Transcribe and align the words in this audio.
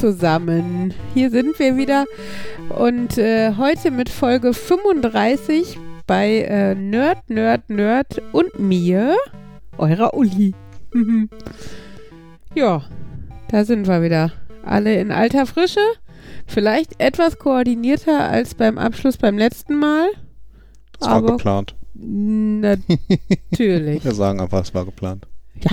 Zusammen, 0.00 0.94
hier 1.12 1.30
sind 1.30 1.58
wir 1.58 1.76
wieder 1.76 2.06
und 2.70 3.18
äh, 3.18 3.54
heute 3.58 3.90
mit 3.90 4.08
Folge 4.08 4.54
35 4.54 5.78
bei 6.06 6.38
äh, 6.38 6.74
Nerd, 6.74 7.28
Nerd, 7.28 7.68
Nerd 7.68 8.22
und 8.32 8.58
mir, 8.58 9.14
eurer 9.76 10.14
Uli. 10.14 10.54
ja, 12.54 12.82
da 13.48 13.64
sind 13.66 13.86
wir 13.88 14.00
wieder. 14.02 14.32
Alle 14.64 14.98
in 14.98 15.12
alter 15.12 15.44
Frische, 15.44 15.80
vielleicht 16.46 16.98
etwas 16.98 17.38
koordinierter 17.38 18.26
als 18.26 18.54
beim 18.54 18.78
Abschluss 18.78 19.18
beim 19.18 19.36
letzten 19.36 19.78
Mal. 19.78 20.08
Das 20.98 21.10
war 21.10 21.20
geplant. 21.20 21.74
natürlich. 21.94 22.82
Wir 24.02 24.14
sagen 24.14 24.40
einfach, 24.40 24.62
es 24.62 24.72
war 24.74 24.86
geplant. 24.86 25.26
Ja. 25.60 25.72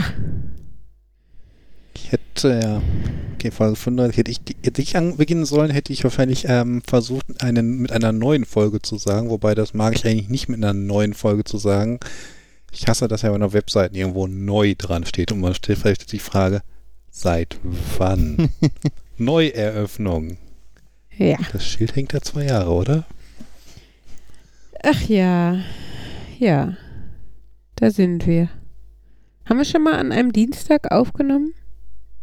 Ich 2.08 2.14
hätte, 2.14 2.60
ja, 2.64 2.82
okay, 3.34 3.52
Folge 3.52 3.76
35, 3.76 4.18
hätte 4.18 4.32
ich, 4.32 4.40
hätte 4.64 4.82
ich 4.82 4.94
beginnen 5.18 5.44
sollen, 5.44 5.72
hätte 5.72 5.92
ich 5.92 6.06
wahrscheinlich 6.06 6.46
ähm, 6.48 6.82
versucht, 6.88 7.26
einen, 7.44 7.80
mit 7.80 7.92
einer 7.92 8.14
neuen 8.14 8.46
Folge 8.46 8.82
zu 8.82 8.98
sagen, 8.98 9.30
wobei 9.30 9.56
das 9.56 9.74
mag 9.74 9.94
ich 9.94 10.06
eigentlich 10.06 10.30
nicht 10.30 10.48
mit 10.48 10.64
einer 10.64 10.72
neuen 10.72 11.14
Folge 11.14 11.44
zu 11.44 11.58
sagen. 11.58 12.00
Ich 12.72 12.88
hasse, 12.88 13.10
dass 13.10 13.24
ja 13.24 13.30
bei 13.30 13.36
einer 13.36 13.52
Webseite 13.52 13.98
irgendwo 13.98 14.26
neu 14.26 14.74
dran 14.78 15.06
steht 15.06 15.34
und 15.34 15.42
man 15.42 15.54
stellt 15.54 15.80
vielleicht 15.80 16.10
die 16.14 16.20
Frage, 16.20 16.62
seit 17.10 17.60
wann? 17.98 18.52
Neueröffnung. 19.18 20.38
Ja. 21.18 21.36
Das 21.52 21.66
Schild 21.66 21.94
hängt 21.98 22.14
ja 22.14 22.22
zwei 22.22 22.46
Jahre, 22.46 22.72
oder? 22.72 23.04
Ach 24.82 25.02
ja, 25.10 25.60
ja, 26.40 26.78
da 27.76 27.92
sind 27.92 28.26
wir. 28.26 28.48
Haben 29.44 29.58
wir 29.58 29.66
schon 29.66 29.84
mal 29.84 29.96
an 29.96 30.14
einem 30.14 30.32
Dienstag 30.32 30.90
aufgenommen? 30.90 31.54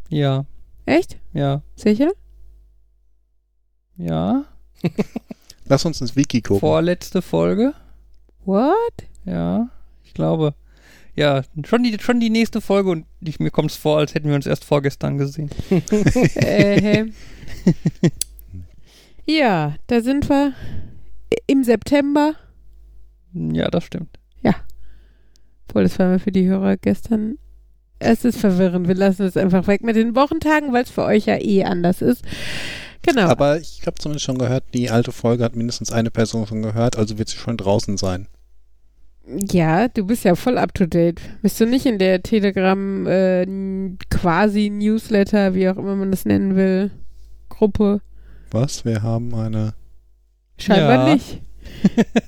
Ja, 0.09 0.45
Echt? 0.87 1.19
ja, 1.33 1.63
Sicher? 1.77 2.11
ja. 3.97 4.45
Lass 5.67 5.85
uns 5.85 6.01
ins 6.01 6.15
Wiki 6.15 6.43
gucken. 6.43 6.61
Vorletzte 6.61 7.23
Folge. 7.23 7.73
What? 8.45 8.77
Ja, 9.25 9.71
ich 10.03 10.13
glaube. 10.13 10.55
Ja, 11.17 11.43
schon 11.65 11.85
die, 11.85 11.97
schon 12.01 12.21
die 12.21 12.29
nächste 12.29 12.61
Folge 12.61 12.91
und 12.91 13.07
ich, 13.21 13.39
mir 13.41 13.51
kommt 13.51 13.71
es 13.71 13.77
vor, 13.77 13.99
als 13.99 14.15
hätten 14.15 14.29
wir 14.29 14.35
uns 14.35 14.47
erst 14.47 14.65
vorgestern 14.65 15.17
gesehen. 15.17 15.49
äh, 16.35 17.07
ja, 19.25 19.77
da 19.87 20.01
sind 20.03 20.29
wir 20.29 20.53
im 21.47 21.65
September. 21.65 22.35
Ja, 23.33 23.71
das 23.71 23.85
stimmt. 23.85 24.19
Obwohl, 25.75 25.83
das 25.83 25.99
war 25.99 26.09
mir 26.09 26.21
für 26.21 26.31
die 26.31 26.47
Hörer 26.47 26.77
gestern. 26.77 27.37
Es 27.99 28.25
ist 28.25 28.39
verwirrend. 28.39 28.89
Wir 28.89 28.95
lassen 28.95 29.25
es 29.25 29.37
einfach 29.37 29.67
weg 29.67 29.83
mit 29.83 29.97
den 29.97 30.15
Wochentagen, 30.17 30.73
weil 30.73 30.83
es 30.85 30.91
für 30.91 31.05
euch 31.05 31.27
ja 31.27 31.37
eh 31.41 31.65
anders 31.65 32.03
ist. 32.03 32.23
Genau. 33.03 33.29
Aber 33.29 33.59
ich 33.59 33.83
habe 33.87 33.97
zumindest 33.99 34.25
schon 34.25 34.39
gehört, 34.39 34.65
die 34.75 34.91
alte 34.91 35.13
Folge 35.13 35.45
hat 35.45 35.57
mindestens 35.57 35.93
eine 35.93 36.11
Person 36.11 36.47
schon 36.47 36.63
gehört, 36.63 36.97
also 36.97 37.19
wird 37.19 37.29
sie 37.29 37.37
schon 37.37 37.57
draußen 37.57 37.97
sein. 37.97 38.29
Ja, 39.27 39.89
du 39.89 40.05
bist 40.07 40.25
ja 40.25 40.35
voll 40.35 40.59
up 40.59 40.75
to 40.75 40.87
date. 40.87 41.21
Bist 41.41 41.59
du 41.61 41.67
nicht 41.67 41.87
in 41.87 41.99
der 41.99 42.23
Telegram 42.23 43.07
äh, 43.07 43.47
quasi 44.11 44.69
Newsletter, 44.71 45.55
wie 45.55 45.69
auch 45.69 45.77
immer 45.77 45.97
man 45.97 46.11
das 46.11 46.25
nennen 46.27 46.57
will, 46.57 46.91
Gruppe? 47.49 48.01
Was? 48.51 48.85
Wir 48.85 49.03
haben 49.03 49.35
eine. 49.35 49.75
Scheinbar 50.59 51.09
Ja. 51.09 51.15
nicht. 51.15 51.43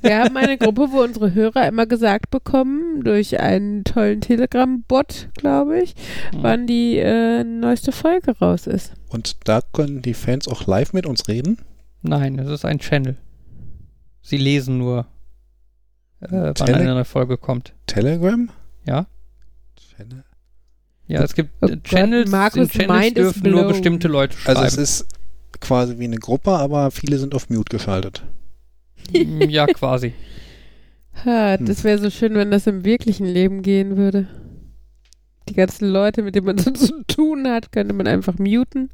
Wir 0.03 0.19
haben 0.19 0.37
eine 0.37 0.59
Gruppe, 0.59 0.89
wo 0.91 1.03
unsere 1.03 1.33
Hörer 1.35 1.67
immer 1.69 1.87
gesagt 1.87 2.31
bekommen, 2.31 3.03
durch 3.05 3.41
einen 3.41 3.85
tollen 3.85 4.21
Telegram-Bot, 4.21 5.29
glaube 5.37 5.81
ich, 5.81 5.95
Hm. 6.33 6.43
wann 6.43 6.67
die 6.67 6.99
äh, 6.99 7.43
neueste 7.45 7.93
Folge 7.93 8.39
raus 8.39 8.67
ist. 8.67 8.93
Und 9.09 9.37
da 9.49 9.61
können 9.73 10.03
die 10.03 10.15
Fans 10.15 10.49
auch 10.49 10.67
live 10.67 10.93
mit 10.93 11.07
uns 11.07 11.29
reden. 11.29 11.59
Nein, 12.03 12.39
es 12.39 12.49
ist 12.51 12.65
ein 12.65 12.79
Channel. 12.79 13.17
Sie 14.21 14.37
lesen 14.37 14.79
nur, 14.79 15.07
äh, 16.21 16.29
wann 16.31 16.55
Tele- 16.55 16.75
eine 16.79 16.95
neue 16.95 17.05
Folge 17.05 17.37
kommt. 17.39 17.75
Telegram? 17.87 18.49
Ja? 18.87 19.07
Channel? 19.97 20.25
Ja, 21.09 21.23
es 21.23 21.35
gibt 21.35 21.51
Oh 21.63 21.67
äh, 21.67 21.71
Gott, 21.71 21.85
Channels, 21.85 22.31
Markus' 22.31 22.75
in 22.75 22.81
Channels 22.81 23.15
dürfen 23.15 23.51
nur 23.51 23.65
bestimmte 23.69 24.09
Leute 24.09 24.37
schreiben. 24.37 24.59
Also 24.59 24.83
es 24.83 25.01
ist 25.03 25.07
quasi 25.61 25.99
wie 25.99 26.05
eine 26.05 26.17
Gruppe, 26.19 26.51
aber 26.51 26.91
viele 26.91 27.19
sind 27.19 27.35
auf 27.35 27.49
Mute 27.49 27.71
geschaltet. 27.77 28.25
Mm, 29.13 29.43
ja, 29.49 29.67
quasi. 29.67 30.13
Ha, 31.25 31.57
das 31.57 31.83
wäre 31.83 31.99
so 31.99 32.11
schön, 32.11 32.35
wenn 32.35 32.51
das 32.51 32.67
im 32.67 32.85
wirklichen 32.85 33.25
Leben 33.27 33.63
gehen 33.63 33.97
würde. 33.97 34.29
Die 35.49 35.55
ganzen 35.55 35.89
Leute, 35.89 36.23
mit 36.23 36.35
denen 36.35 36.45
man 36.47 36.59
so 36.59 36.71
zu 36.73 37.03
tun 37.07 37.49
hat, 37.49 37.73
könnte 37.73 37.95
man 37.95 38.07
einfach 38.07 38.39
muten. 38.39 38.91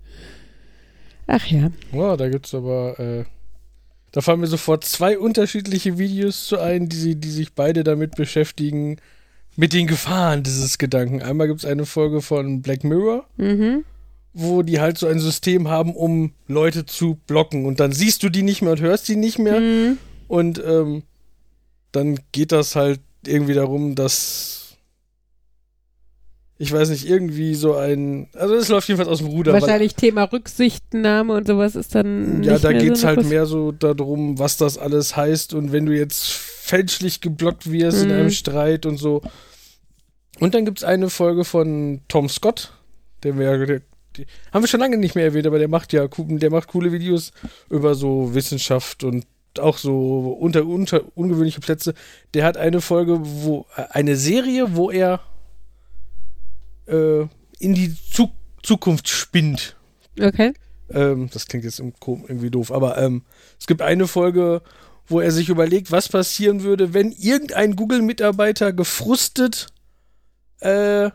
Ach 1.27 1.45
ja. 1.47 1.71
Ja, 1.93 2.17
da 2.17 2.29
gibt's 2.29 2.55
aber, 2.55 2.99
äh, 3.01 3.25
da 4.13 4.21
fallen 4.21 4.39
mir 4.39 4.47
sofort 4.47 4.85
zwei 4.85 5.19
unterschiedliche 5.19 5.99
Videos 5.99 6.47
zu 6.47 6.61
ein, 6.61 6.89
die, 6.89 6.97
sie- 6.97 7.17
die 7.17 7.31
sich 7.31 7.55
beide 7.55 7.83
damit 7.83 8.15
beschäftigen, 8.15 8.99
mit 9.57 9.73
den 9.73 9.89
Gefahren 9.89 10.45
dieses 10.45 10.79
Gedanken. 10.79 11.23
Einmal 11.23 11.49
gibt's 11.49 11.65
eine 11.65 11.87
Folge 11.87 12.23
von 12.23 12.63
Black 12.63 12.85
Mirror, 12.85 13.25
Mhm. 13.37 13.85
Wo 14.35 14.63
die 14.63 14.81
halt 14.81 14.99
so 14.99 15.07
ein 15.07 15.19
System 15.19 15.69
haben, 15.69 15.95
um 15.95 16.33
Leute 16.49 16.87
zu 16.87 17.19
blocken. 17.27 17.67
Und 17.67 17.81
dann 17.81 17.93
siehst 17.93 18.23
du 18.23 18.29
die 18.29 18.43
nicht 18.43 18.63
mehr 18.63 18.73
und 18.73 18.81
hörst 18.81 19.09
die 19.09 19.17
nicht 19.17 19.39
mehr. 19.39 19.61
Mhm. 19.61 19.99
Und 20.29 20.63
ähm, 20.65 21.03
dann 21.93 22.19
geht 22.33 22.53
das 22.53 22.75
halt 22.77 23.01
irgendwie 23.27 23.55
darum, 23.55 23.95
dass 23.95 24.63
ich 26.63 26.73
weiß 26.73 26.91
nicht, 26.91 27.09
irgendwie 27.09 27.57
so 27.57 27.75
ein. 27.75 28.29
Also 28.35 28.55
es 28.55 28.69
läuft 28.69 28.87
jedenfalls 28.87 29.09
aus 29.09 29.19
dem 29.19 29.27
Ruder. 29.27 29.53
Wahrscheinlich 29.53 29.97
Thema 29.97 30.23
Rücksichtnahme 30.25 31.35
und 31.35 31.47
sowas 31.49 31.75
ist 31.75 31.93
dann. 31.97 32.45
Ja, 32.45 32.57
da 32.57 32.71
mehr 32.71 32.81
geht's 32.81 33.01
so 33.01 33.09
halt 33.09 33.27
mehr 33.29 33.47
so 33.47 33.73
darum, 33.73 34.39
was 34.39 34.59
das 34.59 34.79
alles 34.79 35.17
heißt 35.17 35.55
und 35.55 35.73
wenn 35.73 35.87
du 35.87 35.93
jetzt 35.93 36.31
fälschlich 36.31 37.21
geblockt 37.21 37.73
wirst 37.73 38.03
in 38.03 38.11
Mhm. 38.11 38.15
einem 38.15 38.31
Streit 38.31 38.87
und 38.87 38.97
so. 38.97 39.23
Und 40.39 40.55
dann 40.55 40.65
gibt's 40.65 40.85
eine 40.85 41.11
Folge 41.11 41.45
von 41.45 42.03
Tom 42.07 42.29
Scott, 42.29 42.73
der 43.25 43.37
wir, 43.37 43.67
der, 43.67 43.83
die, 44.17 44.27
haben 44.53 44.63
wir 44.63 44.69
schon 44.69 44.81
lange 44.81 44.97
nicht 44.97 45.15
mehr 45.15 45.25
erwähnt, 45.25 45.47
aber 45.47 45.59
der 45.59 45.69
macht 45.69 45.93
ja, 45.93 46.07
der 46.09 46.51
macht 46.51 46.69
coole 46.69 46.93
Videos 46.93 47.33
über 47.69 47.95
so 47.95 48.35
Wissenschaft 48.35 49.05
und 49.05 49.27
auch 49.59 49.77
so 49.77 50.33
unter, 50.33 50.67
unter 50.67 51.03
ungewöhnliche 51.15 51.61
Plätze. 51.61 51.95
Der 52.35 52.45
hat 52.45 52.57
eine 52.57 52.81
Folge, 52.81 53.19
wo 53.23 53.67
äh, 53.77 53.85
eine 53.91 54.17
Serie, 54.17 54.75
wo 54.77 54.91
er 54.91 55.21
äh, 56.87 57.23
in 57.59 57.75
die 57.75 57.95
Zu 57.95 58.31
Zukunft 58.63 59.09
spinnt. 59.09 59.77
Okay. 60.21 60.53
Ähm, 60.91 61.29
das 61.33 61.47
klingt 61.47 61.65
jetzt 61.65 61.81
irgendwie 61.81 62.51
doof, 62.51 62.71
aber 62.71 62.99
ähm, 62.99 63.23
es 63.59 63.67
gibt 63.67 63.83
eine 63.83 64.07
Folge, 64.07 64.63
wo 65.07 65.21
er 65.21 65.33
sich 65.33 65.49
überlegt, 65.49 65.91
was 65.91 66.09
passieren 66.09 66.63
würde, 66.63 66.95
wenn 66.95 67.13
irgendein 67.13 67.77
Google-Mitarbeiter 67.77 68.73
gefrustet 68.73 69.69
äh, 70.61 71.11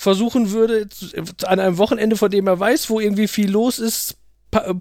versuchen 0.00 0.50
würde, 0.50 0.88
an 1.44 1.60
einem 1.60 1.76
Wochenende, 1.76 2.16
von 2.16 2.30
dem 2.30 2.46
er 2.46 2.58
weiß, 2.58 2.88
wo 2.88 3.00
irgendwie 3.00 3.28
viel 3.28 3.50
los 3.50 3.78
ist, 3.78 4.16
äh, 4.52 4.72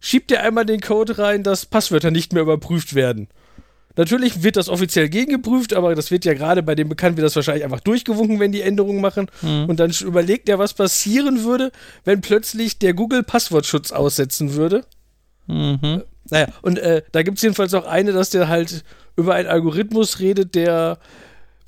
schiebt 0.00 0.32
er 0.32 0.42
einmal 0.42 0.66
den 0.66 0.80
Code 0.80 1.18
rein, 1.18 1.44
dass 1.44 1.66
Passwörter 1.66 2.10
nicht 2.10 2.32
mehr 2.32 2.42
überprüft 2.42 2.96
werden. 2.96 3.28
Natürlich 3.94 4.42
wird 4.42 4.56
das 4.56 4.68
offiziell 4.68 5.08
gegengeprüft, 5.08 5.72
aber 5.72 5.94
das 5.94 6.10
wird 6.10 6.24
ja 6.24 6.34
gerade 6.34 6.64
bei 6.64 6.74
dem 6.74 6.88
Bekannten 6.88 7.16
wird 7.18 7.26
das 7.26 7.36
wahrscheinlich 7.36 7.62
einfach 7.62 7.78
durchgewunken, 7.78 8.40
wenn 8.40 8.50
die 8.50 8.62
Änderungen 8.62 9.00
machen. 9.00 9.30
Hm. 9.40 9.68
Und 9.68 9.78
dann 9.78 9.92
überlegt 10.00 10.48
er, 10.48 10.58
was 10.58 10.74
passieren 10.74 11.44
würde, 11.44 11.70
wenn 12.04 12.20
plötzlich 12.20 12.80
der 12.80 12.92
Google 12.92 13.22
Passwortschutz 13.22 13.92
aussetzen 13.92 14.54
würde. 14.54 14.84
Mhm. 15.46 16.02
Naja, 16.28 16.48
und 16.62 16.76
äh, 16.80 17.02
da 17.12 17.22
gibt 17.22 17.38
es 17.38 17.42
jedenfalls 17.42 17.72
auch 17.72 17.86
eine, 17.86 18.12
dass 18.12 18.30
der 18.30 18.48
halt 18.48 18.82
über 19.14 19.34
einen 19.34 19.48
Algorithmus 19.48 20.18
redet, 20.18 20.56
der, 20.56 20.98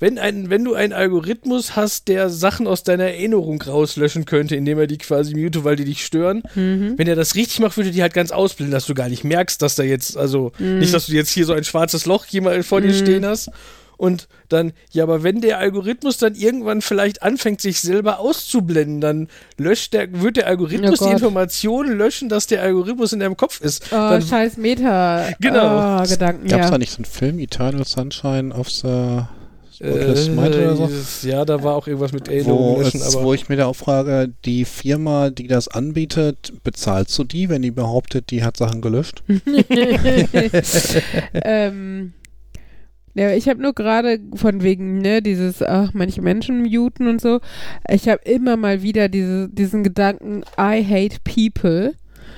wenn, 0.03 0.19
ein, 0.19 0.49
wenn 0.49 0.65
du 0.65 0.73
einen 0.73 0.91
Algorithmus 0.91 1.77
hast, 1.77 2.09
der 2.09 2.29
Sachen 2.29 2.67
aus 2.67 2.83
deiner 2.83 3.05
Erinnerung 3.05 3.61
rauslöschen 3.61 4.25
könnte, 4.25 4.57
indem 4.57 4.77
er 4.77 4.87
die 4.87 4.97
quasi 4.97 5.33
mute, 5.33 5.63
weil 5.63 5.77
die 5.77 5.85
dich 5.85 6.05
stören, 6.05 6.43
Mhm. 6.55 6.95
wenn 6.97 7.07
er 7.07 7.15
das 7.15 7.35
richtig 7.35 7.59
macht, 7.61 7.77
würde 7.77 7.91
die 7.91 8.01
halt 8.01 8.13
ganz 8.13 8.31
ausblenden, 8.31 8.73
dass 8.73 8.85
du 8.85 8.93
gar 8.95 9.07
nicht 9.07 9.23
merkst, 9.23 9.61
dass 9.61 9.75
da 9.75 9.83
jetzt, 9.83 10.17
also 10.17 10.51
nicht, 10.59 10.93
dass 10.93 11.05
du 11.05 11.13
jetzt 11.13 11.29
hier 11.29 11.45
so 11.45 11.53
ein 11.53 11.63
schwarzes 11.63 12.05
Loch 12.05 12.25
jemand 12.25 12.65
vor 12.65 12.81
dir 12.81 12.89
Mhm. 12.89 12.97
stehen 12.97 13.25
hast. 13.25 13.49
Und 13.95 14.27
dann, 14.49 14.73
ja, 14.91 15.03
aber 15.03 15.23
wenn 15.23 15.39
der 15.39 15.59
Algorithmus 15.59 16.17
dann 16.17 16.35
irgendwann 16.35 16.81
vielleicht 16.81 17.23
anfängt, 17.23 17.61
sich 17.61 17.79
selber 17.79 18.19
auszublenden, 18.19 18.99
dann 18.99 19.27
löscht 19.57 19.93
der, 19.93 20.21
wird 20.21 20.35
der 20.35 20.47
Algorithmus 20.47 21.01
Oh 21.01 21.05
die. 21.05 21.11
Informationen 21.13 21.97
löschen, 21.97 22.27
dass 22.27 22.47
der 22.47 22.61
Algorithmus 22.63 23.13
in 23.13 23.21
deinem 23.21 23.37
Kopf 23.37 23.61
ist. 23.61 23.85
Oh, 23.91 23.95
dann, 23.95 24.21
scheiß 24.21 24.57
Meta. 24.57 25.29
Genau. 25.39 26.01
Oh, 26.01 26.03
Gedanken, 26.09 26.47
Gab 26.49 26.59
es 26.59 26.65
ja. 26.65 26.71
da 26.71 26.77
nicht 26.77 26.91
so 26.91 26.97
einen 26.97 27.05
Film, 27.05 27.39
Eternal 27.39 27.85
Sunshine 27.85 28.53
of 28.53 28.69
the 28.69 29.21
äh, 29.81 30.29
Mind 30.29 30.55
oder 30.55 30.75
so? 30.75 30.87
dieses- 30.87 31.23
ja, 31.23 31.45
da 31.45 31.63
war 31.63 31.75
auch 31.75 31.87
irgendwas 31.87 32.13
mit 32.13 32.27
Erinnerungen 32.27 32.85
Wo, 32.85 33.23
wo 33.23 33.33
ich 33.33 33.49
mir 33.49 33.57
da 33.57 33.65
auch 33.67 33.75
frage, 33.75 34.31
die 34.45 34.65
Firma, 34.65 35.29
die 35.29 35.47
das 35.47 35.67
anbietet, 35.67 36.53
bezahlst 36.63 37.17
du 37.17 37.23
die, 37.23 37.49
wenn 37.49 37.61
die 37.61 37.71
behauptet, 37.71 38.31
die 38.31 38.43
hat 38.43 38.57
Sachen 38.57 38.81
gelöscht? 38.81 39.23
ähm, 41.33 42.13
Ja, 43.15 43.31
ich 43.31 43.47
habe 43.47 43.61
nur 43.61 43.73
gerade 43.73 44.19
von 44.33 44.63
wegen, 44.63 44.97
ne, 44.99 45.21
dieses, 45.21 45.61
ach, 45.61 45.91
manche 45.93 46.21
Menschen 46.21 46.63
muten 46.63 47.07
und 47.07 47.21
so. 47.21 47.41
Ich 47.89 48.09
habe 48.09 48.21
immer 48.23 48.57
mal 48.57 48.81
wieder 48.81 49.07
diese, 49.07 49.49
diesen 49.49 49.83
Gedanken, 49.83 50.43
I 50.59 50.83
hate 50.83 51.17
people. 51.23 51.93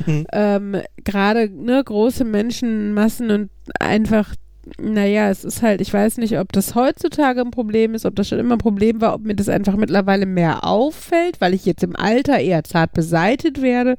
Mhm. 0.06 0.28
Ähm, 0.34 0.76
gerade, 1.06 1.50
ne, 1.50 1.82
große 1.82 2.26
Menschenmassen 2.26 3.32
und 3.32 3.50
einfach, 3.80 4.36
naja, 4.80 5.30
es 5.30 5.46
ist 5.46 5.62
halt, 5.62 5.82
ich 5.82 5.94
weiß 5.94 6.18
nicht, 6.18 6.40
ob 6.40 6.52
das 6.52 6.76
heutzutage 6.76 7.42
ein 7.42 7.52
Problem 7.52 7.94
ist, 7.94 8.06
ob 8.06 8.16
das 8.16 8.28
schon 8.28 8.40
immer 8.40 8.56
ein 8.56 8.60
Problem 8.60 9.02
war, 9.02 9.14
ob 9.14 9.22
mir 9.22 9.36
das 9.36 9.50
einfach 9.50 9.76
mittlerweile 9.76 10.26
mehr 10.26 10.66
auffällt, 10.66 11.40
weil 11.40 11.54
ich 11.54 11.66
jetzt 11.66 11.84
im 11.84 11.96
Alter 11.96 12.40
eher 12.40 12.64
zart 12.64 12.94
beseitet 12.94 13.62
werde. 13.62 13.96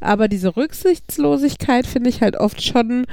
Aber 0.00 0.28
diese 0.28 0.56
Rücksichtslosigkeit 0.56 1.86
finde 1.86 2.10
ich 2.10 2.20
halt 2.20 2.36
oft 2.36 2.62
schon, 2.62 3.06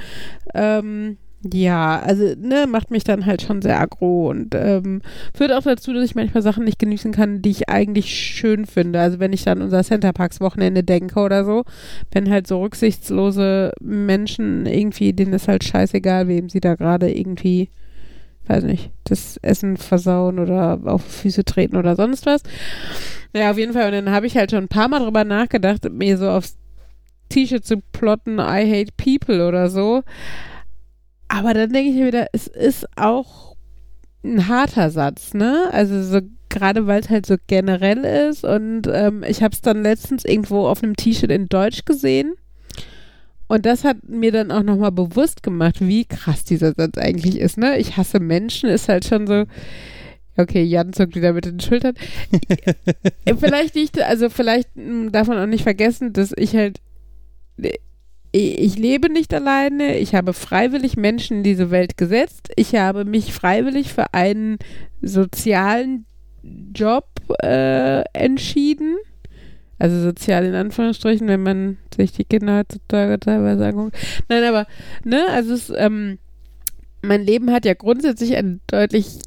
ähm, 0.54 1.16
ja, 1.42 2.00
also, 2.00 2.34
ne, 2.36 2.66
macht 2.66 2.90
mich 2.90 3.04
dann 3.04 3.24
halt 3.24 3.42
schon 3.42 3.62
sehr 3.62 3.80
aggro 3.80 4.28
und 4.30 4.56
ähm, 4.56 5.02
führt 5.32 5.52
auch 5.52 5.62
dazu, 5.62 5.92
dass 5.92 6.04
ich 6.04 6.16
manchmal 6.16 6.42
Sachen 6.42 6.64
nicht 6.64 6.80
genießen 6.80 7.12
kann, 7.12 7.42
die 7.42 7.50
ich 7.50 7.68
eigentlich 7.68 8.12
schön 8.12 8.66
finde. 8.66 9.00
Also 9.00 9.20
wenn 9.20 9.32
ich 9.32 9.44
dann 9.44 9.62
unser 9.62 9.84
Centerparks 9.84 10.40
Wochenende 10.40 10.82
denke 10.82 11.20
oder 11.20 11.44
so, 11.44 11.64
wenn 12.10 12.28
halt 12.28 12.48
so 12.48 12.60
rücksichtslose 12.60 13.72
Menschen 13.80 14.66
irgendwie, 14.66 15.12
denen 15.12 15.32
ist 15.32 15.46
halt 15.46 15.62
scheißegal, 15.62 16.26
wem 16.26 16.48
sie 16.48 16.60
da 16.60 16.74
gerade 16.74 17.08
irgendwie, 17.08 17.68
weiß 18.48 18.64
nicht, 18.64 18.90
das 19.04 19.36
Essen 19.40 19.76
versauen 19.76 20.40
oder 20.40 20.80
auf 20.84 21.04
Füße 21.04 21.44
treten 21.44 21.76
oder 21.76 21.94
sonst 21.94 22.26
was. 22.26 22.42
Ja, 23.32 23.52
auf 23.52 23.58
jeden 23.58 23.74
Fall. 23.74 23.86
Und 23.86 23.92
dann 23.92 24.10
habe 24.10 24.26
ich 24.26 24.36
halt 24.36 24.50
schon 24.50 24.64
ein 24.64 24.68
paar 24.68 24.88
Mal 24.88 25.00
drüber 25.00 25.22
nachgedacht, 25.22 25.88
mir 25.92 26.18
so 26.18 26.28
aufs 26.30 26.56
T-Shirt 27.28 27.64
zu 27.64 27.76
plotten, 27.92 28.38
I 28.38 28.66
hate 28.68 28.92
people 28.96 29.46
oder 29.46 29.68
so. 29.70 30.02
Aber 31.28 31.54
dann 31.54 31.72
denke 31.72 31.90
ich 31.90 31.96
mir 31.96 32.06
wieder, 32.06 32.26
es 32.32 32.46
ist 32.46 32.86
auch 32.96 33.56
ein 34.24 34.48
harter 34.48 34.90
Satz, 34.90 35.34
ne? 35.34 35.68
Also 35.72 36.02
so 36.02 36.20
gerade 36.48 36.86
weil 36.86 37.00
es 37.00 37.10
halt 37.10 37.26
so 37.26 37.36
generell 37.46 38.04
ist 38.30 38.42
und 38.42 38.88
ähm, 38.90 39.22
ich 39.26 39.42
habe 39.42 39.52
es 39.52 39.60
dann 39.60 39.82
letztens 39.82 40.24
irgendwo 40.24 40.66
auf 40.66 40.82
einem 40.82 40.96
T-Shirt 40.96 41.30
in 41.30 41.46
Deutsch 41.46 41.84
gesehen 41.84 42.34
und 43.48 43.64
das 43.64 43.84
hat 43.84 44.08
mir 44.08 44.30
dann 44.30 44.50
auch 44.52 44.62
nochmal 44.62 44.92
bewusst 44.92 45.42
gemacht, 45.42 45.76
wie 45.80 46.04
krass 46.04 46.44
dieser 46.44 46.74
Satz 46.74 46.98
eigentlich 46.98 47.38
ist, 47.38 47.56
ne? 47.56 47.78
Ich 47.78 47.96
hasse 47.96 48.20
Menschen 48.20 48.68
ist 48.68 48.88
halt 48.88 49.06
schon 49.06 49.26
so, 49.26 49.44
okay, 50.36 50.62
Jan 50.62 50.92
zuckt 50.92 51.16
wieder 51.16 51.32
mit 51.32 51.46
den 51.46 51.58
Schultern. 51.58 51.94
vielleicht 53.38 53.74
nicht, 53.74 54.00
also 54.02 54.28
vielleicht 54.28 54.68
mh, 54.76 55.10
darf 55.10 55.28
man 55.28 55.38
auch 55.38 55.46
nicht 55.46 55.62
vergessen, 55.62 56.12
dass 56.12 56.32
ich 56.36 56.54
halt 56.54 56.80
ich 58.32 58.76
lebe 58.76 59.10
nicht 59.10 59.32
alleine, 59.32 59.98
ich 59.98 60.14
habe 60.14 60.32
freiwillig 60.32 60.96
Menschen 60.96 61.38
in 61.38 61.42
diese 61.42 61.70
Welt 61.70 61.96
gesetzt, 61.96 62.50
ich 62.56 62.74
habe 62.74 63.04
mich 63.04 63.32
freiwillig 63.32 63.92
für 63.92 64.12
einen 64.12 64.58
sozialen 65.00 66.04
Job 66.74 67.06
äh, 67.42 68.02
entschieden. 68.12 68.96
Also 69.78 70.00
sozial 70.00 70.44
in 70.44 70.54
Anführungsstrichen, 70.54 71.28
wenn 71.28 71.42
man 71.42 71.78
sich 71.94 72.12
die 72.12 72.24
Kinder 72.24 72.58
heutzutage 72.58 73.20
teilweise 73.20 73.66
anguckt. 73.66 73.96
Nein, 74.28 74.42
aber, 74.42 74.66
ne, 75.04 75.24
also 75.30 75.54
es, 75.54 75.72
ähm, 75.76 76.18
mein 77.00 77.24
Leben 77.24 77.52
hat 77.52 77.64
ja 77.64 77.74
grundsätzlich 77.74 78.36
eine 78.36 78.58
deutlich, 78.66 79.20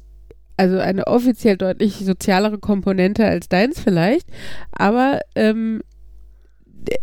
also 0.58 0.78
eine 0.78 1.06
offiziell 1.06 1.56
deutlich 1.56 2.04
sozialere 2.04 2.58
Komponente 2.58 3.24
als 3.24 3.48
deins 3.48 3.80
vielleicht, 3.80 4.26
aber 4.72 5.20
ähm, 5.34 5.80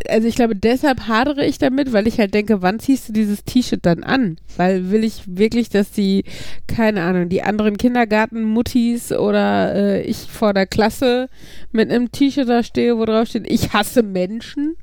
also 0.07 0.27
ich 0.27 0.35
glaube, 0.35 0.55
deshalb 0.55 1.07
hadere 1.07 1.45
ich 1.45 1.57
damit, 1.57 1.93
weil 1.93 2.07
ich 2.07 2.19
halt 2.19 2.33
denke, 2.33 2.61
wann 2.61 2.79
ziehst 2.79 3.09
du 3.09 3.13
dieses 3.13 3.43
T-Shirt 3.43 3.85
dann 3.85 4.03
an? 4.03 4.37
Weil 4.57 4.91
will 4.91 5.03
ich 5.03 5.23
wirklich, 5.25 5.69
dass 5.69 5.91
die, 5.91 6.23
keine 6.67 7.03
Ahnung, 7.03 7.29
die 7.29 7.43
anderen 7.43 7.77
Kindergartenmuttis 7.77 9.11
oder 9.11 9.75
äh, 9.75 10.01
ich 10.01 10.17
vor 10.17 10.53
der 10.53 10.67
Klasse 10.67 11.29
mit 11.71 11.89
einem 11.89 12.11
T-Shirt 12.11 12.49
da 12.49 12.63
stehe, 12.63 12.97
wo 12.97 13.05
drauf 13.05 13.27
steht, 13.27 13.49
ich 13.49 13.73
hasse 13.73 14.03
Menschen. 14.03 14.75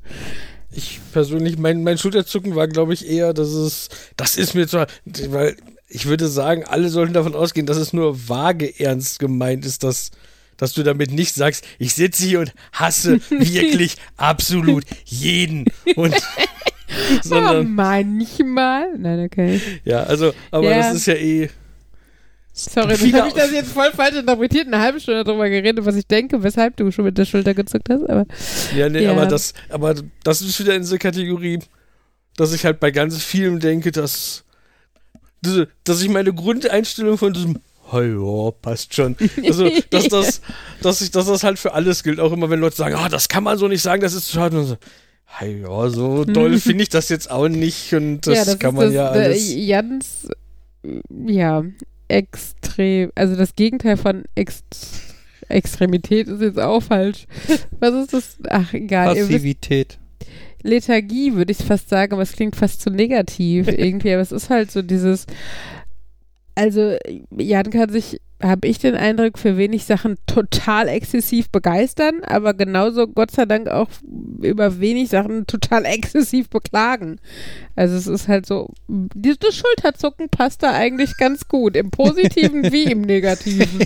Ich 0.71 0.99
persönlich, 1.11 1.57
mein, 1.57 1.83
mein 1.83 1.97
Schulterzucken 1.97 2.55
war, 2.55 2.67
glaube 2.67 2.93
ich, 2.93 3.09
eher, 3.09 3.33
dass 3.33 3.49
es, 3.49 3.89
das 4.15 4.37
ist 4.37 4.53
mir 4.53 4.67
zwar, 4.67 4.87
weil 5.29 5.55
ich 5.89 6.07
würde 6.07 6.27
sagen, 6.27 6.63
alle 6.65 6.89
sollten 6.89 7.13
davon 7.13 7.35
ausgehen, 7.35 7.65
dass 7.65 7.77
es 7.77 7.93
nur 7.93 8.27
vage 8.27 8.79
ernst 8.79 9.19
gemeint 9.19 9.65
ist, 9.65 9.83
dass 9.83 10.11
dass 10.57 10.73
du 10.73 10.83
damit 10.83 11.11
nicht 11.11 11.33
sagst, 11.35 11.65
ich 11.79 11.93
sitze 11.93 12.23
hier 12.25 12.39
und 12.41 12.53
hasse 12.73 13.19
wirklich 13.29 13.95
absolut 14.17 14.83
jeden. 15.05 15.65
Und, 15.95 16.13
oh, 16.15 17.19
sondern, 17.21 17.73
manchmal. 17.73 18.87
Nein, 18.97 19.25
okay. 19.25 19.61
ja, 19.85 20.03
also, 20.03 20.33
aber 20.51 20.69
Ja. 20.69 20.77
das 20.77 20.95
ist 20.95 21.05
ja 21.07 21.13
eh. 21.13 21.49
Sorry, 22.53 22.95
Viele 22.97 23.19
habe 23.19 23.27
ich 23.27 23.35
das 23.35 23.51
jetzt 23.51 23.71
voll 23.71 23.91
falsch 23.91 24.15
interpretiert, 24.15 24.65
eine 24.65 24.79
halbe 24.79 24.99
Stunde 24.99 25.23
darüber 25.23 25.47
geredet, 25.47 25.85
was 25.85 25.95
ich 25.95 26.07
denke, 26.07 26.41
weshalb 26.41 26.75
du 26.75 26.89
schon 26.91 27.05
mit 27.05 27.15
der 27.15 27.25
Schulter 27.25 27.53
gezuckt 27.53 27.87
hast, 27.87 28.09
aber 28.09 28.25
Ja, 28.75 28.89
nee, 28.89 29.03
Ja. 29.03 29.11
aber 29.11 29.27
das, 29.27 29.53
aber 29.69 29.93
das 30.23 30.41
ist 30.41 30.59
wieder 30.59 30.73
in 30.73 30.81
dieser 30.81 30.97
Kategorie, 30.97 31.59
dass 32.35 32.53
ich 32.53 32.65
halt 32.65 32.79
bei 32.79 32.89
ganz 32.89 33.21
vielem 33.23 33.59
denke, 33.59 33.91
dass, 33.91 34.43
dass 35.83 36.01
ich 36.01 36.09
meine 36.09 36.33
Grundeinstellung 36.33 37.19
von 37.19 37.31
diesem 37.33 37.55
"Ha 37.55 37.59
ja, 37.93 38.51
passt 38.61 38.93
schon. 38.93 39.15
Also, 39.45 39.69
dass 39.89 40.07
das, 40.09 40.41
dass 40.81 41.01
ich, 41.01 41.11
dass 41.11 41.27
das 41.27 41.43
halt 41.43 41.59
für 41.59 41.73
alles 41.73 42.03
gilt. 42.03 42.19
Auch 42.19 42.31
immer, 42.31 42.49
wenn 42.49 42.59
Leute 42.59 42.75
sagen, 42.75 42.95
ah, 42.95 43.09
das 43.09 43.27
kann 43.29 43.43
man 43.43 43.57
so 43.57 43.67
nicht 43.67 43.81
sagen, 43.81 44.01
das 44.01 44.13
ist 44.13 44.27
zu 44.29 44.39
hart. 44.39 44.53
Und 44.53 44.65
so, 44.65 44.77
"Ha 45.39 45.45
ja, 45.45 45.89
so 45.89 46.23
doll 46.25 46.59
finde 46.59 46.83
ich 46.83 46.89
das 46.89 47.09
jetzt 47.09 47.29
auch 47.31 47.47
nicht. 47.47 47.93
Und 47.93 48.21
das, 48.21 48.37
ja, 48.37 48.45
das 48.45 48.59
kann 48.59 48.75
man 48.75 48.85
das, 48.85 48.93
ja 48.93 49.15
äh, 49.15 49.19
alles. 49.25 49.53
Jans, 49.55 50.27
ja, 51.25 51.63
extrem, 52.07 53.11
also 53.15 53.35
das 53.35 53.55
Gegenteil 53.55 53.97
von 53.97 54.23
Ext 54.35 54.65
Extremität 55.49 56.27
ist 56.27 56.41
jetzt 56.41 56.59
auch 56.59 56.81
falsch. 56.81 57.25
Was 57.79 57.93
ist 57.93 58.13
das? 58.13 58.37
Ach, 58.49 58.73
egal. 58.73 59.15
Passivität. 59.15 59.97
Lethargie 60.63 61.35
würde 61.35 61.51
ich 61.51 61.59
fast 61.59 61.87
sagen, 61.89 62.13
aber 62.13 62.23
es 62.23 62.33
klingt 62.33 62.55
fast 62.55 62.81
zu 62.81 62.89
negativ 62.89 63.67
irgendwie. 63.69 64.11
Aber 64.11 64.21
es 64.21 64.31
ist 64.31 64.49
halt 64.49 64.71
so 64.71 64.81
dieses, 64.81 65.25
also 66.57 66.97
Jan 67.37 67.69
kann 67.69 67.89
sich, 67.91 68.19
habe 68.41 68.67
ich 68.67 68.79
den 68.79 68.95
Eindruck, 68.95 69.37
für 69.37 69.57
wenig 69.57 69.85
Sachen 69.85 70.15
total 70.25 70.87
exzessiv 70.87 71.51
begeistern, 71.51 72.23
aber 72.23 72.55
genauso 72.55 73.05
Gott 73.05 73.29
sei 73.29 73.45
Dank 73.45 73.67
auch 73.67 73.89
über 74.41 74.79
wenig 74.79 75.09
Sachen 75.09 75.45
total 75.45 75.85
exzessiv 75.85 76.49
beklagen. 76.49 77.19
Also 77.75 77.95
es 77.95 78.07
ist 78.07 78.27
halt 78.27 78.47
so, 78.47 78.73
dieses 78.87 79.55
Schulterzucken 79.55 80.29
passt 80.29 80.63
da 80.63 80.73
eigentlich 80.73 81.17
ganz 81.17 81.47
gut, 81.47 81.75
im 81.75 81.91
Positiven 81.91 82.71
wie 82.71 82.85
im 82.85 83.01
Negativen. 83.05 83.85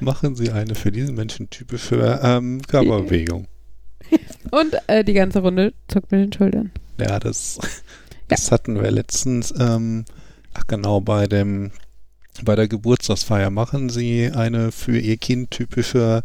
Machen 0.00 0.34
Sie 0.34 0.50
eine 0.50 0.74
für 0.74 0.90
diesen 0.90 1.14
Menschen 1.14 1.50
typische 1.50 2.18
ähm, 2.20 2.62
Körperbewegung. 2.66 3.46
Und 4.50 4.74
äh, 4.88 5.04
die 5.04 5.14
ganze 5.14 5.38
Runde 5.38 5.72
zuckt 5.86 6.10
mit 6.10 6.20
den 6.20 6.32
Schultern. 6.32 6.72
Ja, 6.98 7.20
das, 7.20 7.60
das 8.26 8.50
hatten 8.50 8.82
wir 8.82 8.90
letztens, 8.90 9.54
ähm, 9.56 10.04
ach 10.52 10.66
genau, 10.66 11.00
bei 11.00 11.28
dem 11.28 11.70
bei 12.44 12.56
der 12.56 12.68
Geburtstagsfeier 12.68 13.50
machen 13.50 13.90
Sie 13.90 14.30
eine 14.34 14.72
für 14.72 14.98
Ihr 14.98 15.16
Kind 15.18 15.50
typische 15.50 16.22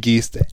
Geste. 0.00 0.46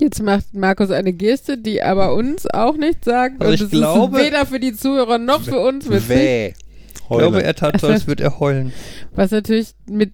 Jetzt 0.00 0.22
macht 0.22 0.52
Markus 0.54 0.90
eine 0.90 1.12
Geste, 1.12 1.56
die 1.56 1.82
aber 1.82 2.14
uns 2.14 2.46
auch 2.46 2.76
nicht 2.76 3.04
sagt. 3.04 3.40
Also 3.40 3.48
und 3.48 3.54
ich 3.54 3.60
es 3.62 3.70
glaube- 3.70 4.18
ist 4.18 4.26
weder 4.26 4.44
für 4.46 4.58
die 4.60 4.74
Zuhörer 4.74 5.18
noch 5.18 5.42
für 5.42 5.60
uns 5.60 5.88
witzig. 5.88 6.08
Wäh. 6.08 6.54
Ich 6.94 7.08
glaube, 7.18 7.42
er 7.42 7.54
tat 7.54 7.80
so, 7.80 7.86
als 7.86 8.06
würde 8.06 8.24
er 8.24 8.40
heulen. 8.40 8.72
Was 9.14 9.30
natürlich 9.30 9.68
mit 9.88 10.12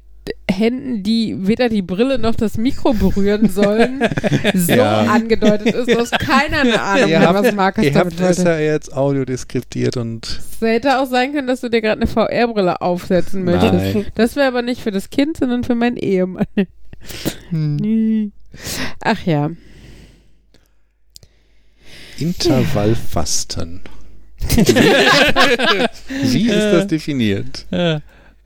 Händen, 0.61 1.03
die 1.03 1.35
weder 1.49 1.69
die 1.69 1.83
Brille 1.83 2.19
noch 2.19 2.35
das 2.37 2.57
Mikro 2.59 2.93
berühren 2.93 3.49
sollen, 3.49 4.01
so 4.55 4.73
Ja. 4.73 5.01
angedeutet 5.03 5.75
ist, 5.75 5.91
dass 5.91 6.11
keiner 6.13 6.61
eine 6.61 6.81
Ahnung 6.81 7.15
hat, 7.17 7.27
habt, 7.27 7.45
was 7.47 7.55
Markus 7.55 7.85
ihr 7.85 7.95
habt 7.95 8.01
damit 8.13 8.21
es 8.21 8.39
wollte. 8.39 8.51
ja 8.51 8.59
jetzt 8.61 8.93
audiodeskriptiert 8.97 9.97
und 9.97 10.27
Es 10.27 10.61
hätte 10.61 11.01
auch 11.01 11.07
sein 11.07 11.33
können, 11.33 11.47
dass 11.49 11.61
du 11.63 11.69
dir 11.71 11.81
gerade 11.81 12.01
eine 12.03 12.07
VR-Brille 12.07 12.81
aufsetzen 12.81 13.43
möchtest. 13.45 13.73
Nein. 13.95 14.07
Das 14.15 14.37
wäre 14.37 14.47
aber 14.49 14.63
nicht 14.63 14.83
für 14.83 14.91
das 14.93 15.11
Kind, 15.11 15.37
sondern 15.39 15.65
für 15.65 15.75
meinen 15.75 15.97
Ehemann. 15.97 16.47
Hm. 17.51 18.33
Ach 19.03 19.25
ja. 19.27 19.51
Intervallfasten. 22.19 23.81
Wie 26.23 26.49
ist 26.49 26.73
das 26.73 26.87
definiert? 26.87 27.67
Ja. 27.71 28.01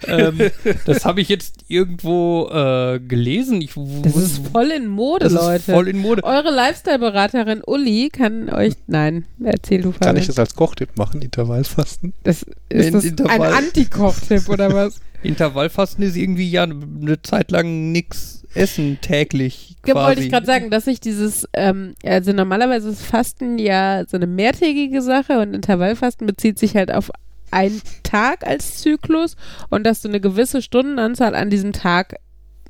Ähm, 0.08 0.50
das 0.87 1.04
habe 1.04 1.20
ich 1.20 1.28
jetzt 1.28 1.64
irgendwo 1.68 2.49
äh, 2.52 3.00
gelesen. 3.00 3.61
Ich, 3.61 3.75
Das 4.02 4.16
ist 4.16 4.46
voll 4.49 4.70
in 4.70 4.87
Mode, 4.87 5.25
das 5.25 5.32
ist 5.32 5.38
Leute. 5.40 5.73
voll 5.73 5.88
in 5.88 5.99
Mode. 5.99 6.23
Eure 6.25 6.50
Lifestyle-Beraterin 6.54 7.62
Uli 7.66 8.08
kann 8.12 8.50
euch. 8.50 8.75
Nein, 8.87 9.25
erzähl 9.42 9.82
du 9.82 9.90
Kann 9.90 9.99
Fabian. 10.00 10.16
ich 10.18 10.26
das 10.26 10.38
als 10.38 10.54
Kochtipp 10.54 10.96
machen, 10.96 11.23
Intervallfasten? 11.23 12.12
Das 12.23 12.42
ist 12.42 12.50
Wenn 12.70 12.92
das 12.92 13.04
ein 13.04 13.11
Intervall- 13.11 13.52
Anti-Koch-Tipp 13.54 14.49
oder 14.49 14.73
was? 14.73 15.00
Intervallfasten 15.23 16.04
ist 16.04 16.16
irgendwie 16.16 16.50
ja 16.50 16.64
eine 16.64 17.23
Zeit 17.23 17.50
lang 17.50 17.92
nichts 17.92 18.42
essen 18.54 18.99
täglich. 19.00 19.75
Ja, 19.87 19.94
Quasi. 19.94 20.06
wollte 20.08 20.23
ich 20.23 20.30
gerade 20.30 20.46
sagen, 20.46 20.70
dass 20.70 20.87
ich 20.87 21.00
dieses, 21.00 21.49
ähm, 21.54 21.94
also 22.04 22.32
normalerweise 22.32 22.90
ist 22.90 23.02
Fasten 23.02 23.58
ja 23.58 24.04
so 24.06 24.16
eine 24.18 24.26
mehrtägige 24.26 25.00
Sache 25.02 25.40
und 25.40 25.54
Intervallfasten 25.54 26.26
bezieht 26.26 26.58
sich 26.58 26.76
halt 26.76 26.92
auf 26.92 27.11
ein 27.54 27.80
Tag 28.02 28.46
als 28.46 28.78
Zyklus 28.78 29.37
und 29.70 29.84
dass 29.84 30.02
du 30.02 30.08
eine 30.08 30.20
gewisse 30.20 30.61
Stundenanzahl 30.61 31.34
an 31.34 31.50
diesem 31.50 31.73
Tag 31.73 32.16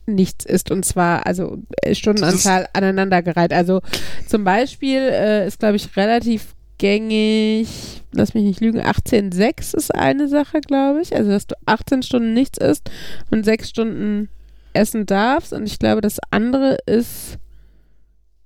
nichts 0.07 0.45
ist 0.45 0.71
und 0.71 0.85
zwar 0.85 1.27
also 1.27 1.59
äh, 1.83 1.95
Stundenanzahl 1.95 2.69
aneinandergereiht. 2.75 3.53
Also 3.53 3.81
zum 4.27 4.45
Beispiel 4.45 5.01
äh, 5.01 5.47
ist 5.47 5.59
glaube 5.59 5.77
ich 5.77 5.97
relativ 5.97 6.55
gängig, 6.79 8.03
lass 8.13 8.35
mich 8.35 8.45
nicht 8.45 8.61
lügen, 8.61 8.81
18,6 8.81 9.77
ist 9.77 9.95
eine 9.95 10.29
Sache, 10.29 10.61
glaube 10.61 11.01
ich. 11.01 11.17
Also 11.17 11.31
dass 11.31 11.47
du 11.47 11.55
18 11.67 12.03
Stunden 12.03 12.35
nichts 12.35 12.59
isst 12.59 12.91
und 13.31 13.45
6 13.45 13.69
Stunden 13.69 14.29
essen 14.75 15.07
darfst 15.07 15.53
und 15.53 15.67
ich 15.67 15.79
glaube 15.79 16.01
das 16.01 16.19
andere 16.31 16.77
ist 16.87 17.39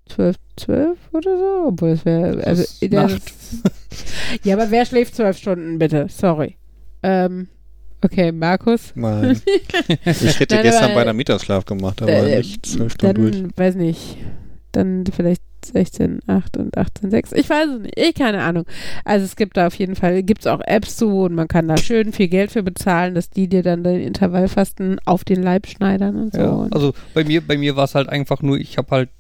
12, 0.09 0.37
12 0.57 0.99
oder 1.13 1.39
so, 1.39 1.65
obwohl 1.69 1.91
es 1.91 2.05
wäre 2.05 2.45
also 2.45 2.63
ist 2.63 2.93
Nacht. 2.93 3.23
ja, 4.45 4.55
aber 4.55 4.71
wer 4.71 4.85
schläft 4.85 5.15
zwölf 5.15 5.37
Stunden 5.39 5.79
bitte? 5.79 6.07
Sorry. 6.09 6.57
Ähm, 7.03 7.49
okay, 8.03 8.33
Markus. 8.33 8.93
Nein. 8.95 9.41
Ich 10.05 10.41
hätte 10.41 10.57
Nein, 10.57 10.65
gestern 10.65 10.85
aber, 10.87 10.95
beide 10.95 11.13
Mittagsschlaf 11.13 11.65
gemacht, 11.65 12.03
aber 12.03 12.13
äh, 12.13 12.39
nicht 12.39 12.67
zwölf 12.67 12.93
Stunden 12.93 13.23
durch. 13.23 13.37
Dann, 13.37 13.53
weiß 13.57 13.75
nicht, 13.77 14.19
dann 14.73 15.05
vielleicht 15.07 15.43
16, 15.65 16.21
8 16.27 16.57
und 16.57 16.79
18, 16.79 17.11
6. 17.11 17.33
Ich 17.33 17.49
weiß 17.49 17.69
es 17.69 17.81
nicht. 17.81 17.99
Ich 17.99 18.15
keine 18.15 18.43
Ahnung. 18.43 18.65
Also 19.05 19.25
es 19.25 19.37
gibt 19.37 19.57
da 19.57 19.67
auf 19.67 19.75
jeden 19.75 19.97
Fall, 19.97 20.23
gibt 20.23 20.43
es 20.43 20.47
auch 20.47 20.61
Apps 20.65 20.97
zu 20.97 21.23
und 21.23 21.35
man 21.35 21.49
kann 21.49 21.69
da 21.69 21.77
schön 21.77 22.13
viel 22.13 22.29
Geld 22.29 22.53
für 22.53 22.63
bezahlen, 22.63 23.15
dass 23.15 23.31
die 23.31 23.49
dir 23.49 23.63
dann 23.63 23.85
den 23.85 24.01
Intervallfasten 24.01 25.01
auf 25.05 25.25
den 25.25 25.43
Leib 25.43 25.67
schneidern 25.67 26.17
und 26.17 26.33
so. 26.33 26.41
Ja, 26.41 26.69
also 26.71 26.95
bei 27.15 27.25
mir, 27.25 27.41
bei 27.41 27.57
mir 27.59 27.77
war 27.77 27.85
es 27.85 27.95
halt 27.95 28.09
einfach 28.09 28.43
nur, 28.43 28.59
ich 28.59 28.79
habe 28.79 28.91
halt 28.91 29.11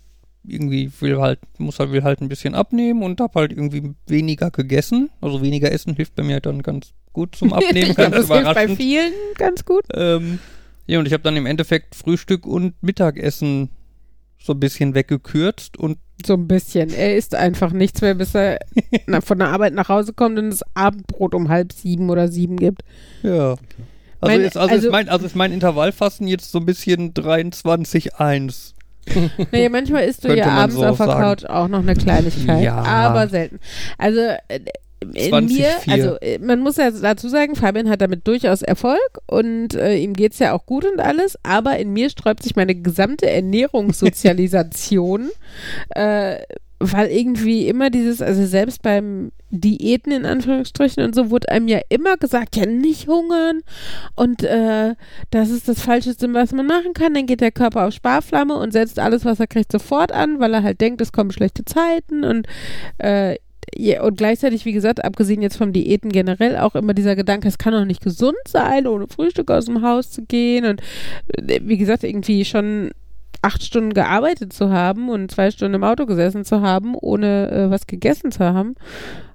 irgendwie 0.50 0.90
will 1.00 1.18
halt, 1.18 1.38
muss 1.58 1.78
halt, 1.78 1.92
will 1.92 2.02
halt 2.04 2.20
ein 2.20 2.28
bisschen 2.28 2.54
abnehmen 2.54 3.02
und 3.02 3.20
habe 3.20 3.40
halt 3.40 3.52
irgendwie 3.52 3.94
weniger 4.06 4.50
gegessen. 4.50 5.10
Also 5.20 5.42
weniger 5.42 5.70
essen 5.72 5.94
hilft 5.94 6.14
bei 6.14 6.22
mir 6.22 6.40
dann 6.40 6.62
ganz 6.62 6.92
gut 7.12 7.34
zum 7.36 7.52
Abnehmen, 7.52 7.94
ganz 7.96 8.14
das 8.14 8.28
hilft 8.28 8.54
bei 8.54 8.68
vielen 8.68 9.12
ganz 9.36 9.64
gut. 9.64 9.84
Ähm, 9.94 10.38
ja, 10.86 10.98
und 10.98 11.06
ich 11.06 11.12
habe 11.12 11.22
dann 11.22 11.36
im 11.36 11.46
Endeffekt 11.46 11.94
Frühstück 11.94 12.46
und 12.46 12.74
Mittagessen 12.82 13.70
so 14.38 14.52
ein 14.52 14.60
bisschen 14.60 14.94
weggekürzt 14.94 15.76
und 15.76 15.98
So 16.24 16.34
ein 16.34 16.46
bisschen. 16.48 16.90
Er 16.90 17.16
isst 17.16 17.34
einfach 17.34 17.72
nichts 17.72 18.00
mehr, 18.00 18.14
bis 18.14 18.34
er 18.34 18.58
von 19.24 19.38
der 19.38 19.48
Arbeit 19.48 19.74
nach 19.74 19.88
Hause 19.88 20.12
kommt 20.12 20.38
und 20.38 20.48
es 20.48 20.62
Abendbrot 20.74 21.34
um 21.34 21.48
halb 21.48 21.72
sieben 21.72 22.08
oder 22.10 22.28
sieben 22.28 22.56
gibt. 22.56 22.82
ja. 23.22 23.56
Also, 24.20 24.36
Mein- 24.36 24.40
ist, 24.46 24.56
also, 24.56 24.74
also- 24.74 24.86
ist 24.88 24.92
mein, 24.92 25.08
also 25.08 25.26
ist 25.26 25.36
mein 25.36 25.52
Intervallfasten 25.52 26.26
jetzt 26.26 26.50
so 26.50 26.58
ein 26.58 26.66
bisschen 26.66 27.14
23,1. 27.14 28.74
Naja, 29.52 29.68
manchmal 29.70 30.04
isst 30.04 30.24
du 30.24 30.34
ja 30.34 30.46
abends 30.46 30.76
so 30.76 30.84
auf 30.84 30.98
der 30.98 31.06
sagen. 31.06 31.22
Couch 31.22 31.44
auch 31.44 31.68
noch 31.68 31.80
eine 31.80 31.94
Kleinigkeit. 31.94 32.62
Ja. 32.62 32.76
Aber 32.76 33.28
selten. 33.28 33.60
Also 33.96 34.20
äh, 34.48 34.60
in 35.00 35.30
20, 35.30 35.56
mir, 35.56 35.68
vier. 35.80 35.92
also 35.92 36.16
äh, 36.20 36.38
man 36.38 36.60
muss 36.60 36.76
ja 36.76 36.90
dazu 36.90 37.28
sagen, 37.28 37.54
Fabian 37.54 37.88
hat 37.88 38.00
damit 38.00 38.26
durchaus 38.26 38.62
Erfolg 38.62 38.98
und 39.26 39.74
äh, 39.74 39.96
ihm 39.96 40.14
geht 40.14 40.32
es 40.32 40.40
ja 40.40 40.52
auch 40.52 40.66
gut 40.66 40.84
und 40.84 41.00
alles, 41.00 41.38
aber 41.44 41.78
in 41.78 41.92
mir 41.92 42.10
sträubt 42.10 42.42
sich 42.42 42.56
meine 42.56 42.74
gesamte 42.74 43.30
Ernährungssozialisation, 43.30 45.30
äh, 45.90 46.38
weil 46.80 47.08
irgendwie 47.08 47.66
immer 47.68 47.90
dieses, 47.90 48.22
also 48.22 48.46
selbst 48.46 48.82
beim 48.82 49.32
Diäten 49.50 50.12
in 50.12 50.26
Anführungsstrichen 50.26 51.02
und 51.02 51.14
so, 51.14 51.30
wurde 51.30 51.48
einem 51.48 51.68
ja 51.68 51.80
immer 51.88 52.16
gesagt, 52.16 52.56
ja 52.56 52.66
nicht 52.66 53.08
hungern 53.08 53.60
und 54.14 54.44
äh, 54.44 54.94
das 55.30 55.50
ist 55.50 55.68
das 55.68 55.80
Falscheste, 55.80 56.32
was 56.34 56.52
man 56.52 56.66
machen 56.66 56.92
kann. 56.92 57.14
Dann 57.14 57.26
geht 57.26 57.40
der 57.40 57.50
Körper 57.50 57.86
auf 57.86 57.94
Sparflamme 57.94 58.54
und 58.54 58.72
setzt 58.72 58.98
alles, 58.98 59.24
was 59.24 59.40
er 59.40 59.46
kriegt, 59.46 59.72
sofort 59.72 60.12
an, 60.12 60.38
weil 60.38 60.54
er 60.54 60.62
halt 60.62 60.80
denkt, 60.80 61.00
es 61.00 61.12
kommen 61.12 61.30
schlechte 61.30 61.64
Zeiten 61.64 62.24
und 62.24 62.46
äh, 62.98 63.36
ja, 63.76 64.02
und 64.02 64.16
gleichzeitig, 64.16 64.64
wie 64.64 64.72
gesagt, 64.72 65.04
abgesehen 65.04 65.42
jetzt 65.42 65.56
vom 65.56 65.72
Diäten 65.72 66.10
generell, 66.10 66.56
auch 66.56 66.74
immer 66.74 66.94
dieser 66.94 67.16
Gedanke, 67.16 67.48
es 67.48 67.58
kann 67.58 67.74
doch 67.74 67.84
nicht 67.84 68.02
gesund 68.02 68.36
sein, 68.46 68.86
ohne 68.86 69.08
Frühstück 69.08 69.50
aus 69.50 69.66
dem 69.66 69.82
Haus 69.82 70.10
zu 70.10 70.22
gehen 70.22 70.64
und 70.64 70.80
äh, 71.36 71.60
wie 71.62 71.76
gesagt, 71.76 72.04
irgendwie 72.04 72.44
schon 72.44 72.90
acht 73.42 73.62
Stunden 73.62 73.94
gearbeitet 73.94 74.52
zu 74.52 74.70
haben 74.70 75.08
und 75.08 75.30
zwei 75.30 75.50
Stunden 75.50 75.74
im 75.74 75.84
Auto 75.84 76.06
gesessen 76.06 76.44
zu 76.44 76.60
haben, 76.60 76.94
ohne 76.94 77.50
äh, 77.50 77.70
was 77.70 77.86
gegessen 77.86 78.32
zu 78.32 78.40
haben. 78.44 78.74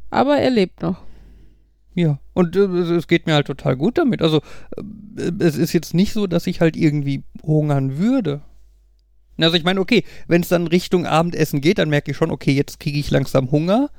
Aber 0.10 0.38
er 0.38 0.50
lebt 0.50 0.82
noch. 0.82 1.02
Ja, 1.96 2.20
und 2.34 2.56
äh, 2.56 2.60
es- 2.62 3.08
geht 3.08 3.28
mir 3.28 3.34
halt 3.36 3.48
total 3.48 3.76
gut 3.78 3.98
damit. 3.98 4.22
Also 4.22 4.42
äh, 5.18 5.32
es 5.40 5.58
ist 5.58 5.74
jetzt 5.74 5.94
nicht 5.94 6.12
so, 6.14 6.28
dass 6.28 6.48
ich 6.48 6.60
halt 6.60 6.76
irgendwie 6.76 7.24
hungern 7.44 7.98
würde. 7.98 8.42
Also 9.40 9.56
ich 9.56 9.64
meine, 9.64 9.80
okay, 9.80 10.04
wenn 10.28 10.42
es 10.42 10.50
dann 10.50 10.68
Richtung 10.68 11.06
Abendessen 11.08 11.60
geht, 11.62 11.80
dann 11.80 11.90
merke 11.90 12.12
ich 12.12 12.18
schon, 12.18 12.30
okay, 12.32 12.52
jetzt 12.52 12.80
kriege 12.80 13.00
ich 13.00 13.10
langsam 13.10 13.52
Hunger. 13.52 13.90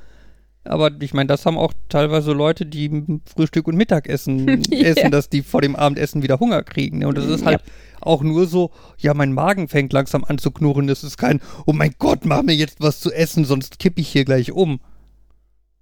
Aber 0.64 0.90
ich 1.00 1.12
meine, 1.12 1.26
das 1.26 1.44
haben 1.44 1.58
auch 1.58 1.72
teilweise 1.88 2.32
Leute, 2.32 2.64
die 2.66 3.20
Frühstück 3.26 3.66
und 3.68 3.76
Mittagessen 3.76 4.62
Ja. 4.70 4.86
essen, 4.86 5.10
dass 5.10 5.28
die 5.28 5.42
vor 5.42 5.60
dem 5.60 5.76
Abendessen 5.76 6.22
wieder 6.22 6.40
Hunger 6.40 6.62
kriegen. 6.62 6.98
ne? 6.98 7.08
Und 7.08 7.18
das 7.18 7.26
ist 7.26 7.44
halt 7.44 7.60
auch 8.04 8.22
nur 8.22 8.46
so, 8.46 8.70
ja, 8.98 9.14
mein 9.14 9.32
Magen 9.32 9.68
fängt 9.68 9.92
langsam 9.92 10.24
an 10.24 10.38
zu 10.38 10.50
knurren. 10.50 10.86
Das 10.86 11.04
ist 11.04 11.16
kein, 11.16 11.40
oh 11.66 11.72
mein 11.72 11.94
Gott, 11.98 12.24
mach 12.24 12.42
mir 12.42 12.54
jetzt 12.54 12.80
was 12.80 13.00
zu 13.00 13.12
essen, 13.12 13.44
sonst 13.44 13.78
kippe 13.78 14.00
ich 14.00 14.08
hier 14.08 14.24
gleich 14.24 14.52
um. 14.52 14.80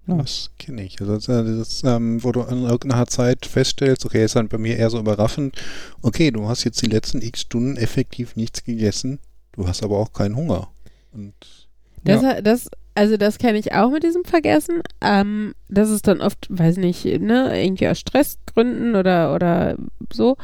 Ja. 0.06 0.16
Das 0.16 0.50
kenne 0.58 0.82
ich. 0.82 1.00
Also 1.00 1.14
das, 1.14 1.28
äh, 1.28 1.44
das 1.44 1.82
ähm, 1.84 2.22
wo 2.24 2.32
du 2.32 2.42
in 2.42 2.64
irgendeiner 2.64 3.06
Zeit 3.06 3.46
feststellst, 3.46 4.04
okay, 4.04 4.24
ist 4.24 4.34
dann 4.34 4.48
bei 4.48 4.58
mir 4.58 4.76
eher 4.76 4.90
so 4.90 4.98
überraschend, 4.98 5.56
okay, 6.02 6.30
du 6.30 6.48
hast 6.48 6.64
jetzt 6.64 6.82
die 6.82 6.86
letzten 6.86 7.22
x 7.22 7.42
Stunden 7.42 7.76
effektiv 7.76 8.34
nichts 8.34 8.64
gegessen, 8.64 9.20
du 9.52 9.68
hast 9.68 9.82
aber 9.84 9.98
auch 9.98 10.12
keinen 10.12 10.34
Hunger. 10.36 10.68
Und 11.12 11.34
Das, 12.02 12.22
Ja. 12.22 12.40
das, 12.42 12.68
also 12.94 13.16
das 13.16 13.38
kenne 13.38 13.58
ich 13.58 13.72
auch 13.72 13.90
mit 13.90 14.02
diesem 14.02 14.24
Vergessen. 14.24 14.82
Ähm, 15.00 15.54
das 15.68 15.90
ist 15.90 16.06
dann 16.06 16.20
oft, 16.20 16.46
weiß 16.50 16.76
nicht, 16.76 17.04
ne, 17.04 17.62
irgendwie 17.62 17.88
aus 17.88 17.98
Stressgründen 17.98 18.96
oder, 18.96 19.34
oder 19.34 19.76
so. 20.12 20.36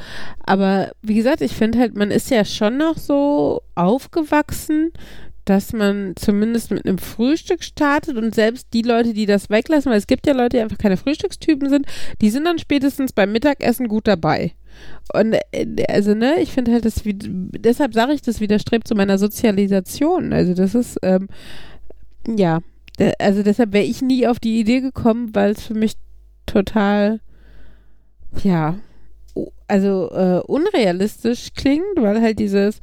Aber 0.45 0.93
wie 1.03 1.15
gesagt, 1.15 1.41
ich 1.43 1.55
finde 1.55 1.79
halt, 1.79 1.97
man 1.97 2.11
ist 2.11 2.31
ja 2.31 2.45
schon 2.45 2.79
noch 2.79 2.97
so 2.97 3.63
aufgewachsen, 3.75 4.93
dass 5.49 5.73
man 5.73 6.13
zumindest 6.17 6.71
mit 6.71 6.85
einem 6.85 6.99
Frühstück 6.99 7.65
startet 7.65 8.17
und 8.19 8.35
selbst 8.35 8.69
die 8.75 8.83
Leute, 8.83 9.15
die 9.15 9.25
das 9.25 9.49
weglassen, 9.49 9.91
weil 9.91 9.99
es 9.99 10.07
gibt 10.07 10.27
ja 10.27 10.35
Leute, 10.35 10.57
die 10.57 10.61
einfach 10.61 10.77
keine 10.77 10.99
Frühstückstypen 10.99 11.71
sind, 11.71 11.87
die 12.21 12.29
sind 12.29 12.45
dann 12.45 12.59
spätestens 12.59 13.13
beim 13.13 13.33
Mittagessen 13.33 13.89
gut 13.89 14.07
dabei. 14.07 14.53
Und 15.15 15.35
äh, 15.53 15.67
also, 15.89 16.15
ne, 16.15 16.41
ich 16.41 16.53
finde 16.53 16.73
halt, 16.73 16.85
das, 16.85 17.03
deshalb 17.05 17.95
sage 17.95 18.13
ich, 18.13 18.23
das 18.23 18.41
widerstrebt 18.41 18.87
zu 18.87 18.95
meiner 18.95 19.17
Sozialisation. 19.19 20.33
Also, 20.35 20.55
das 20.55 20.75
ist, 20.75 20.99
ähm, 21.03 21.29
ja, 22.37 22.61
also 23.19 23.43
deshalb 23.43 23.73
wäre 23.73 23.85
ich 23.85 24.03
nie 24.03 24.27
auf 24.27 24.39
die 24.39 24.59
Idee 24.61 24.81
gekommen, 24.81 25.35
weil 25.35 25.53
es 25.53 25.63
für 25.63 25.75
mich 25.75 25.95
total, 26.47 27.21
ja, 28.43 28.77
also 29.69 30.11
äh, 30.11 30.41
unrealistisch 30.47 31.51
klingt, 31.55 31.85
weil 31.97 32.21
halt 32.21 32.39
dieses 32.39 32.79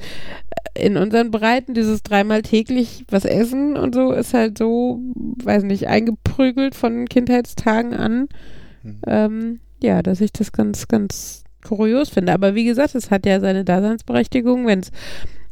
äh, 0.73 0.85
in 0.85 0.97
unseren 0.97 1.31
Breiten 1.31 1.73
dieses 1.73 2.03
dreimal 2.03 2.43
täglich 2.43 3.05
was 3.09 3.25
essen 3.25 3.75
und 3.75 3.95
so 3.95 4.11
ist 4.11 4.33
halt 4.33 4.57
so, 4.57 4.99
weiß 5.43 5.63
nicht, 5.63 5.87
eingeprügelt 5.87 6.75
von 6.75 7.07
Kindheitstagen 7.07 7.93
an, 7.93 8.27
hm. 8.83 9.01
ähm, 9.07 9.59
ja, 9.81 10.01
dass 10.01 10.21
ich 10.21 10.31
das 10.31 10.51
ganz, 10.51 10.87
ganz 10.87 11.43
kurios 11.65 12.09
finde. 12.09 12.33
Aber 12.33 12.55
wie 12.55 12.65
gesagt, 12.65 12.95
es 12.95 13.11
hat 13.11 13.25
ja 13.25 13.39
seine 13.39 13.65
Daseinsberechtigung, 13.65 14.65
wenn 14.67 14.79
es 14.79 14.91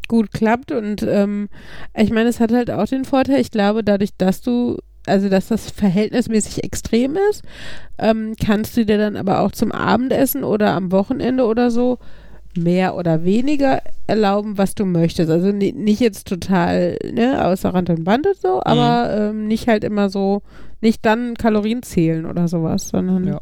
gut 0.08 0.32
klappt 0.32 0.72
und 0.72 1.04
ähm, 1.04 1.50
ich 1.96 2.12
meine, 2.12 2.30
es 2.30 2.40
hat 2.40 2.52
halt 2.52 2.70
auch 2.72 2.86
den 2.86 3.06
Vorteil, 3.06 3.40
ich 3.40 3.52
glaube, 3.52 3.84
dadurch, 3.84 4.12
dass 4.18 4.42
du, 4.42 4.78
also 5.06 5.30
dass 5.30 5.48
das 5.48 5.70
verhältnismäßig 5.72 6.64
extrem 6.64 7.18
ist, 7.30 7.44
ähm, 7.98 8.34
kannst 8.44 8.76
du 8.78 8.86
dir 8.86 8.98
dann 8.98 9.16
aber 9.16 9.40
auch 9.42 9.52
zum 9.52 9.72
Abendessen 9.72 10.44
oder 10.44 10.74
am 10.74 10.92
Wochenende 10.92 11.46
oder 11.46 11.72
so 11.72 12.00
mehr 12.56 12.96
oder 12.96 13.24
weniger 13.24 13.82
erlauben, 14.06 14.60
was 14.60 14.76
du 14.76 14.86
möchtest. 14.86 15.32
Also 15.32 15.52
ni- 15.52 15.72
nicht 15.74 16.00
jetzt 16.00 16.28
total, 16.28 16.98
ne, 17.12 17.44
außer 17.46 17.74
Rand 17.74 17.90
und 17.90 18.04
Band 18.04 18.28
und 18.28 18.38
so, 18.40 18.62
aber 18.64 19.12
ähm, 19.30 19.48
nicht 19.48 19.68
halt 19.68 19.84
immer 19.84 20.10
so, 20.10 20.44
nicht 20.80 21.04
dann 21.06 21.34
Kalorien 21.36 21.82
zählen 21.82 22.26
oder 22.28 22.48
sowas, 22.48 22.90
sondern 22.90 23.26
Ja. 23.28 23.42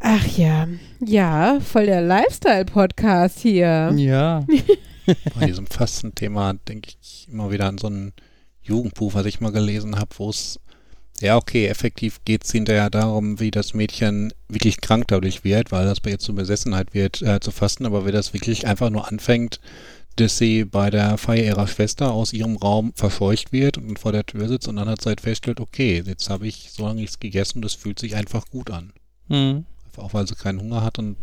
Ach 0.00 0.24
ja, 0.36 0.68
ja, 1.04 1.58
voll 1.60 1.86
der 1.86 2.00
Lifestyle-Podcast 2.02 3.38
hier. 3.40 3.92
Ja. 3.96 4.40
bei 5.38 5.46
diesem 5.46 5.66
Fastenthema 5.66 6.54
denke 6.68 6.90
ich 7.00 7.28
immer 7.30 7.50
wieder 7.50 7.66
an 7.66 7.78
so 7.78 7.88
ein 7.88 8.12
Jugendbuch, 8.62 9.14
was 9.14 9.26
ich 9.26 9.40
mal 9.40 9.52
gelesen 9.52 9.96
habe, 9.96 10.10
wo 10.18 10.30
es, 10.30 10.60
ja 11.20 11.36
okay, 11.36 11.66
effektiv 11.66 12.20
geht 12.24 12.44
es 12.44 12.52
hinterher 12.52 12.90
darum, 12.90 13.40
wie 13.40 13.50
das 13.50 13.74
Mädchen 13.74 14.32
wirklich 14.48 14.80
krank 14.80 15.08
dadurch 15.08 15.44
wird, 15.44 15.72
weil 15.72 15.84
das 15.84 16.00
bei 16.00 16.10
ihr 16.10 16.18
zur 16.18 16.34
Besessenheit 16.34 16.94
wird, 16.94 17.22
äh, 17.22 17.40
zu 17.40 17.50
fasten, 17.50 17.86
aber 17.86 18.06
wie 18.06 18.12
das 18.12 18.32
wirklich 18.32 18.66
einfach 18.66 18.90
nur 18.90 19.08
anfängt, 19.08 19.60
dass 20.16 20.38
sie 20.38 20.64
bei 20.64 20.90
der 20.90 21.18
Feier 21.18 21.44
ihrer 21.44 21.66
Schwester 21.66 22.12
aus 22.12 22.32
ihrem 22.32 22.56
Raum 22.56 22.92
verscheucht 22.94 23.52
wird 23.52 23.78
und 23.78 23.98
vor 23.98 24.12
der 24.12 24.26
Tür 24.26 24.48
sitzt 24.48 24.68
und 24.68 24.76
dann 24.76 24.88
hat 24.88 25.00
Zeit 25.00 25.20
feststellt, 25.20 25.60
okay, 25.60 26.02
jetzt 26.04 26.28
habe 26.28 26.46
ich 26.46 26.70
so 26.72 26.84
lange 26.84 27.00
nichts 27.00 27.20
gegessen 27.20 27.62
das 27.62 27.74
fühlt 27.74 27.98
sich 27.98 28.16
einfach 28.16 28.46
gut 28.50 28.70
an. 28.70 28.92
Hm. 29.28 29.64
Auch 29.96 30.14
weil 30.14 30.26
sie 30.26 30.34
keinen 30.34 30.60
Hunger 30.60 30.82
hat 30.82 30.98
und 30.98 31.16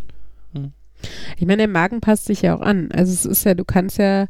Ich 1.38 1.46
meine, 1.46 1.58
der 1.58 1.68
Magen 1.68 2.02
passt 2.02 2.26
sich 2.26 2.42
ja 2.42 2.56
auch 2.56 2.62
an. 2.62 2.90
Also 2.92 3.12
es 3.14 3.26
ist 3.26 3.44
ja, 3.46 3.54
du 3.54 3.66
kannst 3.66 3.98
ja 3.98 4.26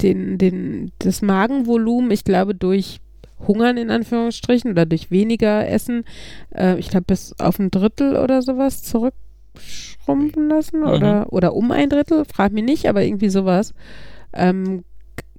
den, 0.00 0.38
den, 0.38 0.92
das 0.98 1.22
Magenvolumen, 1.22 2.10
ich 2.10 2.24
glaube, 2.24 2.54
durch 2.54 3.00
hungern 3.46 3.76
in 3.76 3.90
Anführungsstrichen 3.90 4.70
oder 4.70 4.86
durch 4.86 5.10
weniger 5.10 5.66
Essen, 5.68 6.04
äh, 6.54 6.78
ich 6.78 6.90
glaube 6.90 7.06
bis 7.06 7.34
auf 7.40 7.58
ein 7.58 7.70
Drittel 7.70 8.16
oder 8.16 8.40
sowas 8.42 8.82
zurückschrumpfen 8.84 10.48
lassen 10.48 10.80
Mhm. 10.80 10.86
oder, 10.86 11.32
oder 11.32 11.54
um 11.54 11.70
ein 11.72 11.88
Drittel, 11.90 12.24
frag 12.24 12.52
mich 12.52 12.64
nicht, 12.64 12.86
aber 12.88 13.02
irgendwie 13.02 13.30
sowas. 13.30 13.74
Ähm, 14.32 14.84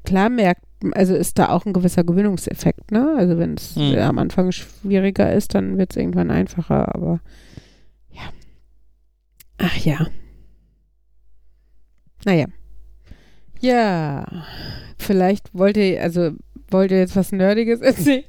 klar 0.04 0.30
merkt, 0.30 0.64
also 0.92 1.16
ist 1.16 1.40
da 1.40 1.48
auch 1.50 1.66
ein 1.66 1.72
gewisser 1.72 2.04
Gewöhnungseffekt, 2.04 2.92
ne? 2.92 3.16
Also 3.18 3.38
wenn 3.38 3.54
es 3.56 3.76
Mhm. 3.78 3.96
am 4.00 4.20
Anfang 4.20 4.52
schwieriger 4.52 5.32
ist, 5.34 5.56
dann 5.56 5.78
wird 5.78 5.92
es 5.92 5.98
irgendwann 5.98 6.30
einfacher, 6.30 6.94
aber 6.94 7.22
ja. 8.12 8.24
Ach 9.60 9.78
ja. 9.78 10.08
Naja. 12.26 12.46
Ja. 13.60 14.26
Vielleicht 14.98 15.54
wollt 15.54 15.78
ihr, 15.78 16.02
also 16.02 16.32
wollt 16.70 16.92
ihr 16.92 17.00
jetzt 17.00 17.16
was 17.16 17.32
Nerdiges 17.32 17.82
erzählen? 17.82 18.24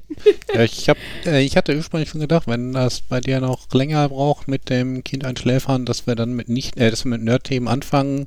Ja, 0.54 0.62
ich, 0.62 0.88
hab, 0.88 0.96
äh, 1.26 1.42
ich 1.42 1.56
hatte 1.56 1.74
ursprünglich 1.76 2.10
schon 2.10 2.20
gedacht, 2.20 2.46
wenn 2.46 2.72
das 2.72 3.00
bei 3.00 3.20
dir 3.20 3.40
noch 3.40 3.72
länger 3.72 4.08
braucht 4.08 4.48
mit 4.48 4.70
dem 4.70 5.02
Kind 5.02 5.24
einschläfern, 5.24 5.84
dass 5.86 6.06
wir 6.06 6.14
dann 6.14 6.34
mit 6.34 6.48
nicht, 6.48 6.76
äh, 6.76 6.90
dass 6.90 7.04
wir 7.04 7.10
mit 7.10 7.22
Nerd-Themen 7.22 7.68
anfangen. 7.68 8.26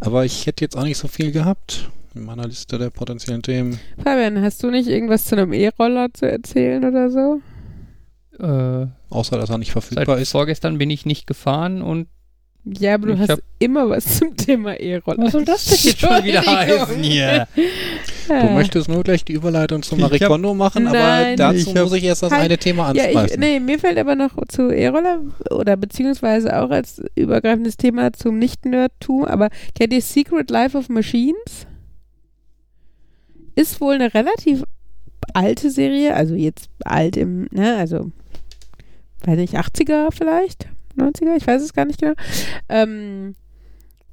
Aber 0.00 0.24
ich 0.24 0.46
hätte 0.46 0.64
jetzt 0.64 0.76
auch 0.76 0.84
nicht 0.84 0.98
so 0.98 1.06
viel 1.08 1.30
gehabt 1.30 1.90
in 2.14 2.24
meiner 2.24 2.46
Liste 2.46 2.78
der 2.78 2.90
potenziellen 2.90 3.42
Themen. 3.42 3.78
Fabian, 4.02 4.42
hast 4.42 4.62
du 4.62 4.70
nicht 4.70 4.88
irgendwas 4.88 5.26
zu 5.26 5.36
einem 5.36 5.52
E-Roller 5.52 6.12
zu 6.12 6.28
erzählen 6.30 6.84
oder 6.84 7.10
so? 7.10 7.40
Äh, 8.38 8.86
Außer, 9.10 9.38
dass 9.38 9.50
er 9.50 9.58
nicht 9.58 9.72
seit 9.72 9.84
verfügbar 9.84 10.18
ist. 10.18 10.30
vorgestern 10.32 10.78
bin 10.78 10.90
ich 10.90 11.06
nicht 11.06 11.26
gefahren 11.26 11.82
und 11.82 12.08
Ja, 12.64 12.94
aber 12.94 13.08
du 13.08 13.14
Ich 13.14 13.18
hast 13.28 13.42
immer 13.58 13.90
was 13.90 14.18
zum 14.18 14.36
Thema 14.36 14.78
E-Roller. 14.78 15.24
Was 15.24 15.32
soll 15.32 15.44
das 15.44 15.64
denn 15.64 15.78
jetzt 15.82 15.98
schon 16.00 16.24
wieder 16.24 16.42
heißen 16.46 17.02
hier? 17.02 17.48
Du 18.28 18.34
Ja. 18.34 18.44
möchtest 18.50 18.88
nur 18.88 19.02
gleich 19.02 19.24
die 19.24 19.32
Überleitung 19.32 19.82
zum 19.82 19.98
Ich 19.98 20.04
hab- 20.04 20.12
Marie 20.12 20.24
Kondo 20.24 20.54
machen, 20.54 20.86
aber 20.86 20.96
Nein. 20.96 21.36
dazu 21.36 21.56
Ich 21.70 21.74
muss 21.74 21.92
ich 21.92 22.04
erst 22.04 22.22
das 22.22 22.30
Halt. 22.30 22.44
eine 22.44 22.58
Thema 22.58 22.92
Ja, 22.94 23.02
ansprechen. 23.04 23.26
ich, 23.32 23.38
nee, 23.38 23.58
mir 23.58 23.80
fällt 23.80 23.98
aber 23.98 24.14
noch 24.14 24.30
zu 24.46 24.70
E-Roller 24.70 25.20
oder 25.50 25.76
beziehungsweise 25.76 26.56
auch 26.62 26.70
als 26.70 27.02
übergreifendes 27.16 27.76
Thema 27.78 28.12
zum 28.12 28.38
Nicht-Nerdtum, 28.38 29.24
aber 29.24 29.48
kennt 29.74 29.92
ihr 29.92 30.00
Secret 30.00 30.48
Life 30.48 30.78
of 30.78 30.88
Machines? 30.88 31.66
Ist 33.56 33.80
wohl 33.80 33.94
eine 33.94 34.14
relativ 34.14 34.62
alte 35.34 35.68
Serie, 35.70 36.14
also 36.14 36.34
jetzt 36.36 36.68
alt 36.84 37.16
im, 37.16 37.48
ne, 37.50 37.76
also 37.76 38.10
weiß 39.24 39.36
nicht, 39.36 39.56
80er 39.58 40.08
vielleicht, 40.12 40.68
90er, 40.96 41.36
ich 41.36 41.46
weiß 41.46 41.62
es 41.62 41.72
gar 41.72 41.84
nicht 41.84 42.00
genau. 42.00 42.14
Ähm, 42.68 43.34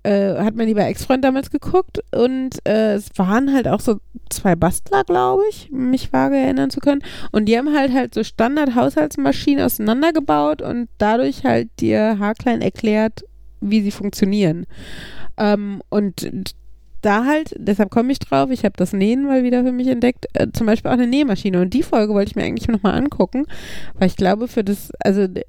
äh, 0.04 0.36
hat 0.38 0.56
mein 0.56 0.68
lieber 0.68 0.86
Ex-Freund 0.86 1.24
damals 1.24 1.52
geguckt 1.52 2.00
und 2.16 2.66
äh, 2.66 2.94
es 2.94 3.10
waren 3.16 3.54
halt 3.54 3.68
auch 3.68 3.82
so 3.82 4.00
zwei 4.30 4.56
Bastler, 4.56 5.04
glaube 5.04 5.44
ich, 5.50 5.70
mich 5.72 6.14
vage 6.14 6.38
erinnern 6.38 6.70
zu 6.70 6.80
können. 6.80 7.02
Und 7.32 7.46
die 7.46 7.58
haben 7.58 7.76
halt 7.76 7.94
halt 7.94 8.14
so 8.14 8.24
Standard-Haushaltsmaschinen 8.24 9.64
auseinandergebaut 9.64 10.62
und 10.62 10.88
dadurch 10.98 11.44
halt 11.44 11.70
dir 11.80 12.18
haarklein 12.18 12.62
erklärt, 12.62 13.26
wie 13.60 13.82
sie 13.82 13.92
funktionieren. 13.92 14.66
Ähm, 15.38 15.82
und 15.90 16.32
da 17.02 17.26
halt, 17.26 17.56
deshalb 17.58 17.90
komme 17.92 18.12
ich 18.12 18.20
drauf, 18.20 18.50
ich 18.52 18.66
habe 18.66 18.74
das 18.78 18.94
Nähen 18.94 19.26
mal 19.26 19.44
wieder 19.44 19.64
für 19.64 19.72
mich 19.72 19.88
entdeckt, 19.88 20.28
äh, 20.34 20.48
zum 20.54 20.68
Beispiel 20.68 20.90
auch 20.90 20.96
eine 20.96 21.08
Nähmaschine. 21.08 21.62
Und 21.62 21.74
die 21.74 21.84
Folge 21.84 22.14
wollte 22.14 22.32
ich 22.32 22.36
mir 22.36 22.44
eigentlich 22.44 22.68
nochmal 22.68 22.96
angucken, 22.96 23.46
weil 23.98 24.08
ich 24.08 24.16
glaube, 24.16 24.48
für 24.48 24.64
das, 24.64 24.92
also 25.04 25.22
äh, 25.22 25.44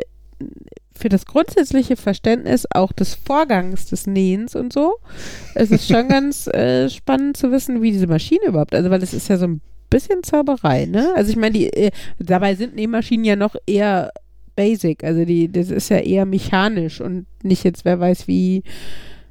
für 1.01 1.09
das 1.09 1.27
grundsätzliche 1.27 1.97
Verständnis 1.97 2.67
auch 2.75 2.93
des 2.93 3.15
Vorgangs 3.15 3.87
des 3.87 4.07
Nähens 4.07 4.55
und 4.55 4.73
so, 4.73 4.97
ist 5.55 5.73
es 5.73 5.87
schon 5.87 6.09
ganz 6.09 6.47
äh, 6.49 6.89
spannend 6.89 7.37
zu 7.37 7.51
wissen, 7.51 7.83
wie 7.83 7.93
diese 7.93 8.07
Maschine 8.07 8.47
überhaupt, 8.47 8.75
also 8.75 8.91
weil 8.91 9.03
es 9.03 9.15
ist 9.15 9.29
ja 9.29 9.37
so 9.37 9.47
ein 9.47 9.61
bisschen 9.89 10.23
Zauberei, 10.23 10.87
ne? 10.87 11.13
Also 11.17 11.31
ich 11.31 11.37
meine, 11.37 11.53
die 11.53 11.73
äh, 11.73 11.91
dabei 12.19 12.55
sind 12.55 12.77
Nähmaschinen 12.77 13.25
ja 13.25 13.37
noch 13.37 13.57
eher 13.67 14.11
basic, 14.55 15.03
also 15.05 15.25
die, 15.25 15.51
das 15.51 15.71
ist 15.71 15.89
ja 15.89 15.99
eher 15.99 16.27
mechanisch 16.27 17.01
und 17.01 17.27
nicht 17.43 17.65
jetzt, 17.65 17.85
wer 17.85 17.99
weiß 17.99 18.29
wie 18.29 18.63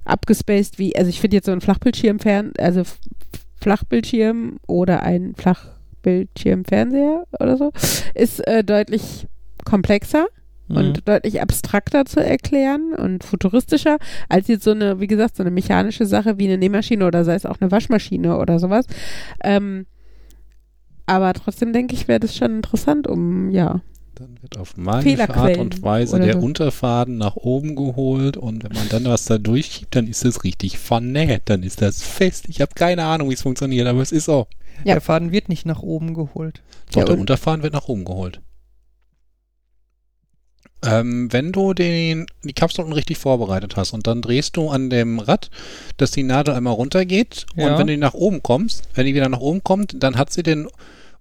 abgespaced 0.05 0.79
wie, 0.79 0.95
also 0.95 1.09
ich 1.09 1.21
finde 1.21 1.37
jetzt 1.37 1.45
so 1.45 1.51
ein 1.51 1.61
Flachbildschirmfern, 1.61 2.53
also 2.57 2.81
Flachbildschirm 3.61 4.57
oder 4.67 5.03
ein 5.03 5.35
Flachbildschirmfernseher 5.35 7.25
oder 7.39 7.57
so, 7.57 7.71
ist 8.15 8.45
äh, 8.47 8.63
deutlich 8.63 9.27
komplexer 9.65 10.27
Mhm. 10.69 10.77
und 10.77 11.07
deutlich 11.07 11.41
abstrakter 11.41 12.05
zu 12.05 12.23
erklären 12.23 12.93
und 12.95 13.23
futuristischer 13.23 13.97
als 14.29 14.47
jetzt 14.47 14.63
so 14.63 14.71
eine, 14.71 14.99
wie 14.99 15.07
gesagt, 15.07 15.35
so 15.35 15.43
eine 15.43 15.51
mechanische 15.51 16.05
Sache 16.05 16.37
wie 16.37 16.45
eine 16.47 16.57
Nähmaschine 16.57 17.05
oder 17.05 17.25
sei 17.25 17.33
es 17.35 17.45
auch 17.45 17.59
eine 17.59 17.71
Waschmaschine 17.71 18.37
oder 18.37 18.59
sowas. 18.59 18.85
Ähm, 19.43 19.85
aber 21.05 21.33
trotzdem 21.33 21.73
denke 21.73 21.95
ich, 21.95 22.07
wäre 22.07 22.19
das 22.19 22.35
schon 22.35 22.57
interessant, 22.57 23.07
um, 23.07 23.49
ja. 23.49 23.81
Dann 24.15 24.37
wird 24.41 24.57
auf 24.57 24.75
magische 24.77 25.21
Art 25.21 25.31
Fehlerquellen 25.31 25.59
und 25.61 25.81
Weise 25.81 26.15
oder 26.17 26.25
der 26.25 26.33
so. 26.33 26.39
Unterfaden 26.41 27.17
nach 27.17 27.35
oben 27.37 27.75
geholt 27.75 28.35
und 28.37 28.63
wenn 28.63 28.73
man 28.73 28.89
dann 28.89 29.05
was 29.05 29.25
da 29.25 29.37
durchschiebt, 29.37 29.95
dann 29.95 30.07
ist 30.07 30.25
es 30.25 30.43
richtig 30.43 30.77
vernäht, 30.77 31.43
dann 31.45 31.63
ist 31.63 31.81
das 31.81 32.03
fest. 32.03 32.45
Ich 32.49 32.59
habe 32.61 32.73
keine 32.75 33.05
Ahnung, 33.05 33.29
wie 33.29 33.33
es 33.33 33.41
funktioniert, 33.41 33.87
aber 33.87 34.01
es 34.01 34.11
ist 34.11 34.25
so. 34.25 34.47
Ja. 34.83 34.93
Der 34.95 35.01
Faden 35.01 35.31
wird 35.31 35.49
nicht 35.49 35.65
nach 35.65 35.81
oben 35.81 36.13
geholt. 36.13 36.61
Doch, 36.91 36.97
Ja, 36.97 37.05
der 37.05 37.13
und- 37.15 37.21
Unterfaden 37.21 37.63
wird 37.63 37.73
nach 37.73 37.87
oben 37.87 38.03
geholt. 38.05 38.41
Ähm, 40.81 41.31
wenn 41.33 41.51
du 41.51 41.73
den, 41.73 42.25
die 42.43 42.53
Kapsel 42.53 42.81
unten 42.85 42.93
richtig 42.93 43.17
vorbereitet 43.17 43.75
hast 43.75 43.91
und 43.91 44.07
dann 44.07 44.21
drehst 44.21 44.55
du 44.55 44.69
an 44.69 44.89
dem 44.89 45.19
Rad, 45.19 45.49
dass 45.97 46.11
die 46.11 46.23
Nadel 46.23 46.53
einmal 46.55 46.73
runtergeht 46.73 47.45
Ja. 47.55 47.67
und 47.73 47.77
wenn 47.79 47.87
du 47.87 47.97
nach 47.97 48.13
oben 48.13 48.41
kommst, 48.41 48.87
wenn 48.93 49.05
die 49.05 49.13
wieder 49.13 49.27
nach 49.27 49.41
oben 49.41 49.61
kommt, 49.63 50.01
dann 50.01 50.17
hat 50.17 50.31
sie 50.31 50.43
den 50.43 50.67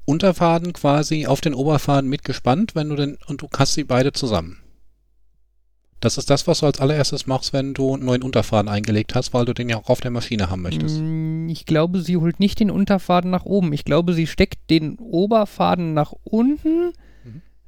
Unterfaden 0.05 0.73
quasi 0.73 1.27
auf 1.27 1.41
den 1.41 1.55
Oberfaden 1.55 2.09
mitgespannt, 2.09 2.75
wenn 2.77 2.89
du 2.89 2.95
den, 2.97 3.19
und 3.27 3.43
du 3.43 3.49
hast 3.59 3.75
sie 3.75 3.85
beide 3.85 4.13
zusammen. 4.13 4.59
Das 6.01 6.17
ist 6.17 6.31
das, 6.31 6.47
was 6.47 6.61
du 6.61 6.67
als 6.67 6.81
allererstes 6.81 7.27
machst, 7.27 7.53
wenn 7.53 7.75
du 7.75 7.95
einen 7.95 8.05
neuen 8.05 8.23
Unterfaden 8.23 8.69
eingelegt 8.69 9.17
hast, 9.17 9.35
weil 9.35 9.45
du 9.45 9.53
den 9.53 9.69
ja 9.69 9.77
auch 9.79 9.89
auf 9.89 10.01
der 10.01 10.13
Maschine 10.13 10.49
haben 10.49 10.63
möchtest. 10.63 11.01
Mm, 11.01 11.49
Ich 11.49 11.67
glaube, 11.67 12.01
sie 12.01 12.17
holt 12.17 12.39
nicht 12.39 12.61
den 12.61 12.71
Unterfaden 12.71 13.33
nach 13.33 13.45
oben. 13.45 13.73
Ich 13.73 13.85
glaube, 13.85 14.13
sie 14.15 14.29
steckt 14.29 14.71
den 14.71 14.97
Oberfaden 14.99 15.95
nach 15.95 16.13
unten. 16.23 16.93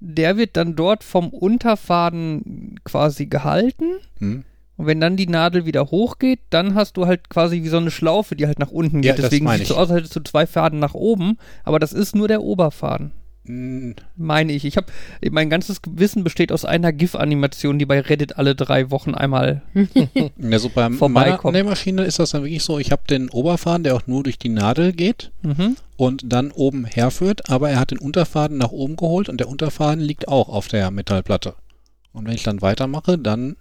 Der 0.01 0.37
wird 0.37 0.57
dann 0.57 0.77
dort 0.77 1.05
vom 1.05 1.29
Unterfaden 1.29 2.81
quasi 2.85 3.27
gehalten. 3.27 3.85
Hm? 4.19 4.45
Und 4.77 4.87
wenn 4.87 4.99
dann 4.99 5.17
die 5.19 5.27
Nadel 5.27 5.67
wieder 5.67 5.91
hochgeht, 5.91 6.41
dann 6.49 6.75
hast 6.75 6.97
du 6.97 7.07
halt 7.07 7.29
quasi 7.29 7.63
wie 7.63 7.69
so 7.69 7.77
eine 7.77 7.91
Schlaufe, 7.91 8.35
die 8.35 8.47
halt 8.47 8.59
nach 8.59 8.71
unten 8.71 9.03
Ja, 9.03 9.13
geht. 9.13 9.23
das 9.23 9.31
Deswegen 9.31 9.47
sieht 9.51 9.63
es 9.63 9.69
so 9.69 9.75
aus, 9.75 9.91
als 9.91 9.99
hättest 9.99 10.17
du 10.17 10.21
zwei 10.21 10.47
Faden 10.47 10.79
nach 10.79 10.95
oben. 10.95 11.37
Aber 11.65 11.79
das 11.79 11.93
ist 11.93 12.17
nur 12.17 12.29
der 12.29 12.43
Oberfaden. 12.43 13.13
Hm, 13.51 13.95
Meine 14.17 14.53
ich. 14.53 14.65
Ich 14.65 14.77
habe 14.77 14.87
mein 15.31 15.51
ganzes 15.51 15.81
Wissen 15.89 16.23
besteht 16.25 16.53
aus 16.53 16.65
einer 16.65 16.93
GIF-Animation, 16.93 17.79
die 17.79 17.87
bei 17.87 18.01
Reddit 18.01 18.39
alle 18.39 18.55
drei 18.55 18.91
Wochen 18.91 19.15
einmal. 19.15 19.63
Ja, 20.39 20.59
so 20.59 20.69
bei 20.69 20.89
meiner 20.89 20.97
Vorbeikommen. 20.99 21.55
Nähmaschine 21.55 22.03
ist 22.05 22.19
das 22.19 22.31
dann 22.31 22.43
wirklich 22.43 22.63
so, 22.63 22.79
ich 22.79 22.93
habe 22.93 23.03
den 23.09 23.29
Oberfaden, 23.31 23.85
der 23.85 23.95
auch 23.97 24.07
nur 24.07 24.23
durch 24.23 24.39
die 24.39 24.49
Nadel 24.49 24.93
geht 24.93 25.33
Mhm. 25.43 25.77
und 25.97 26.23
dann 26.33 26.51
oben 26.53 26.85
herführt, 26.85 27.49
aber 27.51 27.71
er 27.71 27.79
hat 27.81 27.91
den 27.91 27.99
Unterfaden 27.99 28.59
nach 28.59 28.71
oben 28.71 28.97
geholt 28.97 29.29
und 29.29 29.39
der 29.39 29.49
Unterfaden 29.49 30.01
liegt 30.03 30.29
auch 30.29 30.49
auf 30.49 30.69
der 30.69 30.91
Metallplatte. 30.91 31.55
Und 32.13 32.27
wenn 32.27 32.35
ich 32.35 32.43
dann 32.43 32.63
weitermache, 32.63 33.19
dann 33.19 33.57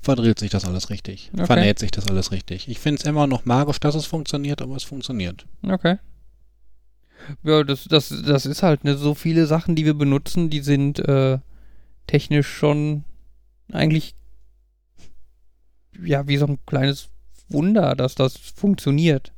verdreht 0.00 0.38
sich 0.38 0.50
das 0.50 0.64
alles 0.64 0.90
richtig. 0.90 1.30
Okay. 1.34 1.46
Vernäht 1.46 1.78
sich 1.78 1.90
das 1.90 2.06
alles 2.08 2.30
richtig. 2.32 2.68
Ich 2.68 2.78
finde 2.78 3.00
es 3.00 3.04
immer 3.06 3.26
noch 3.26 3.44
magisch, 3.44 3.80
dass 3.80 3.94
es 3.94 4.06
funktioniert, 4.06 4.62
aber 4.62 4.76
es 4.76 4.84
funktioniert. 4.84 5.46
Okay. 5.68 5.96
Ja, 7.42 7.62
das, 7.64 7.84
das, 7.84 8.08
das 8.26 8.46
ist 8.46 8.62
halt 8.62 8.84
ne, 8.84 8.96
so 8.96 9.14
viele 9.14 9.46
Sachen, 9.46 9.74
die 9.74 9.84
wir 9.84 9.94
benutzen, 9.94 10.50
die 10.50 10.60
sind 10.60 10.98
äh, 11.00 11.38
technisch 12.06 12.48
schon 12.48 13.04
eigentlich 13.72 14.14
ja 16.02 16.26
wie 16.28 16.36
so 16.36 16.46
ein 16.46 16.58
kleines 16.66 17.08
Wunder, 17.48 17.94
dass 17.94 18.14
das 18.14 18.36
funktioniert. 18.36 19.32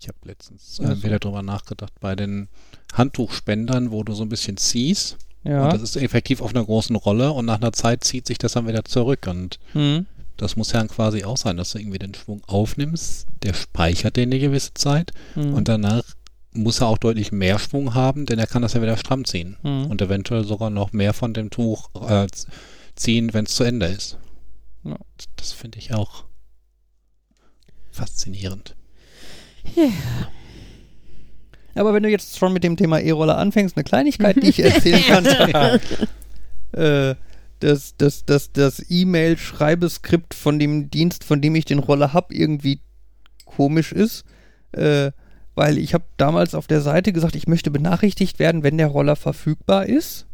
Ich 0.00 0.08
habe 0.08 0.18
letztens 0.24 0.78
äh, 0.80 0.86
so. 0.94 1.02
wieder 1.02 1.18
drüber 1.18 1.42
nachgedacht, 1.42 1.92
bei 2.00 2.14
den 2.16 2.48
Handtuchspendern, 2.92 3.90
wo 3.90 4.02
du 4.02 4.12
so 4.14 4.22
ein 4.24 4.28
bisschen 4.28 4.56
ziehst 4.56 5.16
Ja. 5.42 5.64
und 5.64 5.72
das 5.72 5.82
ist 5.82 5.96
effektiv 5.96 6.40
auf 6.42 6.50
einer 6.54 6.64
großen 6.64 6.96
Rolle 6.96 7.32
und 7.32 7.46
nach 7.46 7.56
einer 7.60 7.72
Zeit 7.72 8.04
zieht 8.04 8.26
sich 8.26 8.38
das 8.38 8.52
dann 8.52 8.66
wieder 8.68 8.84
zurück 8.84 9.26
und 9.28 9.58
hm. 9.72 10.06
Das 10.38 10.54
muss 10.54 10.70
ja 10.72 10.80
dann 10.80 10.88
quasi 10.88 11.24
auch 11.24 11.38
sein, 11.38 11.56
dass 11.56 11.70
du 11.72 11.78
irgendwie 11.78 11.98
den 11.98 12.12
Schwung 12.12 12.42
aufnimmst, 12.46 13.26
der 13.42 13.54
speichert 13.54 14.16
den 14.16 14.28
eine 14.28 14.38
gewisse 14.38 14.74
Zeit 14.74 15.12
Hm. 15.32 15.54
und 15.54 15.66
danach 15.66 16.02
muss 16.56 16.80
er 16.80 16.88
auch 16.88 16.98
deutlich 16.98 17.32
mehr 17.32 17.58
Schwung 17.58 17.94
haben, 17.94 18.26
denn 18.26 18.38
er 18.38 18.46
kann 18.46 18.62
das 18.62 18.74
ja 18.74 18.82
wieder 18.82 18.96
stramm 18.96 19.24
ziehen 19.24 19.56
Hm. 19.62 19.86
und 19.86 20.00
eventuell 20.02 20.44
sogar 20.44 20.70
noch 20.70 20.92
mehr 20.92 21.12
von 21.12 21.34
dem 21.34 21.50
Tuch 21.50 21.90
äh, 22.08 22.26
ziehen, 22.94 23.32
wenn 23.34 23.44
es 23.44 23.54
zu 23.54 23.64
Ende 23.64 23.86
ist. 23.86 24.18
Ja. 24.84 24.96
Das 25.36 25.52
finde 25.52 25.78
ich 25.78 25.92
auch 25.94 26.24
faszinierend. 27.90 28.74
Aber 31.74 31.92
wenn 31.92 32.02
du 32.02 32.08
jetzt 32.08 32.38
schon 32.38 32.52
mit 32.52 32.64
dem 32.64 32.76
Thema 32.76 33.00
E-Roller 33.00 33.36
anfängst, 33.36 33.76
eine 33.76 33.84
Kleinigkeit, 33.84 34.36
die 34.42 34.48
ich 34.48 34.60
erzählen 34.64 35.02
kann. 35.02 35.26
äh, 36.72 37.14
das 37.60 37.94
das, 37.96 38.24
das, 38.24 38.52
das 38.52 38.84
E-Mail-Schreibeskript 38.88 40.34
von 40.34 40.58
dem 40.58 40.90
Dienst, 40.90 41.24
von 41.24 41.40
dem 41.40 41.54
ich 41.54 41.64
den 41.64 41.78
Roller 41.78 42.12
habe, 42.12 42.34
irgendwie 42.34 42.80
komisch 43.44 43.92
ist. 43.92 44.24
Äh, 44.72 45.12
weil 45.56 45.78
ich 45.78 45.94
habe 45.94 46.04
damals 46.18 46.54
auf 46.54 46.68
der 46.68 46.80
Seite 46.80 47.12
gesagt, 47.12 47.34
ich 47.34 47.48
möchte 47.48 47.70
benachrichtigt 47.70 48.38
werden, 48.38 48.62
wenn 48.62 48.78
der 48.78 48.86
Roller 48.86 49.16
verfügbar 49.16 49.86
ist. 49.86 50.26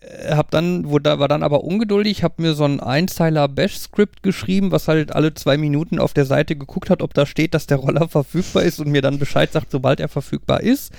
Äh, 0.00 0.34
hab 0.34 0.50
dann, 0.50 0.88
da 1.02 1.18
war 1.18 1.28
dann 1.28 1.42
aber 1.42 1.64
ungeduldig, 1.64 2.22
habe 2.22 2.42
mir 2.42 2.54
so 2.54 2.64
ein 2.64 2.80
Einzeiler 2.80 3.48
Bash-Skript 3.48 4.22
geschrieben, 4.22 4.70
was 4.70 4.88
halt 4.88 5.12
alle 5.12 5.34
zwei 5.34 5.58
Minuten 5.58 5.98
auf 5.98 6.14
der 6.14 6.24
Seite 6.24 6.56
geguckt 6.56 6.88
hat, 6.88 7.02
ob 7.02 7.12
da 7.12 7.26
steht, 7.26 7.52
dass 7.52 7.66
der 7.66 7.78
Roller 7.78 8.08
verfügbar 8.08 8.62
ist 8.62 8.80
und 8.80 8.88
mir 8.88 9.02
dann 9.02 9.18
Bescheid 9.18 9.52
sagt, 9.52 9.70
sobald 9.70 10.00
er 10.00 10.08
verfügbar 10.08 10.62
ist. 10.62 10.92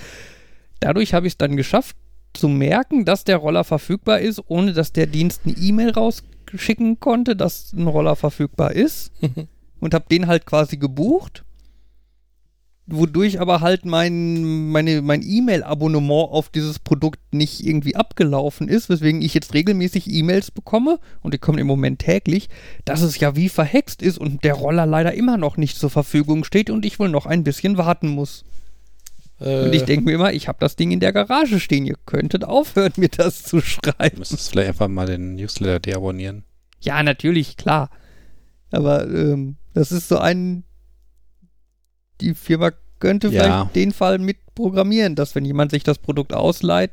Dadurch 0.78 1.14
habe 1.14 1.26
ich 1.26 1.34
es 1.34 1.38
dann 1.38 1.56
geschafft, 1.56 1.96
zu 2.34 2.48
merken, 2.48 3.04
dass 3.04 3.24
der 3.24 3.36
Roller 3.36 3.64
verfügbar 3.64 4.20
ist, 4.20 4.42
ohne 4.46 4.72
dass 4.72 4.92
der 4.92 5.06
Dienst 5.06 5.42
eine 5.44 5.54
E-Mail 5.54 5.90
rausschicken 5.90 6.98
konnte, 6.98 7.36
dass 7.36 7.72
ein 7.72 7.86
Roller 7.86 8.16
verfügbar 8.16 8.72
ist. 8.72 9.12
und 9.80 9.94
habe 9.94 10.04
den 10.10 10.28
halt 10.28 10.46
quasi 10.46 10.76
gebucht. 10.76 11.44
Wodurch 12.86 13.40
aber 13.40 13.60
halt 13.60 13.84
mein, 13.84 14.68
meine, 14.70 15.02
mein 15.02 15.22
E-Mail-Abonnement 15.22 16.30
auf 16.32 16.48
dieses 16.48 16.80
Produkt 16.80 17.20
nicht 17.32 17.64
irgendwie 17.64 17.94
abgelaufen 17.94 18.68
ist, 18.68 18.88
weswegen 18.88 19.22
ich 19.22 19.34
jetzt 19.34 19.54
regelmäßig 19.54 20.10
E-Mails 20.12 20.50
bekomme, 20.50 20.98
und 21.20 21.32
die 21.32 21.38
kommen 21.38 21.58
im 21.58 21.68
Moment 21.68 22.00
täglich, 22.00 22.48
dass 22.84 23.02
es 23.02 23.18
ja 23.20 23.36
wie 23.36 23.48
verhext 23.48 24.02
ist 24.02 24.18
und 24.18 24.42
der 24.42 24.54
Roller 24.54 24.84
leider 24.84 25.14
immer 25.14 25.36
noch 25.36 25.56
nicht 25.56 25.78
zur 25.78 25.90
Verfügung 25.90 26.42
steht 26.42 26.70
und 26.70 26.84
ich 26.84 26.98
wohl 26.98 27.08
noch 27.08 27.26
ein 27.26 27.44
bisschen 27.44 27.78
warten 27.78 28.08
muss. 28.08 28.44
Äh, 29.40 29.66
Und 29.66 29.74
ich 29.74 29.84
denke 29.84 30.04
mir 30.04 30.14
immer, 30.14 30.32
ich 30.32 30.48
habe 30.48 30.58
das 30.60 30.74
Ding 30.74 30.90
in 30.90 31.00
der 31.00 31.12
Garage 31.12 31.60
stehen. 31.60 31.86
Ihr 31.86 31.96
könntet 32.04 32.44
aufhören, 32.44 32.92
mir 32.96 33.08
das 33.10 33.44
zu 33.44 33.58
Du 33.58 33.62
schreiben. 33.62 34.18
müsstest 34.18 34.50
vielleicht 34.50 34.70
einfach 34.70 34.88
mal 34.88 35.06
den 35.06 35.36
Newsletter 35.36 35.78
deabonnieren. 35.78 36.42
Ja, 36.80 37.00
natürlich, 37.04 37.56
klar. 37.56 37.90
Aber 38.72 39.04
ähm, 39.08 39.56
das 39.72 39.92
ist 39.92 40.08
so 40.08 40.18
ein. 40.18 40.64
Die 42.20 42.34
Firma 42.34 42.72
könnte 43.00 43.28
Ja. 43.28 43.42
vielleicht 43.64 43.76
den 43.76 43.92
Fall 43.92 44.18
mit 44.18 44.36
programmieren, 44.54 45.14
dass 45.16 45.34
wenn 45.34 45.44
jemand 45.44 45.70
sich 45.72 45.82
das 45.82 45.98
Produkt 45.98 46.32
ausleiht, 46.32 46.92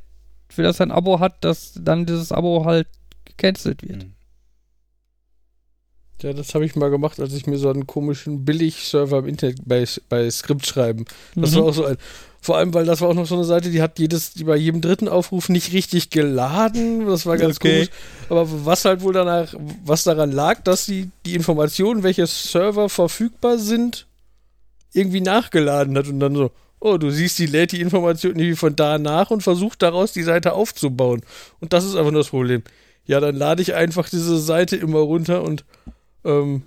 für 0.50 0.64
das 0.64 0.80
er 0.80 0.88
ein 0.88 0.92
Abo 0.92 1.20
hat, 1.20 1.44
dass 1.44 1.74
dann 1.76 2.06
dieses 2.06 2.32
Abo 2.32 2.66
halt 2.66 2.88
gecancelt 3.26 3.84
wird. 3.88 4.04
Hm. 4.04 4.14
Ja, 6.22 6.34
das 6.34 6.54
habe 6.54 6.66
ich 6.66 6.76
mal 6.76 6.90
gemacht, 6.90 7.20
als 7.22 7.34
ich 7.34 7.48
mir 7.48 7.58
so 7.58 7.70
einen 7.70 7.88
komischen 7.88 8.44
Billig-Server 8.44 9.20
im 9.20 9.28
Internet 9.28 9.60
bei, 9.66 9.86
bei 10.10 10.30
Skript 10.30 10.66
schreiben. 10.66 11.06
Das 11.36 11.52
Mhm. 11.52 11.56
war 11.56 11.64
auch 11.64 11.74
so 11.74 11.86
ein. 11.86 11.98
Vor 12.42 12.58
allem, 12.58 12.74
weil 12.74 12.86
das 12.86 13.00
war 13.02 13.10
auch 13.10 13.14
noch 13.14 13.26
so 13.28 13.36
eine 13.36 13.44
Seite, 13.44 13.70
die 13.70 13.82
hat 13.82 14.00
jedes, 14.00 14.34
die 14.34 14.46
bei 14.46 14.56
jedem 14.56 14.80
dritten 14.82 15.08
Aufruf 15.10 15.50
nicht 15.50 15.72
richtig 15.74 16.10
geladen. 16.10 17.06
Das 17.06 17.26
war 17.26 17.38
ganz 17.38 17.58
Okay. 17.58 17.86
komisch. 17.86 17.90
Aber 18.30 18.66
was 18.66 18.84
halt 18.86 19.02
wohl 19.02 19.14
danach, 19.14 19.54
was 19.86 20.04
daran 20.04 20.32
lag, 20.32 20.62
dass 20.64 20.86
sie 20.86 21.10
die 21.26 21.36
Informationen, 21.36 22.04
welche 22.04 22.28
Server 22.28 22.88
verfügbar 22.90 23.58
sind, 23.58 24.06
irgendwie 24.94 25.22
nachgeladen 25.22 25.98
hat 25.98 26.08
und 26.08 26.20
dann 26.20 26.36
so, 26.36 26.52
oh, 26.80 26.98
du 26.98 27.12
siehst, 27.12 27.40
die 27.40 27.46
lädt 27.46 27.72
die 27.72 27.82
Informationen 27.82 28.40
irgendwie 28.40 28.56
von 28.56 28.76
da 28.76 28.98
nach 28.98 29.32
und 29.32 29.42
versucht 29.42 29.82
daraus 29.82 30.14
die 30.14 30.24
Seite 30.24 30.54
aufzubauen. 30.54 31.22
Und 31.60 31.74
das 31.74 31.86
ist 31.86 31.96
einfach 31.96 32.12
nur 32.12 32.22
das 32.22 32.30
Problem. 32.30 32.64
Ja, 33.06 33.20
dann 33.20 33.36
lade 33.36 33.62
ich 33.62 33.74
einfach 33.74 34.10
diese 34.10 34.40
Seite 34.40 34.76
immer 34.76 35.00
runter 35.00 35.44
und 35.44 35.66
ähm, 36.24 36.64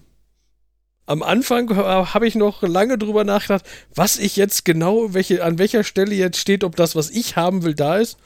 am 1.07 1.23
Anfang 1.23 1.77
habe 1.77 2.27
ich 2.27 2.37
noch 2.37 2.63
lange 2.63 2.97
drüber 2.97 3.25
nachgedacht, 3.25 3.65
was 3.95 4.19
ich 4.19 4.37
jetzt 4.37 4.65
genau, 4.65 5.15
welche, 5.15 5.45
an 5.45 5.59
welcher 5.59 5.85
Stelle 5.85 6.15
jetzt 6.15 6.39
steht, 6.39 6.63
ob 6.65 6.77
das, 6.77 6.95
was 6.95 7.11
ich 7.11 7.37
haben 7.37 7.65
will, 7.65 7.75
da 7.75 7.99
ist. 7.99 8.19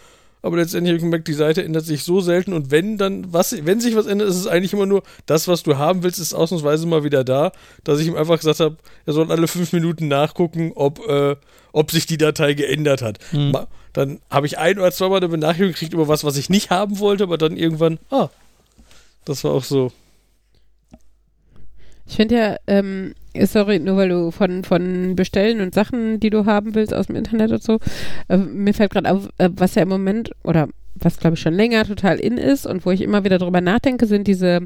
Aber 0.47 0.59
letztendlich 0.59 0.91
habe 0.91 0.99
ich 0.99 1.03
gemerkt, 1.03 1.27
die 1.27 1.33
Seite 1.33 1.65
ändert 1.65 1.85
sich 1.85 2.05
so 2.05 2.21
selten 2.21 2.53
und 2.53 2.71
wenn 2.71 2.99
dann, 2.99 3.33
was, 3.33 3.67
wenn 3.67 3.81
sich 3.81 3.97
was 3.97 4.07
ändert, 4.07 4.29
ist 4.29 4.37
es 4.37 4.47
eigentlich 4.47 4.73
immer 4.73 4.87
nur, 4.87 5.03
das, 5.27 5.49
was 5.49 5.65
du 5.65 5.77
haben 5.77 6.05
willst, 6.05 6.21
ist 6.21 6.35
ausnahmsweise 6.35 6.87
mal 6.87 7.03
wieder 7.03 7.25
da, 7.25 7.51
dass 7.83 7.99
ich 7.99 8.07
ihm 8.07 8.15
einfach 8.15 8.37
gesagt 8.37 8.61
habe, 8.61 8.77
er 9.07 9.13
soll 9.13 9.31
alle 9.33 9.49
fünf 9.49 9.73
Minuten 9.73 10.07
nachgucken, 10.07 10.71
ob, 10.77 11.05
äh, 11.09 11.35
ob 11.73 11.91
sich 11.91 12.07
die 12.07 12.17
Datei 12.17 12.55
geändert 12.55 13.03
hat. 13.03 13.19
Hm. 13.33 13.57
Dann 13.93 14.21
habe 14.31 14.47
ich 14.47 14.57
ein 14.57 14.79
oder 14.79 14.93
zweimal 14.93 15.19
eine 15.19 15.29
Benachrichtigung 15.29 15.73
gekriegt 15.73 15.95
über 15.95 16.07
was, 16.07 16.23
was 16.23 16.37
ich 16.37 16.49
nicht 16.49 16.71
haben 16.71 17.01
wollte, 17.01 17.25
aber 17.25 17.39
dann 17.39 17.57
irgendwann, 17.57 17.99
ah, 18.11 18.29
das 19.25 19.43
war 19.43 19.51
auch 19.51 19.65
so. 19.65 19.91
Ich 22.07 22.15
finde 22.15 22.37
ja, 22.37 22.57
ähm, 22.69 23.15
sorry, 23.45 23.79
nur 23.79 23.97
weil 23.97 24.09
du 24.09 24.31
von, 24.31 24.65
von 24.65 25.15
Bestellen 25.17 25.61
und 25.61 25.75
Sachen, 25.75 26.21
die 26.21 26.31
du 26.31 26.47
haben 26.47 26.75
willst 26.75 26.95
aus 26.95 27.09
dem 27.09 27.17
Internet 27.17 27.53
und 27.53 27.63
so, 27.63 27.79
äh, 28.29 28.37
mir 28.37 28.75
fällt 28.75 28.93
gerade 28.93 29.11
auf, 29.11 29.29
äh, 29.39 29.51
was 29.55 29.75
ja 29.75 29.83
im 29.83 29.89
Moment 29.89 30.31
oder 30.45 30.69
was 30.95 31.19
glaube 31.19 31.35
ich 31.35 31.41
schon 31.41 31.55
länger 31.55 31.85
total 31.85 32.19
in 32.19 32.39
ist 32.39 32.67
und 32.67 32.87
wo 32.87 32.91
ich 32.91 33.03
immer 33.03 33.25
wieder 33.25 33.39
drüber 33.39 33.61
nachdenke, 33.61 34.07
sind 34.07 34.27
diese 34.27 34.61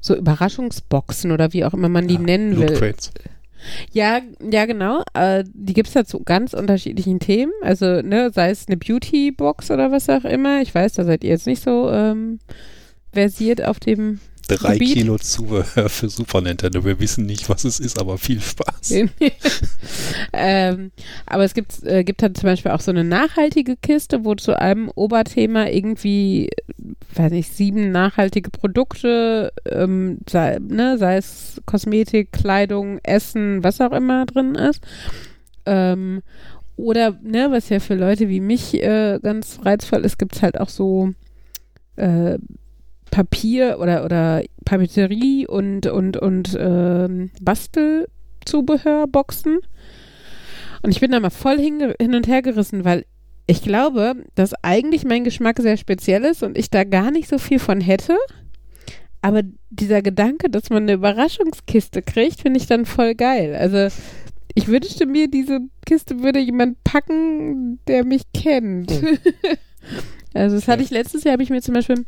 so 0.00 0.14
Überraschungsboxen 0.14 1.32
oder 1.32 1.52
wie 1.52 1.64
auch 1.64 1.74
immer 1.74 1.88
man 1.88 2.06
die 2.06 2.14
Ja, 2.14 2.20
nennen 2.20 2.56
will. 2.58 2.74
Crates. 2.74 3.10
Ja, 3.90 4.20
ja, 4.40 4.66
genau. 4.66 5.02
Äh, 5.14 5.44
die 5.52 5.72
gibt 5.72 5.88
es 5.88 5.94
ja 5.94 6.04
zu 6.04 6.22
ganz 6.22 6.54
unterschiedlichen 6.54 7.18
Themen. 7.18 7.52
Also, 7.62 8.02
ne, 8.02 8.30
sei 8.32 8.50
es 8.50 8.68
eine 8.68 8.76
Beauty-Box 8.76 9.70
oder 9.70 9.90
was 9.90 10.08
auch 10.08 10.24
immer. 10.24 10.60
Ich 10.60 10.74
weiß, 10.74 10.92
da 10.92 11.04
seid 11.04 11.24
ihr 11.24 11.30
jetzt 11.30 11.46
nicht 11.46 11.62
so 11.62 11.90
ähm, 11.90 12.38
versiert 13.12 13.64
auf 13.64 13.80
dem 13.80 14.20
Drei 14.48 14.74
Gebiet. 14.74 14.94
Kilo 14.94 15.18
Zubehör 15.18 15.88
für 15.88 16.08
Super 16.08 16.40
Nintendo. 16.40 16.84
Wir 16.84 17.00
wissen 17.00 17.26
nicht, 17.26 17.48
was 17.48 17.64
es 17.64 17.80
ist, 17.80 17.98
aber 17.98 18.16
viel 18.16 18.40
Spaß. 18.40 18.92
ähm, 20.32 20.92
aber 21.26 21.44
es 21.44 21.54
gibt, 21.54 21.82
äh, 21.82 22.04
gibt 22.04 22.22
halt 22.22 22.36
zum 22.36 22.48
Beispiel 22.48 22.70
auch 22.70 22.80
so 22.80 22.92
eine 22.92 23.02
nachhaltige 23.02 23.76
Kiste, 23.76 24.24
wo 24.24 24.34
zu 24.34 24.58
einem 24.58 24.88
Oberthema 24.94 25.66
irgendwie, 25.66 26.50
weiß 27.14 27.32
nicht, 27.32 27.52
sieben 27.52 27.90
nachhaltige 27.90 28.50
Produkte, 28.50 29.52
ähm, 29.68 30.18
sei, 30.28 30.58
ne, 30.60 30.96
sei 30.98 31.16
es 31.16 31.60
Kosmetik, 31.66 32.30
Kleidung, 32.30 33.00
Essen, 33.02 33.64
was 33.64 33.80
auch 33.80 33.92
immer 33.92 34.26
drin 34.26 34.54
ist. 34.54 34.80
Ähm, 35.64 36.22
oder, 36.76 37.18
ne, 37.22 37.48
was 37.50 37.68
ja 37.68 37.80
für 37.80 37.94
Leute 37.94 38.28
wie 38.28 38.40
mich 38.40 38.74
äh, 38.74 39.18
ganz 39.22 39.60
reizvoll 39.62 40.04
ist, 40.04 40.18
gibt 40.18 40.36
es 40.36 40.42
halt 40.42 40.60
auch 40.60 40.68
so 40.68 41.14
äh, 41.96 42.38
Papier 43.10 43.78
oder, 43.80 44.04
oder 44.04 44.42
Papeterie 44.64 45.46
und, 45.46 45.86
und, 45.86 46.16
und 46.16 46.56
ähm, 46.58 47.30
Bastelzubehörboxen. 47.40 49.58
Und 50.82 50.90
ich 50.90 51.00
bin 51.00 51.12
da 51.12 51.20
mal 51.20 51.30
voll 51.30 51.58
hin, 51.58 51.94
hin 52.00 52.14
und 52.14 52.26
her 52.26 52.42
gerissen, 52.42 52.84
weil 52.84 53.06
ich 53.46 53.62
glaube, 53.62 54.24
dass 54.34 54.52
eigentlich 54.62 55.04
mein 55.04 55.24
Geschmack 55.24 55.58
sehr 55.60 55.76
speziell 55.76 56.24
ist 56.24 56.42
und 56.42 56.58
ich 56.58 56.70
da 56.70 56.84
gar 56.84 57.10
nicht 57.10 57.28
so 57.28 57.38
viel 57.38 57.58
von 57.58 57.80
hätte. 57.80 58.16
Aber 59.22 59.42
dieser 59.70 60.02
Gedanke, 60.02 60.50
dass 60.50 60.70
man 60.70 60.84
eine 60.84 60.94
Überraschungskiste 60.94 62.02
kriegt, 62.02 62.42
finde 62.42 62.60
ich 62.60 62.66
dann 62.66 62.86
voll 62.86 63.14
geil. 63.14 63.54
Also 63.54 63.88
ich 64.54 64.68
wünschte 64.68 65.06
mir, 65.06 65.28
diese 65.28 65.60
Kiste 65.84 66.22
würde 66.22 66.40
jemand 66.40 66.82
packen, 66.84 67.80
der 67.86 68.04
mich 68.04 68.22
kennt. 68.32 68.90
also 70.34 70.56
das 70.56 70.68
hatte 70.68 70.82
ich 70.82 70.90
letztes 70.90 71.24
Jahr, 71.24 71.32
habe 71.32 71.42
ich 71.42 71.50
mir 71.50 71.62
zum 71.62 71.74
Beispiel 71.74 72.04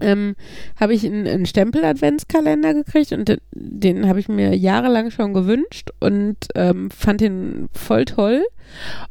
ähm, 0.00 0.34
habe 0.78 0.94
ich 0.94 1.04
einen, 1.04 1.26
einen 1.26 1.46
Stempel-Adventskalender 1.46 2.74
gekriegt 2.74 3.12
und 3.12 3.28
den, 3.28 3.38
den 3.52 4.08
habe 4.08 4.20
ich 4.20 4.28
mir 4.28 4.56
jahrelang 4.56 5.10
schon 5.10 5.34
gewünscht 5.34 5.90
und 6.00 6.36
ähm, 6.54 6.90
fand 6.90 7.20
den 7.20 7.68
voll 7.72 8.04
toll. 8.04 8.44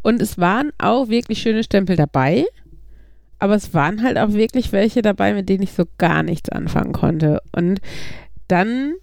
Und 0.01 0.21
es 0.21 0.37
waren 0.37 0.71
auch 0.77 1.09
wirklich 1.09 1.41
schöne 1.41 1.63
Stempel 1.63 1.95
dabei, 1.95 2.45
aber 3.39 3.55
es 3.55 3.73
waren 3.73 4.03
halt 4.03 4.17
auch 4.17 4.33
wirklich 4.33 4.71
welche 4.71 5.01
dabei, 5.01 5.33
mit 5.33 5.49
denen 5.49 5.63
ich 5.63 5.73
so 5.73 5.85
gar 5.97 6.23
nichts 6.23 6.49
anfangen 6.49 6.93
konnte. 6.93 7.41
Und 7.51 7.81
dann 8.47 8.93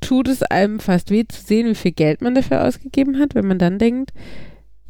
tut 0.00 0.28
es 0.28 0.42
einem 0.42 0.80
fast 0.80 1.10
weh 1.10 1.24
zu 1.26 1.42
sehen, 1.42 1.68
wie 1.68 1.74
viel 1.74 1.92
Geld 1.92 2.22
man 2.22 2.34
dafür 2.34 2.64
ausgegeben 2.64 3.18
hat, 3.18 3.34
wenn 3.34 3.46
man 3.46 3.58
dann 3.58 3.78
denkt, 3.78 4.12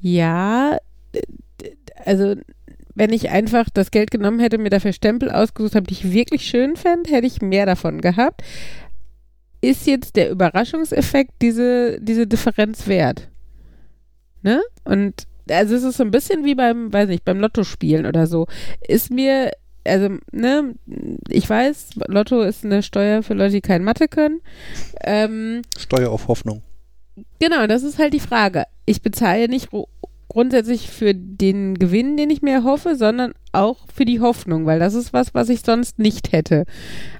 ja, 0.00 0.76
äh, 1.12 1.22
also 2.04 2.36
wenn 2.98 3.12
ich 3.12 3.30
einfach 3.30 3.70
das 3.72 3.92
Geld 3.92 4.10
genommen 4.10 4.40
hätte, 4.40 4.58
mir 4.58 4.70
dafür 4.70 4.92
Stempel 4.92 5.30
ausgesucht 5.30 5.76
habe, 5.76 5.86
die 5.86 5.94
ich 5.94 6.12
wirklich 6.12 6.42
schön 6.42 6.74
fände, 6.74 7.10
hätte 7.10 7.28
ich 7.28 7.40
mehr 7.40 7.64
davon 7.64 8.00
gehabt. 8.00 8.42
Ist 9.60 9.86
jetzt 9.86 10.16
der 10.16 10.30
Überraschungseffekt 10.30 11.30
diese, 11.40 12.00
diese 12.00 12.26
Differenz 12.26 12.88
wert? 12.88 13.28
Ne? 14.42 14.60
Und 14.84 15.26
also 15.48 15.76
es 15.76 15.84
ist 15.84 15.96
so 15.96 16.02
ein 16.02 16.10
bisschen 16.10 16.44
wie 16.44 16.56
beim, 16.56 16.92
weiß 16.92 17.08
nicht, 17.08 17.24
beim 17.24 17.38
Lottospielen 17.38 18.04
oder 18.04 18.26
so. 18.26 18.46
Ist 18.86 19.10
mir, 19.10 19.52
also, 19.84 20.16
ne, 20.32 20.74
ich 21.28 21.48
weiß, 21.48 21.90
Lotto 22.08 22.42
ist 22.42 22.64
eine 22.64 22.82
Steuer 22.82 23.22
für 23.22 23.34
Leute, 23.34 23.52
die 23.52 23.60
kein 23.60 23.84
Mathe 23.84 24.08
können. 24.08 24.40
Ähm, 25.04 25.62
Steuer 25.78 26.10
auf 26.10 26.26
Hoffnung. 26.28 26.62
Genau, 27.38 27.66
das 27.66 27.84
ist 27.84 27.98
halt 27.98 28.12
die 28.12 28.20
Frage. 28.20 28.64
Ich 28.86 29.02
bezahle 29.02 29.48
nicht 29.48 29.68
grundsätzlich 30.28 30.90
für 30.90 31.14
den 31.14 31.78
Gewinn, 31.78 32.16
den 32.16 32.30
ich 32.30 32.42
mir 32.42 32.52
erhoffe, 32.54 32.96
sondern 32.96 33.32
auch 33.52 33.86
für 33.92 34.04
die 34.04 34.20
Hoffnung, 34.20 34.66
weil 34.66 34.78
das 34.78 34.94
ist 34.94 35.12
was, 35.12 35.34
was 35.34 35.48
ich 35.48 35.62
sonst 35.62 35.98
nicht 35.98 36.32
hätte. 36.32 36.64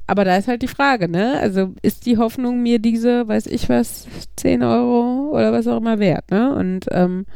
Aber 0.07 0.25
da 0.25 0.37
ist 0.37 0.49
halt 0.49 0.63
die 0.63 0.69
Frage, 0.69 1.09
ne? 1.09 1.39
Also 1.41 1.75
ist 1.83 2.07
die 2.07 2.19
Hoffnung 2.19 2.63
mir 2.63 2.79
diese, 2.79 3.27
weiß 3.27 3.47
ich 3.47 3.69
was, 3.69 4.07
10 4.37 4.63
Euro 4.63 5.31
oder 5.33 5.53
was 5.53 5.67
auch 5.67 5.79
immer 5.79 5.99
wert, 5.99 6.31
ne? 6.31 6.55
Und 6.55 6.87
ähm, 6.91 7.27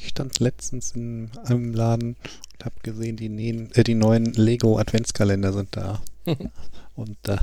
Ich 0.00 0.08
stand 0.08 0.38
letztens 0.38 0.92
in 0.92 1.30
einem 1.44 1.74
Laden 1.74 2.16
und 2.52 2.64
habe 2.64 2.76
gesehen, 2.82 3.16
die, 3.16 3.28
nähen, 3.28 3.70
äh, 3.74 3.82
die 3.82 3.94
neuen 3.94 4.26
Lego 4.32 4.78
Adventskalender 4.78 5.52
sind 5.52 5.76
da. 5.76 6.00
und 6.94 7.16
äh, 7.26 7.36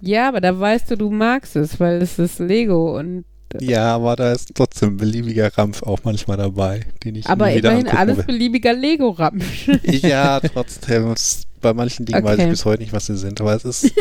ja, 0.00 0.28
aber 0.28 0.40
da 0.40 0.58
weißt 0.58 0.90
du, 0.90 0.96
du 0.96 1.10
magst 1.10 1.56
es, 1.56 1.80
weil 1.80 2.02
es 2.02 2.18
ist 2.18 2.38
Lego 2.38 2.96
und 2.98 3.24
Ja, 3.60 3.94
aber 3.94 4.16
da 4.16 4.32
ist 4.32 4.52
trotzdem 4.54 4.94
ein 4.94 4.96
beliebiger 4.96 5.56
Rampf 5.56 5.82
auch 5.82 6.00
manchmal 6.04 6.36
dabei, 6.36 6.84
den 7.04 7.14
ich 7.14 7.26
Aber 7.26 7.48
immer 7.48 7.56
wieder 7.58 7.70
immerhin 7.72 7.88
alles 7.88 8.16
will. 8.18 8.24
beliebiger 8.24 8.72
Lego-Ramsch. 8.72 9.70
Ja, 9.84 10.40
trotzdem. 10.40 11.14
Bei 11.60 11.72
manchen 11.72 12.04
Dingen 12.06 12.22
weiß 12.22 12.34
Okay. 12.34 12.44
ich 12.44 12.50
bis 12.50 12.64
heute 12.64 12.82
nicht, 12.82 12.92
was 12.92 13.06
sie 13.06 13.16
sind, 13.16 13.40
aber 13.40 13.54
es 13.54 13.64
ist. 13.64 13.92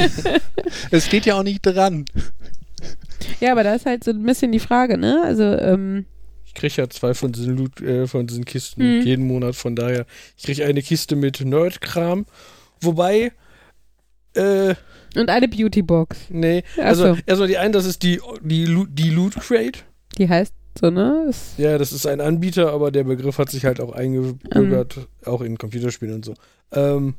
es 0.90 1.06
steht 1.06 1.26
ja 1.26 1.34
auch 1.38 1.42
nicht 1.42 1.60
dran. 1.62 2.04
ja, 3.40 3.52
aber 3.52 3.64
da 3.64 3.74
ist 3.74 3.86
halt 3.86 4.02
so 4.04 4.10
ein 4.12 4.22
bisschen 4.22 4.52
die 4.52 4.58
Frage, 4.60 4.96
ne? 4.96 5.20
Also, 5.24 5.42
ähm, 5.42 6.06
Ich 6.46 6.54
kriege 6.54 6.74
ja 6.78 6.88
zwei 6.88 7.14
von 7.14 7.32
diesen, 7.32 7.56
Loot, 7.56 7.80
äh, 7.80 8.06
von 8.06 8.26
diesen 8.26 8.44
Kisten 8.44 8.98
Mhm. 9.00 9.02
jeden 9.02 9.26
Monat, 9.26 9.56
von 9.56 9.76
daher. 9.76 10.06
Ich 10.36 10.44
kriege 10.44 10.64
eine 10.64 10.82
Kiste 10.82 11.16
mit 11.16 11.40
Nerd-Kram. 11.40 12.24
Wobei, 12.80 13.32
äh, 14.34 14.74
und 15.16 15.28
eine 15.28 15.48
Beauty-Box. 15.48 16.28
nee, 16.30 16.62
also 16.78 17.14
so. 17.14 17.20
erstmal 17.26 17.48
die 17.48 17.58
eine, 17.58 17.72
das 17.72 17.84
ist 17.84 18.02
die, 18.02 18.20
die, 18.42 18.66
Loot, 18.66 18.88
die 18.92 19.10
Loot 19.10 19.34
Crate. 19.36 19.80
Die 20.18 20.28
heißt 20.28 20.54
so, 20.80 20.90
ne? 20.90 21.26
Ist, 21.28 21.58
Ja, 21.58 21.76
das 21.78 21.92
ist 21.92 22.06
ein 22.06 22.20
Anbieter, 22.20 22.72
aber 22.72 22.90
der 22.90 23.04
Begriff 23.04 23.38
hat 23.38 23.50
sich 23.50 23.64
halt 23.64 23.80
auch 23.80 23.92
eingebürgert, 23.92 24.96
Ähm. 24.96 25.06
auch 25.26 25.42
in 25.42 25.58
Computerspielen 25.58 26.14
und 26.14 26.24
so. 26.24 26.34
Ähm, 26.72 27.14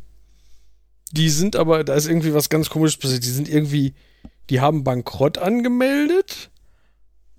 die 1.11 1.29
sind 1.29 1.55
aber, 1.55 1.83
da 1.83 1.93
ist 1.93 2.07
irgendwie 2.07 2.33
was 2.33 2.49
ganz 2.49 2.69
komisches 2.69 2.97
passiert. 2.97 3.23
Die 3.23 3.29
sind 3.29 3.47
irgendwie, 3.47 3.93
die 4.49 4.61
haben 4.61 4.83
Bankrott 4.83 5.37
angemeldet, 5.37 6.49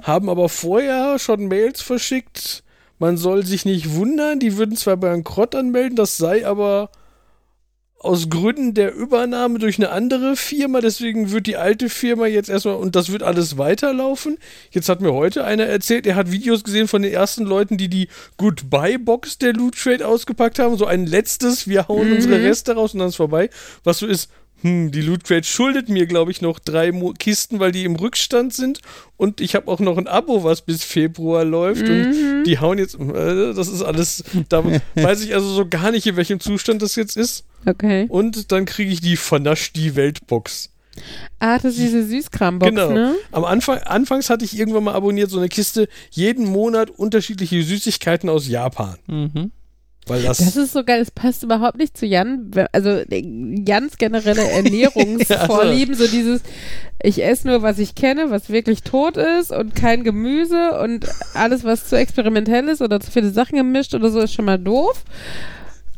haben 0.03 0.29
aber 0.29 0.49
vorher 0.49 1.19
schon 1.19 1.49
Mails 1.49 1.83
verschickt. 1.83 2.63
Man 3.01 3.17
soll 3.17 3.45
sich 3.45 3.65
nicht 3.65 3.95
wundern, 3.95 4.39
die 4.39 4.57
würden 4.57 4.77
zwar 4.77 4.97
Bankrott 4.97 5.57
anmelden, 5.57 5.97
das 5.97 6.17
sei 6.17 6.47
aber 6.47 6.91
aus 7.99 8.29
Gründen 8.29 8.75
der 8.75 8.95
Übernahme 8.95 9.59
durch 9.59 9.79
eine 9.79 9.91
andere 9.91 10.37
Firma, 10.37 10.83
deswegen 10.83 11.31
wird 11.31 11.47
die 11.47 11.57
alte 11.57 11.89
Firma 11.89 12.27
jetzt 12.27 12.51
erstmal, 12.51 12.75
und 12.75 12.95
das 12.97 13.11
wird 13.11 13.23
alles 13.23 13.57
weiterlaufen. 13.57 14.37
Jetzt 14.71 14.91
hat 14.91 15.01
mir 15.01 15.15
heute 15.15 15.45
einer 15.45 15.65
erzählt, 15.65 16.07
er 16.07 16.15
hat 16.15 16.31
Videos 16.31 16.65
gesehen 16.65 16.87
von 16.87 17.01
den 17.01 17.13
ersten 17.15 17.45
Leuten, 17.45 17.79
die 17.79 17.89
die 17.89 18.09
Goodbye-Box 18.37 19.39
der 19.39 19.55
Loot 19.55 19.77
Trade 19.77 20.07
ausgepackt 20.07 20.59
haben. 20.59 20.77
So 20.77 20.85
ein 20.87 21.07
letztes, 21.07 21.67
wir 21.67 21.89
hauen 21.89 22.09
Mhm. 22.11 22.17
unsere 22.17 22.43
Reste 22.43 22.75
raus 22.75 22.93
und 22.93 23.01
dann 23.01 23.09
ist 23.09 23.17
vorbei. 23.17 23.49
Was 23.85 23.99
so 23.99 24.07
ist, 24.07 24.31
hm, 24.61 24.91
die 24.93 25.01
Loot 25.03 25.25
Crate 25.25 25.47
schuldet 25.47 25.89
mir, 25.89 26.07
glaube 26.07 26.31
ich, 26.31 26.41
noch 26.43 26.59
drei 26.59 26.93
Mo 26.93 27.13
Kisten, 27.19 27.59
weil 27.59 27.73
die 27.73 27.85
im 27.85 27.97
Rückstand 27.97 28.53
sind. 28.55 28.81
Und 29.17 29.41
ich 29.41 29.55
habe 29.55 29.69
auch 29.71 29.81
noch 29.81 29.97
ein 29.99 30.07
Abo, 30.09 30.45
was 30.45 30.63
bis 30.63 30.85
Februar 30.85 31.45
läuft. 31.45 31.89
Mhm. 31.89 31.91
Und 31.91 32.45
die 32.45 32.59
hauen 32.59 32.79
jetzt, 32.79 32.95
äh, 32.99 33.55
das 33.55 33.69
ist 33.69 33.83
alles, 33.83 34.25
da 34.49 34.63
weiß 34.95 35.23
ich 35.25 35.35
also 35.35 35.49
so 35.49 35.67
gar 35.67 35.91
nicht, 35.91 36.07
in 36.07 36.17
welchem 36.17 36.41
Zustand 36.41 36.83
das 36.83 36.97
jetzt 36.97 37.17
ist. 37.17 37.45
Okay. 37.67 38.07
Und 38.09 38.53
dann 38.53 38.65
kriege 38.65 38.91
ich 38.93 39.01
die 39.01 39.17
Vernasch 39.17 39.73
die 39.73 39.97
Weltbox. 39.97 40.71
Ah, 41.41 41.57
das 41.59 41.73
ist 41.73 41.81
diese 41.81 42.05
Süßkram-Box, 42.07 42.71
Genau. 42.71 42.91
ne? 42.93 43.15
Am 43.33 43.45
Anfang, 43.45 43.79
anfangs 43.79 44.31
hatte 44.31 44.45
ich 44.45 44.57
irgendwann 44.57 44.85
mal 44.85 44.95
abonniert 44.95 45.29
so 45.29 45.39
eine 45.39 45.49
Kiste, 45.49 45.89
jeden 46.11 46.47
Monat 46.47 46.89
unterschiedliche 46.91 47.63
Süßigkeiten 47.63 48.29
aus 48.29 48.47
Japan. 48.47 48.97
Mhm. 49.09 49.51
Weil 50.07 50.23
das, 50.23 50.37
Das 50.39 50.55
ist 50.57 50.73
so 50.73 50.85
geil, 50.85 51.01
das 51.01 51.11
passt 51.11 51.43
überhaupt 51.43 51.79
nicht 51.79 51.97
zu 51.97 52.05
Jan. 52.07 52.51
Also 52.73 52.91
äh, 52.91 53.25
Jans 53.67 53.97
generelle 53.97 54.43
Ernährungsvorlieben, 54.51 55.95
so 55.95 56.07
dieses, 56.07 56.43
ich 57.03 57.25
esse 57.25 57.49
nur, 57.49 57.63
was 57.63 57.79
ich 57.79 57.95
kenne, 57.95 58.31
was 58.31 58.51
wirklich 58.51 58.83
tot 58.83 59.17
ist 59.17 59.51
und 59.51 59.75
kein 59.75 60.05
Gemüse 60.05 60.79
und 60.81 61.07
alles, 61.33 61.65
was 61.65 61.89
zu 61.89 61.97
experimentell 61.97 62.69
ist 62.69 62.83
oder 62.83 63.01
zu 63.01 63.11
viele 63.11 63.31
Sachen 63.31 63.57
gemischt 63.57 63.95
oder 63.95 64.11
so, 64.11 64.21
ist 64.21 64.35
schon 64.35 64.45
mal 64.45 64.59
doof. 64.59 65.05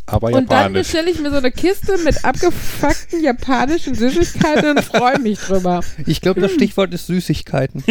Aber 0.07 0.29
und 0.29 0.35
dann 0.35 0.43
japanisch. 0.73 0.79
bestelle 0.87 1.11
ich 1.11 1.19
mir 1.21 1.31
so 1.31 1.37
eine 1.39 1.51
Kiste 1.51 1.99
mit 2.05 2.25
abgefuckten 2.25 3.23
japanischen 3.25 3.95
Süßigkeiten 3.95 4.71
und 4.77 4.85
freue 4.85 5.19
mich 5.19 5.39
drüber. 5.41 5.81
Ich 6.07 6.21
glaube, 6.21 6.41
das 6.41 6.53
Stichwort 6.55 6.95
ist 6.95 7.07
Süßigkeiten. 7.09 7.83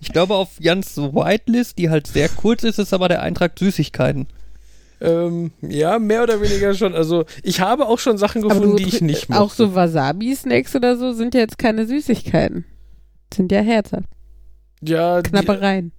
Ich 0.00 0.12
glaube, 0.12 0.34
auf 0.34 0.50
Jans 0.60 0.96
Whitelist, 0.98 1.78
die 1.78 1.88
halt 1.90 2.06
sehr 2.06 2.28
kurz 2.28 2.64
ist, 2.64 2.78
ist 2.78 2.92
aber 2.92 3.08
der 3.08 3.22
Eintrag 3.22 3.58
Süßigkeiten. 3.58 4.26
ähm, 5.00 5.52
ja, 5.62 5.98
mehr 5.98 6.22
oder 6.22 6.40
weniger 6.42 6.74
schon. 6.74 6.94
Also, 6.94 7.24
ich 7.42 7.60
habe 7.60 7.86
auch 7.86 7.98
schon 7.98 8.18
Sachen 8.18 8.42
gefunden, 8.42 8.76
die 8.76 8.86
ich 8.86 9.00
nicht 9.00 9.30
auch 9.30 9.40
mochte. 9.40 9.56
so 9.56 9.74
Wasabi-Snacks 9.74 10.76
oder 10.76 10.96
so 10.96 11.12
sind 11.12 11.34
ja 11.34 11.40
jetzt 11.40 11.58
keine 11.58 11.86
Süßigkeiten. 11.86 12.64
Sind 13.32 13.52
ja 13.52 13.60
herzhaft. 13.60 14.08
ja, 14.82 15.22
die, 15.22 15.30
Knappereien. 15.30 15.92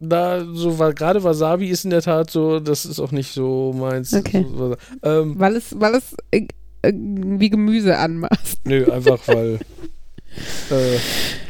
Da 0.00 0.44
so 0.52 0.78
war 0.78 0.92
gerade 0.94 1.22
Wasabi 1.24 1.68
ist 1.68 1.84
in 1.84 1.90
der 1.90 2.02
Tat 2.02 2.30
so, 2.30 2.60
das 2.60 2.84
ist 2.86 3.00
auch 3.00 3.10
nicht 3.12 3.32
so 3.32 3.72
meins. 3.72 4.14
Okay. 4.14 4.44
So, 4.56 4.76
ähm, 5.02 5.38
Weil 5.38 5.56
es, 5.56 5.78
weil 5.80 5.94
es 5.96 6.14
äh, 6.30 6.46
äh, 6.82 6.92
wie 6.94 7.50
Gemüse 7.50 7.98
anmaßt. 7.98 8.60
nö, 8.64 8.90
einfach 8.92 9.18
weil. 9.26 9.54
äh, 10.70 10.98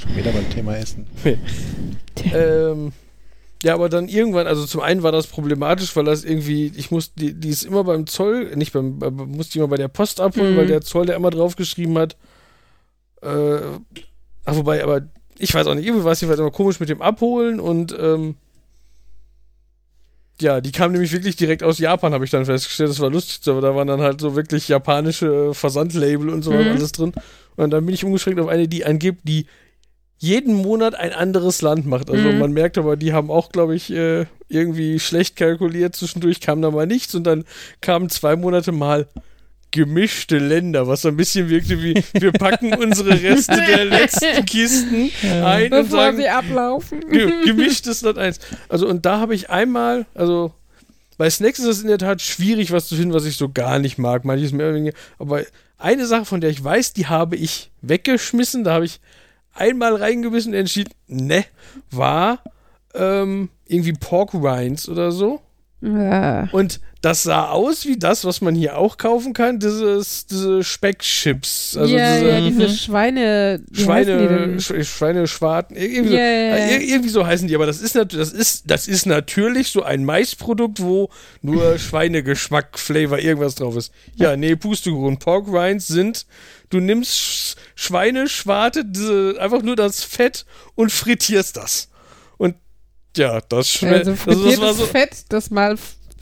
Schon 0.01 0.17
wieder 0.17 0.33
beim 0.33 0.49
Thema 0.51 0.77
Essen. 0.77 1.07
Ähm, 2.33 2.93
ja, 3.63 3.75
aber 3.75 3.89
dann 3.89 4.09
irgendwann, 4.09 4.47
also 4.47 4.65
zum 4.67 4.81
einen 4.81 5.03
war 5.03 5.13
das 5.13 5.27
problematisch, 5.27 5.95
weil 5.97 6.05
das 6.05 6.25
irgendwie, 6.25 6.73
ich 6.77 6.91
muss, 6.91 7.13
die, 7.15 7.35
die 7.35 7.49
ist 7.49 7.65
immer 7.65 7.85
beim 7.85 8.07
Zoll, 8.07 8.55
nicht 8.57 8.73
beim, 8.73 9.01
äh, 9.03 9.11
musste 9.11 9.53
die 9.55 9.59
immer 9.59 9.69
bei 9.69 9.77
der 9.77 9.89
Post 9.89 10.21
abholen, 10.21 10.55
Mhm. 10.55 10.59
weil 10.59 10.67
der 10.69 10.81
Zoll, 10.81 11.07
der 11.07 11.17
immer 11.17 11.31
draufgeschrieben 11.31 11.99
hat, 11.99 12.17
äh, 13.23 13.59
ach, 14.45 14.55
wobei, 14.57 14.83
aber 14.83 15.03
ich 15.39 15.55
weiß 15.55 15.67
auch 15.67 15.75
nicht, 15.75 15.87
irgendwie 15.87 16.05
war 16.05 16.13
es 16.13 16.21
jedenfalls 16.21 16.41
immer 16.41 16.51
komisch 16.51 16.81
mit 16.81 16.89
dem 16.89 17.03
Abholen 17.03 17.61
und, 17.61 17.97
ähm, 17.99 18.37
ja, 20.41 20.61
die 20.61 20.71
kam 20.71 20.93
nämlich 20.93 21.11
wirklich 21.13 21.35
direkt 21.37 21.65
aus 21.65 21.79
Japan, 21.81 22.13
habe 22.13 22.25
ich 22.25 22.31
dann 22.31 22.45
festgestellt. 22.45 22.91
Das 22.91 23.01
war 23.01 23.11
lustig, 23.11 23.41
aber 23.49 23.61
da 23.61 23.75
waren 23.75 23.89
dann 23.89 24.01
halt 24.01 24.21
so 24.21 24.37
wirklich 24.37 24.69
japanische 24.69 25.53
Versandlabel 25.53 26.29
und 26.31 26.43
so 26.43 26.53
Mhm. 26.53 26.69
alles 26.69 26.93
drin. 26.93 27.13
Und 27.57 27.71
dann 27.71 27.85
bin 27.85 27.95
ich 27.95 28.05
umgeschränkt 28.05 28.39
auf 28.39 28.47
eine, 28.47 28.69
die 28.69 28.85
angibt, 28.85 29.23
die 29.27 29.47
jeden 30.19 30.55
Monat 30.55 30.95
ein 30.95 31.13
anderes 31.13 31.61
Land 31.61 31.87
macht. 31.87 32.09
Also 32.09 32.33
Mhm. 32.33 32.39
man 32.39 32.53
merkt 32.53 32.79
aber, 32.79 32.97
die 32.97 33.13
haben 33.13 33.31
auch, 33.33 33.51
glaube 33.51 33.75
ich, 33.75 33.91
äh, 33.93 34.27
irgendwie 34.49 35.01
schlecht 35.01 35.35
kalkuliert. 35.35 35.97
Zwischendurch 35.97 36.41
kam 36.41 36.63
da 36.63 36.71
mal 36.71 36.87
nichts 36.87 37.15
und 37.17 37.25
dann 37.25 37.45
kamen 37.81 38.09
zwei 38.09 38.37
Monate 38.37 38.71
mal 38.71 39.09
gemischte 39.71 40.39
Länder, 40.39 40.87
was 40.87 41.03
so 41.03 41.09
ein 41.09 41.17
bisschen 41.17 41.49
wirkte 41.49 41.83
wie, 41.83 42.03
wir 42.15 42.33
packen 42.33 42.75
unsere 42.75 43.11
Reste 43.11 43.57
der 43.57 43.85
letzten 43.85 44.45
Kisten 44.45 45.11
ein 45.23 45.65
und 45.65 45.71
Bevor 45.71 45.99
sagen, 45.99 46.17
sie 46.17 46.29
ablaufen. 46.29 47.01
Ge 47.11 47.45
gemischtes 47.45 48.03
Land 48.03 48.19
1. 48.19 48.39
Also, 48.69 48.89
und 48.89 49.05
da 49.05 49.21
habe 49.21 49.35
ich 49.35 49.51
einmal, 49.51 50.07
also 50.15 50.53
bei 51.19 51.29
Snacks 51.29 51.59
ist 51.59 51.67
es 51.67 51.83
in 51.83 51.89
der 51.89 51.99
Tat 51.99 52.23
schwierig, 52.23 52.71
was 52.71 52.87
zu 52.87 52.95
finden, 52.95 53.13
was 53.13 53.25
ich 53.25 53.37
so 53.37 53.49
gar 53.49 53.79
nicht 53.79 53.99
mag. 53.99 54.25
Manches 54.25 54.53
mehr 54.53 54.69
oder 54.69 54.77
weniger. 54.77 54.97
Aber 55.19 55.43
eine 55.77 56.07
Sache, 56.07 56.25
von 56.25 56.41
der 56.41 56.51
ich 56.51 56.63
weiß, 56.63 56.93
die 56.93 57.07
habe 57.07 57.37
ich 57.37 57.71
weggeschmissen, 57.83 58.65
da 58.65 58.75
habe 58.75 58.85
ich 58.85 59.01
einmal 59.53 59.97
reingebissen 59.97 60.53
und 60.53 60.59
entschieden, 60.59 60.93
ne, 61.09 61.45
war 61.91 62.43
ähm, 62.95 63.51
irgendwie 63.67 63.93
Pork 63.93 64.33
Rinds 64.33 64.89
oder 64.89 65.13
so. 65.13 65.41
Ja. 65.81 66.49
Und 66.53 66.81
das 67.01 67.23
sah 67.23 67.51
aus 67.51 67.87
wie 67.87 67.97
das, 67.97 68.25
was 68.25 68.41
man 68.41 68.57
hier 68.57 68.77
auch 68.77 68.99
kaufen 68.99 69.33
kann, 69.33 69.61
dieses, 69.61 70.27
diese 70.27 70.65
Speckchips. 70.65 71.77
Also 71.77 71.97
ja, 71.97 72.17
diese 72.17 72.29
ja, 72.29 72.41
diese 72.41 72.69
Schweine. 72.71 73.63
Schweine? 73.73 74.61
Sch 74.61 74.85
Schweineschwarten, 74.85 75.77
irgendwie, 75.77 76.17
ja, 76.17 76.57
so, 76.57 76.75
äh, 76.75 76.85
irgendwie 76.85 77.09
so 77.09 77.25
heißen 77.25 77.47
die, 77.47 77.55
aber 77.55 77.67
das 77.67 77.81
ist, 77.81 77.95
das, 77.95 78.33
ist, 78.33 78.65
das 78.69 78.89
ist 78.89 79.07
natürlich 79.07 79.69
so 79.71 79.85
ein 79.85 80.05
Maisprodukt, 80.05 80.81
wo 80.81 81.09
nur 81.41 81.79
Schweinegeschmack, 81.79 82.77
Flavor, 82.79 83.21
irgendwas 83.21 83.55
drauf 83.55 83.77
ist. 83.77 83.93
Ja, 84.17 84.37
nee, 84.37 84.57
Pustekuchen. 84.57 85.19
Pork 85.19 85.47
Rinds 85.47 85.87
sind, 85.87 86.27
du 86.71 86.81
nimmst 86.81 87.17
Sch 87.17 87.55
Schweineschwarte, 87.77 88.85
diese, 88.85 89.37
einfach 89.39 89.63
nur 89.63 89.77
das 89.77 90.03
Fett 90.03 90.47
und 90.75 90.91
frittierst 90.91 91.57
das. 91.57 91.91
Und 92.39 92.57
ja, 93.19 93.41
das 93.49 93.71
schmeckt. 93.71 94.07
Also 94.07 94.11
also 94.11 94.17
das 94.17 94.23
frittiertes 94.23 94.61
war 94.61 94.75
so, 94.75 94.85
Fett, 94.87 95.25
das 95.29 95.51
mal 95.51 95.77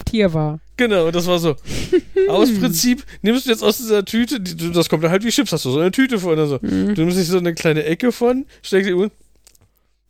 Tier 0.04 0.32
war. 0.34 0.60
Genau, 0.76 1.10
das 1.10 1.26
war 1.26 1.38
so. 1.38 1.56
Aus 2.28 2.52
Prinzip 2.52 3.04
nimmst 3.22 3.46
du 3.46 3.50
jetzt 3.50 3.62
aus 3.62 3.78
dieser 3.78 4.04
Tüte, 4.04 4.40
die, 4.40 4.72
das 4.72 4.88
kommt 4.88 5.02
dann 5.04 5.10
halt 5.10 5.24
wie 5.24 5.30
Chips, 5.30 5.52
hast 5.52 5.64
du 5.64 5.70
so 5.70 5.80
eine 5.80 5.90
Tüte 5.90 6.18
von 6.18 6.32
oder 6.32 6.46
so. 6.46 6.58
Mhm. 6.60 6.94
Du 6.94 7.02
nimmst 7.02 7.18
dich 7.18 7.28
so 7.28 7.38
eine 7.38 7.54
kleine 7.54 7.84
Ecke 7.84 8.12
von, 8.12 8.44
steckst 8.62 8.88
die 8.88 8.94
un. 8.94 9.10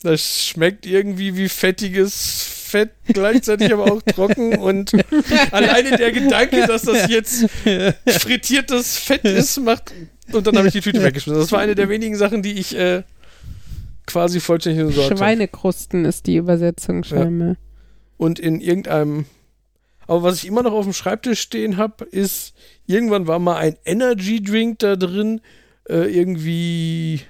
Das 0.03 0.47
schmeckt 0.49 0.87
irgendwie 0.87 1.37
wie 1.37 1.49
fettiges 1.49 2.43
Fett, 2.43 2.91
gleichzeitig 3.07 3.73
aber 3.73 3.91
auch 3.91 4.03
trocken 4.03 4.57
und 4.59 4.93
alleine 5.53 5.97
der 5.97 6.13
Gedanke, 6.13 6.67
dass 6.67 6.83
das 6.83 7.09
jetzt 7.09 7.47
frittiertes 8.07 8.99
Fett 8.99 9.25
ist, 9.25 9.59
macht. 9.61 9.93
Und 10.33 10.47
dann 10.47 10.59
habe 10.59 10.67
ich 10.67 10.73
die 10.73 10.81
Tüte 10.81 11.03
weggeschmissen. 11.03 11.41
Das 11.41 11.53
war 11.53 11.61
eine 11.61 11.75
der 11.75 11.89
wenigen 11.89 12.17
Sachen, 12.17 12.43
die 12.43 12.53
ich 12.53 12.77
äh, 12.77 13.05
quasi 14.07 14.41
vollständig 14.41 14.81
entsorgt 14.83 15.11
habe. 15.11 15.19
Schweinekrusten 15.19 16.05
ist 16.05 16.27
die 16.27 16.37
Übersetzung 16.37 17.05
scheinbar. 17.05 17.57
und 18.17 18.39
in 18.39 18.61
irgendeinem. 18.61 19.27
Aber 20.07 20.23
was 20.23 20.39
ich 20.39 20.47
immer 20.47 20.63
noch 20.63 20.73
auf 20.73 20.85
dem 20.85 20.93
Schreibtisch 20.93 21.41
stehen 21.41 21.77
habe, 21.77 22.05
ist, 22.05 22.55
irgendwann 22.87 23.27
war 23.27 23.39
mal 23.41 23.57
ein 23.57 23.77
Energy 23.85 24.41
Drink 24.41 24.79
da 24.79 24.97
drin, 24.97 25.41
äh, 25.89 26.05
irgendwie. 26.11 27.23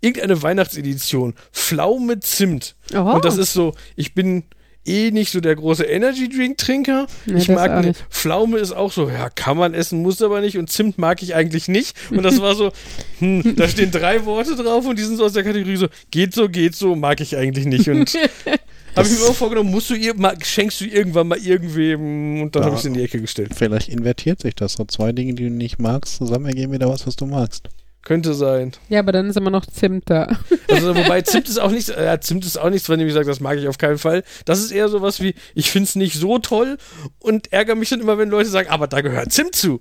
Irgendeine 0.00 0.40
Weihnachtsedition. 0.40 1.34
Pflaume 1.52 2.20
Zimt. 2.20 2.76
Oh, 2.94 3.14
Und 3.14 3.24
das 3.24 3.36
ist 3.36 3.52
so, 3.52 3.74
ich 3.96 4.14
bin 4.14 4.44
eh 4.88 5.10
nicht 5.10 5.30
so 5.30 5.40
der 5.40 5.54
große 5.54 5.84
Energy 5.84 6.28
Drink 6.28 6.58
Trinker. 6.58 7.06
Nee, 7.26 7.38
ich 7.38 7.48
mag 7.48 7.70
ne, 7.80 7.88
nicht. 7.88 8.04
Pflaume 8.10 8.58
ist 8.58 8.72
auch 8.72 8.90
so, 8.92 9.08
ja, 9.08 9.28
kann 9.30 9.56
man 9.56 9.74
essen, 9.74 10.02
muss 10.02 10.22
aber 10.22 10.40
nicht 10.40 10.58
und 10.58 10.70
Zimt 10.70 10.98
mag 10.98 11.22
ich 11.22 11.34
eigentlich 11.34 11.68
nicht. 11.68 11.96
Und 12.10 12.22
das 12.22 12.40
war 12.40 12.54
so, 12.54 12.72
hm, 13.18 13.54
da 13.56 13.68
stehen 13.68 13.90
drei 13.90 14.24
Worte 14.24 14.56
drauf 14.56 14.86
und 14.86 14.98
die 14.98 15.02
sind 15.04 15.16
so 15.16 15.24
aus 15.26 15.32
der 15.34 15.44
Kategorie 15.44 15.76
so, 15.76 15.88
geht 16.10 16.34
so, 16.34 16.48
geht 16.48 16.74
so, 16.74 16.96
mag 16.96 17.20
ich 17.20 17.36
eigentlich 17.36 17.66
nicht. 17.66 17.88
Und 17.88 18.12
habe 18.96 19.06
ich 19.06 19.18
mir 19.18 19.26
auch 19.28 19.34
vorgenommen, 19.34 19.70
musst 19.70 19.90
du 19.90 19.94
ihr, 19.94 20.14
mal, 20.14 20.36
schenkst 20.42 20.80
du 20.80 20.86
irgendwann 20.86 21.28
mal 21.28 21.38
irgendwem 21.38 22.42
und 22.42 22.56
dann 22.56 22.62
Ja. 22.62 22.66
habe 22.66 22.74
ich 22.76 22.80
es 22.80 22.86
in 22.86 22.94
die 22.94 23.02
Ecke 23.02 23.20
gestellt. 23.20 23.52
Vielleicht 23.54 23.88
invertiert 23.88 24.40
sich 24.40 24.54
das. 24.54 24.72
So 24.72 24.84
zwei 24.86 25.12
Dinge, 25.12 25.34
die 25.34 25.44
du 25.44 25.50
nicht 25.50 25.78
magst, 25.78 26.16
zusammen 26.16 26.46
ergeben 26.46 26.72
wieder 26.72 26.88
was, 26.88 27.06
was 27.06 27.14
du 27.16 27.26
magst. 27.26 27.68
Könnte 28.08 28.32
sein. 28.32 28.72
Ja, 28.88 29.00
aber 29.00 29.12
dann 29.12 29.28
ist 29.28 29.36
immer 29.36 29.50
noch 29.50 29.66
Zimt 29.66 30.04
da. 30.08 30.34
Also, 30.70 30.96
wobei 30.96 31.20
Zimt 31.22 31.46
ist 31.46 31.58
auch 31.58 31.70
nichts, 31.70 31.88
ja, 31.88 32.18
Zimt 32.20 32.44
ist 32.46 32.56
auch 32.56 32.70
nichts, 32.70 32.86
von 32.86 32.98
dem 32.98 33.06
ich 33.06 33.12
sage, 33.12 33.26
das 33.26 33.40
mag 33.40 33.58
ich 33.58 33.68
auf 33.68 33.76
keinen 33.76 33.98
Fall. 33.98 34.22
Das 34.46 34.60
ist 34.60 34.70
eher 34.70 34.88
sowas 34.88 35.20
wie, 35.20 35.34
ich 35.54 35.70
finde 35.70 35.88
es 35.88 35.94
nicht 35.94 36.14
so 36.14 36.38
toll 36.38 36.78
und 37.18 37.52
ärgere 37.52 37.74
mich 37.74 37.90
dann 37.90 38.00
immer, 38.00 38.16
wenn 38.16 38.30
Leute 38.30 38.48
sagen, 38.48 38.70
aber 38.70 38.86
da 38.86 39.02
gehört 39.02 39.30
Zimt 39.32 39.54
zu. 39.54 39.80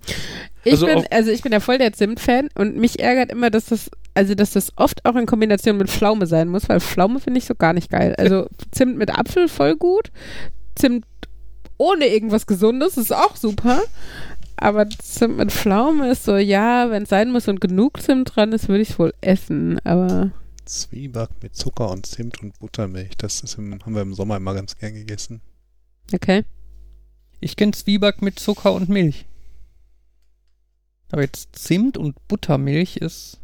Ich 0.65 0.73
Also 0.73 0.87
bin, 0.87 1.05
also 1.09 1.31
ich 1.31 1.41
bin 1.41 1.53
ja 1.53 1.61
voll 1.61 1.77
der 1.77 1.93
Zimt-Fan 1.93 2.49
und 2.55 2.75
mich 2.75 2.99
ärgert 2.99 3.31
immer, 3.31 3.49
dass 3.49 3.65
das, 3.67 3.89
also 4.13 4.35
dass 4.35 4.51
das 4.51 4.73
oft 4.75 5.05
auch 5.05 5.15
in 5.15 5.25
Kombination 5.25 5.77
mit 5.77 5.89
Pflaume 5.89 6.27
sein 6.27 6.49
muss, 6.49 6.67
weil 6.67 6.81
Pflaume 6.81 7.21
finde 7.21 7.37
ich 7.37 7.45
so 7.45 7.55
gar 7.55 7.71
nicht 7.71 7.89
geil. 7.89 8.13
Also 8.17 8.47
Zimt 8.71 8.97
mit 8.97 9.17
Apfel 9.17 9.47
voll 9.47 9.77
gut, 9.77 10.11
Zimt 10.75 11.05
ohne 11.77 12.07
irgendwas 12.07 12.45
Gesundes 12.45 12.97
ist 12.97 13.13
auch 13.13 13.37
super. 13.37 13.81
Aber 14.57 14.89
Zimt 14.89 15.37
mit 15.37 15.51
Pflaume 15.51 16.09
ist 16.11 16.23
so, 16.25 16.35
ja, 16.35 16.89
wenn 16.89 17.03
es 17.03 17.09
sein 17.09 17.31
muss 17.31 17.47
und 17.47 17.61
genug 17.61 18.01
Zimt 18.01 18.35
dran 18.35 18.51
ist, 18.51 18.67
würde 18.67 18.81
ich 18.81 18.89
es 18.89 18.99
wohl 18.99 19.13
essen. 19.21 19.79
Aber 19.85 20.31
Zwieback 20.65 21.29
mit 21.41 21.55
Zucker 21.55 21.91
und 21.91 22.05
Zimt 22.05 22.41
und 22.41 22.57
Buttermilch. 22.59 23.15
Das 23.17 23.41
ist 23.41 23.57
im, 23.57 23.79
haben 23.79 23.95
wir 23.95 24.01
im 24.01 24.15
Sommer 24.15 24.37
immer 24.37 24.53
ganz 24.53 24.77
gern 24.77 24.93
gegessen. 24.93 25.41
okay. 26.13 26.43
Ich 27.39 27.55
kenne 27.55 27.71
Zwieback 27.71 28.23
mit 28.23 28.39
Zucker 28.39 28.73
und 28.73 28.89
Milch. 28.89 29.25
Aber 31.11 31.21
jetzt 31.21 31.55
Zimt 31.55 31.95
und 31.97 32.15
Buttermilch 32.27 32.97
ist. 32.97 33.39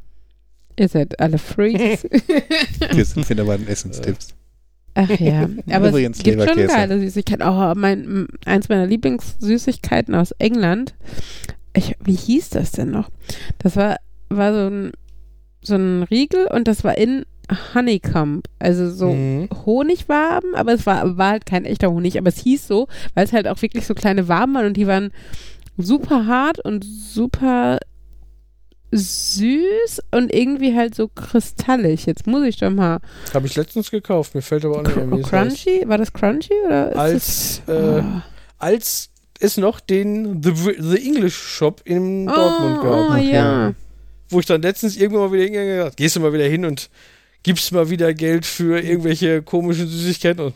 Ihr 0.77 0.89
seid 0.89 1.19
alle 1.19 1.37
Freaks. 1.37 2.03
Wir 2.03 3.05
sind 3.05 3.29
wieder 3.29 3.45
bei 3.45 3.57
den 3.57 3.67
Essenstipps. 3.67 4.33
Ach 4.95 5.09
ja, 5.19 5.49
aber 5.71 5.89
Übrigens 5.89 6.17
es 6.17 6.23
gibt 6.23 6.41
schon 6.43 6.67
geile 6.67 6.99
Süßigkeiten. 6.99 7.43
Auch 7.43 7.73
mein, 7.75 8.03
m- 8.03 8.27
eins 8.45 8.69
meiner 8.69 8.85
Lieblingssüßigkeiten 8.85 10.13
aus 10.15 10.31
England. 10.39 10.93
Ich, 11.75 11.95
wie 12.03 12.13
hieß 12.15 12.51
das 12.51 12.71
denn 12.71 12.91
noch? 12.91 13.09
Das 13.57 13.75
war, 13.75 13.97
war 14.29 14.53
so 14.53 14.69
ein, 14.69 14.91
so 15.61 15.75
ein 15.75 16.03
Riegel 16.03 16.47
und 16.47 16.67
das 16.67 16.83
war 16.83 16.97
in 16.97 17.23
Honeycomb. 17.73 18.47
Also 18.59 18.91
so 18.91 19.11
Mhm. 19.13 19.49
Honigwaben, 19.65 20.53
aber 20.55 20.73
es 20.73 20.85
war, 20.85 21.17
war 21.17 21.31
halt 21.31 21.45
kein 21.45 21.65
echter 21.65 21.91
Honig, 21.91 22.17
aber 22.17 22.29
es 22.29 22.37
hieß 22.39 22.67
so, 22.67 22.87
weil 23.15 23.25
es 23.25 23.33
halt 23.33 23.47
auch 23.47 23.61
wirklich 23.61 23.85
so 23.87 23.95
kleine 23.95 24.27
Waben 24.27 24.53
waren 24.53 24.67
und 24.67 24.77
die 24.77 24.87
waren 24.87 25.11
super 25.77 26.27
hart 26.27 26.59
und 26.63 26.83
super 26.85 27.79
süß 28.93 30.01
und 30.11 30.33
irgendwie 30.33 30.75
halt 30.75 30.95
so 30.95 31.07
kristallig. 31.07 32.05
Jetzt 32.05 32.27
muss 32.27 32.45
ich 32.45 32.57
doch 32.57 32.69
mal. 32.69 32.99
Habe 33.33 33.47
ich 33.47 33.55
letztens 33.55 33.91
gekauft, 33.91 34.35
mir 34.35 34.41
fällt 34.41 34.65
aber 34.65 34.77
auch 34.77 34.83
nicht 34.83 34.97
ein, 34.97 35.11
wie 35.11 35.21
es 35.21 35.31
heißt. 35.31 35.65
Crunchy? 35.65 35.87
War 35.87 35.97
das 35.97 36.13
Crunchy 36.13 36.53
oder 36.65 36.91
ist 36.91 36.97
Als, 36.97 37.61
das, 37.65 37.75
äh, 37.75 38.01
oh. 38.01 38.21
Als 38.59 39.09
es 39.39 39.57
noch 39.57 39.79
den 39.79 40.41
The, 40.43 40.53
The 40.79 41.05
English 41.05 41.35
Shop 41.35 41.81
in 41.85 42.27
Dortmund 42.27 42.79
oh, 42.79 42.83
gab. 42.83 43.11
Oh, 43.11 43.15
ja. 43.17 43.73
wo 44.29 44.39
ich 44.39 44.45
dann 44.45 44.61
letztens 44.61 44.95
irgendwann 44.95 45.25
mal 45.25 45.33
wieder 45.33 45.43
hingegangen 45.43 45.77
gesagt, 45.77 45.97
gehst 45.97 46.15
du 46.15 46.19
mal 46.19 46.33
wieder 46.33 46.45
hin 46.45 46.65
und 46.65 46.89
gibst 47.43 47.71
mal 47.71 47.89
wieder 47.89 48.13
Geld 48.13 48.45
für 48.45 48.79
irgendwelche 48.79 49.41
komischen 49.41 49.87
Süßigkeiten 49.87 50.45
und 50.45 50.53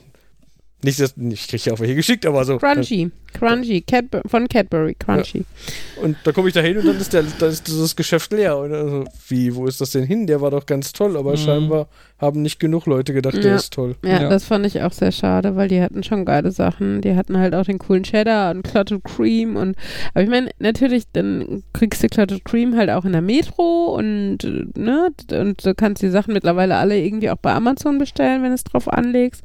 nicht, 0.84 1.00
dass, 1.00 1.16
ich 1.18 1.48
kriege 1.48 1.63
ja 1.66 1.74
auch 1.74 1.80
welche 1.80 1.96
geschickt, 1.96 2.26
aber 2.26 2.46
so. 2.46 2.58
Crunchy. 2.60 3.10
Crunchy. 3.34 3.82
Cadbu 3.82 4.20
von 4.28 4.48
Cadbury. 4.48 4.96
Crunchy. 5.00 5.44
Und 6.02 6.18
da 6.24 6.32
komme 6.32 6.50
ich 6.50 6.54
da 6.54 6.62
hin 6.62 6.78
und 6.78 6.86
dann 6.86 6.98
ist, 6.98 7.13
der, 7.13 7.24
dann 7.40 7.50
ist 7.50 7.68
dieses 7.68 7.96
Geschäft 7.96 8.32
leer. 8.32 8.58
Und 8.58 8.72
also, 8.74 9.06
wie, 9.28 9.56
wo 9.56 9.66
ist 9.66 9.82
das 9.82 9.90
denn 9.92 10.04
hin? 10.06 10.28
Der 10.28 10.40
war 10.40 10.52
doch 10.52 10.66
ganz 10.68 10.94
toll, 10.94 11.18
aber 11.18 11.32
Mhm. 11.32 11.38
scheinbar 11.38 11.88
haben 12.20 12.42
nicht 12.44 12.60
genug 12.60 12.86
Leute 12.86 13.13
gedacht, 13.13 13.36
der 13.44 13.52
Ja. 13.52 13.56
ist 13.56 13.74
toll. 13.74 13.96
Ja, 14.04 14.22
Ja. 14.24 14.30
das 14.30 14.46
fand 14.46 14.66
ich 14.68 14.82
auch 14.84 14.92
sehr 14.92 15.12
schade, 15.12 15.56
weil 15.56 15.68
die 15.68 15.82
hatten 15.82 16.04
schon 16.04 16.26
geile 16.26 16.52
Sachen. 16.52 17.02
Die 17.02 17.16
hatten 17.16 17.38
halt 17.40 17.56
auch 17.56 17.66
den 17.66 17.80
coolen 17.80 18.04
Cheddar 18.04 18.52
und 18.52 18.63
Clotted 18.63 19.04
Cream 19.04 19.56
und 19.56 19.76
aber 20.13 20.24
ich 20.24 20.30
meine, 20.30 20.52
natürlich, 20.60 21.06
dann 21.12 21.63
kriegst 21.74 22.04
du 22.04 22.08
Clotted 22.08 22.46
Cream 22.46 22.76
halt 22.78 22.92
auch 22.92 23.04
in 23.06 23.12
der 23.13 23.22
Metro 23.22 23.96
und 23.98 24.38
ne, 24.78 25.10
und 25.32 25.66
du 25.66 25.74
kannst 25.76 26.02
die 26.04 26.10
Sachen 26.10 26.34
mittlerweile 26.34 26.76
alle 26.78 27.00
irgendwie 27.00 27.30
auch 27.32 27.38
bei 27.38 27.54
Amazon 27.54 27.98
bestellen, 27.98 28.42
wenn 28.44 28.50
du 28.50 28.56
es 28.56 28.63
drauf 28.63 28.88
anlegst. 28.88 29.44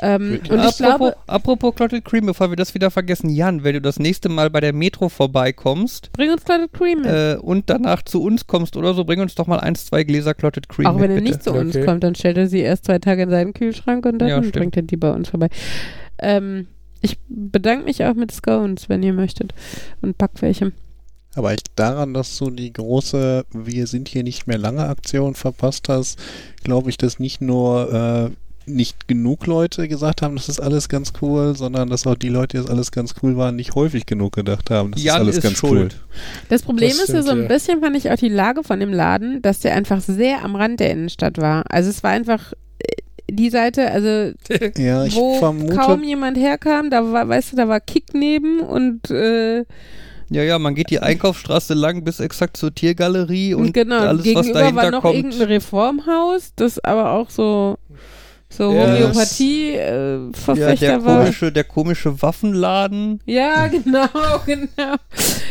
Ähm, 0.00 0.40
und 0.40 0.44
ich 0.44 0.50
apropos, 0.50 0.76
glaube, 0.78 1.16
apropos 1.28 1.74
Clotted 1.76 2.04
Cream, 2.04 2.26
bevor 2.26 2.50
wir 2.50 2.56
das 2.56 2.74
wieder 2.74 2.90
vergessen, 2.90 3.30
Jan, 3.30 3.62
wenn 3.62 3.74
du 3.74 3.80
das 3.80 3.98
nächste 4.00 4.28
Mal 4.28 4.50
bei 4.50 4.60
der 4.60 4.72
Metro 4.72 5.08
vorbeikommst 5.08 6.10
bring 6.12 6.30
uns 6.32 6.44
Clotted 6.44 6.72
Cream 6.72 7.02
mit. 7.02 7.06
äh, 7.10 7.36
und 7.40 7.70
danach 7.70 8.02
zu 8.02 8.20
uns 8.22 8.46
kommst 8.46 8.76
oder 8.76 8.92
so, 8.94 9.04
bring 9.04 9.20
uns 9.20 9.34
doch 9.36 9.46
mal 9.46 9.60
eins, 9.60 9.86
zwei 9.86 10.02
Gläser 10.02 10.34
Clotted 10.34 10.68
Cream 10.68 10.86
auch 10.86 10.94
mit, 10.94 11.02
wenn 11.02 11.10
er 11.10 11.16
bitte. 11.16 11.28
nicht 11.30 11.42
zu 11.44 11.52
uns 11.52 11.76
Okay. 11.76 11.84
kommt, 11.84 12.02
dann 12.02 12.14
stellt 12.16 12.36
er 12.36 12.48
sie 12.48 12.60
erst 12.60 12.86
zwei 12.86 12.98
Tage 12.98 13.22
in 13.22 13.30
seinen 13.30 13.52
Kühlschrank 13.54 14.04
und 14.06 14.18
dann 14.18 14.28
Ja, 14.28 14.40
bringt 14.40 14.76
er 14.76 14.82
die 14.82 14.96
bei 14.96 15.12
uns 15.12 15.28
vorbei. 15.28 15.48
Ähm, 16.18 16.66
ich 17.00 17.18
bedanke 17.28 17.84
mich 17.84 18.04
auch 18.04 18.14
mit 18.14 18.32
Scones, 18.32 18.88
wenn 18.88 19.02
ihr 19.02 19.12
möchtet 19.12 19.54
und 20.02 20.16
back 20.18 20.30
welche. 20.40 20.72
Aber 21.36 21.52
echt 21.52 21.66
daran, 21.76 22.14
dass 22.14 22.38
du 22.38 22.50
die 22.50 22.72
große 22.72 23.44
Wir 23.52 23.86
sind 23.88 24.08
hier 24.08 24.22
nicht 24.22 24.46
mehr 24.46 24.56
lange 24.58 24.86
Aktion 24.86 25.34
verpasst 25.34 25.88
hast, 25.88 26.18
glaube 26.62 26.90
ich, 26.90 26.96
dass 26.96 27.18
nicht 27.18 27.40
nur 27.40 27.92
äh, 28.30 28.30
nicht 28.66 29.08
genug 29.08 29.46
Leute 29.46 29.88
gesagt 29.88 30.22
haben, 30.22 30.36
das 30.36 30.48
ist 30.48 30.60
alles 30.60 30.88
ganz 30.88 31.12
cool, 31.20 31.54
sondern 31.56 31.88
dass 31.88 32.06
auch 32.06 32.14
die 32.14 32.28
Leute, 32.28 32.56
die 32.56 32.62
das 32.62 32.70
alles 32.70 32.90
ganz 32.92 33.14
cool 33.22 33.36
waren, 33.36 33.56
nicht 33.56 33.74
häufig 33.74 34.06
genug 34.06 34.34
gedacht 34.34 34.70
haben. 34.70 34.92
Das 34.92 35.02
Jan 35.02 35.16
ist 35.16 35.20
alles 35.20 35.36
ist 35.36 35.42
ganz 35.42 35.58
schuld. 35.58 36.00
Das 36.48 36.62
Problem 36.62 36.90
Das 36.90 37.00
ist 37.00 37.14
ja 37.14 37.22
so 37.22 37.32
ein 37.32 37.48
bisschen, 37.48 37.80
fand 37.80 37.96
ich 37.96 38.10
auch 38.10 38.16
die 38.16 38.28
Lage 38.28 38.62
von 38.64 38.80
dem 38.80 38.92
Laden, 38.92 39.42
dass 39.42 39.60
der 39.60 39.74
einfach 39.74 40.00
sehr 40.00 40.44
am 40.44 40.56
Rand 40.56 40.80
der 40.80 40.90
Innenstadt 40.90 41.38
war. 41.38 41.64
Also 41.68 41.90
es 41.90 42.02
war 42.02 42.10
einfach 42.10 42.52
äh, 42.78 42.92
die 43.30 43.50
Seite, 43.50 43.90
also 43.90 44.08
cool. 44.50 44.72
Ja, 44.78 45.04
ich 45.04 45.14
wo 45.14 45.38
vermute, 45.38 45.76
kaum 45.76 46.02
jemand 46.02 46.38
herkam, 46.38 46.90
da 46.90 47.12
war, 47.12 47.28
weißt 47.28 47.52
du, 47.52 47.56
da 47.56 47.68
war 47.68 47.80
Kick 47.80 48.14
neben 48.14 48.60
und 48.60 49.10
äh, 49.10 49.64
Ja, 50.30 50.42
ja, 50.42 50.58
man 50.58 50.74
geht 50.74 50.90
die 50.90 51.00
Einkaufsstraße 51.00 51.74
lang 51.74 52.02
bis 52.04 52.20
exakt 52.20 52.56
zur 52.56 52.74
Tiergalerie 52.74 53.54
und 53.54 53.74
genau, 53.74 54.00
alles, 54.00 54.24
was 54.34 54.46
gegenüber 54.46 54.52
dahinter 54.60 54.82
war 54.82 54.90
noch 54.90 55.02
kommt. 55.02 55.16
irgendein 55.16 55.48
Reformhaus, 55.48 56.52
das 56.56 56.82
aber 56.82 57.12
auch 57.12 57.30
so 57.30 57.76
so 58.56 58.72
Homöopathie-Verfechter 58.72 60.86
ja, 60.86 60.98
der 60.98 61.04
war. 61.04 61.18
komische, 61.20 61.52
der 61.52 61.64
komische 61.64 62.22
Waffenladen. 62.22 63.20
Ja, 63.26 63.66
genau, 63.68 64.06
genau. 64.46 64.94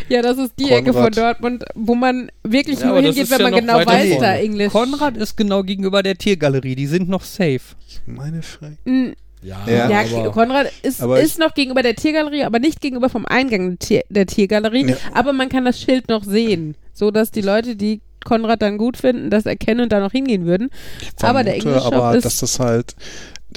Ja, 0.10 0.22
das 0.22 0.38
ist 0.38 0.54
die 0.60 0.70
Ecke 0.72 0.94
von 0.94 1.04
Konrad. 1.06 1.18
Dortmund, 1.18 1.64
wo 1.76 1.96
man 1.96 2.30
wirklich 2.44 2.80
Ja, 2.80 2.88
nur 2.88 3.00
hingeht, 3.02 3.30
wenn 3.30 3.40
ja 3.40 3.50
man 3.50 3.60
genau 3.60 3.86
weiß, 3.86 4.18
da 4.20 4.36
Englisch. 4.36 4.72
Konrad 4.72 5.18
ist 5.18 5.36
genau 5.38 5.64
gegenüber 5.64 6.04
der 6.04 6.16
Tiergalerie, 6.18 6.76
die 6.76 6.88
sind 6.88 7.10
noch 7.10 7.24
safe. 7.24 7.60
ich 7.88 8.02
meine, 8.06 8.42
Frank- 8.42 8.78
Mm, 8.86 9.12
Ja, 9.42 9.58
Ja. 9.68 9.90
Ja, 9.90 10.02
aber 10.20 10.32
Konrad 10.32 10.72
ist, 10.84 11.02
Aber 11.02 11.20
ist 11.20 11.38
noch 11.40 11.54
gegenüber 11.54 11.82
der 11.84 11.96
Tiergalerie, 11.96 12.44
aber 12.46 12.60
nicht 12.60 12.80
gegenüber 12.82 13.10
vom 13.10 13.26
Eingang 13.26 13.70
der, 13.72 13.80
Tier, 13.80 14.04
der 14.10 14.26
Tiergalerie. 14.26 14.90
Ja. 14.92 14.96
Aber 15.14 15.34
man 15.34 15.50
kann 15.50 15.66
das 15.66 15.80
Schild 15.82 16.08
noch 16.10 16.24
sehen, 16.24 16.76
so 16.94 17.12
dass 17.12 17.32
die 17.32 17.42
Leute, 17.42 17.76
die 17.76 18.00
Konrad 18.26 18.62
dann 18.62 18.78
gut 18.78 18.98
finden, 18.98 19.30
das 19.30 19.46
erkennen 19.46 19.82
und 19.82 19.92
da 19.92 20.00
noch 20.00 20.12
hingehen 20.12 20.46
würden. 20.46 20.70
ich 21.02 21.12
Aber 21.24 21.44
der 21.44 21.54
vermute 21.56 21.70
English 21.70 21.84
Shop 21.84 21.94
aber, 21.94 22.16
ist- 22.18 22.26
dass 22.26 22.40
das 22.40 22.60
halt 22.60 22.96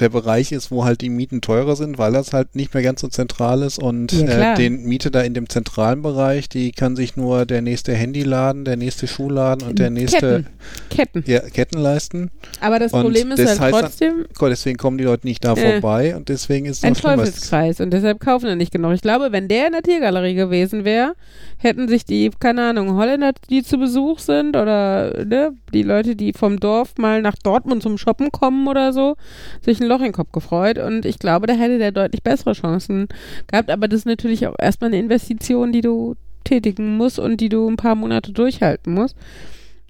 der 0.01 0.09
Bereich 0.09 0.51
ist, 0.51 0.71
wo 0.71 0.85
halt 0.85 1.01
die 1.01 1.09
Mieten 1.09 1.41
teurer 1.41 1.75
sind, 1.75 1.97
weil 1.97 2.13
das 2.13 2.33
halt 2.33 2.55
nicht 2.55 2.73
mehr 2.73 2.83
ganz 2.83 3.01
so 3.01 3.07
zentral 3.07 3.61
ist 3.63 3.79
und 3.81 4.11
Ja, 4.13 4.53
äh, 4.53 4.55
den 4.55 4.83
Miete 4.85 5.11
da 5.11 5.21
in 5.21 5.33
dem 5.33 5.49
zentralen 5.49 6.01
Bereich, 6.01 6.49
die 6.49 6.71
kann 6.71 6.95
sich 6.95 7.15
nur 7.17 7.45
der 7.45 7.61
nächste 7.61 7.93
Handyladen, 7.93 8.65
der 8.65 8.77
nächste 8.77 9.07
Schuhladen 9.07 9.67
und 9.67 9.79
der 9.79 9.89
nächste 9.89 10.45
Ketten. 10.89 11.21
Ketten. 11.21 11.23
Ja, 11.31 11.39
Ketten 11.41 11.79
leisten. 11.79 12.31
Aber 12.61 12.79
das 12.79 12.93
Und 12.93 13.01
Problem 13.01 13.31
ist 13.31 13.39
das 13.43 13.59
halt 13.59 13.73
trotzdem 13.75 14.25
Gott, 14.37 14.51
deswegen 14.51 14.77
kommen 14.77 14.97
die 14.97 15.03
Leute 15.03 15.27
nicht 15.27 15.43
da 15.43 15.53
Äh. 15.53 15.73
vorbei 15.73 16.15
und 16.15 16.29
deswegen 16.29 16.65
ist 16.65 16.77
es 16.79 16.83
ein. 16.83 16.93
Teufelskreis 16.93 17.79
und 17.79 17.91
deshalb 17.91 18.19
kaufen 18.19 18.47
er 18.47 18.55
nicht 18.55 18.71
genug. 18.71 18.93
Ich 18.93 19.01
glaube, 19.01 19.31
wenn 19.31 19.47
der 19.47 19.67
in 19.67 19.73
der 19.73 19.81
Tiergalerie 19.81 20.33
gewesen 20.35 20.85
wäre, 20.85 21.13
hätten 21.57 21.87
sich 21.87 22.05
die, 22.05 22.29
keine 22.39 22.69
Ahnung, 22.69 22.95
Holländer, 22.95 23.31
die 23.49 23.63
zu 23.63 23.77
Besuch 23.77 24.19
sind 24.19 24.55
oder 24.55 25.25
ne, 25.25 25.53
die 25.73 25.83
Leute, 25.83 26.15
die 26.15 26.33
vom 26.33 26.59
Dorf 26.59 26.93
mal 26.97 27.21
nach 27.21 27.35
Dortmund 27.43 27.81
zum 27.83 27.97
Shoppen 27.97 28.31
kommen 28.31 28.67
oder 28.67 28.93
so, 28.93 29.15
sich 29.61 29.79
ein 29.79 29.86
Loch 29.87 29.99
in 29.99 30.05
den 30.05 30.13
Kopf 30.13 30.31
gefreut 30.31 30.77
und 30.77 31.05
ich 31.05 31.19
glaube, 31.19 31.47
da 31.47 31.53
hätte 31.53 31.77
der 31.77 31.91
deutlich 31.91 32.23
bessere 32.23 32.53
Chancen 32.53 33.07
gehabt. 33.47 33.69
Aber 33.69 33.87
das 33.87 33.99
ist 34.01 34.05
natürlich 34.05 34.47
auch 34.47 34.55
erstmal 34.59 34.89
eine 34.89 34.99
Investition, 34.99 35.71
die 35.71 35.81
du 35.81 36.15
tätigen 36.43 36.97
musst 36.97 37.19
und 37.19 37.41
die 37.41 37.49
du 37.49 37.67
ein 37.69 37.75
paar 37.77 37.95
Monate 37.95 38.31
durchhalten 38.31 38.93
musst. 38.93 39.15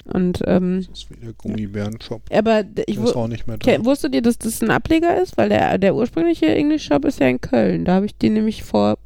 Und 0.06 0.42
ähm, 0.46 0.86
Das 0.90 1.00
ist 1.02 1.12
wie 1.12 1.26
der 1.26 1.34
Gummibären-Shop. 1.34 2.22
aber 2.32 2.64
ich 2.88 2.98
ist 2.98 3.16
auch 3.16 3.28
nicht 3.28 3.46
mehr 3.46 3.58
da. 3.58 3.86
Wusstet 3.86 4.16
ihr, 4.16 4.22
dass 4.22 4.38
das 4.38 4.62
ein 4.62 4.72
Ableger 4.72 5.22
ist? 5.22 5.38
Weil 5.38 5.50
der, 5.50 5.78
der 5.78 5.96
ursprüngliche 5.96 6.46
English 6.48 6.86
Shop 6.86 7.04
ist 7.04 7.20
ja 7.20 7.28
in 7.28 7.42
Köln. 7.42 7.84
Da 7.84 7.96
habe 7.96 8.06
ich 8.06 8.16
den 8.16 8.34
nämlich 8.34 8.64
vor 8.64 8.98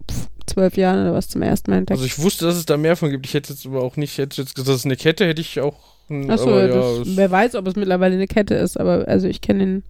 zwölf 0.46 0.78
Jahren 0.78 1.02
oder 1.02 1.14
was 1.14 1.28
zum 1.28 1.42
ersten 1.42 1.72
Mal 1.72 1.78
entdeckt. 1.78 2.00
Also 2.00 2.06
ich 2.06 2.22
wusste, 2.22 2.46
dass 2.46 2.56
es 2.56 2.66
da 2.66 2.78
mehr 2.78 2.96
von 2.96 3.10
gibt. 3.10 3.26
Ich 3.26 3.34
hätte 3.34 3.54
jetzt 3.54 3.66
aber 3.66 3.82
auch 3.82 3.98
nicht, 3.98 4.18
hätte 4.18 4.42
jetzt 4.42 4.54
gesagt, 4.54 4.70
das 4.70 4.76
ist 4.78 4.86
eine 4.86 4.96
Kette, 4.96 5.26
hätte 5.26 5.42
ich 5.42 5.60
auch. 5.60 5.80
Achso, 6.28 6.60
ja, 6.60 7.02
wer 7.06 7.32
weiß, 7.32 7.56
ob 7.56 7.68
es 7.68 7.76
mittlerweile 7.78 8.16
eine 8.16 8.28
Kette 8.28 8.56
ist, 8.56 8.78
aber 8.78 9.08
also 9.08 9.28
ich 9.28 9.40
kenne 9.40 9.60
den 9.66 9.84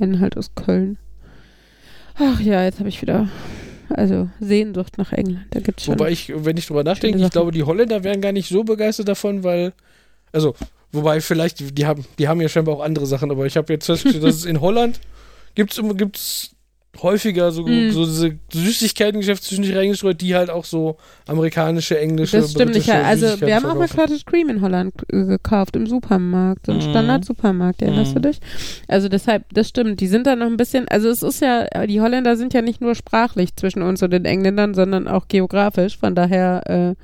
einen 0.00 0.20
halt 0.20 0.36
aus 0.36 0.54
Köln. 0.54 0.98
Ach 2.18 2.40
ja, 2.40 2.64
jetzt 2.64 2.78
habe 2.78 2.88
ich 2.88 3.02
wieder, 3.02 3.28
also 3.90 4.28
Sehnsucht 4.40 4.98
nach 4.98 5.12
England. 5.12 5.46
Da 5.50 5.60
gibt's 5.60 5.84
schon. 5.84 5.94
Wobei 5.98 6.10
ich, 6.10 6.32
wenn 6.34 6.56
ich 6.56 6.66
drüber 6.66 6.84
nachdenke, 6.84 7.22
ich 7.22 7.30
glaube, 7.30 7.52
die 7.52 7.62
Holländer 7.62 8.04
wären 8.04 8.20
gar 8.20 8.32
nicht 8.32 8.48
so 8.48 8.64
begeistert 8.64 9.08
davon, 9.08 9.44
weil, 9.44 9.72
also, 10.32 10.54
wobei 10.92 11.20
vielleicht, 11.20 11.78
die 11.78 11.86
haben, 11.86 12.04
die 12.18 12.28
haben 12.28 12.40
ja 12.40 12.48
scheinbar 12.48 12.76
auch 12.76 12.82
andere 12.82 13.06
Sachen, 13.06 13.30
aber 13.30 13.46
ich 13.46 13.56
habe 13.56 13.72
jetzt 13.72 13.86
festgestellt, 13.86 14.24
dass 14.24 14.36
es 14.36 14.44
in 14.44 14.60
Holland 14.60 15.00
gibt's 15.54 15.78
immer, 15.78 15.94
gibt's 15.94 16.55
häufiger 17.02 17.50
so, 17.52 17.62
Mm. 17.66 17.90
so 17.90 18.04
diese 18.04 18.38
Süßigkeitengeschäfte 18.52 19.46
zwischendurch 19.46 19.76
reingestreut, 19.76 20.20
die 20.20 20.34
halt 20.34 20.50
auch 20.50 20.64
so 20.64 20.96
amerikanische, 21.26 21.98
englische, 21.98 22.38
das 22.38 22.52
stimmt 22.52 22.74
nicht. 22.74 22.90
Also 22.90 23.40
wir 23.40 23.54
haben 23.56 23.66
auch 23.66 23.74
mal 23.74 23.88
verkaufen. 23.88 24.14
Cottage 24.18 24.24
Cream 24.24 24.48
in 24.48 24.60
Holland 24.60 24.94
äh, 25.12 25.24
gekauft 25.24 25.76
im 25.76 25.86
Supermarkt, 25.86 26.66
so 26.66 26.72
ein 26.72 26.78
Mhm. 26.78 26.82
Standard-Supermarkt, 26.82 27.82
erinnerst 27.82 28.14
du 28.14 28.18
Mhm. 28.20 28.22
dich? 28.22 28.38
Also 28.88 29.08
deshalb, 29.08 29.44
das 29.52 29.68
stimmt. 29.68 30.00
Die 30.00 30.06
sind 30.08 30.26
da 30.26 30.36
noch 30.36 30.46
ein 30.46 30.56
bisschen, 30.56 30.86
also 30.88 31.08
es 31.08 31.22
ist 31.22 31.40
ja, 31.40 31.86
die 31.86 32.00
Holländer 32.00 32.36
sind 32.36 32.54
ja 32.54 32.62
nicht 32.62 32.80
nur 32.80 32.94
sprachlich 32.94 33.54
zwischen 33.56 33.82
uns 33.82 34.02
und 34.02 34.10
den 34.12 34.24
Engländern, 34.24 34.74
sondern 34.74 35.08
auch 35.08 35.28
geografisch. 35.28 35.98
Von 35.98 36.14
daher 36.14 36.62
äh, 36.68 36.94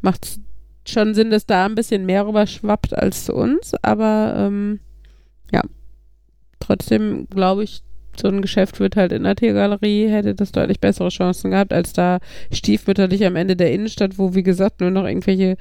macht 0.00 0.24
es 0.26 0.40
schon 0.84 1.14
Sinn, 1.14 1.30
dass 1.30 1.46
da 1.46 1.64
ein 1.66 1.74
bisschen 1.76 2.06
mehr 2.06 2.26
rüber 2.26 2.46
schwappt 2.46 2.92
als 2.96 3.24
zu 3.26 3.34
uns. 3.34 3.72
Aber 3.82 4.34
ähm, 4.36 4.80
ja, 5.52 5.62
trotzdem 6.60 7.26
glaube 7.30 7.64
ich, 7.64 7.82
so 8.20 8.28
ein 8.28 8.42
Geschäft 8.42 8.80
wird 8.80 8.96
halt 8.96 9.12
in 9.12 9.24
der 9.24 9.36
Tiergalerie, 9.36 10.08
hätte 10.08 10.34
das 10.34 10.52
deutlich 10.52 10.80
bessere 10.80 11.08
Chancen 11.08 11.50
gehabt, 11.50 11.72
als 11.72 11.92
da 11.92 12.18
stiefmütterlich 12.52 13.24
am 13.24 13.36
Ende 13.36 13.56
der 13.56 13.72
Innenstadt, 13.72 14.18
wo 14.18 14.34
wie 14.34 14.42
gesagt 14.42 14.80
nur 14.80 14.90
noch 14.90 15.04
irgendwelche 15.04 15.56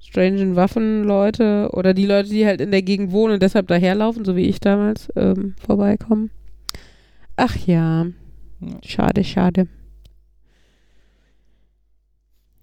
strangen 0.00 0.54
Waffenleute 0.54 1.70
oder 1.72 1.94
die 1.94 2.06
Leute, 2.06 2.28
die 2.28 2.46
halt 2.46 2.60
in 2.60 2.70
der 2.70 2.82
Gegend 2.82 3.12
wohnen 3.12 3.34
und 3.34 3.42
deshalb 3.42 3.68
daherlaufen, 3.68 4.24
so 4.24 4.36
wie 4.36 4.46
ich 4.46 4.60
damals, 4.60 5.08
ähm, 5.16 5.54
vorbeikommen. 5.64 6.30
Ach 7.36 7.56
ja, 7.66 8.06
schade, 8.84 9.24
schade. 9.24 9.66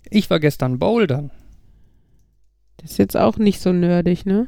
Ich 0.09 0.29
war 0.29 0.39
gestern 0.39 0.79
bouldern. 0.79 1.31
Das 2.77 2.91
ist 2.91 2.97
jetzt 2.97 3.17
auch 3.17 3.37
nicht 3.37 3.59
so 3.59 3.71
nerdig, 3.71 4.25
ne? 4.25 4.47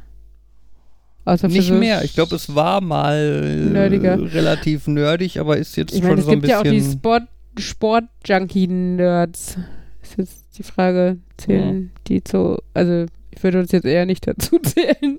Für 1.24 1.48
Nicht 1.48 1.70
mehr. 1.70 2.04
Ich 2.04 2.14
glaube, 2.14 2.34
es 2.36 2.54
war 2.54 2.80
mal 2.80 3.42
äh, 3.44 3.70
Nerdiger. 3.70 4.18
relativ 4.34 4.86
nerdig, 4.86 5.40
aber 5.40 5.56
ist 5.56 5.76
jetzt 5.76 5.92
Ich 5.92 6.00
schon 6.00 6.08
meine, 6.08 6.20
es 6.20 6.26
so 6.26 6.32
ein 6.32 6.40
gibt 6.40 6.50
ja 6.50 6.58
auch 6.58 6.62
die 6.62 6.70
bisschen. 6.70 6.92
Sport, 6.98 7.22
Sport-Junkie-Nerds. 7.58 9.56
Ist 10.02 10.18
jetzt 10.18 10.58
die 10.58 10.62
Frage, 10.62 11.18
zählen 11.38 11.90
die 12.06 12.22
zu, 12.22 12.58
also 12.74 13.06
ich 13.30 13.42
würde 13.42 13.60
uns 13.60 13.72
jetzt 13.72 13.86
eher 13.86 14.04
nicht 14.06 14.26
dazu 14.26 14.58
zählen. 14.62 15.18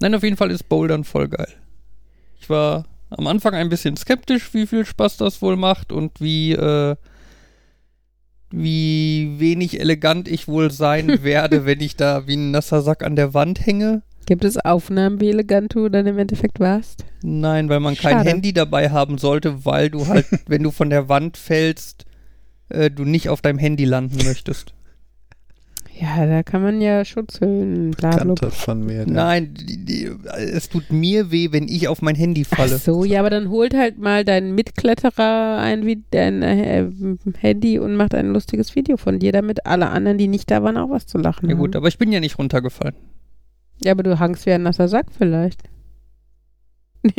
Nein, 0.00 0.14
auf 0.14 0.22
jeden 0.22 0.36
Fall 0.36 0.50
ist 0.50 0.68
Bouldern 0.68 1.04
voll 1.04 1.28
geil. 1.28 1.48
Ich 2.40 2.50
war 2.50 2.84
am 3.10 3.26
Anfang 3.26 3.54
ein 3.54 3.68
bisschen 3.68 3.96
skeptisch, 3.96 4.52
wie 4.54 4.66
viel 4.66 4.84
Spaß 4.84 5.16
das 5.16 5.40
wohl 5.42 5.56
macht 5.56 5.92
und 5.92 6.20
wie, 6.20 6.52
äh, 6.52 6.94
wie 8.50 9.34
wenig 9.38 9.80
elegant 9.80 10.28
ich 10.28 10.46
wohl 10.46 10.70
sein 10.70 11.08
werde, 11.22 11.64
wenn 11.64 11.80
ich 11.80 11.96
da 11.96 12.26
wie 12.26 12.36
ein 12.36 12.50
nasser 12.50 12.82
Sack 12.82 13.02
an 13.02 13.16
der 13.16 13.34
Wand 13.34 13.64
hänge. 13.64 14.02
Gibt 14.26 14.44
es 14.44 14.56
Aufnahmen, 14.58 15.20
wie 15.20 15.30
elegant 15.30 15.74
du 15.74 15.88
dann 15.88 16.06
im 16.06 16.18
Endeffekt 16.18 16.60
warst? 16.60 17.04
Nein, 17.22 17.68
weil 17.68 17.80
man 17.80 17.96
kein 17.96 18.18
Schade. 18.18 18.28
Handy 18.30 18.52
dabei 18.52 18.90
haben 18.90 19.18
sollte, 19.18 19.64
weil 19.64 19.90
du 19.90 20.06
halt, 20.06 20.26
wenn 20.46 20.62
du 20.62 20.70
von 20.70 20.88
der 20.90 21.08
Wand 21.08 21.36
fällst, 21.36 22.04
äh, 22.68 22.90
du 22.90 23.04
nicht 23.04 23.28
auf 23.28 23.42
deinem 23.42 23.58
Handy 23.58 23.84
landen 23.84 24.18
möchtest. 24.24 24.72
Ja, 26.00 26.24
da 26.24 26.42
kann 26.42 26.62
man 26.62 26.80
ja 26.80 27.04
Schutzhüllen, 27.04 27.90
Bekannte 27.90 28.50
von 28.50 28.86
mir. 28.86 29.04
der- 29.04 29.12
Nein, 29.14 29.52
die, 29.52 29.84
die, 29.84 30.10
es 30.34 30.70
tut 30.70 30.90
mir 30.90 31.30
weh, 31.30 31.48
wenn 31.52 31.68
ich 31.68 31.88
auf 31.88 32.00
mein 32.00 32.14
Handy 32.14 32.46
Ach 32.50 32.56
falle. 32.56 32.78
so, 32.78 33.04
ja, 33.04 33.20
aber 33.20 33.28
dann 33.28 33.50
holt 33.50 33.74
halt 33.74 33.98
mal 33.98 34.24
deinen 34.24 34.54
Mitkletterer 34.54 35.58
ein 35.58 35.84
wie 35.84 36.02
dein 36.10 36.42
äh, 36.42 36.88
Handy 37.38 37.78
und 37.78 37.96
macht 37.96 38.14
ein 38.14 38.28
lustiges 38.32 38.74
Video 38.76 38.96
von 38.96 39.18
dir, 39.18 39.32
damit 39.32 39.66
alle 39.66 39.90
anderen, 39.90 40.16
die 40.16 40.28
nicht 40.28 40.50
da 40.50 40.62
waren, 40.62 40.78
auch 40.78 40.88
was 40.88 41.06
zu 41.06 41.18
lachen 41.18 41.50
Ja 41.50 41.54
haben. 41.54 41.58
gut, 41.60 41.76
aber 41.76 41.88
ich 41.88 41.98
bin 41.98 42.12
ja 42.12 42.20
nicht 42.20 42.38
runtergefallen. 42.38 42.94
Ja, 43.82 43.92
aber 43.92 44.02
du 44.02 44.18
hangst 44.18 44.46
wie 44.46 44.52
ein 44.52 44.62
nasser 44.62 44.88
Sack 44.88 45.06
vielleicht. 45.16 45.62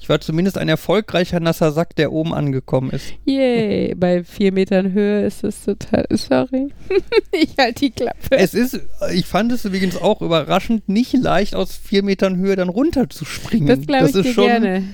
Ich 0.00 0.08
war 0.08 0.20
zumindest 0.20 0.58
ein 0.58 0.68
erfolgreicher 0.68 1.38
nasser 1.38 1.70
Sack, 1.72 1.94
der 1.94 2.12
oben 2.12 2.34
angekommen 2.34 2.90
ist. 2.90 3.14
Yay, 3.24 3.94
bei 3.94 4.24
vier 4.24 4.52
Metern 4.52 4.92
Höhe 4.92 5.24
ist 5.24 5.44
es 5.44 5.64
total, 5.64 6.06
sorry. 6.10 6.72
ich 7.32 7.56
halte 7.56 7.80
die 7.80 7.90
Klappe. 7.90 8.18
Es 8.30 8.52
ist, 8.52 8.80
ich 9.12 9.26
fand 9.26 9.52
es 9.52 9.64
übrigens 9.64 9.96
auch 9.96 10.20
überraschend 10.22 10.88
nicht 10.88 11.12
leicht, 11.14 11.54
aus 11.54 11.76
vier 11.76 12.02
Metern 12.02 12.36
Höhe 12.36 12.56
dann 12.56 12.68
runterzuspringen. 12.68 13.68
das 13.68 13.86
glaube 13.86 14.08
ich 14.08 14.16
ist 14.16 14.24
dir 14.24 14.32
schon, 14.32 14.46
gerne. 14.46 14.84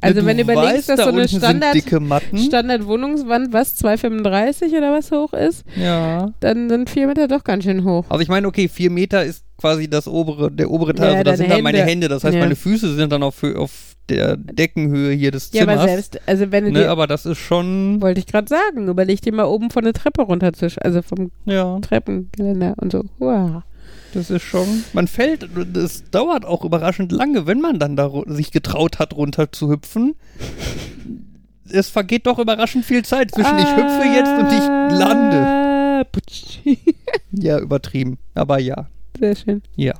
Also 0.00 0.20
du 0.20 0.26
wenn 0.26 0.36
du 0.36 0.44
überlegst, 0.44 0.74
weißt, 0.74 0.88
dass 0.90 0.96
da 0.98 1.04
so 1.04 1.10
eine 1.10 1.28
Standard, 1.28 2.00
Matten. 2.00 2.38
Standardwohnungswand, 2.38 3.52
was, 3.52 3.76
2,35 3.82 4.76
oder 4.78 4.92
was 4.92 5.10
hoch 5.10 5.32
ist, 5.32 5.64
ja. 5.76 6.30
dann 6.40 6.68
sind 6.68 6.88
vier 6.88 7.06
Meter 7.08 7.26
doch 7.26 7.42
ganz 7.42 7.64
schön 7.64 7.84
hoch. 7.84 8.04
Also 8.08 8.22
ich 8.22 8.28
meine, 8.28 8.46
okay, 8.46 8.68
vier 8.68 8.90
Meter 8.90 9.24
ist 9.24 9.44
quasi 9.56 9.88
das 9.90 10.06
obere, 10.06 10.50
der 10.52 10.70
obere 10.70 10.94
Teil, 10.94 11.12
Ja, 11.12 11.18
also 11.18 11.24
das 11.24 11.38
deine 11.38 11.48
sind 11.48 11.50
dann 11.56 11.62
meine 11.64 11.78
Hände. 11.78 11.90
Hände. 11.90 12.08
Das 12.08 12.22
heißt, 12.24 12.34
Ja. 12.34 12.40
meine 12.40 12.54
Füße 12.56 12.94
sind 12.94 13.10
dann 13.10 13.22
auf, 13.24 13.42
auf 13.42 13.96
der 14.08 14.36
Deckenhöhe 14.36 15.12
hier 15.14 15.30
des 15.32 15.50
Ja, 15.52 15.60
Zimmers. 15.62 15.80
aber 15.80 15.88
selbst, 15.88 16.20
also 16.26 16.50
wenn 16.52 16.64
du 16.66 16.72
ne, 16.72 16.88
aber 16.88 17.06
das 17.06 17.26
ist 17.26 17.38
schon, 17.38 18.00
wollte 18.00 18.20
ich 18.20 18.26
gerade 18.26 18.48
sagen, 18.48 18.88
überleg 18.88 19.20
dir 19.20 19.34
mal 19.34 19.44
oben 19.44 19.70
von 19.70 19.84
der 19.84 19.92
Treppe 19.92 20.22
runter 20.22 20.52
zu, 20.52 20.68
also 20.80 21.02
vom 21.02 21.30
ja, 21.44 21.78
Treppengeländer 21.80 22.74
und 22.80 22.92
so. 22.92 23.04
Wow. 23.18 23.62
Das 24.14 24.30
ist 24.30 24.42
schon, 24.42 24.84
man 24.92 25.06
fällt, 25.06 25.48
es 25.76 26.10
dauert 26.10 26.44
auch 26.44 26.64
überraschend 26.64 27.12
lange, 27.12 27.46
wenn 27.46 27.60
man 27.60 27.78
dann 27.78 27.96
da 27.96 28.10
sich 28.26 28.50
getraut 28.50 28.98
hat, 28.98 29.14
runter 29.14 29.52
zu 29.52 29.70
hüpfen. 29.70 30.14
Es 31.70 31.90
vergeht 31.90 32.26
doch 32.26 32.38
überraschend 32.38 32.84
viel 32.84 33.04
Zeit 33.04 33.30
zwischen 33.32 33.58
ich 33.58 33.76
hüpfe 33.76 34.04
jetzt 34.14 34.30
und 34.30 34.46
ich 34.52 34.98
lande. 34.98 35.36
Ah, 35.36 36.04
putsch. 36.10 36.60
Ja, 37.32 37.58
übertrieben, 37.58 38.18
aber 38.34 38.58
ja, 38.58 38.86
Sehr 39.18 39.36
schön. 39.36 39.62
ja. 39.76 39.92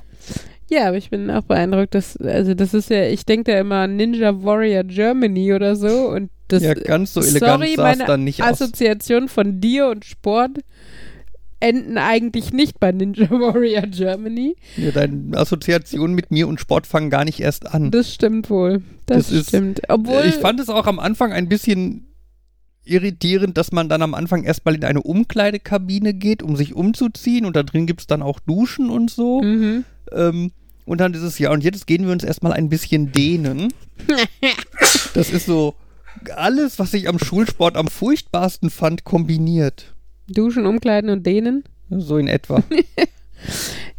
Ja, 0.71 0.87
aber 0.89 0.97
ich 0.97 1.09
bin 1.09 1.31
auch 1.31 1.41
beeindruckt, 1.41 1.95
dass, 1.95 2.15
also 2.17 2.53
das 2.53 2.75
ist 2.75 2.91
ja, 2.91 3.05
ich 3.05 3.25
denke 3.25 3.51
da 3.51 3.59
immer 3.59 3.77
an 3.77 3.95
Ninja 3.95 4.43
Warrior 4.43 4.83
Germany 4.83 5.53
oder 5.53 5.75
so 5.75 6.09
und 6.09 6.29
das 6.47 6.61
ja, 6.61 6.75
ganz 6.75 7.13
so 7.13 7.21
elegant 7.21 7.63
sorry, 7.63 7.73
sah 7.75 7.91
es 7.91 7.97
meine 7.97 8.05
dann 8.07 8.23
nicht 8.23 8.43
aus. 8.43 8.61
Assoziation 8.61 9.29
von 9.29 9.59
dir 9.61 9.87
und 9.87 10.05
Sport 10.05 10.59
enden 11.59 11.97
eigentlich 11.97 12.53
nicht 12.53 12.79
bei 12.79 12.91
Ninja 12.91 13.29
Warrior 13.29 13.83
Germany. 13.87 14.55
Ja, 14.77 14.91
deine 14.91 15.37
Assoziationen 15.37 16.15
mit 16.15 16.31
mir 16.31 16.47
und 16.47 16.59
Sport 16.59 16.87
fangen 16.87 17.09
gar 17.09 17.25
nicht 17.25 17.39
erst 17.39 17.67
an. 17.73 17.91
Das 17.91 18.13
stimmt 18.13 18.49
wohl. 18.49 18.81
Das, 19.05 19.27
Das 19.27 19.31
ist- 19.31 19.47
stimmt. 19.49 19.81
Obwohl, 19.89 20.23
ich 20.25 20.35
fand 20.35 20.59
es 20.59 20.69
auch 20.69 20.87
am 20.87 20.99
Anfang 20.99 21.31
ein 21.33 21.49
bisschen 21.49 22.05
irritierend, 22.85 23.57
dass 23.57 23.71
man 23.71 23.87
dann 23.89 24.01
am 24.01 24.13
Anfang 24.15 24.43
erstmal 24.43 24.73
in 24.75 24.83
eine 24.83 25.01
Umkleidekabine 25.03 26.13
geht, 26.13 26.41
um 26.41 26.55
sich 26.55 26.73
umzuziehen 26.73 27.45
und 27.45 27.55
da 27.55 27.63
drin 27.63 27.85
gibt 27.85 28.01
es 28.01 28.07
dann 28.07 28.21
auch 28.23 28.39
Duschen 28.39 28.89
und 28.89 29.11
so. 29.11 29.41
mhm. 29.41 29.83
Ähm, 30.11 30.51
und 30.85 30.99
dann 30.99 31.13
ist 31.13 31.21
es 31.21 31.37
ja, 31.37 31.51
und 31.51 31.63
jetzt 31.63 31.85
gehen 31.85 32.05
wir 32.05 32.11
uns 32.11 32.23
erstmal 32.23 32.53
ein 32.53 32.69
bisschen 32.69 33.11
dehnen. 33.11 33.71
Das 35.13 35.29
ist 35.29 35.45
so 35.45 35.75
alles, 36.35 36.79
was 36.79 36.93
ich 36.93 37.07
am 37.07 37.19
Schulsport 37.19 37.77
am 37.77 37.87
furchtbarsten 37.87 38.69
fand, 38.69 39.03
kombiniert. 39.03 39.93
Duschen, 40.29 40.65
umkleiden 40.65 41.09
und 41.09 41.25
dehnen. 41.25 41.63
So 41.89 42.17
in 42.17 42.27
etwa. 42.27 42.63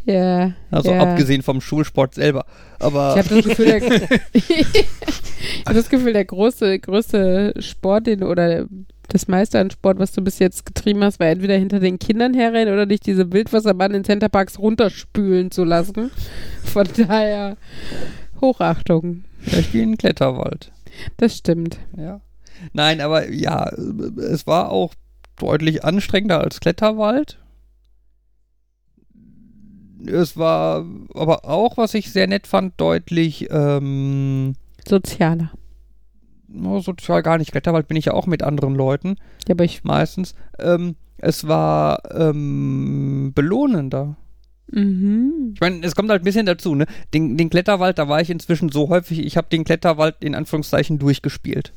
Ja. 0.05 0.53
Also 0.71 0.91
ja. 0.93 1.01
abgesehen 1.01 1.43
vom 1.43 1.61
Schulsport 1.61 2.15
selber. 2.15 2.47
Aber 2.79 3.15
Ich 3.17 3.25
habe 3.25 3.37
das 3.37 3.45
Gefühl, 3.45 3.67
der, 3.67 3.83
ich 4.33 5.67
hab 5.67 5.75
das 5.75 5.89
Gefühl, 5.89 6.13
der 6.13 6.25
große, 6.25 6.79
größte 6.79 7.55
Sport, 7.59 8.07
den 8.07 8.23
oder 8.23 8.67
das 9.09 9.29
meiste 9.29 9.59
an 9.59 9.71
Sport, 9.71 9.99
was 9.99 10.13
du 10.13 10.23
bis 10.23 10.39
jetzt 10.39 10.65
getrieben 10.65 11.03
hast, 11.05 11.21
war 11.21 11.27
entweder 11.27 11.57
hinter 11.57 11.81
den 11.81 11.99
Kindern 11.99 12.33
herrennen 12.33 12.73
oder 12.73 12.87
dich 12.87 13.01
diese 13.01 13.33
Wildwasserbahn 13.33 13.95
in 13.95 14.05
Centerparks 14.05 14.59
runterspülen 14.59 15.51
zu 15.51 15.65
lassen. 15.65 16.11
Von 16.65 16.89
daher 16.97 17.57
Hochachtung. 18.41 19.25
ja, 19.47 19.59
ich 19.59 19.73
gehe 19.73 19.83
in 19.83 19.93
den 19.93 19.99
Kletterwald. 19.99 20.73
Das 21.17 21.37
stimmt. 21.37 21.79
Ja. 21.97 22.21
Nein, 22.73 23.01
aber 23.01 23.31
ja, 23.31 23.71
es 24.19 24.47
war 24.47 24.71
auch 24.71 24.95
deutlich 25.41 25.85
anstrengender 25.85 26.41
als 26.41 26.61
Kletterwald. 26.61 27.39
Es 30.07 30.37
war 30.37 30.85
aber 31.15 31.45
auch, 31.45 31.77
was 31.77 31.95
ich 31.95 32.11
sehr 32.11 32.27
nett 32.27 32.47
fand, 32.47 32.81
deutlich 32.81 33.49
ähm, 33.51 34.55
Sozialer. 34.89 35.51
oh, 36.65 36.81
sozial 36.81 37.23
gar 37.23 37.37
nicht. 37.39 37.53
Kletterwald 37.53 37.87
bin 37.87 37.99
ich 37.99 38.07
ja 38.07 38.15
auch 38.15 38.27
mit 38.27 38.43
anderen 38.43 38.75
Leuten, 38.75 39.17
Ja, 39.47 39.55
aber 39.55 39.65
ich. 39.65 39.85
meistens. 39.85 40.35
Ähm, 40.59 40.97
es 41.19 41.47
war 41.47 42.01
ähm, 42.15 43.33
belohnender. 43.35 44.17
Mhm. 44.73 45.51
Ich 45.55 45.61
meine, 45.61 45.85
es 45.85 45.95
kommt 45.95 46.09
halt 46.11 46.23
ein 46.23 46.25
bisschen 46.25 46.47
dazu, 46.47 46.75
ne? 46.75 46.87
Den, 47.13 47.37
den 47.37 47.51
Kletterwald, 47.51 47.99
da 47.99 48.09
war 48.09 48.23
ich 48.23 48.31
inzwischen 48.31 48.71
so 48.71 48.89
häufig, 48.89 49.19
ich 49.19 49.37
habe 49.37 49.49
den 49.51 49.65
Kletterwald 49.65 50.17
in 50.25 50.35
Anführungszeichen 50.35 50.99
durchgespielt. 50.99 51.75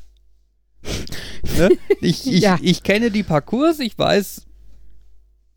Ne? 1.58 1.70
ich, 2.00 2.26
ich, 2.32 2.42
Ja. 2.42 2.58
ich 2.62 2.82
kenne 2.82 3.10
die 3.10 3.22
Parcours, 3.22 3.80
ich 3.80 3.98
weiß, 3.98 4.46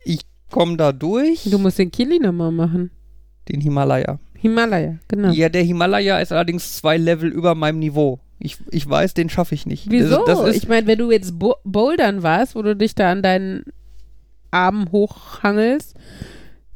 ich 0.03 0.21
komme 0.49 0.77
da 0.77 0.91
durch. 0.91 1.43
Du 1.45 1.57
musst 1.57 1.79
den 1.79 1.91
Kili 1.91 2.19
nochmal 2.19 2.51
machen. 2.51 2.91
den 3.49 3.61
Himalaya. 3.61 4.19
Himalaya, 4.39 4.97
genau. 5.07 5.31
Ja, 5.31 5.49
der 5.49 5.63
Himalaya 5.63 6.19
ist 6.19 6.31
allerdings 6.31 6.77
zwei 6.77 6.97
Level 6.97 7.29
über 7.29 7.55
meinem 7.55 7.79
Niveau. 7.79 8.19
Ich, 8.39 8.57
ich 8.69 8.87
weiß, 8.87 9.15
den 9.15 9.29
schaffe 9.29 9.55
ich 9.55 9.65
nicht. 9.65 9.89
Wieso? 9.89 10.23
Das, 10.25 10.39
das 10.39 10.49
ist, 10.49 10.63
ich 10.63 10.69
meine, 10.69 10.85
wenn 10.85 10.99
du 10.99 11.11
jetzt 11.11 11.39
Bo 11.39 11.55
Bouldern 11.63 12.21
warst, 12.21 12.53
wo 12.55 12.61
du 12.61 12.75
dich 12.75 12.93
da 12.93 13.11
an 13.11 13.23
deinen 13.23 13.63
Armen 14.51 14.91
hochhangelst, 14.91 15.95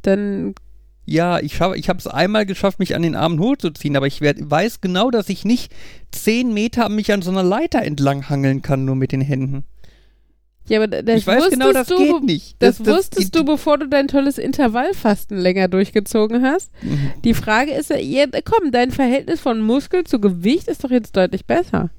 dann 0.01 0.55
ja, 1.11 1.39
ich, 1.39 1.55
schaff- 1.55 1.75
ich 1.75 1.89
habe 1.89 1.99
es 1.99 2.07
einmal 2.07 2.45
geschafft, 2.45 2.79
mich 2.79 2.95
an 2.95 3.01
den 3.01 3.15
Armen 3.15 3.39
hochzuziehen, 3.39 3.95
aber 3.95 4.07
ich 4.07 4.21
werd, 4.21 4.37
weiß 4.39 4.81
genau, 4.81 5.11
dass 5.11 5.29
ich 5.29 5.45
nicht 5.45 5.71
zehn 6.11 6.53
Meter 6.53 6.89
mich 6.89 7.11
an 7.11 7.21
so 7.21 7.31
einer 7.31 7.43
Leiter 7.43 7.81
entlang 7.83 8.29
hangeln 8.29 8.61
kann, 8.61 8.85
nur 8.85 8.95
mit 8.95 9.11
den 9.11 9.21
Händen. 9.21 9.63
ja, 10.67 10.77
aber 10.81 10.87
das 10.87 11.19
ich 11.19 11.27
weiß 11.27 11.37
wusstest 11.43 11.59
genau, 11.59 11.73
das 11.73 11.87
du, 11.87 11.97
geht 11.97 12.23
nicht. 12.23 12.55
Das, 12.59 12.77
das 12.77 12.87
wusstest 12.87 13.35
du, 13.35 13.43
bevor 13.43 13.77
du 13.77 13.87
dein 13.87 14.07
tolles 14.07 14.37
Intervallfasten 14.37 15.37
länger 15.37 15.67
durchgezogen 15.67 16.43
hast. 16.43 16.71
Mhm. 16.81 17.11
Die 17.23 17.33
Frage 17.33 17.71
ist 17.71 17.89
ja, 17.89 18.25
komm, 18.45 18.71
dein 18.71 18.91
Verhältnis 18.91 19.41
von 19.41 19.61
Muskel 19.61 20.03
zu 20.05 20.19
Gewicht 20.19 20.67
ist 20.67 20.83
doch 20.83 20.91
jetzt 20.91 21.15
deutlich 21.17 21.45
besser. 21.45 21.89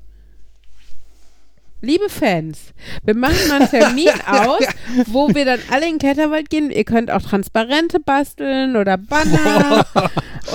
Liebe 1.84 2.08
Fans, 2.08 2.72
wir 3.04 3.16
machen 3.16 3.48
mal 3.48 3.62
einen 3.62 3.68
Termin 3.68 4.08
aus, 4.28 4.64
wo 5.06 5.34
wir 5.34 5.44
dann 5.44 5.58
alle 5.68 5.86
in 5.86 5.94
den 5.94 5.98
Kletterwald 5.98 6.48
gehen. 6.48 6.70
Ihr 6.70 6.84
könnt 6.84 7.10
auch 7.10 7.22
Transparente 7.22 7.98
basteln 7.98 8.76
oder 8.76 8.96
Banner 8.96 9.84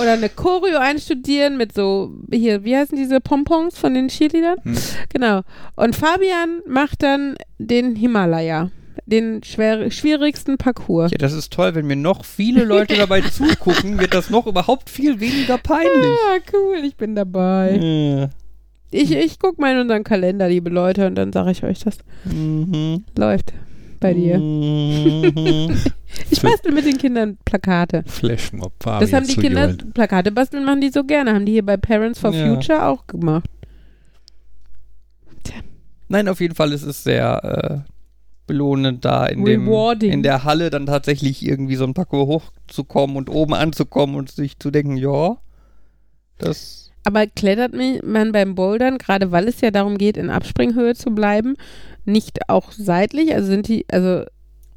oder 0.00 0.14
eine 0.14 0.30
Choreo 0.30 0.78
einstudieren 0.78 1.58
mit 1.58 1.74
so, 1.74 2.14
hier, 2.32 2.64
wie 2.64 2.74
heißen 2.74 2.96
diese 2.96 3.20
Pompons 3.20 3.78
von 3.78 3.92
den 3.92 4.08
Cheerleadern? 4.08 4.56
Hm. 4.62 4.78
Genau. 5.12 5.42
Und 5.76 5.94
Fabian 5.94 6.62
macht 6.66 7.02
dann 7.02 7.36
den 7.58 7.94
Himalaya, 7.94 8.70
den 9.04 9.42
schwer, 9.44 9.90
schwierigsten 9.90 10.56
Parcours. 10.56 11.10
Ja, 11.10 11.18
das 11.18 11.34
ist 11.34 11.52
toll. 11.52 11.74
Wenn 11.74 11.86
mir 11.86 11.96
noch 11.96 12.24
viele 12.24 12.64
Leute 12.64 12.94
dabei 12.96 13.20
zugucken, 13.20 14.00
wird 14.00 14.14
das 14.14 14.30
noch 14.30 14.46
überhaupt 14.46 14.88
viel 14.88 15.20
weniger 15.20 15.58
peinlich. 15.58 15.92
Ah, 16.30 16.38
cool, 16.54 16.78
ich 16.86 16.96
bin 16.96 17.14
dabei. 17.14 17.72
Äh, 17.72 18.28
Ich, 18.90 19.12
ich 19.12 19.38
guck 19.38 19.58
mal 19.58 19.74
in 19.74 19.80
unseren 19.80 20.04
Kalender, 20.04 20.48
liebe 20.48 20.70
Leute, 20.70 21.06
und 21.06 21.14
dann 21.14 21.32
sage 21.32 21.50
ich 21.50 21.62
euch, 21.62 21.80
das 21.80 21.98
mhm. 22.24 23.04
läuft 23.16 23.52
bei 24.00 24.14
dir. 24.14 24.38
Mhm. 24.38 25.76
Ich 26.30 26.42
bastel 26.42 26.72
mit 26.72 26.84
den 26.84 26.98
Kindern 26.98 27.38
Plakate. 27.44 28.02
Flashmob, 28.06 28.72
Fabian 28.80 29.00
Das 29.00 29.12
haben 29.12 29.26
die 29.26 29.36
Kinder, 29.36 29.66
johlen. 29.66 29.92
Plakate 29.92 30.32
basteln 30.32 30.64
machen 30.64 30.80
die 30.80 30.88
so 30.88 31.04
gerne. 31.04 31.34
Haben 31.34 31.46
die 31.46 31.52
hier 31.52 31.64
bei 31.64 31.76
Parents 31.76 32.18
for 32.18 32.32
Ja. 32.32 32.54
Future 32.54 32.86
auch 32.86 33.06
gemacht. 33.06 33.48
Nein, 36.08 36.28
auf 36.28 36.40
jeden 36.40 36.54
Fall 36.54 36.72
ist 36.72 36.82
es 36.82 37.04
sehr 37.04 37.84
äh, 37.86 37.90
belohnend, 38.46 39.04
da 39.04 39.26
in, 39.26 39.44
dem, 39.44 39.68
in 40.00 40.22
der 40.22 40.44
Halle 40.44 40.70
dann 40.70 40.86
tatsächlich 40.86 41.44
irgendwie 41.46 41.76
so 41.76 41.84
ein 41.84 41.94
Parcours 41.94 42.42
hochzukommen 42.66 43.16
und 43.16 43.28
oben 43.28 43.54
anzukommen 43.54 44.16
und 44.16 44.30
sich 44.30 44.58
zu 44.58 44.70
denken, 44.70 44.96
ja, 44.96 45.36
das 46.38 46.87
Aber 47.08 47.26
klettert 47.26 47.72
man 48.04 48.32
beim 48.32 48.54
Bouldern, 48.54 48.98
gerade 48.98 49.32
weil 49.32 49.48
es 49.48 49.62
ja 49.62 49.70
darum 49.70 49.96
geht, 49.96 50.18
in 50.18 50.28
Abspringhöhe 50.28 50.94
zu 50.94 51.08
bleiben, 51.08 51.56
nicht 52.04 52.50
auch 52.50 52.70
seitlich? 52.70 53.34
Also 53.34 53.48
sind 53.48 53.66
die, 53.66 53.86
also 53.90 54.24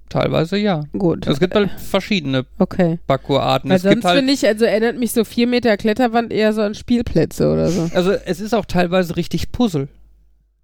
teilweise 0.08 0.56
ja. 0.56 0.86
gut. 0.98 1.28
Es 1.28 1.42
gibt 1.42 1.56
halt 1.56 1.70
verschiedene 1.72 2.46
Okay. 2.58 3.00
Parcoursarten. 3.06 3.70
Weil 3.70 3.76
Es 3.76 3.84
gibt 3.84 3.96
sonst 3.96 4.06
halt, 4.06 4.20
finde 4.20 4.32
ich, 4.32 4.48
also 4.48 4.64
erinnert 4.64 4.98
mich 4.98 5.12
so 5.12 5.26
vier 5.26 5.46
Meter 5.46 5.76
Kletterwand 5.76 6.32
eher 6.32 6.54
so 6.54 6.62
an 6.62 6.74
Spielplätze 6.74 7.52
oder 7.52 7.68
so. 7.68 7.90
also 7.94 8.12
es 8.14 8.40
ist 8.40 8.56
auch 8.56 8.64
teilweise 8.64 9.18
richtig 9.18 9.52
Puzzle. 9.52 9.90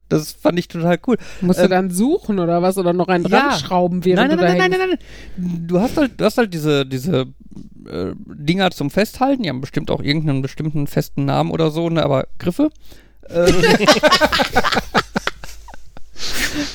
Das 0.09 0.31
fand 0.31 0.57
ich 0.57 0.67
total 0.67 0.97
cool. 1.07 1.17
Musst 1.41 1.59
du 1.59 1.63
Ähm, 1.63 1.69
dann 1.69 1.91
suchen 1.91 2.39
oder 2.39 2.61
was? 2.61 2.77
Oder 2.77 2.93
noch 2.93 3.07
einen 3.07 3.25
ja. 3.25 3.49
dran 3.49 3.59
schrauben, 3.59 4.05
während 4.05 4.29
nein, 4.29 4.37
du 4.37 4.43
nein, 4.43 4.57
nein, 4.57 4.71
nein, 4.71 4.79
hängst? 4.81 4.99
nein, 5.37 5.49
nein. 5.57 5.67
Du 5.67 5.79
hast 5.79 5.97
halt, 5.97 6.19
du 6.19 6.25
hast 6.25 6.37
halt 6.37 6.53
diese, 6.53 6.85
diese 6.85 7.27
äh, 7.89 8.11
Dinger 8.25 8.71
zum 8.71 8.89
Festhalten, 8.89 9.43
die 9.43 9.49
haben 9.49 9.61
bestimmt 9.61 9.91
auch 9.91 10.01
irgendeinen 10.01 10.41
bestimmten 10.41 10.87
festen 10.87 11.25
Namen 11.25 11.51
oder 11.51 11.71
so, 11.71 11.89
ne, 11.89 12.03
aber 12.03 12.27
Griffe. 12.39 12.69
Ähm, 13.29 13.53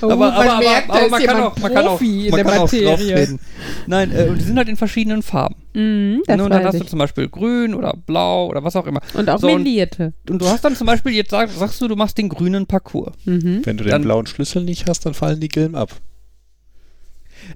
Oh, 0.03 0.07
aber, 0.07 0.16
man 0.16 0.32
aber, 0.32 0.59
merkt, 0.59 0.90
aber, 0.90 1.09
man 1.09 1.22
kann 1.24 1.40
auch, 1.42 1.57
man 1.59 1.72
kann 1.74 1.86
auch, 1.86 2.00
man 2.00 2.22
der 2.30 2.44
kann 2.44 2.53
auch 2.55 2.61
Materie. 2.72 2.84
drauftreten. 2.88 3.40
Nein, 3.86 4.12
äh, 4.12 4.24
und 4.28 4.38
die 4.38 4.44
sind 4.44 4.57
halt 4.57 4.68
in 4.68 4.76
verschiedenen 4.76 5.22
Farben. 5.22 5.57
Mhm, 5.74 6.22
das 6.26 6.36
Ne, 6.36 6.44
und 6.44 6.50
dann 6.50 6.64
hast 6.64 6.78
du 6.78 6.84
ich. 6.84 6.88
zum 6.90 6.98
Beispiel 6.98 7.28
grün 7.28 7.74
oder 7.74 7.94
blau 8.07 8.46
oder 8.48 8.62
was 8.64 8.76
auch 8.76 8.86
immer. 8.86 9.00
Und 9.14 9.28
auch 9.30 9.38
so, 9.38 9.48
und- 9.48 9.62
melierte. 9.62 10.12
Und 10.28 10.40
du 10.42 10.46
hast 10.46 10.64
dann 10.64 10.76
zum 10.76 10.86
Beispiel, 10.86 11.12
jetzt 11.12 11.30
sag, 11.30 11.50
sagst 11.50 11.80
du, 11.80 11.88
du 11.88 11.96
machst 11.96 12.18
den 12.18 12.28
grünen 12.28 12.66
Parcours. 12.66 13.12
Mhm. 13.24 13.62
Wenn 13.64 13.76
du 13.76 13.84
den 13.84 13.90
Dann- 13.90 14.03
blauen 14.03 14.26
Schlüssel 14.26 14.62
nicht 14.64 14.88
hast, 14.88 15.07
dann 15.07 15.14
fallen 15.14 15.40
die 15.40 15.48
Gillen 15.48 15.74
ab. 15.74 15.90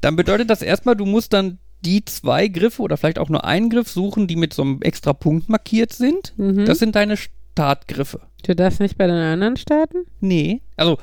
Dann 0.01 0.17
bedeutet 0.17 0.51
das 0.51 0.63
erstmal, 0.63 0.97
du 0.97 1.05
musst 1.07 1.33
dann 1.33 1.59
die 1.85 2.05
zwei 2.05 2.49
Griffe 2.49 2.83
oder 2.83 2.97
vielleicht 2.97 3.19
auch 3.19 3.29
nur 3.29 3.45
einen 3.45 3.71
Griff 3.71 3.89
suchen, 3.89 4.27
die 4.27 4.37
mit 4.37 4.53
so 4.55 4.63
einem 4.63 4.81
extra 4.83 5.13
Punkt 5.13 5.49
markiert 5.49 5.93
sind. 5.93 6.33
Mhm. 6.37 6.65
Das 6.65 6.79
sind 6.79 6.97
deine 6.97 7.17
Startgriffe. 7.17 8.21
Du 8.45 8.55
darfst 8.55 8.81
nicht 8.81 8.97
bei 8.99 9.07
den 9.07 9.17
anderen 9.17 9.57
starten? 9.57 10.05
Nee. 10.21 10.61
Also 10.77 10.99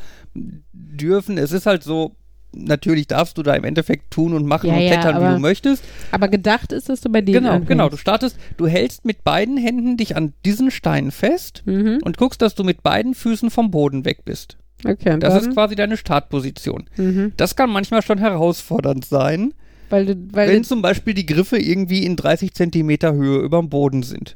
dürfen, 0.73 1.37
es 1.37 1.51
ist 1.51 1.65
halt 1.65 1.83
so, 1.83 2.15
natürlich 2.55 3.07
darfst 3.07 3.37
du 3.37 3.43
da 3.43 3.53
im 3.55 3.63
Endeffekt 3.63 4.11
tun 4.11 4.33
und 4.33 4.45
machen 4.45 4.69
Ja, 4.69 4.75
und 4.75 4.81
ja, 4.81 4.87
klettern, 4.93 5.21
wie 5.21 5.25
aber 5.25 5.35
du 5.35 5.39
möchtest. 5.41 5.83
Aber 6.11 6.27
gedacht 6.27 6.71
ist, 6.71 6.89
dass 6.89 7.01
du 7.01 7.09
bei 7.09 7.21
denen 7.21 7.39
Genau, 7.39 7.49
anfängst. 7.49 7.67
genau. 7.69 7.89
Du 7.89 7.97
startest, 7.97 8.37
du 8.57 8.67
hältst 8.67 9.05
mit 9.05 9.23
beiden 9.23 9.57
Händen 9.57 9.97
dich 9.97 10.15
an 10.15 10.33
diesen 10.45 10.71
Steinen 10.71 11.11
fest 11.11 11.63
Mhm. 11.65 11.99
und 12.03 12.17
guckst, 12.17 12.41
dass 12.41 12.55
du 12.55 12.63
mit 12.63 12.83
beiden 12.83 13.13
Füßen 13.15 13.49
vom 13.49 13.71
Boden 13.71 14.05
weg 14.05 14.23
bist. 14.25 14.57
Okay, 14.85 15.17
Das 15.19 15.33
dann, 15.33 15.43
ist 15.49 15.53
quasi 15.53 15.75
deine 15.75 15.97
Startposition. 15.97 16.85
mhm. 16.97 17.31
Das 17.37 17.55
kann 17.55 17.69
manchmal 17.69 18.01
schon 18.01 18.17
herausfordernd 18.17 19.05
sein, 19.05 19.53
weil 19.89 20.05
du, 20.05 20.15
weil 20.31 20.49
wenn 20.49 20.63
zum 20.63 20.81
Beispiel 20.81 21.13
die 21.13 21.25
Griffe 21.25 21.57
irgendwie 21.57 22.05
in 22.05 22.15
30 22.17 22.53
Zentimeter 22.53 23.13
Höhe 23.13 23.39
über 23.39 23.59
dem 23.59 23.69
Boden 23.69 24.03
sind. 24.03 24.35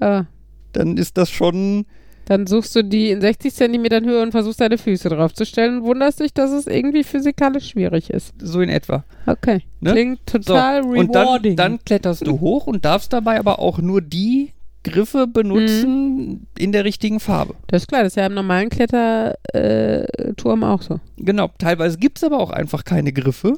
ah, 0.00 0.24
Dann 0.72 0.96
ist 0.98 1.16
das 1.16 1.30
schon, 1.30 1.86
dann 2.28 2.46
suchst 2.46 2.76
du 2.76 2.84
die 2.84 3.10
in 3.10 3.20
60 3.22 3.54
Zentimetern 3.54 4.04
Höhe 4.04 4.20
und 4.22 4.32
versuchst 4.32 4.60
deine 4.60 4.76
Füße 4.76 5.08
draufzustellen 5.08 5.78
und 5.78 5.84
wunderst 5.84 6.20
dich, 6.20 6.34
dass 6.34 6.50
es 6.50 6.66
irgendwie 6.66 7.02
physikalisch 7.04 7.70
schwierig 7.70 8.10
ist. 8.10 8.34
so 8.38 8.60
in 8.60 8.68
etwa. 8.68 9.04
Okay, 9.26 9.62
Ne? 9.80 9.92
klingt 9.92 10.26
total 10.26 10.82
Und 10.82 11.14
dann, 11.14 11.26
rewarding. 11.26 11.56
dann 11.56 11.78
kletterst 11.84 12.26
du 12.26 12.38
hoch 12.40 12.66
und 12.66 12.84
darfst 12.84 13.12
dabei 13.12 13.38
aber 13.38 13.58
auch 13.60 13.78
nur 13.78 14.02
die 14.02 14.52
Griffe 14.84 15.26
benutzen 15.26 16.16
Mhm. 16.28 16.46
in 16.58 16.72
der 16.72 16.84
richtigen 16.84 17.18
Farbe. 17.20 17.54
das 17.68 17.82
ist 17.82 17.88
klar, 17.88 18.02
das 18.02 18.12
ist 18.12 18.16
ja 18.16 18.26
im 18.26 18.34
normalen 18.34 18.68
Kletterturm 18.68 20.64
auch 20.64 20.82
so. 20.82 21.00
Genau, 21.16 21.50
teilweise 21.58 21.98
gibt 21.98 22.18
es 22.18 22.24
aber 22.24 22.38
auch 22.38 22.50
einfach 22.50 22.84
keine 22.84 23.12
Griffe. 23.12 23.54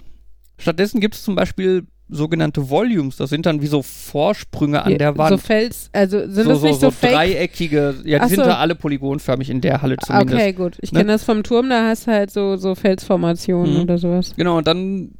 Stattdessen 0.59 1.01
gibt 1.01 1.15
es 1.15 1.23
zum 1.25 1.35
Beispiel 1.35 1.87
sogenannte 2.11 2.69
Volumes. 2.71 3.17
Das 3.17 3.31
sind 3.31 3.47
dann 3.47 3.63
wie 3.63 3.67
so 3.67 3.83
Vorsprünge 3.83 4.83
an 4.85 4.99
der 4.99 5.13
So 5.13 5.19
Wand. 5.19 5.41
Fels, 5.41 5.91
also 5.93 6.19
sind 6.21 6.35
so, 6.45 6.51
das 6.51 6.61
so, 6.61 6.67
nicht 6.67 6.81
so, 6.81 6.87
so 6.87 6.91
fake? 6.91 7.13
dreieckige, 7.13 7.95
ja, 8.05 8.19
die 8.19 8.21
Ach 8.25 8.29
sind 8.29 8.37
so. 8.41 8.45
da 8.45 8.57
alle 8.59 8.75
polygonförmig 8.75 9.49
in 9.51 9.61
der 9.61 9.81
Halle 9.83 9.97
zumindest. 9.97 10.35
Okay, 10.35 10.53
gut. 10.53 10.77
Ich 10.81 10.93
Ne? 10.93 11.01
kenne 11.01 11.13
das 11.13 11.25
vom 11.25 11.43
Turm, 11.43 11.69
da 11.71 11.89
hast 11.89 12.07
du 12.07 12.13
halt 12.13 12.31
so, 12.31 12.57
so 12.57 12.75
Felsformationen 12.75 13.75
Mhm. 13.77 13.81
oder 13.83 13.99
sowas. 13.99 14.35
Genau, 14.37 14.59
und 14.59 14.67
dann, 14.67 15.13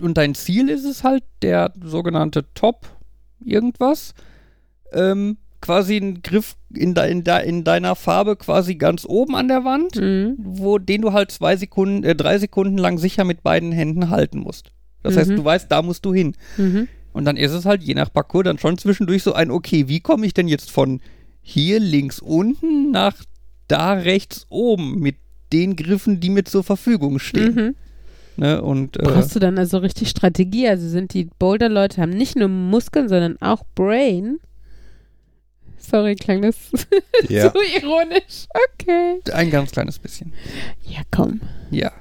und 0.00 0.16
dein 0.18 0.34
Ziel 0.34 0.68
ist 0.68 0.84
es 0.84 1.02
halt, 1.04 1.24
der 1.42 1.72
sogenannte 1.82 2.44
Top 2.54 2.86
irgendwas, 3.44 4.14
ähm, 4.92 5.38
quasi 5.60 5.96
ein 5.96 6.22
Griff 6.22 6.56
in, 6.74 6.94
de, 6.94 7.10
in, 7.10 7.22
de, 7.24 7.46
in 7.48 7.62
deiner 7.64 7.94
Farbe 7.94 8.34
quasi 8.36 8.74
ganz 8.74 9.04
oben 9.08 9.36
an 9.36 9.46
der 9.48 9.64
Wand, 9.64 9.94
Mhm. 9.96 10.34
wo, 10.38 10.78
den 10.78 11.02
du 11.02 11.12
halt 11.12 11.30
zwei 11.30 11.56
Sekunden, 11.56 12.02
äh, 12.04 12.14
drei 12.16 12.38
Sekunden 12.38 12.78
lang 12.78 12.98
sicher 12.98 13.24
mit 13.24 13.42
beiden 13.42 13.70
Händen 13.72 14.10
halten 14.10 14.40
musst. 14.40 14.72
Das 15.02 15.16
heißt, 15.16 15.30
Mhm. 15.30 15.36
du 15.36 15.44
weißt, 15.44 15.70
da 15.70 15.82
musst 15.82 16.04
du 16.04 16.12
hin. 16.14 16.34
Mhm. 16.56 16.88
Und 17.12 17.24
dann 17.24 17.36
ist 17.36 17.52
es 17.52 17.64
halt 17.66 17.82
je 17.82 17.94
nach 17.94 18.12
Parcours 18.12 18.44
dann 18.44 18.58
schon 18.58 18.78
zwischendurch 18.78 19.22
so 19.22 19.32
ein, 19.34 19.50
okay, 19.50 19.88
wie 19.88 20.00
komme 20.00 20.26
ich 20.26 20.34
denn 20.34 20.48
jetzt 20.48 20.70
von 20.70 21.00
hier 21.42 21.78
links 21.80 22.20
unten 22.20 22.90
nach 22.90 23.14
da 23.68 23.92
rechts 23.94 24.46
oben 24.48 24.98
mit 25.00 25.16
den 25.52 25.76
Griffen, 25.76 26.20
die 26.20 26.30
mir 26.30 26.44
zur 26.44 26.64
Verfügung 26.64 27.18
stehen. 27.18 27.54
Mhm. 27.54 27.74
Ne? 28.36 28.62
Und 28.62 28.96
äh, 28.96 29.02
Brauchst 29.02 29.34
du 29.34 29.40
dann 29.40 29.58
also 29.58 29.76
richtig 29.78 30.08
Strategie? 30.08 30.66
Also 30.68 30.88
sind 30.88 31.12
die 31.12 31.28
Boulder-Leute 31.38 32.00
haben 32.00 32.10
nicht 32.12 32.36
nur 32.36 32.48
Muskeln, 32.48 33.08
sondern 33.10 33.36
auch 33.42 33.62
Brain. 33.74 34.38
Sorry, 35.78 36.14
klang 36.14 36.42
das 36.42 36.56
Ja. 37.28 37.50
so 37.52 37.58
ironisch. 37.76 38.46
Okay. 38.74 39.20
ein 39.32 39.50
ganz 39.50 39.72
kleines 39.72 39.98
bisschen. 39.98 40.32
Ja, 40.84 41.00
komm. 41.10 41.40
Ja. 41.70 41.92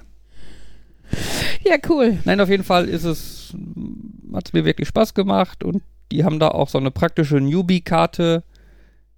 Ja, 1.64 1.78
cool. 1.90 2.18
Nein, 2.26 2.40
auf 2.42 2.50
jeden 2.50 2.64
Fall 2.64 2.88
ist 2.90 3.04
es, 3.04 3.54
hat 4.34 4.48
es 4.48 4.54
mir 4.54 4.66
wirklich 4.66 4.88
Spaß 4.88 5.14
gemacht 5.14 5.64
und 5.64 5.82
die 6.12 6.24
haben 6.24 6.40
da 6.40 6.50
auch 6.50 6.70
so 6.70 6.78
eine 6.78 6.92
praktische 6.92 7.40
Newbie-Karte. 7.40 8.44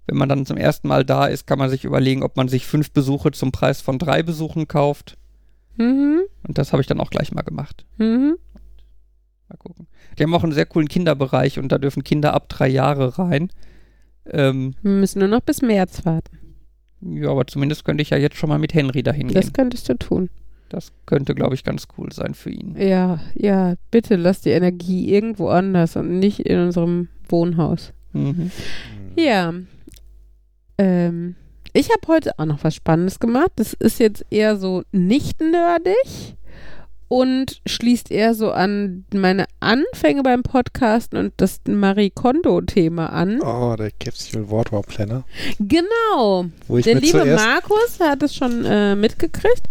Wenn 0.06 0.16
man 0.18 0.28
dann 0.28 0.44
zum 0.46 0.56
ersten 0.58 0.86
Mal 0.88 1.04
da 1.04 1.26
ist, 1.26 1.46
kann 1.46 1.58
man 1.58 1.70
sich 1.70 1.84
überlegen, 1.84 2.22
ob 2.22 2.36
man 2.36 2.48
sich 2.48 2.66
fünf 2.66 2.90
Besuche 2.90 3.30
zum 3.32 3.52
Preis 3.52 3.80
von 3.80 3.98
drei 3.98 4.22
Besuchen 4.22 4.68
kauft. 4.68 5.16
Mhm. 5.76 6.20
Und 6.46 6.58
das 6.58 6.72
habe 6.72 6.82
ich 6.82 6.86
dann 6.86 7.00
auch 7.00 7.10
gleich 7.10 7.32
mal 7.32 7.42
gemacht. 7.42 7.84
Mhm. 7.96 8.36
Mal 9.48 9.56
gucken. 9.58 9.86
Die 10.18 10.22
haben 10.22 10.34
auch 10.34 10.44
einen 10.44 10.52
sehr 10.52 10.66
coolen 10.66 10.88
Kinderbereich 10.88 11.58
und 11.58 11.72
da 11.72 11.78
dürfen 11.78 12.04
Kinder 12.04 12.34
ab 12.34 12.48
drei 12.48 12.68
Jahre 12.68 13.18
rein. 13.18 13.48
Ähm, 14.30 14.74
Wir 14.82 14.90
müssen 14.92 15.18
nur 15.20 15.28
noch 15.28 15.40
bis 15.40 15.62
März 15.62 16.04
warten. 16.04 16.38
ja, 17.00 17.30
aber 17.30 17.46
zumindest 17.46 17.84
könnte 17.84 18.02
ich 18.02 18.10
ja 18.10 18.16
jetzt 18.18 18.36
schon 18.36 18.48
mal 18.50 18.58
mit 18.58 18.72
Henry 18.74 19.02
dahin 19.02 19.28
Das 19.28 19.46
gehen. 19.46 19.52
könntest 19.54 19.88
du 19.88 19.94
tun. 19.98 20.30
Das 20.74 20.92
könnte, 21.06 21.34
glaube 21.36 21.54
ich, 21.54 21.62
ganz 21.62 21.86
cool 21.96 22.12
sein 22.12 22.34
für 22.34 22.50
ihn. 22.50 22.74
Ja, 22.76 23.20
ja, 23.34 23.74
bitte 23.92 24.16
lass 24.16 24.40
die 24.40 24.50
Energie 24.50 25.14
irgendwo 25.14 25.48
anders 25.48 25.94
und 25.94 26.18
nicht 26.18 26.40
in 26.40 26.58
unserem 26.58 27.08
Wohnhaus. 27.28 27.92
Mhm. 28.12 28.50
Ja. 29.16 29.52
Ähm, 30.78 31.36
Ich 31.72 31.90
habe 31.90 32.06
heute 32.08 32.38
auch 32.38 32.44
noch 32.44 32.62
was 32.64 32.74
Spannendes 32.74 33.20
gemacht. 33.20 33.52
Das 33.56 33.72
ist 33.74 34.00
jetzt 34.00 34.24
eher 34.30 34.56
so 34.56 34.82
nicht 34.92 35.40
nerdig 35.40 36.34
und 37.08 37.60
schließt 37.66 38.10
eher 38.10 38.34
so 38.34 38.50
an 38.50 39.04
meine 39.12 39.46
Anfänge 39.60 40.22
beim 40.22 40.42
Podcasten 40.42 41.18
und 41.18 41.32
das 41.36 41.60
Marie 41.68 42.10
Kondo-Thema 42.10 43.06
an. 43.06 43.40
Oh, 43.42 43.74
der 43.76 43.90
Capsule 43.92 44.50
Wardrobe 44.50 44.88
Planner. 44.88 45.24
Genau. 45.58 46.46
Der 46.68 47.00
liebe 47.00 47.24
Markus 47.24 48.00
hat 48.00 48.22
es 48.22 48.34
schon 48.34 48.64
äh, 48.64 48.94
mitgekriegt. 48.96 49.62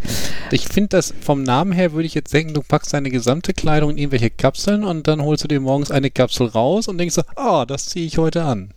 ich 0.51 0.67
finde 0.67 0.89
das 0.89 1.13
vom 1.21 1.43
Namen 1.43 1.71
her 1.71 1.93
würde 1.93 2.05
ich 2.05 2.13
jetzt 2.13 2.33
denken, 2.33 2.53
du 2.53 2.61
packst 2.61 2.93
deine 2.93 3.09
gesamte 3.09 3.53
Kleidung 3.53 3.91
in 3.91 3.97
irgendwelche 3.97 4.29
Kapseln 4.29 4.83
und 4.83 5.07
dann 5.07 5.21
holst 5.21 5.43
du 5.43 5.47
dir 5.47 5.59
morgens 5.59 5.91
eine 5.91 6.11
Kapsel 6.11 6.47
raus 6.47 6.87
und 6.87 6.97
denkst 6.97 7.15
so, 7.15 7.23
ah, 7.35 7.65
das 7.65 7.85
ziehe 7.85 8.05
ich 8.05 8.17
heute 8.17 8.43
an. 8.43 8.69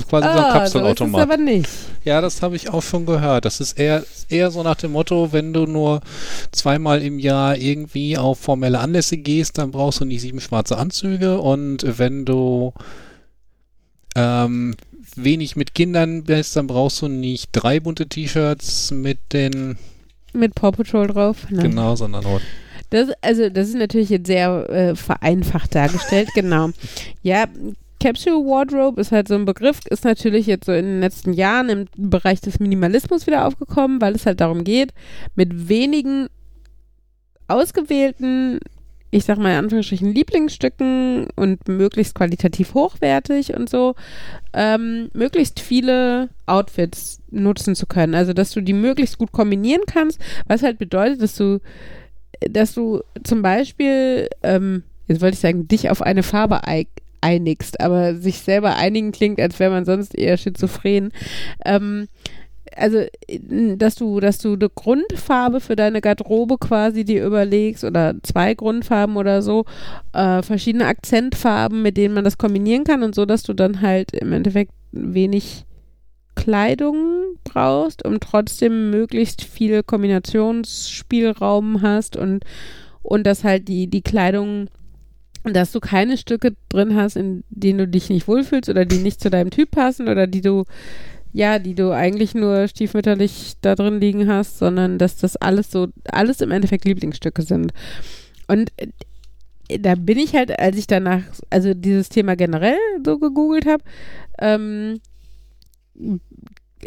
So 0.00 0.06
quasi 0.08 0.26
so 0.26 0.32
ein 0.32 0.38
Ah, 0.38 0.42
so 0.42 0.48
ist 0.48 0.52
Kapselautomat. 0.74 1.20
aber 1.22 1.36
nicht. 1.36 1.68
Ja, 2.04 2.20
das 2.20 2.42
habe 2.42 2.56
ich 2.56 2.68
auch 2.70 2.82
schon 2.82 3.06
gehört. 3.06 3.44
Das 3.44 3.60
ist 3.60 3.78
eher, 3.78 4.04
eher 4.28 4.50
so 4.50 4.62
nach 4.62 4.74
dem 4.76 4.92
Motto, 4.92 5.32
wenn 5.32 5.52
du 5.52 5.66
nur 5.66 6.00
zweimal 6.50 7.02
im 7.02 7.18
Jahr 7.18 7.56
irgendwie 7.56 8.18
auf 8.18 8.38
formelle 8.40 8.78
Anlässe 8.80 9.16
gehst, 9.16 9.58
dann 9.58 9.70
brauchst 9.70 10.00
du 10.00 10.04
nicht 10.04 10.20
sieben 10.20 10.40
schwarze 10.40 10.76
Anzüge 10.78 11.40
und 11.40 11.84
wenn 11.98 12.24
du 12.24 12.72
ähm, 14.14 14.74
wenig 15.16 15.56
mit 15.56 15.74
Kindern 15.74 16.24
bist, 16.24 16.56
dann 16.56 16.66
brauchst 16.66 17.02
du 17.02 17.08
nicht 17.08 17.50
drei 17.52 17.80
bunte 17.80 18.06
T-Shirts 18.06 18.90
mit 18.90 19.18
den, 19.32 19.76
Mit 20.32 20.54
Paw 20.54 20.72
Patrol 20.72 21.06
drauf. 21.06 21.48
Ne? 21.50 21.62
genau, 21.62 21.96
sondern 21.96 22.22
nur 22.24 22.40
Das, 22.90 23.08
also, 23.20 23.48
das 23.48 23.68
ist 23.68 23.76
natürlich 23.76 24.10
jetzt 24.10 24.26
sehr 24.26 24.68
äh, 24.70 24.94
vereinfacht 24.96 25.74
dargestellt, 25.74 26.28
genau. 26.34 26.70
Ja, 27.22 27.44
Capsule 28.02 28.44
Wardrobe 28.44 29.00
ist 29.00 29.12
halt 29.12 29.28
so 29.28 29.34
ein 29.34 29.44
Begriff, 29.44 29.78
ist 29.88 30.04
natürlich 30.04 30.46
jetzt 30.46 30.66
so 30.66 30.72
in 30.72 30.84
den 30.84 31.00
letzten 31.00 31.32
Jahren 31.32 31.68
im 31.68 31.86
Bereich 31.96 32.40
des 32.40 32.58
Minimalismus 32.58 33.28
wieder 33.28 33.46
aufgekommen, 33.46 34.00
weil 34.00 34.16
es 34.16 34.26
halt 34.26 34.40
darum 34.40 34.64
geht, 34.64 34.92
mit 35.36 35.68
wenigen 35.68 36.26
ausgewählten, 37.46 38.58
ich 39.12 39.24
sag 39.24 39.38
mal 39.38 39.52
in 39.52 39.58
Anführungsstrichen, 39.58 40.12
Lieblingsstücken 40.12 41.28
und 41.36 41.68
möglichst 41.68 42.16
qualitativ 42.16 42.74
hochwertig 42.74 43.54
und 43.54 43.70
so, 43.70 43.94
ähm, 44.52 45.08
möglichst 45.12 45.60
viele 45.60 46.30
Outfits 46.46 47.22
nutzen 47.30 47.76
zu 47.76 47.86
können. 47.86 48.16
Also, 48.16 48.32
dass 48.32 48.50
du 48.50 48.62
die 48.62 48.72
möglichst 48.72 49.18
gut 49.18 49.30
kombinieren 49.30 49.82
kannst, 49.86 50.18
was 50.48 50.64
halt 50.64 50.78
bedeutet, 50.78 51.22
dass 51.22 51.36
du 51.36 51.60
dass 52.50 52.74
du 52.74 53.02
zum 53.22 53.42
Beispiel, 53.42 54.28
ähm, 54.42 54.82
jetzt 55.06 55.20
wollte 55.20 55.34
ich 55.34 55.40
sagen, 55.40 55.68
dich 55.68 55.90
auf 55.90 56.02
eine 56.02 56.24
Farbe 56.24 56.66
einigst, 57.22 57.80
aber 57.80 58.16
sich 58.16 58.40
selber 58.40 58.76
einigen 58.76 59.12
klingt, 59.12 59.40
als 59.40 59.58
wäre 59.58 59.70
man 59.70 59.84
sonst 59.84 60.16
eher 60.16 60.36
schizophren. 60.36 61.12
Ähm, 61.64 62.08
also, 62.76 62.98
äh, 62.98 63.76
dass 63.76 63.94
du, 63.94 64.20
dass 64.20 64.38
du 64.38 64.54
eine 64.54 64.68
Grundfarbe 64.68 65.60
für 65.60 65.76
deine 65.76 66.00
Garderobe 66.00 66.58
quasi 66.58 67.04
dir 67.04 67.24
überlegst 67.24 67.84
oder 67.84 68.14
zwei 68.22 68.54
Grundfarben 68.54 69.16
oder 69.16 69.42
so, 69.42 69.64
äh, 70.12 70.42
verschiedene 70.42 70.86
Akzentfarben, 70.86 71.82
mit 71.82 71.96
denen 71.96 72.14
man 72.14 72.24
das 72.24 72.38
kombinieren 72.38 72.84
kann 72.84 73.02
und 73.02 73.14
so, 73.14 73.26
dass 73.26 73.42
du 73.42 73.54
dann 73.54 73.80
halt 73.80 74.12
im 74.12 74.32
Endeffekt 74.32 74.72
wenig 74.92 75.64
Kleidung 76.34 77.36
brauchst, 77.44 78.04
um 78.04 78.20
trotzdem 78.20 78.90
möglichst 78.90 79.42
viel 79.42 79.82
Kombinationsspielraum 79.82 81.82
hast 81.82 82.16
und, 82.16 82.44
und 83.02 83.26
dass 83.26 83.44
halt 83.44 83.68
die, 83.68 83.86
die 83.86 84.02
Kleidung, 84.02 84.68
dass 85.44 85.72
du 85.72 85.80
keine 85.80 86.16
Stücke 86.16 86.54
drin 86.68 86.94
hast, 86.94 87.16
in 87.16 87.44
denen 87.50 87.78
du 87.78 87.88
dich 87.88 88.10
nicht 88.10 88.28
wohlfühlst 88.28 88.68
oder 88.68 88.84
die 88.84 88.98
nicht 88.98 89.20
zu 89.20 89.30
deinem 89.30 89.50
Typ 89.50 89.70
passen 89.72 90.08
oder 90.08 90.26
die 90.26 90.40
du, 90.40 90.64
ja, 91.32 91.58
die 91.58 91.74
du 91.74 91.90
eigentlich 91.90 92.34
nur 92.34 92.68
stiefmütterlich 92.68 93.54
da 93.60 93.74
drin 93.74 94.00
liegen 94.00 94.28
hast, 94.28 94.58
sondern 94.58 94.98
dass 94.98 95.16
das 95.16 95.36
alles 95.36 95.70
so, 95.70 95.88
alles 96.04 96.40
im 96.40 96.50
Endeffekt 96.50 96.84
Lieblingsstücke 96.84 97.42
sind. 97.42 97.72
Und 98.46 98.70
äh, 98.76 99.78
da 99.78 99.94
bin 99.94 100.18
ich 100.18 100.34
halt, 100.34 100.58
als 100.58 100.76
ich 100.76 100.86
danach, 100.86 101.22
also 101.50 101.74
dieses 101.74 102.08
Thema 102.08 102.36
generell 102.36 102.78
so 103.04 103.18
gegoogelt 103.18 103.66
habe, 103.66 103.82
ähm, 104.38 105.00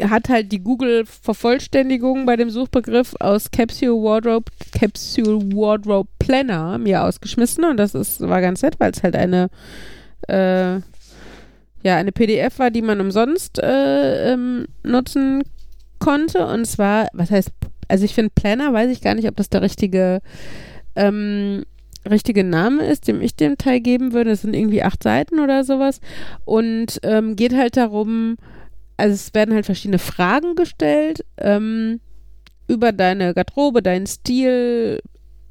hat 0.02 0.28
halt 0.28 0.52
die 0.52 0.60
Google-Vervollständigung 0.60 2.26
bei 2.26 2.36
dem 2.36 2.50
Suchbegriff 2.50 3.14
aus 3.20 3.50
Capsule 3.50 4.02
Wardrobe, 4.02 4.50
Capsule 4.78 5.40
Wardrobe 5.54 6.08
Planner 6.18 6.78
mir 6.78 7.02
ausgeschmissen 7.04 7.64
und 7.64 7.76
das 7.78 7.94
ist, 7.94 8.20
war 8.20 8.40
ganz 8.40 8.62
nett, 8.62 8.74
weil 8.78 8.92
es 8.92 9.02
halt 9.02 9.16
eine, 9.16 9.48
äh, 10.28 10.76
ja, 11.82 11.96
eine 11.96 12.12
PDF 12.12 12.58
war, 12.58 12.70
die 12.70 12.82
man 12.82 13.00
umsonst 13.00 13.58
äh, 13.58 14.32
ähm, 14.32 14.66
nutzen 14.82 15.42
konnte 15.98 16.46
und 16.46 16.66
zwar, 16.66 17.08
was 17.12 17.30
heißt, 17.30 17.50
also 17.88 18.04
ich 18.04 18.14
finde 18.14 18.32
Planner, 18.34 18.72
weiß 18.72 18.90
ich 18.90 19.00
gar 19.00 19.14
nicht, 19.14 19.28
ob 19.28 19.36
das 19.36 19.48
der 19.48 19.62
richtige, 19.62 20.20
ähm, 20.94 21.64
richtige 22.08 22.44
Name 22.44 22.84
ist, 22.84 23.08
dem 23.08 23.20
ich 23.20 23.36
dem 23.36 23.58
Teil 23.58 23.80
geben 23.80 24.12
würde. 24.12 24.30
Das 24.30 24.42
sind 24.42 24.54
irgendwie 24.54 24.82
acht 24.82 25.02
Seiten 25.02 25.40
oder 25.40 25.64
sowas 25.64 26.00
und 26.44 27.00
ähm, 27.02 27.36
geht 27.36 27.54
halt 27.54 27.76
darum, 27.76 28.36
also 28.96 29.14
es 29.14 29.34
werden 29.34 29.54
halt 29.54 29.66
verschiedene 29.66 29.98
Fragen 29.98 30.54
gestellt 30.54 31.24
ähm, 31.38 32.00
über 32.68 32.92
deine 32.92 33.34
Garderobe, 33.34 33.82
deinen 33.82 34.06
Stil, 34.06 35.00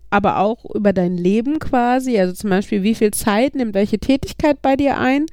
aber 0.09 0.39
auch 0.39 0.65
über 0.73 0.93
dein 0.93 1.17
Leben 1.17 1.59
quasi. 1.59 2.17
Also 2.17 2.33
zum 2.33 2.49
Beispiel, 2.49 2.83
wie 2.83 2.95
viel 2.95 3.11
Zeit 3.11 3.55
nimmt 3.55 3.73
welche 3.73 3.99
Tätigkeit 3.99 4.61
bei 4.61 4.75
dir 4.75 4.97
ein? 4.97 5.25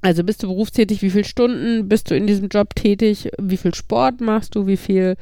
Also 0.00 0.24
bist 0.24 0.42
du 0.42 0.48
berufstätig, 0.48 1.00
wie 1.02 1.10
viele 1.10 1.24
Stunden 1.24 1.88
bist 1.88 2.10
du 2.10 2.16
in 2.16 2.26
diesem 2.26 2.48
Job 2.48 2.74
tätig, 2.74 3.30
wie 3.40 3.56
viel 3.56 3.72
Sport 3.72 4.20
machst 4.20 4.56
du, 4.56 4.66
wie 4.66 4.76
viel 4.76 5.16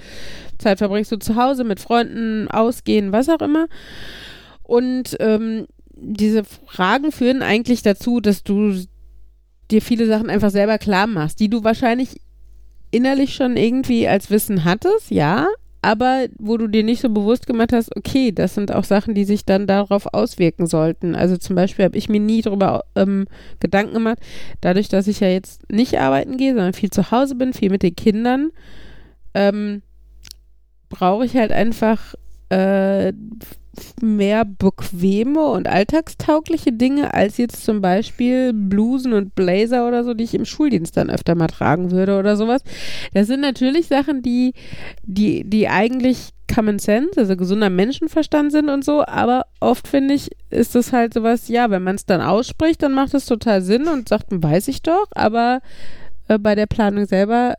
Zeit 0.58 0.78
verbringst 0.78 1.12
du 1.12 1.18
zu 1.18 1.36
Hause 1.36 1.64
mit 1.64 1.80
Freunden, 1.80 2.48
ausgehen, 2.48 3.12
was 3.12 3.28
auch 3.28 3.40
immer. 3.40 3.66
Und 4.62 5.16
ähm, 5.20 5.66
diese 5.94 6.44
Fragen 6.44 7.12
führen 7.12 7.42
eigentlich 7.42 7.82
dazu, 7.82 8.20
dass 8.20 8.42
du 8.42 8.72
dir 9.70 9.82
viele 9.82 10.06
Sachen 10.06 10.30
einfach 10.30 10.50
selber 10.50 10.78
klar 10.78 11.06
machst, 11.06 11.40
die 11.40 11.48
du 11.48 11.64
wahrscheinlich 11.64 12.20
innerlich 12.90 13.34
schon 13.34 13.56
irgendwie 13.56 14.08
als 14.08 14.30
Wissen 14.30 14.64
hattest, 14.64 15.10
ja, 15.10 15.46
aber 15.82 16.26
wo 16.38 16.58
du 16.58 16.66
dir 16.66 16.82
nicht 16.82 17.00
so 17.00 17.08
bewusst 17.08 17.46
gemacht 17.46 17.72
hast, 17.72 17.96
okay, 17.96 18.32
das 18.32 18.54
sind 18.54 18.72
auch 18.72 18.84
Sachen, 18.84 19.14
die 19.14 19.24
sich 19.24 19.46
dann 19.46 19.66
darauf 19.66 20.12
auswirken 20.12 20.66
sollten. 20.66 21.14
Also 21.14 21.38
zum 21.38 21.56
Beispiel 21.56 21.86
habe 21.86 21.96
ich 21.96 22.08
mir 22.08 22.20
nie 22.20 22.42
darüber 22.42 22.84
ähm, 22.96 23.26
Gedanken 23.60 23.94
gemacht, 23.94 24.18
dadurch, 24.60 24.88
dass 24.88 25.06
ich 25.06 25.20
ja 25.20 25.28
jetzt 25.28 25.70
nicht 25.72 25.98
arbeiten 25.98 26.36
gehe, 26.36 26.52
sondern 26.52 26.74
viel 26.74 26.90
zu 26.90 27.10
Hause 27.10 27.34
bin, 27.34 27.54
viel 27.54 27.70
mit 27.70 27.82
den 27.82 27.96
Kindern, 27.96 28.50
ähm, 29.32 29.82
brauche 30.90 31.24
ich 31.24 31.34
halt 31.34 31.52
einfach 31.52 32.14
äh, 32.50 33.12
mehr 34.00 34.44
bequeme 34.44 35.44
und 35.46 35.68
alltagstaugliche 35.68 36.72
Dinge 36.72 37.14
als 37.14 37.36
jetzt 37.36 37.64
zum 37.64 37.80
Beispiel 37.80 38.52
Blusen 38.52 39.12
und 39.12 39.34
Blazer 39.34 39.86
oder 39.86 40.04
so, 40.04 40.14
die 40.14 40.24
ich 40.24 40.34
im 40.34 40.44
Schuldienst 40.44 40.96
dann 40.96 41.10
öfter 41.10 41.34
mal 41.34 41.46
tragen 41.46 41.90
würde 41.90 42.18
oder 42.18 42.36
sowas. 42.36 42.62
Das 43.14 43.26
sind 43.26 43.40
natürlich 43.40 43.86
Sachen, 43.86 44.22
die, 44.22 44.54
die, 45.04 45.44
die 45.48 45.68
eigentlich 45.68 46.30
Common 46.52 46.80
Sense, 46.80 47.12
also 47.16 47.36
gesunder 47.36 47.70
Menschenverstand 47.70 48.50
sind 48.50 48.68
und 48.68 48.84
so, 48.84 49.04
aber 49.04 49.46
oft 49.60 49.86
finde 49.86 50.14
ich, 50.14 50.30
ist 50.50 50.74
das 50.74 50.92
halt 50.92 51.14
sowas, 51.14 51.48
ja, 51.48 51.70
wenn 51.70 51.84
man 51.84 51.94
es 51.94 52.06
dann 52.06 52.20
ausspricht, 52.20 52.82
dann 52.82 52.92
macht 52.92 53.14
es 53.14 53.26
total 53.26 53.62
Sinn 53.62 53.86
und 53.86 54.08
sagt, 54.08 54.26
weiß 54.30 54.66
ich 54.68 54.82
doch, 54.82 55.06
aber 55.14 55.60
äh, 56.26 56.38
bei 56.38 56.56
der 56.56 56.66
Planung 56.66 57.06
selber 57.06 57.54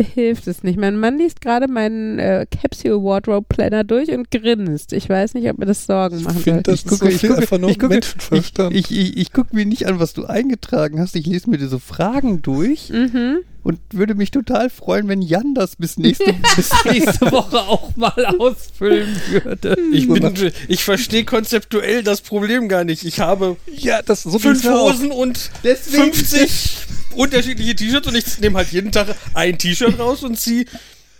hilft 0.00 0.46
es 0.48 0.62
nicht. 0.62 0.78
Mein 0.78 0.96
Mann 0.98 1.18
liest 1.18 1.40
gerade 1.40 1.68
meinen 1.68 2.18
äh, 2.18 2.46
Capsule 2.50 3.02
Wardrobe 3.02 3.46
Planner 3.48 3.84
durch 3.84 4.10
und 4.10 4.30
grinst. 4.30 4.92
Ich 4.92 5.08
weiß 5.08 5.34
nicht, 5.34 5.48
ob 5.48 5.58
mir 5.58 5.66
das 5.66 5.86
Sorgen 5.86 6.22
machen 6.22 6.38
Ich 6.38 6.44
soll. 6.44 6.62
das 6.62 6.74
Ich 6.80 6.84
gucke- 6.84 6.96
so 6.96 7.06
ich 7.06 7.20
gucke- 7.22 7.36
einfach 7.38 7.58
nur 7.58 7.70
ich 7.70 7.78
gucke- 7.78 7.94
Menschenverstand. 7.94 8.74
Ich, 8.74 8.90
ich, 8.90 9.16
ich 9.16 9.32
gucke 9.32 9.54
mir 9.54 9.64
nicht 9.66 9.86
an, 9.86 10.00
was 10.00 10.12
du 10.12 10.24
eingetragen 10.24 10.98
hast. 11.00 11.14
Ich 11.16 11.26
lese 11.26 11.48
mir 11.48 11.58
diese 11.58 11.78
Fragen 11.78 12.42
durch 12.42 12.90
Mhm. 12.90 13.38
Und 13.64 13.80
würde 13.90 14.14
mich 14.14 14.30
total 14.30 14.70
freuen, 14.70 15.08
wenn 15.08 15.22
Jan 15.22 15.54
das 15.54 15.74
bis 15.74 15.96
nächste, 15.96 16.32
bis 16.56 16.70
nächste 16.84 17.32
Woche 17.32 17.58
auch 17.58 17.96
mal 17.96 18.26
ausfüllen 18.38 19.16
würde. 19.30 19.76
Ich, 19.90 20.06
bin, 20.06 20.52
ich 20.68 20.84
verstehe 20.84 21.24
konzeptuell 21.24 22.04
das 22.04 22.20
Problem 22.20 22.68
gar 22.68 22.84
nicht. 22.84 23.04
Ich 23.04 23.18
habe 23.18 23.56
ja, 23.66 24.02
das 24.02 24.22
so 24.22 24.38
fünf 24.38 24.64
auch. 24.66 24.92
Hosen 24.92 25.10
und 25.10 25.50
Deswegen- 25.64 26.12
50 26.12 26.76
unterschiedliche 27.16 27.74
T-Shirts 27.74 28.06
und 28.08 28.16
ich 28.16 28.38
nehme 28.40 28.58
halt 28.58 28.70
jeden 28.72 28.92
Tag 28.92 29.14
ein 29.34 29.56
T-Shirt 29.58 29.98
raus 29.98 30.22
und 30.22 30.38
ziehe 30.38 30.66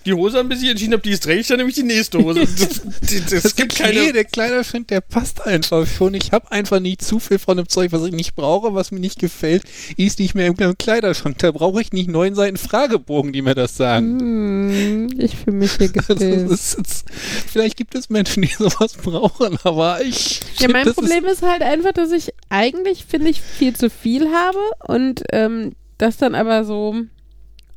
die 0.04 0.12
Hose 0.12 0.40
an, 0.40 0.48
bis 0.48 0.62
ich 0.62 0.70
entschieden 0.70 0.92
habe, 0.92 1.02
die 1.02 1.10
ist 1.10 1.24
dreckig, 1.24 1.46
dann 1.46 1.58
nehme 1.58 1.70
ich 1.70 1.76
die 1.76 1.82
nächste 1.82 2.18
Hose. 2.18 2.44
Das, 2.54 2.82
das, 3.00 3.30
das, 3.30 3.42
Das 3.42 3.56
gibt 3.56 3.74
keine. 3.74 4.12
der 4.12 4.24
Kleiderschrank, 4.24 4.88
der 4.88 5.00
passt 5.00 5.44
einfach 5.46 5.86
schon. 5.86 6.14
Ich 6.14 6.32
habe 6.32 6.50
einfach 6.52 6.78
nicht 6.80 7.02
zu 7.02 7.18
viel 7.18 7.38
von 7.38 7.56
dem 7.56 7.68
Zeug, 7.68 7.92
was 7.92 8.04
ich 8.04 8.12
nicht 8.12 8.34
brauche, 8.34 8.74
was 8.74 8.90
mir 8.90 9.00
nicht 9.00 9.18
gefällt, 9.18 9.64
ist 9.96 10.18
nicht 10.18 10.34
mehr 10.34 10.46
im 10.46 10.78
Kleiderschrank. 10.78 11.38
Da 11.38 11.50
brauche 11.50 11.80
ich 11.80 11.92
nicht 11.92 12.08
neun 12.08 12.34
Seiten 12.34 12.56
Fragebogen, 12.56 13.32
die 13.32 13.42
mir 13.42 13.54
das 13.54 13.76
sagen. 13.76 14.20
Hm, 14.20 15.08
ich 15.18 15.36
fühle 15.36 15.56
mich 15.56 15.72
hier 15.72 15.90
Also, 16.08 16.14
das 16.48 16.74
ist, 16.74 17.04
vielleicht 17.50 17.76
gibt 17.76 17.94
es 17.94 18.10
Menschen, 18.10 18.42
die 18.42 18.48
sowas 18.58 18.94
brauchen, 18.94 19.58
aber 19.64 20.00
ich. 20.02 20.40
Ja, 20.58 20.68
find, 20.68 20.72
mein 20.72 20.92
Problem 20.92 21.24
ist, 21.24 21.42
halt 21.42 21.62
einfach, 21.62 21.92
dass 21.92 22.12
ich 22.12 22.32
eigentlich, 22.48 23.04
finde 23.06 23.30
ich, 23.30 23.40
viel 23.40 23.74
zu 23.74 23.90
viel 23.90 24.30
habe 24.30 24.58
und 24.86 25.22
ähm, 25.32 25.72
das 25.98 26.16
dann 26.16 26.34
aber 26.34 26.64
so 26.64 26.94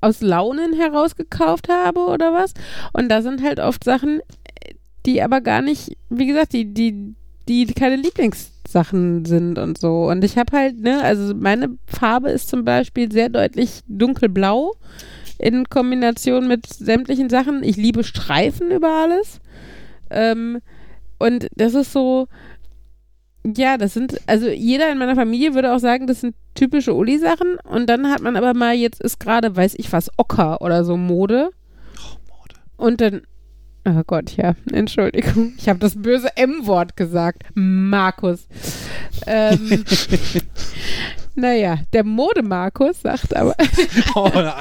aus 0.02 0.22
Launen 0.22 0.74
heraus 0.74 1.16
gekauft 1.16 1.70
habe 1.70 2.02
oder 2.02 2.34
was. 2.34 2.54
Und 2.93 3.10
da 3.10 3.22
sind 3.22 3.43
halt 3.43 3.60
oft 3.60 3.84
Sachen, 3.84 4.22
die 5.06 5.22
aber 5.22 5.41
gar 5.41 5.62
nicht, 5.62 5.98
wie 6.10 6.28
gesagt, 6.28 6.54
die, 6.54 6.74
die, 6.74 7.16
die 7.48 7.66
keine 7.68 7.95
Lieblingssachen 7.95 9.26
sind 9.26 9.58
und 9.58 9.78
so. 9.78 10.08
Und 10.10 10.24
ich 10.24 10.38
habe 10.38 10.56
halt, 10.56 10.80
ne, 10.80 11.02
also 11.02 11.34
meine 11.34 11.78
Farbe 11.88 12.30
ist 12.30 12.50
zum 12.50 12.66
Beispiel 12.66 13.12
sehr 13.12 13.30
deutlich 13.30 13.82
dunkelblau 13.88 14.74
in 15.39 15.70
Kombination 15.70 16.48
mit 16.48 16.68
sämtlichen 16.68 17.30
Sachen. 17.30 17.64
Ich 17.64 17.78
liebe 17.78 18.04
Streifen 18.04 18.72
über 18.72 18.89
alles. 18.89 19.39
Ähm, 20.10 20.60
und 21.20 21.48
das 21.56 21.74
ist 21.74 21.93
so, 21.93 22.28
ja, 23.56 23.78
das 23.78 23.93
sind, 23.93 24.20
also 24.28 24.48
jeder 24.48 24.91
in 24.91 24.98
meiner 24.98 25.16
Familie 25.16 25.54
würde 25.54 25.74
auch 25.74 25.80
sagen, 25.80 26.08
das 26.08 26.22
sind 26.22 26.36
typische 26.56 26.93
Uli-Sachen. 26.93 27.58
Und 27.64 27.88
dann 27.88 28.10
hat 28.10 28.22
man 28.22 28.36
aber 28.36 28.54
mal, 28.54 28.76
jetzt 28.76 29.02
ist 29.02 29.20
gerade, 29.20 29.56
weiß 29.56 29.76
ich 29.78 29.91
was, 29.93 30.10
Ocker 30.18 30.62
oder 30.62 30.84
so 30.84 30.98
Mode. 30.98 31.52
Oh, 31.98 32.18
Mode. 32.30 32.56
Und 32.78 33.02
dann, 33.02 33.22
oh 33.88 34.02
Gott, 34.06 34.36
ja, 34.36 34.56
Entschuldigung, 34.72 35.54
ich 35.58 35.70
habe 35.70 35.80
das 35.80 36.02
böse 36.02 36.36
M-Wort 36.36 36.98
gesagt, 36.98 37.43
Markus. 37.54 38.48
Ähm, 39.26 39.86
naja, 41.38 41.80
der 41.94 42.04
Mode-Markus 42.04 43.02
sagt 43.02 43.36
aber, 43.36 43.56
Oh, 44.16 44.26
eine 44.26 44.54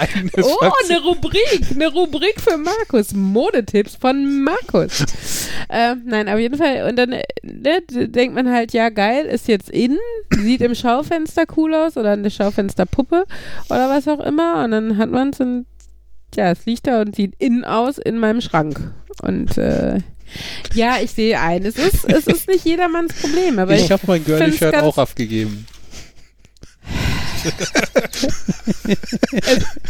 oh, 0.43 0.57
eine 0.89 1.01
Rubrik, 1.03 1.61
eine 1.75 1.89
Rubrik 1.89 2.41
für 2.41 2.57
Markus, 2.59 3.15
Modetipps 3.15 3.97
von 3.97 4.45
Markus. 4.45 5.05
ähm, 5.71 6.03
nein, 6.05 6.29
auf 6.29 6.39
jeden 6.39 6.57
Fall, 6.59 6.89
und 6.89 6.97
dann 6.97 7.13
äh, 7.13 7.23
ne, 7.43 7.81
denkt 8.09 8.35
man 8.35 8.51
halt, 8.53 8.73
ja 8.73 8.91
geil, 8.91 9.25
ist 9.27 9.49
jetzt 9.49 9.71
in, 9.71 9.99
sieht 10.31 10.61
im 10.61 10.75
Schaufenster 10.75 11.45
cool 11.57 11.75
aus 11.75 11.97
oder 11.97 12.13
eine 12.13 12.31
Schaufensterpuppe 12.31 13.25
oder 13.71 13.89
was 13.89 14.07
auch 14.09 14.21
immer 14.21 14.63
und 14.65 14.71
dann 14.73 14.99
hat 14.99 15.11
man 15.11 15.31
es 15.31 15.41
und 15.41 15.67
ja, 16.35 16.51
es 16.51 16.67
liegt 16.67 16.87
da 16.87 17.01
und 17.01 17.17
sieht 17.17 17.35
innen 17.39 17.65
aus 17.65 17.99
in 17.99 18.19
meinem 18.19 18.41
Schrank. 18.41 18.93
Und 19.23 19.57
äh, 19.57 20.01
ja, 20.75 20.97
ich 21.03 21.13
sehe 21.13 21.41
ein, 21.41 21.65
es 21.65 21.77
ist, 21.77 22.05
es 22.05 22.27
ist 22.27 22.49
nicht 22.49 22.65
jedermanns 22.65 23.15
Problem, 23.15 23.59
aber 23.59 23.75
ich, 23.75 23.85
ich 23.85 23.93
habe 23.93 24.03
mein 24.07 24.25
ganz- 24.25 24.63
auch 24.63 24.99
abgegeben. 24.99 25.67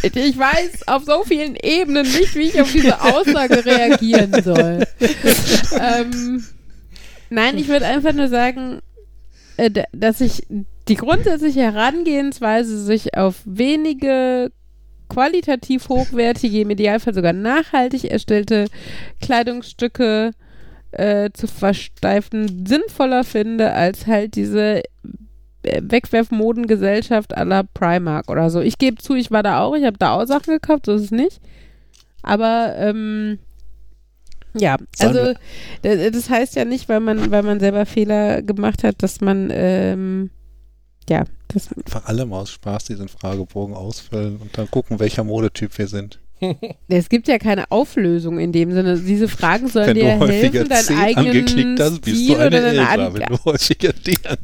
Ich 0.03 0.39
weiß 0.39 0.87
auf 0.87 1.05
so 1.05 1.25
vielen 1.25 1.57
Ebenen 1.57 2.07
nicht, 2.07 2.35
wie 2.35 2.49
ich 2.49 2.61
auf 2.61 2.71
diese 2.73 3.01
Aussage 3.01 3.65
reagieren 3.65 4.43
soll. 4.43 4.87
ähm, 5.81 6.45
nein, 7.31 7.59
ich 7.59 7.69
würde 7.69 7.87
einfach 7.87 8.13
nur 8.13 8.29
sagen, 8.29 8.81
äh, 9.57 9.71
dass 9.93 10.21
ich 10.21 10.47
die 10.89 10.97
grundsätzliche 10.97 11.63
Herangehensweise, 11.63 12.83
sich 12.83 13.17
auf 13.17 13.37
wenige 13.45 14.53
qualitativ 15.09 15.89
hochwertige, 15.89 16.61
im 16.61 16.71
Idealfall 16.71 17.15
sogar 17.15 17.33
nachhaltig 17.33 18.05
erstellte 18.05 18.67
Kleidungsstücke 19.21 20.33
äh, 20.93 21.31
zu 21.33 21.47
versteifen, 21.47 22.67
sinnvoller 22.67 23.25
finde, 23.25 23.73
als 23.73 24.07
halt 24.07 24.35
diese 24.37 24.83
Wegwerfmodengesellschaft 25.81 27.37
à 27.37 27.45
la 27.45 27.63
Primark 27.63 28.31
oder 28.31 28.51
so. 28.51 28.61
Ich 28.61 28.79
gebe 28.79 28.97
zu, 28.97 29.15
ich 29.15 29.31
war 29.31 29.43
da 29.43 29.61
auch, 29.61 29.75
ich 29.75 29.85
habe 29.85 29.99
da 29.99 30.15
auch 30.15 30.27
Sachen 30.27 30.55
gekauft, 30.55 30.87
so 30.87 30.95
ist 30.95 31.03
es 31.03 31.11
nicht. 31.11 31.41
Aber 32.23 32.75
ähm, 32.77 33.39
ja, 34.55 34.77
also 34.99 35.35
das 35.83 36.31
heißt 36.31 36.57
ja 36.57 36.65
nicht, 36.65 36.89
weil 36.89 37.01
man, 37.01 37.31
weil 37.31 37.43
man 37.43 37.61
selber 37.61 37.87
Fehler 37.87 38.43
gemacht 38.43 38.85
hat, 38.85 39.03
dass 39.03 39.21
man 39.21 39.51
ähm, 39.53 40.31
ja, 41.09 41.25
das 41.49 41.69
Einfach 41.73 42.07
alle 42.07 42.27
mal 42.27 42.41
aus 42.41 42.51
Spaß 42.51 42.87
diesen 42.87 43.09
Fragebogen 43.09 43.75
ausfüllen 43.75 44.37
und 44.37 44.57
dann 44.59 44.71
gucken, 44.71 44.99
welcher 44.99 45.25
Modetyp 45.25 45.77
wir 45.79 45.87
sind. 45.87 46.21
es 46.89 47.09
gibt 47.09 47.29
ja 47.29 47.39
keine 47.39 47.71
Auflösung 47.71 48.39
in 48.39 48.53
dem 48.53 48.73
Sinne. 48.73 48.99
Diese 48.99 49.29
Fragen 49.29 49.69
sollen 49.69 49.95
dir 49.95 50.19
helfen, 50.19 50.69
deinen 50.69 50.99
eigenen 50.99 51.27
angeklickt 51.29 51.81
hast, 51.81 52.01
bist 52.01 52.17
Stil 52.17 52.35
du 52.35 52.41
eine 52.41 52.47
oder 52.49 52.67
Elsa. 52.67 53.07
An 53.07 53.15
Wenn 53.15 53.27
du 53.27 53.45
häufiger 53.45 53.93
D 53.93 54.17
ange 54.25 54.39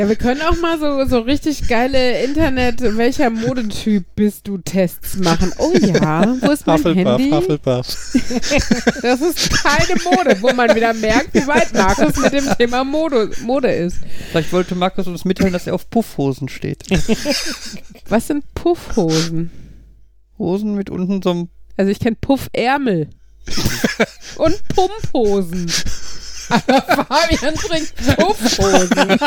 Ja, 0.00 0.08
wir 0.08 0.16
können 0.16 0.40
auch 0.40 0.56
mal 0.56 0.78
so, 0.78 1.04
so 1.04 1.18
richtig 1.18 1.68
geile 1.68 2.22
Internet, 2.22 2.80
welcher 2.96 3.28
Modetyp 3.28 4.06
bist 4.16 4.48
du 4.48 4.56
Tests 4.56 5.18
machen. 5.18 5.52
Oh 5.58 5.74
ja, 5.74 6.38
wo 6.40 6.50
ist 6.52 6.66
mein 6.66 6.78
Hufflepuff, 6.78 7.18
Handy? 7.18 7.30
Hufflepuff. 7.30 7.86
Das 9.02 9.20
ist 9.20 9.62
keine 9.62 10.00
Mode, 10.02 10.40
wo 10.40 10.54
man 10.54 10.74
wieder 10.74 10.94
merkt, 10.94 11.34
wie 11.34 11.46
weit 11.46 11.74
Markus 11.74 12.16
mit 12.16 12.32
dem 12.32 12.46
Thema 12.56 12.82
Mode, 12.82 13.30
Mode 13.42 13.70
ist. 13.70 13.98
Vielleicht 14.30 14.54
wollte 14.54 14.74
Markus 14.74 15.06
uns 15.06 15.26
mitteilen, 15.26 15.52
dass 15.52 15.66
er 15.66 15.74
auf 15.74 15.90
Puffhosen 15.90 16.48
steht. 16.48 16.82
Was 18.08 18.26
sind 18.26 18.42
Puffhosen? 18.54 19.50
Hosen 20.38 20.76
mit 20.76 20.88
unten 20.88 21.20
so 21.20 21.30
einem. 21.30 21.48
Also 21.76 21.90
ich 21.90 22.00
kenne 22.00 22.16
Puffärmel. 22.18 23.10
Und 24.38 24.62
Pumphosen. 24.68 25.70
Aber 26.50 27.04
Fabian 27.04 27.54
trinkt 27.54 27.94
Puffhosen. 28.16 29.18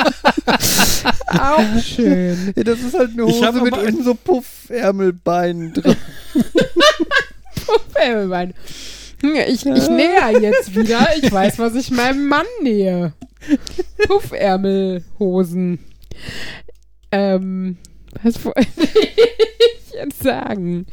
Auch 1.28 1.82
schön. 1.82 2.53
Ja, 2.55 2.63
das 2.63 2.80
ist 2.82 2.97
halt 2.97 3.11
eine 3.11 3.26
Hose 3.26 3.61
mit 3.61 3.78
unten 3.78 4.03
so 4.03 4.13
Puffärmelbeinen 4.13 5.74
drin. 5.74 5.95
Puffärmelbein. 7.65 8.53
Ich, 9.47 9.65
ich 9.65 9.89
näher 9.89 10.32
jetzt 10.41 10.76
wieder. 10.76 11.07
Ich 11.21 11.32
weiß, 11.32 11.59
was 11.59 11.76
ich 11.76 11.91
meinem 11.91 12.28
Mann 12.28 12.45
nähe. 12.61 13.13
Puffärmelhosen. 14.07 15.80
Ähm, 17.11 17.78
was 18.21 18.43
wollte 18.43 18.67
ich 18.78 19.93
jetzt 19.93 20.24
sagen? 20.24 20.86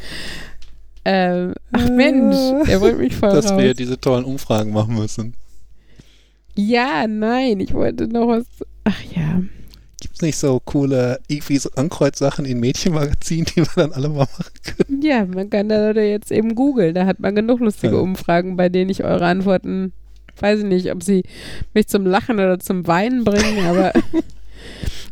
Ähm, 1.04 1.54
ach 1.72 1.88
Mensch, 1.88 2.36
der 2.66 2.80
wollte 2.80 2.98
mich 2.98 3.16
voll 3.16 3.30
Dass 3.30 3.50
raus. 3.50 3.58
wir 3.58 3.74
diese 3.74 3.98
tollen 3.98 4.24
Umfragen 4.24 4.72
machen 4.72 4.94
müssen. 4.94 5.34
Ja, 6.66 7.06
nein, 7.06 7.60
ich 7.60 7.72
wollte 7.72 8.06
noch 8.08 8.28
was. 8.28 8.44
Ach 8.84 9.02
ja. 9.14 9.42
Gibt's 10.00 10.22
nicht 10.22 10.36
so 10.36 10.60
coole 10.64 11.20
irgendwie 11.28 11.58
so 11.58 11.70
Ankreuzsachen 11.76 12.44
in 12.44 12.60
Mädchenmagazinen, 12.60 13.44
die 13.46 13.56
wir 13.56 13.66
dann 13.76 13.92
alle 13.92 14.08
mal 14.08 14.20
machen 14.20 14.52
können? 14.64 15.02
Ja, 15.02 15.26
man 15.26 15.50
kann 15.50 15.68
da 15.68 15.92
jetzt 15.92 16.32
eben 16.32 16.54
googeln. 16.54 16.94
Da 16.94 17.06
hat 17.06 17.20
man 17.20 17.34
genug 17.34 17.60
lustige 17.60 17.96
Ja. 17.96 18.00
Umfragen, 18.00 18.56
bei 18.56 18.68
denen 18.68 18.90
ich 18.90 19.04
eure 19.04 19.26
Antworten, 19.26 19.92
weiß 20.38 20.60
ich 20.60 20.64
nicht, 20.64 20.90
ob 20.90 21.02
sie 21.02 21.22
mich 21.74 21.86
zum 21.88 22.06
Lachen 22.06 22.36
oder 22.36 22.58
zum 22.58 22.86
Weinen 22.86 23.24
bringen, 23.24 23.66
aber 23.68 23.92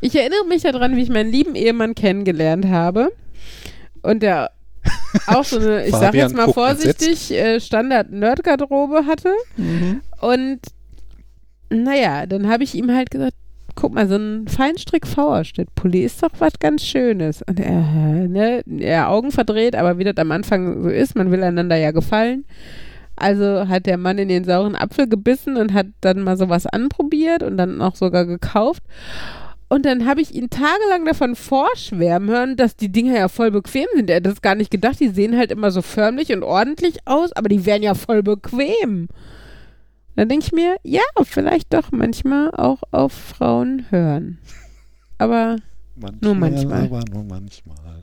ich 0.01 0.15
erinnere 0.15 0.47
mich 0.49 0.63
daran, 0.63 0.97
wie 0.97 1.03
ich 1.03 1.11
meinen 1.11 1.31
lieben 1.31 1.55
Ehemann 1.55 1.95
kennengelernt 1.95 2.67
habe. 2.67 3.11
Und 4.03 4.23
der 4.23 4.51
auch 5.27 5.45
so 5.45 5.59
eine, 5.59 5.87
ich 5.87 5.95
sag 5.95 6.15
jetzt 6.15 6.35
mal 6.35 6.53
vorsichtig, 6.53 7.31
äh, 7.31 7.61
Standard-Nerd-Garderobe 7.61 9.07
hatte. 9.07 9.33
Mhm. 9.57 10.01
Und 10.21 10.61
naja, 11.71 12.27
dann 12.27 12.49
habe 12.49 12.64
ich 12.64 12.75
ihm 12.75 12.95
halt 12.95 13.11
gesagt, 13.11 13.35
guck 13.75 13.95
mal, 13.95 14.09
so 14.09 14.16
ein 14.16 14.49
Feinstrick-V-Ausschnitt-Pulli 14.49 16.01
ist 16.03 16.23
doch 16.23 16.33
was 16.39 16.59
ganz 16.59 16.85
Schönes. 16.85 17.43
Und 17.43 17.61
er, 17.61 17.81
ne, 18.29 18.62
er 18.79 19.09
Augen 19.09 19.31
verdreht, 19.31 19.77
aber 19.77 19.99
wie 19.99 20.05
das 20.05 20.16
am 20.16 20.33
Anfang 20.33 20.83
so 20.83 20.89
ist, 20.89 21.14
man 21.14 21.31
will 21.31 21.43
einander 21.43 21.77
ja 21.77 21.93
gefallen. 21.93 22.45
Also 23.14 23.69
hat 23.69 23.87
der 23.87 23.97
Mann 23.97 24.19
in 24.19 24.29
den 24.29 24.45
sauren 24.45 24.77
Apfel 24.77 25.09
gebissen 25.09 25.57
und 25.57 25.75
hat 25.75 25.87
dann 26.01 26.23
mal 26.23 26.37
sowas 26.37 26.66
anprobiert 26.66 27.43
und 27.43 27.57
dann 27.57 27.81
auch 27.83 27.97
sogar 27.97 28.27
gekauft. 28.27 28.83
Und 29.69 29.85
dann 29.85 30.07
habe 30.07 30.23
ich 30.23 30.35
ihn 30.35 30.51
tagelang 30.51 31.05
davon 31.05 31.37
vorschwärmen 31.37 32.31
hören, 32.31 32.57
dass 32.57 32.75
die 32.75 32.91
Dinger 32.91 33.16
ja 33.16 33.29
voll 33.29 33.51
bequem 33.51 33.87
sind. 33.95 34.09
Er 34.09 34.16
hat 34.16 34.27
das 34.27 34.41
gar 34.41 34.55
nicht 34.55 34.71
gedacht. 34.71 34.99
Die 34.99 35.09
sehen 35.09 35.37
halt 35.37 35.53
immer 35.53 35.71
so 35.71 35.83
förmlich 35.83 36.33
und 36.33 36.43
ordentlich 36.43 36.99
aus, 37.05 37.33
aber 37.33 37.49
die 37.49 37.66
wären 37.66 37.83
ja 37.83 37.95
voll 37.95 38.23
bequem. 38.23 39.09
Dann 40.19 40.29
denke 40.29 40.47
ich 40.47 40.53
mir, 40.53 40.79
ja, 40.83 41.01
vielleicht 41.23 41.73
doch 41.73 41.93
manchmal 41.93 42.51
auch 42.51 42.83
auf 42.91 43.12
Frauen 43.12 43.87
hören. 43.91 44.39
Aber 45.16 45.59
Manchmal, 45.95 46.19
Nur 46.23 46.35
manchmal. 46.35 46.83
Aber 46.87 47.05
nur 47.12 47.23
manchmal. 47.23 48.03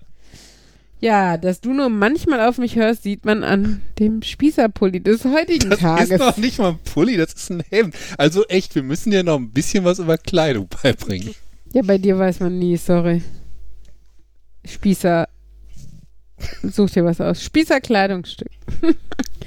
ja, 1.02 1.36
dass 1.36 1.60
du 1.60 1.74
nur 1.74 1.90
manchmal 1.90 2.40
auf 2.48 2.58
mich 2.58 2.78
hörst, 2.78 3.04
sieht 3.04 3.26
man 3.26 3.44
an 3.44 3.82
dem 4.00 4.22
Spießerpulli 4.22 5.02
des 5.02 5.26
heutigen 5.26 5.70
Das 5.72 5.80
Tages. 5.80 6.10
ist 6.12 6.20
doch 6.22 6.38
nicht 6.38 6.58
mal 6.58 6.70
ein 6.70 6.80
Pulli, 6.86 7.18
das 7.18 7.34
ist 7.34 7.50
ein 7.52 7.64
Hemd. 7.70 7.96
Also 8.18 8.46
echt, 8.46 8.76
wir 8.76 8.84
müssen 8.84 9.12
dir 9.12 9.24
noch 9.24 9.36
ein 9.38 9.52
bisschen 9.52 9.84
was 9.84 10.00
über 10.00 10.18
Kleidung 10.18 10.70
beibringen. 10.82 11.36
Ja, 11.74 11.82
bei 11.82 11.98
dir 11.98 12.18
weiß 12.18 12.40
man 12.40 12.58
nie, 12.60 12.78
sorry. 12.78 13.24
Spießer. 14.64 15.28
Such 16.64 16.92
dir 16.92 17.04
was 17.04 17.20
aus. 17.20 17.44
Spießer 17.44 17.82
Kleidungsstück. 17.82 18.52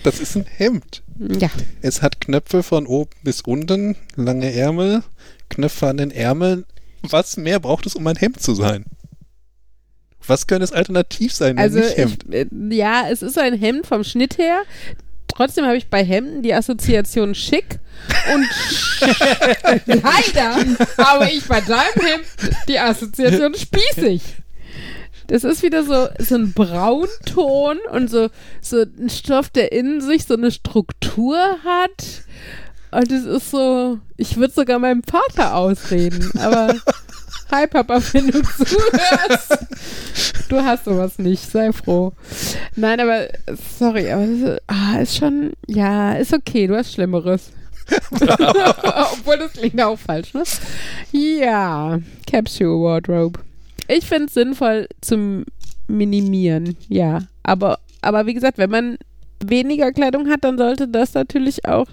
Das 0.03 0.21
ist 0.21 0.37
ein 0.37 0.45
Hemd. 0.45 1.03
Ja. 1.19 1.51
Es 1.83 2.03
hat 2.03 2.21
Knöpfe 2.21 2.63
von 2.63 2.87
oben 2.87 3.11
bis 3.23 3.41
unten, 3.41 3.97
lange 4.17 4.53
Ärmel, 4.53 5.03
Knöpfe 5.49 5.89
an 5.89 5.97
den 5.97 6.11
Ärmeln. 6.11 6.65
Was 7.03 7.37
mehr 7.37 7.61
braucht 7.61 7.87
es, 7.87 7.95
um 7.95 8.07
ein 8.07 8.17
Hemd 8.17 8.41
zu 8.41 8.55
sein? 8.55 8.85
Was 10.27 10.47
könnte 10.47 10.65
es 10.65 10.73
alternativ 10.73 11.33
sein, 11.33 11.57
wenn 11.57 11.65
Also, 11.65 11.79
nicht 11.79 11.97
Hemd? 11.97 12.25
ich, 12.29 12.35
äh, 12.35 12.47
ja, 12.71 13.09
es 13.11 13.23
ist 13.23 13.39
ein 13.39 13.55
Hemd 13.55 13.87
vom 13.87 14.05
Schnitt 14.05 14.39
her. 14.39 14.63
Trotzdem 15.29 15.65
habe 15.65 15.77
ich 15.77 15.89
bei 15.89 16.05
Hemden 16.05 16.43
die 16.43 16.53
Assoziation 16.55 17.35
schick 17.35 17.79
und 18.35 18.47
leider 19.87 20.57
habe 20.99 21.31
ich 21.31 21.45
bei 21.47 21.61
deinem 21.61 22.05
Hemd 22.05 22.25
die 22.69 22.79
Assoziation 22.79 23.55
spießig. 23.55 24.23
Das 25.29 25.45
ist 25.45 25.63
wieder 25.63 25.85
so, 25.85 26.09
so 26.19 26.35
ein 26.37 26.53
Braunton 26.53 27.79
und 27.93 28.11
so, 28.11 28.29
so 28.63 28.83
ein 28.83 29.11
Stoff, 29.11 29.51
der 29.51 29.73
in 29.73 30.01
sich 30.01 30.25
so 30.25 30.35
eine 30.35 30.51
Struktur 30.51 31.37
hat. 31.65 32.23
Und 32.91 33.13
es 33.13 33.27
ist 33.27 33.51
so, 33.51 33.99
ich 34.17 34.39
würde 34.39 34.55
sogar 34.55 34.79
meinem 34.79 35.03
Vater 35.03 35.55
ausreden, 35.55 36.31
aber 36.39 36.75
hi 37.51 37.67
Papa, 37.67 38.01
wenn 38.13 38.31
du 38.31 38.43
zuhörst. 38.43 39.59
Du 40.49 40.65
hast 40.65 40.87
sowas 40.87 41.19
nicht, 41.19 41.51
sei 41.51 41.73
froh. 41.75 42.15
Nein, 42.75 42.99
aber 42.99 43.29
sorry, 43.79 44.11
aber 44.11 44.25
ist, 44.25 44.63
ah, 44.67 44.99
ist 44.99 45.19
schon, 45.19 45.53
ja, 45.67 46.15
ist 46.15 46.33
okay, 46.33 46.67
du 46.67 46.75
hast 46.75 46.95
Schlimmeres. 46.95 47.51
Obwohl 48.11 49.39
das 49.39 49.53
klingt 49.53 49.81
auch 49.83 49.99
falsch, 49.99 50.33
ne? 50.33 50.45
Ja, 51.13 51.99
Capsule 52.27 52.83
Wardrobe. 52.83 53.41
Ich 53.89 54.07
finde 54.07 54.27
es 54.27 54.35
sinnvoll 54.35 54.87
zum 55.01 55.45
Minimieren, 55.87 56.77
ja. 56.89 57.23
Aber, 57.43 57.79
aber 58.03 58.27
wie 58.27 58.35
gesagt, 58.35 58.59
wenn 58.59 58.71
man 58.71 58.99
weniger 59.45 59.93
Kleidung 59.93 60.29
hat, 60.29 60.45
dann 60.45 60.59
sollte 60.59 60.89
das 60.89 61.15
natürlich 61.15 61.65
auch 61.65 61.87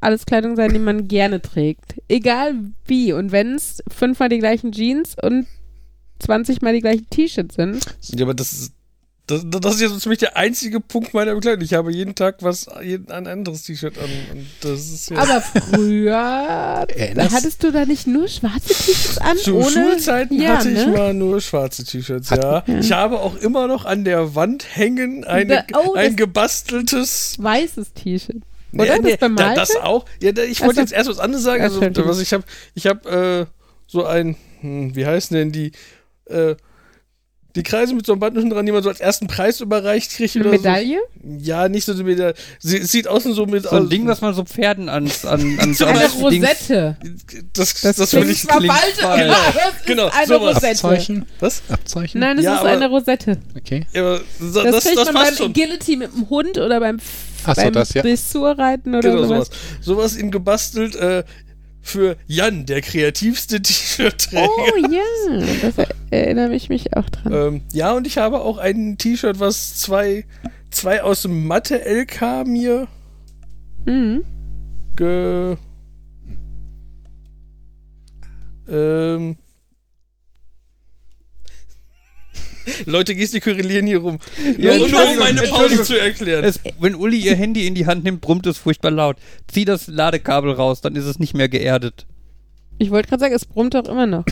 alles 0.00 0.26
Kleidung 0.26 0.54
sein, 0.54 0.72
die 0.72 0.78
man 0.78 1.08
gerne 1.08 1.42
trägt. 1.42 2.00
Egal 2.08 2.54
wie. 2.86 3.12
Und 3.12 3.32
wenn 3.32 3.54
es 3.56 3.82
fünfmal 3.88 4.28
die 4.28 4.38
gleichen 4.38 4.70
Jeans 4.72 5.16
und 5.20 5.46
20 6.20 6.62
Mal 6.62 6.74
die 6.74 6.80
gleichen 6.80 7.08
T-Shirts 7.10 7.56
sind. 7.56 7.84
Ja, 8.14 8.24
aber 8.24 8.34
das 8.34 8.52
ist, 8.52 8.72
das, 9.28 9.42
das 9.46 9.74
ist 9.74 9.80
ja 9.82 9.88
so 9.88 9.98
ziemlich 9.98 10.20
der 10.20 10.36
einzige 10.36 10.80
Punkt 10.80 11.12
meiner 11.12 11.34
Bekleidung. 11.34 11.62
Ich 11.62 11.74
habe 11.74 11.92
jeden 11.92 12.14
Tag 12.14 12.36
was, 12.40 12.66
jeden, 12.82 13.10
ein 13.10 13.26
anderes 13.26 13.62
T-Shirt 13.62 13.98
an. 13.98 14.10
Und 14.32 14.46
das 14.62 14.88
ist 14.88 15.10
ja 15.10 15.18
Aber 15.18 15.40
früher 15.42 16.16
hattest 17.32 17.62
du 17.62 17.70
da 17.70 17.84
nicht 17.84 18.06
nur 18.06 18.26
schwarze 18.26 18.74
T-Shirts 18.74 19.18
an? 19.18 19.36
Zu 19.36 19.56
ohne, 19.56 19.70
Schulzeiten 19.70 20.40
ja, 20.40 20.56
hatte 20.56 20.70
ich 20.70 20.86
ne? 20.86 20.92
mal 20.92 21.14
nur 21.14 21.40
schwarze 21.42 21.84
T-Shirts, 21.84 22.30
ja. 22.30 22.64
Ja. 22.66 22.78
Ich 22.78 22.92
habe 22.92 23.20
auch 23.20 23.36
immer 23.36 23.66
noch 23.66 23.84
an 23.84 24.04
der 24.04 24.34
Wand 24.34 24.64
hängen 24.74 25.24
eine, 25.24 25.64
Da- 25.68 25.78
oh, 25.78 25.92
ein 25.92 26.16
gebasteltes. 26.16 27.36
weißes 27.38 27.92
T-Shirt. 27.92 28.42
Nee, 28.72 28.82
Oder? 28.82 28.98
nee, 28.98 29.10
das 29.10 29.20
bemalte? 29.20 29.42
da, 29.42 29.54
das 29.54 29.76
auch. 29.76 30.04
Ja, 30.22 30.32
da, 30.32 30.42
ich 30.42 30.60
wollte 30.62 30.76
so. 30.76 30.80
jetzt 30.80 30.92
erst 30.92 31.10
was 31.10 31.18
anderes 31.18 31.44
sagen. 31.44 31.62
Also, 31.62 31.80
was 31.80 32.20
ich 32.20 32.32
habe, 32.32 32.44
ich 32.74 32.86
habe 32.86 33.46
äh, 33.48 33.54
so 33.86 34.04
ein, 34.04 34.36
hm, 34.60 34.94
wie 34.94 35.06
heißen 35.06 35.36
denn 35.36 35.52
die, 35.52 35.72
äh, 36.26 36.54
die 37.58 37.62
Kreise 37.64 37.92
mit 37.94 38.06
so 38.06 38.12
einem 38.12 38.20
Band 38.20 38.36
unten 38.36 38.48
dran, 38.50 38.64
die 38.64 38.72
man 38.72 38.82
so 38.82 38.88
als 38.88 39.00
ersten 39.00 39.26
Preis 39.26 39.60
überreicht 39.60 40.12
kriegt. 40.12 40.34
Eine 40.36 40.48
Medaille? 40.48 40.98
So. 41.22 41.28
Ja, 41.44 41.68
nicht 41.68 41.84
so 41.84 41.92
eine 41.92 42.04
Medaille. 42.04 42.34
Sie, 42.60 42.82
sieht 42.84 43.06
außen 43.08 43.34
so 43.34 43.44
mit 43.46 43.64
So 43.64 43.70
ein 43.70 43.82
aus- 43.82 43.88
Ding, 43.90 44.06
was 44.06 44.20
man 44.20 44.32
so 44.32 44.44
Pferden 44.44 44.88
ans, 44.88 45.24
an, 45.26 45.40
an 45.60 45.74
so 45.74 45.84
Eine 45.84 45.98
ans 46.00 46.12
Dings- 46.14 46.22
Rosette. 46.22 46.96
Das, 47.52 47.74
Das, 47.82 47.96
das, 47.96 48.12
will 48.14 48.30
ich. 48.30 48.46
klingt 48.46 48.72
falsch, 48.72 48.94
falsch. 49.00 49.22
aber 49.36 49.72
es 49.80 49.84
Genau, 49.86 50.06
ist 50.06 50.14
eine 50.16 50.26
sowas. 50.26 50.54
Rosette. 50.56 50.70
Abzeichen? 50.70 51.26
Was? 51.40 51.62
Abzeichen? 51.68 52.20
Nein, 52.20 52.38
es 52.38 52.44
Ja, 52.44 52.54
ist 52.54 52.60
aber- 52.60 52.68
eine 52.70 52.88
Rosette. 52.88 53.38
Okay. 53.56 53.86
Ja, 53.92 54.12
das, 54.14 54.22
Das, 54.38 54.64
das, 54.64 54.84
kriegt 54.84 54.98
das 54.98 55.12
man 55.12 55.24
beim 55.24 55.34
schon. 55.34 55.50
Agility 55.50 55.96
mit 55.96 56.14
dem 56.14 56.30
Hund 56.30 56.56
oder 56.58 56.80
beim, 56.80 56.98
Ach 57.44 57.54
so, 57.56 57.70
das, 57.70 57.94
ja. 57.94 58.02
Dressurreiten 58.02 58.94
oder 58.94 59.10
Genau, 59.10 59.24
sowas. 59.24 59.46
sowas. 59.46 59.50
Sowas 59.80 60.16
in 60.16 60.30
gebastelt 60.30 60.96
äh, 60.96 61.24
für 61.80 62.16
Jan, 62.26 62.66
der 62.66 62.80
kreativste 62.82 63.60
T-Shirt-Träger. 63.62 64.48
Oh 64.48 64.76
ja, 64.90 65.46
das 65.62 65.78
er- 65.78 65.88
erinnere 66.10 66.54
ich 66.54 66.68
mich 66.68 66.96
auch 66.96 67.08
dran. 67.08 67.32
Ähm, 67.32 67.62
ja, 67.72 67.92
und 67.92 68.06
ich 68.06 68.18
habe 68.18 68.40
auch 68.40 68.58
ein 68.58 68.98
T-Shirt, 68.98 69.40
was 69.40 69.76
zwei, 69.78 70.24
zwei 70.70 71.02
aus 71.02 71.22
dem 71.22 71.46
Mathe-LK 71.46 72.44
mir 72.46 72.88
Mhm. 73.86 74.24
ge. 74.96 75.56
Ähm. 78.68 79.36
Leute 82.86 83.14
gestikulieren 83.14 83.86
hier 83.86 83.98
rum. 83.98 84.18
Ja, 84.58 84.76
Nur, 84.78 84.88
nur 84.88 85.08
um 85.10 85.18
meine 85.18 85.42
Pause 85.42 85.82
zu 85.82 85.98
erklären. 85.98 86.44
Es, 86.44 86.60
wenn 86.80 86.94
Uli 86.94 87.18
ihr 87.18 87.34
Handy 87.36 87.66
in 87.66 87.74
die 87.74 87.86
Hand 87.86 88.04
nimmt, 88.04 88.20
brummt 88.20 88.46
es 88.46 88.58
furchtbar 88.58 88.90
laut. 88.90 89.16
Zieh 89.48 89.64
das 89.64 89.86
Ladekabel 89.86 90.52
raus, 90.52 90.80
dann 90.80 90.96
ist 90.96 91.04
es 91.04 91.18
nicht 91.18 91.34
mehr 91.34 91.48
geerdet. 91.48 92.06
Ich 92.78 92.90
wollte 92.90 93.08
gerade 93.08 93.20
sagen, 93.20 93.34
es 93.34 93.44
brummt 93.44 93.74
doch 93.74 93.86
immer 93.88 94.06
noch. 94.06 94.24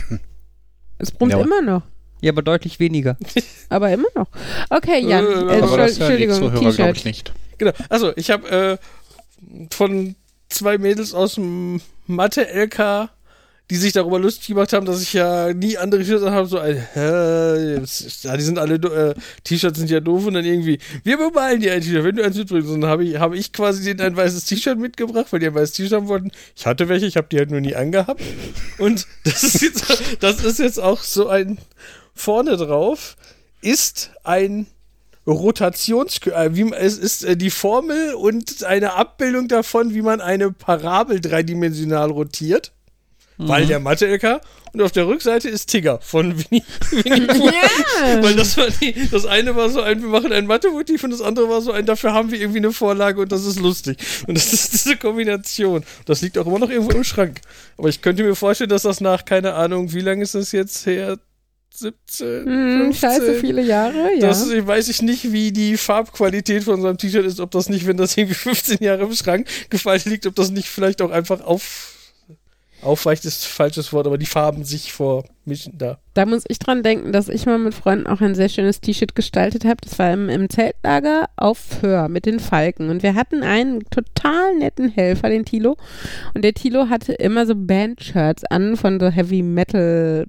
Es 0.97 1.11
brummt 1.11 1.33
Ja, 1.33 1.41
immer 1.41 1.61
noch. 1.61 1.83
Ja, 2.21 2.31
aber 2.31 2.41
deutlich 2.41 2.79
weniger. 2.79 3.15
Aber 3.69 3.91
immer 3.91 4.07
noch. 4.15 4.27
Okay, 4.71 5.01
Jan. 5.05 5.23
Äh, 5.25 5.57
Äh, 5.57 5.61
aber 5.61 5.77
das 5.77 5.99
hören 5.99 6.17
die 6.17 6.23
Entschuldigung, 6.23 6.35
Zuhörer, 6.35 6.59
glaube 6.73 6.73
T-Shirt. 6.93 6.97
ich, 6.97 7.05
nicht. 7.05 7.33
Genau. 7.59 7.71
Also, 7.89 8.11
ich 8.15 8.31
habe 8.31 8.49
äh, 8.49 8.77
von 9.71 10.15
zwei 10.49 10.77
Mädels 10.79 11.13
aus 11.13 11.35
dem 11.35 11.79
Mathe-LK, 12.07 13.09
die 13.69 13.75
sich 13.75 13.91
darüber 13.91 14.17
lustig 14.17 14.47
gemacht 14.47 14.71
haben, 14.71 14.85
dass 14.85 15.01
ich 15.01 15.13
ja 15.13 15.53
nie 15.53 15.77
andere 15.77 16.01
T-Shirts 16.01 16.23
habe, 16.23 16.47
so 16.47 16.57
ein, 16.57 16.77
äh, 16.95 17.75
ja, 17.75 18.37
die 18.37 18.43
sind 18.43 18.57
alle, 18.59 18.75
äh, 18.75 19.13
T-Shirts 19.43 19.77
sind 19.77 19.89
ja 19.89 19.99
doof 19.99 20.25
und 20.25 20.35
dann 20.35 20.45
irgendwie, 20.45 20.79
wir 21.03 21.17
bemalen 21.17 21.59
dir 21.59 21.73
ein 21.73 21.81
T-Shirt, 21.81 22.03
wenn 22.03 22.15
du 22.15 22.23
eins 22.23 22.37
mitbringst. 22.37 22.69
Und 22.69 22.81
dann 22.81 22.89
habe 22.89 23.03
ich, 23.03 23.19
hab 23.19 23.33
ich 23.33 23.51
quasi 23.51 23.83
denen 23.83 23.99
ein 23.99 24.15
weißes 24.15 24.45
T-Shirt 24.45 24.79
mitgebracht, 24.79 25.27
weil 25.31 25.41
die 25.41 25.47
ein 25.47 25.55
weißes 25.55 25.73
T-Shirt 25.73 25.93
haben 25.93 26.07
wollten. 26.07 26.31
Ich 26.55 26.65
hatte 26.65 26.87
welche, 26.87 27.07
ich 27.07 27.17
habe 27.17 27.27
die 27.29 27.37
halt 27.37 27.51
nur 27.51 27.59
nie 27.59 27.75
angehabt. 27.75 28.21
Und 28.77 29.05
das 29.25 29.43
ist 29.43 29.61
jetzt, 29.61 30.01
das 30.21 30.43
ist 30.45 30.59
jetzt 30.59 30.79
auch 30.79 31.01
so 31.01 31.27
ein, 31.27 31.57
vorne 32.13 32.55
drauf 32.55 33.17
ist 33.61 34.11
ein 34.23 34.67
Rotations 35.25 36.19
äh, 36.27 36.55
wie 36.55 36.71
es 36.71 36.97
ist 36.97 37.25
äh, 37.25 37.35
die 37.35 37.49
Formel 37.49 38.13
und 38.13 38.63
eine 38.63 38.93
Abbildung 38.93 39.49
davon, 39.49 39.93
wie 39.93 40.01
man 40.01 40.21
eine 40.21 40.53
Parabel 40.53 41.19
dreidimensional 41.19 42.11
rotiert. 42.11 42.71
Weil 43.37 43.67
der 43.67 43.79
Mathe-LK 43.79 44.41
und 44.73 44.81
auf 44.81 44.91
der 44.91 45.07
Rückseite 45.07 45.47
ist 45.49 45.67
Tigger 45.67 45.99
von 46.01 46.37
Winnie, 46.37 46.63
Winnie 46.91 47.27
Pooh. 47.39 47.49
Ja. 47.49 48.23
Weil 48.23 48.35
das 48.35 48.57
war 48.57 48.67
die, 48.69 48.93
das 49.09 49.25
eine 49.25 49.55
war 49.55 49.69
so 49.69 49.81
ein, 49.81 50.01
wir 50.01 50.09
machen 50.09 50.31
ein 50.31 50.47
Mathe-Motiv 50.47 51.03
und 51.03 51.11
das 51.11 51.21
andere 51.21 51.47
war 51.49 51.61
so 51.61 51.71
ein, 51.71 51.85
dafür 51.85 52.13
haben 52.13 52.31
wir 52.31 52.39
irgendwie 52.39 52.59
eine 52.59 52.71
Vorlage 52.71 53.21
und 53.21 53.31
das 53.31 53.45
ist 53.45 53.59
lustig. 53.59 53.97
Und 54.27 54.35
das 54.35 54.53
ist 54.53 54.73
diese 54.73 54.97
Kombination. 54.97 55.83
Das 56.05 56.21
liegt 56.21 56.37
auch 56.37 56.47
immer 56.47 56.59
noch 56.59 56.69
irgendwo 56.69 56.91
im 56.95 57.03
Schrank. 57.03 57.41
Aber 57.77 57.89
ich 57.89 58.01
könnte 58.01 58.23
mir 58.23 58.35
vorstellen, 58.35 58.69
dass 58.69 58.83
das 58.83 59.01
nach, 59.01 59.23
keine 59.25 59.53
Ahnung, 59.53 59.93
wie 59.93 60.01
lange 60.01 60.23
ist 60.23 60.35
das 60.35 60.51
jetzt 60.51 60.85
her? 60.85 61.17
17? 61.75 62.45
Hm, 62.45 62.93
15? 62.93 62.93
scheiße, 62.93 63.35
viele 63.35 63.61
Jahre, 63.61 64.15
ja. 64.15 64.27
Das 64.27 64.49
ich 64.49 64.65
weiß 64.65 64.89
ich 64.89 65.03
nicht, 65.03 65.31
wie 65.31 65.51
die 65.51 65.77
Farbqualität 65.77 66.63
von 66.63 66.81
so 66.81 66.87
einem 66.87 66.97
T-Shirt 66.97 67.25
ist, 67.25 67.39
ob 67.39 67.51
das 67.51 67.69
nicht, 67.69 67.85
wenn 67.85 67.97
das 67.97 68.17
irgendwie 68.17 68.33
15 68.33 68.79
Jahre 68.81 69.03
im 69.03 69.13
Schrank 69.13 69.47
gefallen 69.69 70.01
liegt, 70.05 70.25
ob 70.25 70.35
das 70.35 70.49
nicht 70.49 70.69
vielleicht 70.69 71.03
auch 71.03 71.11
einfach 71.11 71.41
auf 71.41 71.96
aufweicht 72.81 73.25
ist 73.25 73.45
falsches 73.45 73.91
Wort, 73.93 74.07
aber 74.07 74.17
die 74.17 74.25
Farben 74.25 74.63
sich 74.63 74.93
vormischen 74.93 75.77
da. 75.77 75.99
Da 76.13 76.25
muss 76.25 76.43
ich 76.47 76.59
dran 76.59 76.83
denken, 76.83 77.11
dass 77.11 77.29
ich 77.29 77.45
mal 77.45 77.57
mit 77.57 77.73
Freunden 77.73 78.07
auch 78.07 78.21
ein 78.21 78.35
sehr 78.35 78.49
schönes 78.49 78.81
T-Shirt 78.81 79.15
gestaltet 79.15 79.65
habe. 79.65 79.77
Das 79.81 79.97
war 79.99 80.11
im, 80.11 80.29
im 80.29 80.49
Zeltlager 80.49 81.29
auf 81.35 81.57
Föhr 81.57 82.09
mit 82.09 82.25
den 82.25 82.39
Falken. 82.39 82.89
Und 82.89 83.03
wir 83.03 83.15
hatten 83.15 83.43
einen 83.43 83.83
total 83.89 84.55
netten 84.55 84.89
Helfer, 84.89 85.29
den 85.29 85.45
Tilo. 85.45 85.77
Und 86.33 86.43
der 86.43 86.53
Tilo 86.53 86.89
hatte 86.89 87.13
immer 87.13 87.45
so 87.45 87.53
Band-Shirts 87.55 88.43
an 88.45 88.77
von 88.77 88.99
so 88.99 89.07
Heavy 89.09 89.41
Metal 89.41 90.27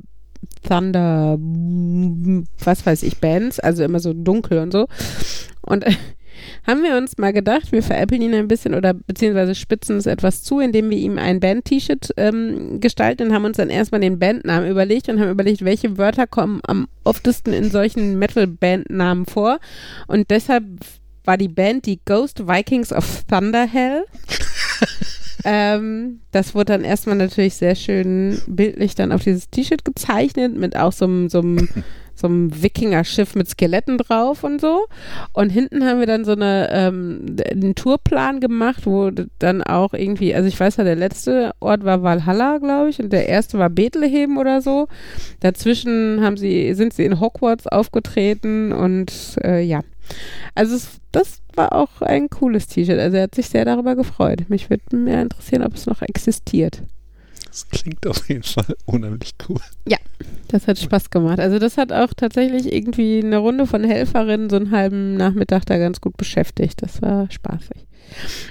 Thunder, 0.62 1.36
was 1.38 2.86
weiß 2.86 3.02
ich, 3.02 3.18
Bands, 3.18 3.58
also 3.58 3.82
immer 3.84 4.00
so 4.00 4.12
dunkel 4.12 4.58
und 4.58 4.72
so. 4.72 4.86
Und 5.62 5.84
haben 6.68 6.82
wir 6.82 6.98
uns 6.98 7.16
mal 7.16 7.32
gedacht, 7.32 7.72
wir 7.72 7.82
veräppeln 7.82 8.20
ihn 8.20 8.34
ein 8.34 8.46
bisschen 8.46 8.74
oder 8.74 8.92
beziehungsweise 8.92 9.54
spitzen 9.54 9.96
es 9.96 10.04
etwas 10.04 10.42
zu, 10.42 10.60
indem 10.60 10.90
wir 10.90 10.98
ihm 10.98 11.16
ein 11.16 11.40
Band-T-Shirt 11.40 12.12
ähm, 12.18 12.78
gestalten 12.78 13.28
und 13.28 13.34
haben 13.34 13.46
uns 13.46 13.56
dann 13.56 13.70
erstmal 13.70 14.02
den 14.02 14.18
Bandnamen 14.18 14.70
überlegt 14.70 15.08
und 15.08 15.18
haben 15.18 15.30
überlegt, 15.30 15.64
welche 15.64 15.96
Wörter 15.96 16.26
kommen 16.26 16.60
am 16.66 16.86
oftesten 17.04 17.54
in 17.54 17.70
solchen 17.70 18.18
Metal-Bandnamen 18.18 19.24
vor. 19.24 19.60
Und 20.08 20.30
deshalb 20.30 20.64
war 21.24 21.38
die 21.38 21.48
Band 21.48 21.86
die 21.86 22.00
Ghost 22.04 22.46
Vikings 22.46 22.92
of 22.92 23.24
Thunderhell. 23.24 24.04
ähm, 25.44 26.20
das 26.32 26.54
wurde 26.54 26.74
dann 26.74 26.84
erstmal 26.84 27.16
natürlich 27.16 27.54
sehr 27.54 27.76
schön 27.76 28.42
bildlich 28.46 28.94
dann 28.94 29.12
auf 29.12 29.24
dieses 29.24 29.48
T-Shirt 29.48 29.86
gezeichnet, 29.86 30.54
mit 30.54 30.76
auch 30.76 30.92
so 30.92 31.06
einem 31.06 31.68
so 32.18 32.26
einem- 32.26 32.62
Wikinger-Schiff 32.62 33.34
mit 33.34 33.48
Skeletten 33.48 33.98
drauf 33.98 34.44
und 34.44 34.60
so. 34.60 34.86
Und 35.32 35.50
hinten 35.50 35.84
haben 35.84 36.00
wir 36.00 36.06
dann 36.06 36.24
so 36.24 36.32
eine, 36.32 36.68
ähm, 36.72 37.36
einen 37.50 37.74
Tourplan 37.74 38.40
gemacht, 38.40 38.86
wo 38.86 39.10
dann 39.38 39.62
auch 39.62 39.94
irgendwie, 39.94 40.34
also 40.34 40.48
ich 40.48 40.58
weiß 40.58 40.76
ja, 40.76 40.84
der 40.84 40.96
letzte 40.96 41.52
Ort 41.60 41.84
war 41.84 42.02
Valhalla, 42.02 42.58
glaube 42.58 42.90
ich, 42.90 43.00
und 43.00 43.12
der 43.12 43.28
erste 43.28 43.58
war 43.58 43.70
Bethlehem 43.70 44.38
oder 44.38 44.60
so. 44.60 44.88
Dazwischen 45.40 46.20
haben 46.22 46.36
sie, 46.36 46.74
sind 46.74 46.92
sie 46.92 47.04
in 47.04 47.20
Hogwarts 47.20 47.66
aufgetreten 47.66 48.72
und 48.72 49.12
äh, 49.44 49.60
ja. 49.62 49.80
Also 50.54 50.76
es, 50.76 51.00
das 51.12 51.40
war 51.54 51.72
auch 51.74 52.00
ein 52.00 52.30
cooles 52.30 52.66
T-Shirt. 52.66 52.98
Also 52.98 53.16
er 53.18 53.24
hat 53.24 53.34
sich 53.34 53.48
sehr 53.48 53.64
darüber 53.64 53.94
gefreut. 53.94 54.44
Mich 54.48 54.70
würde 54.70 54.96
mehr 54.96 55.22
interessieren, 55.22 55.62
ob 55.62 55.74
es 55.74 55.86
noch 55.86 56.02
existiert. 56.02 56.82
Das 57.48 57.68
klingt 57.68 58.06
auf 58.06 58.28
jeden 58.28 58.42
Fall 58.42 58.76
unheimlich 58.84 59.34
cool. 59.48 59.60
Das 60.48 60.66
hat 60.66 60.78
Spaß 60.78 61.10
gemacht. 61.10 61.40
Also 61.40 61.58
das 61.58 61.76
hat 61.76 61.92
auch 61.92 62.12
tatsächlich 62.14 62.72
irgendwie 62.72 63.20
eine 63.22 63.38
Runde 63.38 63.66
von 63.66 63.84
Helferinnen 63.84 64.50
so 64.50 64.56
einen 64.56 64.70
halben 64.70 65.16
Nachmittag 65.16 65.66
da 65.66 65.78
ganz 65.78 66.00
gut 66.00 66.16
beschäftigt. 66.16 66.82
Das 66.82 67.02
war 67.02 67.30
spaßig. 67.30 67.86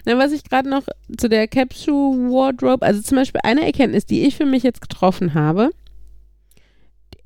Na, 0.05 0.17
was 0.17 0.31
ich 0.31 0.43
gerade 0.43 0.69
noch 0.69 0.83
zu 1.17 1.29
der 1.29 1.47
Capsule 1.47 2.31
Wardrobe, 2.31 2.85
also 2.85 3.01
zum 3.01 3.17
Beispiel 3.17 3.41
eine 3.43 3.65
Erkenntnis, 3.65 4.05
die 4.05 4.25
ich 4.25 4.35
für 4.35 4.45
mich 4.45 4.63
jetzt 4.63 4.81
getroffen 4.81 5.33
habe, 5.33 5.71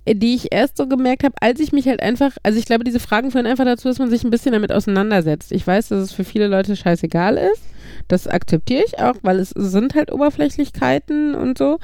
die 0.07 0.35
ich 0.35 0.51
erst 0.51 0.77
so 0.77 0.87
gemerkt 0.87 1.23
habe, 1.23 1.35
als 1.41 1.59
ich 1.59 1.71
mich 1.71 1.87
halt 1.87 2.01
einfach, 2.01 2.31
also 2.43 2.57
ich 2.57 2.65
glaube, 2.65 2.83
diese 2.83 2.99
Fragen 2.99 3.31
führen 3.31 3.45
einfach 3.45 3.65
dazu, 3.65 3.87
dass 3.87 3.99
man 3.99 4.09
sich 4.09 4.23
ein 4.23 4.31
bisschen 4.31 4.53
damit 4.53 4.71
auseinandersetzt. 4.71 5.51
Ich 5.51 5.65
weiß, 5.65 5.89
dass 5.89 5.99
es 5.99 6.11
für 6.13 6.23
viele 6.23 6.47
Leute 6.47 6.75
scheißegal 6.75 7.37
ist. 7.37 7.61
Das 8.07 8.27
akzeptiere 8.27 8.83
ich 8.85 8.99
auch, 8.99 9.15
weil 9.21 9.39
es 9.39 9.49
sind 9.49 9.95
halt 9.95 10.11
Oberflächlichkeiten 10.11 11.35
und 11.35 11.57
so. 11.57 11.79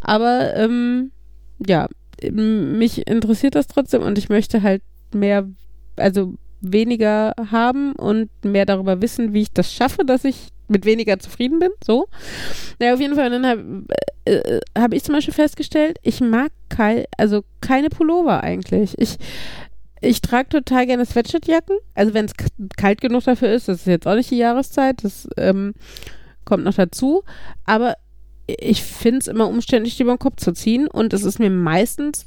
Aber 0.00 0.54
ähm, 0.56 1.12
ja, 1.66 1.88
mich 2.30 3.06
interessiert 3.06 3.54
das 3.54 3.66
trotzdem 3.66 4.02
und 4.02 4.18
ich 4.18 4.28
möchte 4.28 4.62
halt 4.62 4.82
mehr, 5.12 5.48
also 5.96 6.34
weniger 6.60 7.34
haben 7.50 7.92
und 7.94 8.30
mehr 8.44 8.66
darüber 8.66 9.02
wissen, 9.02 9.32
wie 9.32 9.42
ich 9.42 9.52
das 9.52 9.72
schaffe, 9.72 10.04
dass 10.04 10.24
ich 10.24 10.48
mit 10.68 10.84
weniger 10.84 11.18
zufrieden 11.18 11.58
bin. 11.58 11.70
So. 11.84 12.08
Naja, 12.78 12.94
auf 12.94 13.00
jeden 13.00 13.16
Fall, 13.16 13.30
dann 13.30 13.46
habe 13.46 13.84
äh, 14.24 14.60
hab 14.76 14.92
ich 14.92 15.02
zum 15.02 15.14
Beispiel 15.14 15.34
festgestellt, 15.34 15.98
ich 16.02 16.20
mag 16.20 16.50
kein, 16.68 17.04
also 17.18 17.42
keine 17.60 17.88
Pullover 17.88 18.42
eigentlich. 18.42 18.94
Ich, 18.98 19.16
ich 20.02 20.20
trage 20.20 20.48
total 20.48 20.86
gerne 20.86 21.06
Sweatshirtjacken. 21.06 21.78
Also 21.94 22.12
wenn 22.12 22.26
es 22.26 22.32
kalt 22.76 23.00
genug 23.00 23.24
dafür 23.24 23.52
ist, 23.52 23.68
das 23.68 23.80
ist 23.80 23.86
jetzt 23.86 24.06
auch 24.06 24.14
nicht 24.14 24.30
die 24.30 24.38
Jahreszeit, 24.38 25.04
das 25.04 25.28
ähm, 25.36 25.74
kommt 26.44 26.64
noch 26.64 26.74
dazu. 26.74 27.22
Aber 27.64 27.94
ich 28.46 28.82
finde 28.82 29.20
es 29.20 29.28
immer 29.28 29.48
umständlich, 29.48 29.96
die 29.96 30.02
über 30.02 30.14
den 30.14 30.18
Kopf 30.18 30.36
zu 30.36 30.52
ziehen. 30.52 30.88
Und 30.88 31.12
es 31.12 31.24
ist 31.24 31.38
mir 31.38 31.50
meistens 31.50 32.26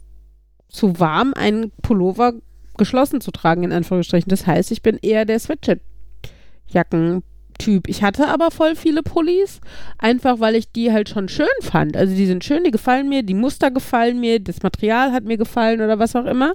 zu 0.70 1.00
warm, 1.00 1.34
einen 1.36 1.72
Pullover 1.82 2.34
geschlossen 2.78 3.22
zu 3.22 3.32
tragen, 3.32 3.64
in 3.64 3.72
Anführungsstrichen. 3.74 4.30
Das 4.30 4.48
heißt, 4.48 4.72
ich 4.72 4.82
bin 4.82 4.98
eher 5.02 5.26
der 5.26 5.40
Sweatshirt-Jacken- 5.40 7.24
Typ. 7.58 7.88
Ich 7.88 8.04
hatte 8.04 8.28
aber 8.28 8.52
voll 8.52 8.76
viele 8.76 9.02
Pullis, 9.02 9.62
einfach 9.98 10.42
weil 10.42 10.56
ich 10.56 10.72
die 10.72 10.92
halt 10.92 11.08
schon 11.08 11.30
schön 11.30 11.48
fand. 11.62 11.96
Also 11.96 12.14
die 12.14 12.26
sind 12.26 12.44
schön, 12.44 12.66
die 12.66 12.72
gefallen 12.72 13.08
mir, 13.08 13.24
die 13.24 13.34
Muster 13.34 13.72
gefallen 13.72 14.20
mir, 14.20 14.40
das 14.40 14.62
Material 14.62 15.14
hat 15.14 15.24
mir 15.24 15.38
gefallen 15.38 15.82
oder 15.82 15.98
was 15.98 16.16
auch 16.18 16.26
immer. 16.26 16.54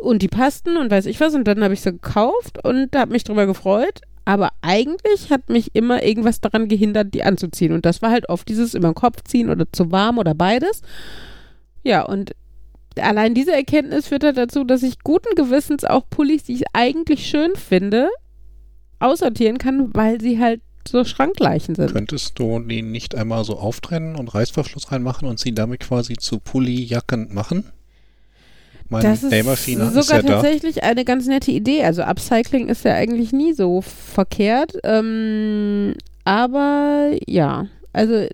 Und 0.00 0.22
die 0.22 0.28
passten 0.28 0.76
und 0.76 0.90
weiß 0.90 1.06
ich 1.06 1.20
was. 1.20 1.34
Und 1.34 1.44
dann 1.44 1.62
habe 1.62 1.74
ich 1.74 1.82
sie 1.82 1.92
gekauft 1.92 2.64
und 2.64 2.94
habe 2.96 3.12
mich 3.12 3.24
drüber 3.24 3.46
gefreut. 3.46 4.00
Aber 4.24 4.50
eigentlich 4.62 5.30
hat 5.30 5.48
mich 5.48 5.74
immer 5.74 6.02
irgendwas 6.02 6.40
daran 6.40 6.68
gehindert, 6.68 7.14
die 7.14 7.22
anzuziehen. 7.24 7.72
Und 7.72 7.84
das 7.84 8.02
war 8.02 8.10
halt 8.10 8.28
oft 8.28 8.48
dieses 8.48 8.74
über 8.74 8.88
den 8.88 8.94
Kopf 8.94 9.22
ziehen 9.24 9.50
oder 9.50 9.66
zu 9.72 9.90
warm 9.90 10.18
oder 10.18 10.34
beides. 10.34 10.82
Ja, 11.82 12.02
und 12.02 12.32
allein 12.98 13.34
diese 13.34 13.52
Erkenntnis 13.52 14.08
führt 14.08 14.24
halt 14.24 14.36
dazu, 14.36 14.64
dass 14.64 14.82
ich 14.82 15.00
guten 15.00 15.34
Gewissens 15.34 15.84
auch 15.84 16.08
Pullis, 16.08 16.44
die 16.44 16.54
ich 16.54 16.64
eigentlich 16.72 17.26
schön 17.26 17.54
finde, 17.56 18.08
aussortieren 18.98 19.58
kann, 19.58 19.94
weil 19.94 20.20
sie 20.20 20.38
halt 20.38 20.60
so 20.86 21.04
Schrankleichen 21.04 21.74
sind. 21.74 21.92
Könntest 21.92 22.38
du 22.38 22.58
die 22.60 22.82
nicht 22.82 23.14
einmal 23.14 23.44
so 23.44 23.58
auftrennen 23.58 24.16
und 24.16 24.34
Reißverschluss 24.34 24.92
reinmachen 24.92 25.28
und 25.28 25.38
sie 25.38 25.54
damit 25.54 25.80
quasi 25.80 26.16
zu 26.16 26.38
Pulli-Jacken 26.38 27.32
machen? 27.34 27.64
Meine 28.90 29.04
das 29.04 29.22
ist 29.22 29.30
sogar 29.94 30.20
ist 30.20 30.28
ja 30.28 30.34
tatsächlich 30.34 30.74
da. 30.76 30.88
eine 30.88 31.04
ganz 31.04 31.26
nette 31.26 31.50
Idee. 31.50 31.84
Also 31.84 32.02
Upcycling 32.02 32.68
ist 32.68 32.84
ja 32.84 32.94
eigentlich 32.94 33.32
nie 33.32 33.52
so 33.52 33.80
verkehrt. 33.80 34.76
Ähm, 34.84 35.94
aber 36.24 37.12
ja, 37.26 37.66
also 37.92 38.26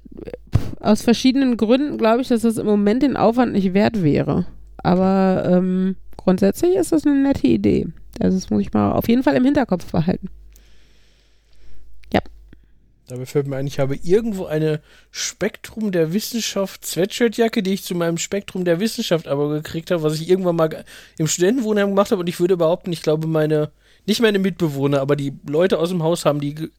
aus 0.81 1.03
verschiedenen 1.03 1.57
Gründen 1.57 1.99
glaube 1.99 2.23
ich, 2.23 2.29
dass 2.29 2.43
das 2.43 2.59
im 2.59 2.67
Moment 2.67 3.03
den 3.03 3.17
Aufwand 3.17 3.53
nicht 3.53 3.75
wert 3.75 4.03
wäre. 4.03 4.47
Aber 4.79 5.45
ähm, 5.51 5.97
grundsätzlich 6.17 6.75
ist 6.75 6.93
das 6.93 7.07
eine 7.07 7.17
nette 7.17 7.47
Idee. 7.47 7.89
Also 8.21 8.39
das 8.39 8.51
muss 8.51 8.63
ich 8.63 8.73
mal 8.73 8.93
auf 8.93 9.09
jeden 9.09 9.23
Fall 9.23 9.37
im 9.37 9.45
Hinterkopf 9.45 9.91
behalten. 9.91 10.29
Dabei 13.09 13.25
fällt 13.25 13.47
mir 13.47 13.57
ein, 13.57 13.69
ich 13.69 13.79
habe 13.79 13.95
irgendwo 14.03 14.47
eine 14.47 14.81
Spektrum 15.13 15.93
der 15.93 16.13
Wissenschaft 16.13 16.85
Sweatshirtjacke, 16.85 17.63
die 17.63 17.75
ich 17.75 17.85
zu 17.85 17.95
meinem 17.95 18.19
Spektrum 18.19 18.65
der 18.65 18.81
Wissenschaft 18.81 19.29
aber 19.29 19.49
gekriegt 19.49 19.93
habe, 19.93 20.03
was 20.03 20.21
ich 20.21 20.29
irgendwann 20.29 20.57
mal 20.57 20.85
im 21.17 21.29
Studentenwohnheim 21.29 21.91
gemacht 21.91 22.11
habe. 22.11 22.21
Und 22.21 22.29
ich 22.29 22.41
würde 22.41 22.57
behaupten, 22.57 22.93
ich 22.93 23.03
glaube, 23.03 23.29
meine, 23.29 23.71
nicht 24.07 24.21
meine 24.21 24.41
Mitbewohner, 24.41 25.01
aber 25.01 25.15
die 25.15 25.35
Leute 25.47 25.79
aus 25.79 25.91
dem 25.91 26.03
Haus 26.03 26.25
haben 26.25 26.41
die 26.41 26.71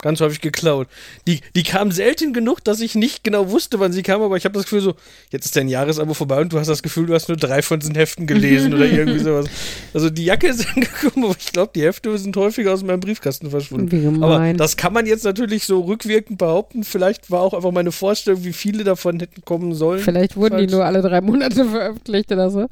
ganz 0.00 0.20
häufig 0.20 0.40
geklaut. 0.40 0.88
Die, 1.26 1.40
die 1.56 1.62
kamen 1.62 1.90
selten 1.90 2.32
genug, 2.32 2.62
dass 2.64 2.80
ich 2.80 2.94
nicht 2.94 3.24
genau 3.24 3.50
wusste, 3.50 3.80
wann 3.80 3.92
sie 3.92 4.02
kamen, 4.02 4.24
aber 4.24 4.36
ich 4.36 4.44
habe 4.44 4.54
das 4.54 4.64
Gefühl 4.64 4.80
so, 4.80 4.94
jetzt 5.30 5.46
ist 5.46 5.56
dein 5.56 5.68
Jahresabo 5.68 6.14
vorbei 6.14 6.40
und 6.40 6.52
du 6.52 6.58
hast 6.58 6.68
das 6.68 6.82
Gefühl, 6.82 7.06
du 7.06 7.14
hast 7.14 7.28
nur 7.28 7.36
drei 7.36 7.62
von 7.62 7.80
diesen 7.80 7.94
Heften 7.94 8.26
gelesen 8.26 8.74
oder 8.74 8.86
irgendwie 8.90 9.18
sowas. 9.18 9.46
Also 9.92 10.10
die 10.10 10.24
Jacke 10.24 10.48
ist 10.48 10.66
angekommen, 10.74 11.24
aber 11.24 11.36
ich 11.38 11.52
glaube, 11.52 11.72
die 11.74 11.82
Hefte 11.82 12.16
sind 12.18 12.36
häufiger 12.36 12.72
aus 12.72 12.84
meinem 12.84 13.00
Briefkasten 13.00 13.50
verschwunden. 13.50 14.22
Aber 14.22 14.52
das 14.54 14.76
kann 14.76 14.92
man 14.92 15.06
jetzt 15.06 15.24
natürlich 15.24 15.64
so 15.64 15.80
rückwirkend 15.80 16.38
behaupten. 16.38 16.84
Vielleicht 16.84 17.30
war 17.30 17.42
auch 17.42 17.54
einfach 17.54 17.72
meine 17.72 17.92
Vorstellung, 17.92 18.44
wie 18.44 18.52
viele 18.52 18.84
davon 18.84 19.18
hätten 19.18 19.42
kommen 19.44 19.74
sollen. 19.74 20.00
Vielleicht 20.00 20.36
wurden 20.36 20.58
die 20.58 20.66
nur 20.66 20.84
alle 20.84 21.02
drei 21.02 21.20
Monate 21.20 21.64
veröffentlicht 21.68 22.30
oder 22.32 22.50
so. 22.50 22.68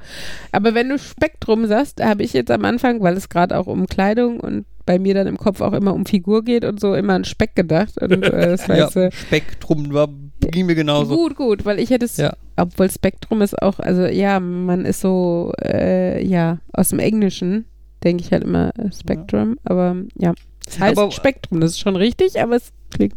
Aber 0.53 0.75
wenn 0.75 0.89
du 0.89 0.99
Spektrum 0.99 1.67
sagst, 1.67 2.03
habe 2.03 2.23
ich 2.23 2.33
jetzt 2.33 2.51
am 2.51 2.65
Anfang, 2.65 3.03
weil 3.03 3.17
es 3.17 3.29
gerade 3.29 3.59
auch 3.59 3.67
um 3.67 3.87
Kleidung 3.87 4.41
und 4.41 4.65
bei 4.87 4.99
mir 4.99 5.15
dann 5.15 5.27
im 5.27 5.37
Kopf 5.37 5.61
auch 5.61 5.73
immer 5.73 5.93
um 5.93 6.07
Figur 6.07 6.43
geht 6.45 6.65
und 6.65 6.81
so 6.81 6.95
immer 6.95 7.15
an 7.15 7.25
Speck 7.25 7.55
gedacht. 7.55 8.01
Und, 8.01 8.23
äh, 8.23 8.57
das 8.57 8.67
ja, 8.69 8.89
Spektrum 9.11 9.93
war, 9.93 10.09
ging 10.41 10.67
mir 10.67 10.75
genauso. 10.75 11.15
Gut, 11.15 11.37
gut, 11.37 11.65
weil 11.65 11.79
ich 11.79 11.91
hätte 11.91 12.05
es, 12.07 12.17
ja. 12.17 12.35
obwohl 12.57 12.91
Spektrum 12.91 13.43
ist 13.43 13.61
auch, 13.61 13.79
also 13.81 14.07
ja, 14.07 14.41
man 14.41 14.85
ist 14.85 15.01
so, 15.01 15.53
äh, 15.63 16.25
ja, 16.25 16.59
aus 16.73 16.91
dem 16.91 17.01
Englischen 17.01 17.67
denke 18.05 18.23
ich 18.23 18.33
halt 18.33 18.45
immer 18.45 18.73
äh, 18.79 18.91
Spektrum, 18.93 19.57
ja. 19.57 19.57
aber 19.65 19.97
ja, 20.17 20.35
es 20.67 20.79
heißt 20.79 20.99
aber, 20.99 21.11
Spektrum, 21.11 21.61
das 21.61 21.73
ist 21.73 21.81
schon 21.81 21.97
richtig, 21.97 22.41
aber 22.41 22.57
es 22.57 22.73
klingt 22.91 23.15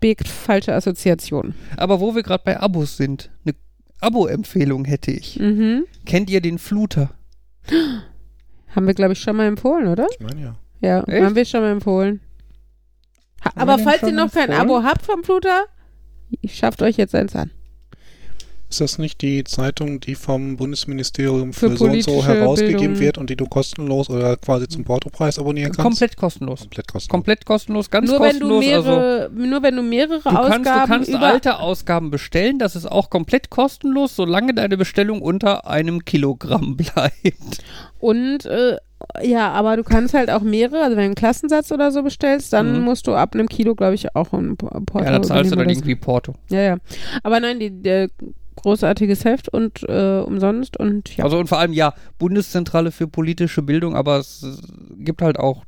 birgt 0.00 0.26
falsche 0.26 0.74
Assoziationen. 0.74 1.54
Aber 1.76 2.00
wo 2.00 2.14
wir 2.14 2.22
gerade 2.22 2.42
bei 2.46 2.58
Abos 2.58 2.96
sind, 2.96 3.30
eine 3.44 3.54
Abo-Empfehlung 4.00 4.86
hätte 4.86 5.10
ich. 5.10 5.38
Mhm. 5.38 5.84
Kennt 6.06 6.30
ihr 6.30 6.40
den 6.40 6.58
Fluter? 6.58 7.10
Haben 8.74 8.86
wir, 8.86 8.94
glaube 8.94 9.12
ich, 9.12 9.20
schon 9.20 9.36
mal 9.36 9.46
empfohlen, 9.46 9.88
oder? 9.88 10.06
Ich 10.10 10.20
meine 10.20 10.40
ja. 10.40 10.54
Ja, 10.80 11.02
Echt? 11.04 11.24
haben 11.24 11.34
wir 11.34 11.44
schon 11.44 11.60
mal 11.60 11.72
empfohlen. 11.72 12.20
Ha, 13.44 13.52
aber 13.56 13.78
falls 13.78 14.02
ihr 14.02 14.12
noch 14.12 14.32
kein 14.32 14.52
Abo 14.52 14.82
habt 14.82 15.02
vom 15.02 15.24
Fluter, 15.24 15.64
schafft 16.46 16.82
euch 16.82 16.96
jetzt 16.96 17.14
eins 17.14 17.34
an. 17.36 17.50
Ist 18.70 18.80
das 18.80 18.98
nicht 18.98 19.20
die 19.20 19.42
Zeitung, 19.42 19.98
die 19.98 20.14
vom 20.14 20.56
Bundesministerium 20.56 21.52
für, 21.52 21.70
für 21.70 21.76
so 21.76 21.84
und 21.86 22.02
so 22.04 22.24
herausgegeben 22.24 22.78
Bildung. 22.78 23.00
wird 23.00 23.18
und 23.18 23.28
die 23.28 23.34
du 23.34 23.46
kostenlos 23.46 24.08
oder 24.08 24.36
quasi 24.36 24.68
zum 24.68 24.84
Portopreis 24.84 25.40
abonnieren 25.40 25.72
kannst? 25.72 25.82
Komplett 25.82 26.16
kostenlos. 26.16 26.60
Komplett 26.60 26.86
kostenlos. 26.86 27.08
Komplett 27.08 27.46
kostenlos, 27.46 27.90
ganz 27.90 28.08
nur 28.08 28.18
kostenlos. 28.18 28.48
Wenn 28.48 28.60
du 28.60 28.66
mehrere, 28.66 29.22
also, 29.22 29.34
nur 29.34 29.62
wenn 29.64 29.74
du 29.74 29.82
mehrere 29.82 30.20
du 30.22 30.28
Ausgaben 30.30 30.64
kannst, 30.86 31.08
Du 31.08 31.14
kannst 31.14 31.14
alte 31.16 31.58
Ausgaben 31.58 32.10
bestellen, 32.12 32.60
das 32.60 32.76
ist 32.76 32.86
auch 32.86 33.10
komplett 33.10 33.50
kostenlos, 33.50 34.14
solange 34.14 34.54
deine 34.54 34.76
Bestellung 34.76 35.20
unter 35.20 35.66
einem 35.66 36.04
Kilogramm 36.04 36.76
bleibt. 36.76 37.64
Und 37.98 38.46
äh, 38.46 38.76
ja, 39.22 39.50
aber 39.50 39.76
du 39.76 39.82
kannst 39.82 40.14
halt 40.14 40.30
auch 40.30 40.42
mehrere, 40.42 40.82
also 40.82 40.90
wenn 40.90 41.02
du 41.02 41.06
einen 41.06 41.14
Klassensatz 41.14 41.72
oder 41.72 41.90
so 41.90 42.02
bestellst, 42.02 42.52
dann 42.52 42.78
mhm. 42.78 42.84
musst 42.84 43.06
du 43.06 43.14
ab 43.14 43.34
einem 43.34 43.48
Kilo, 43.48 43.74
glaube 43.74 43.94
ich, 43.94 44.14
auch 44.14 44.32
ein 44.32 44.56
Porto. 44.56 45.04
Ja, 45.04 45.12
da 45.12 45.22
zahlst 45.22 45.50
du 45.50 45.56
dann 45.56 45.68
irgendwie 45.68 45.96
Porto. 45.96 46.34
Ja, 46.50 46.60
ja. 46.60 46.76
Aber 47.22 47.40
nein, 47.40 47.58
die, 47.58 47.70
der 47.82 48.08
großartiges 48.56 49.24
Heft 49.24 49.48
und 49.48 49.82
äh, 49.88 50.20
umsonst 50.20 50.76
und 50.76 51.16
ja. 51.16 51.24
Also 51.24 51.38
und 51.38 51.48
vor 51.48 51.58
allem 51.58 51.72
ja, 51.72 51.94
Bundeszentrale 52.18 52.92
für 52.92 53.06
politische 53.06 53.62
Bildung, 53.62 53.94
aber 53.94 54.18
es 54.18 54.60
gibt 54.96 55.22
halt 55.22 55.38
auch 55.38 55.64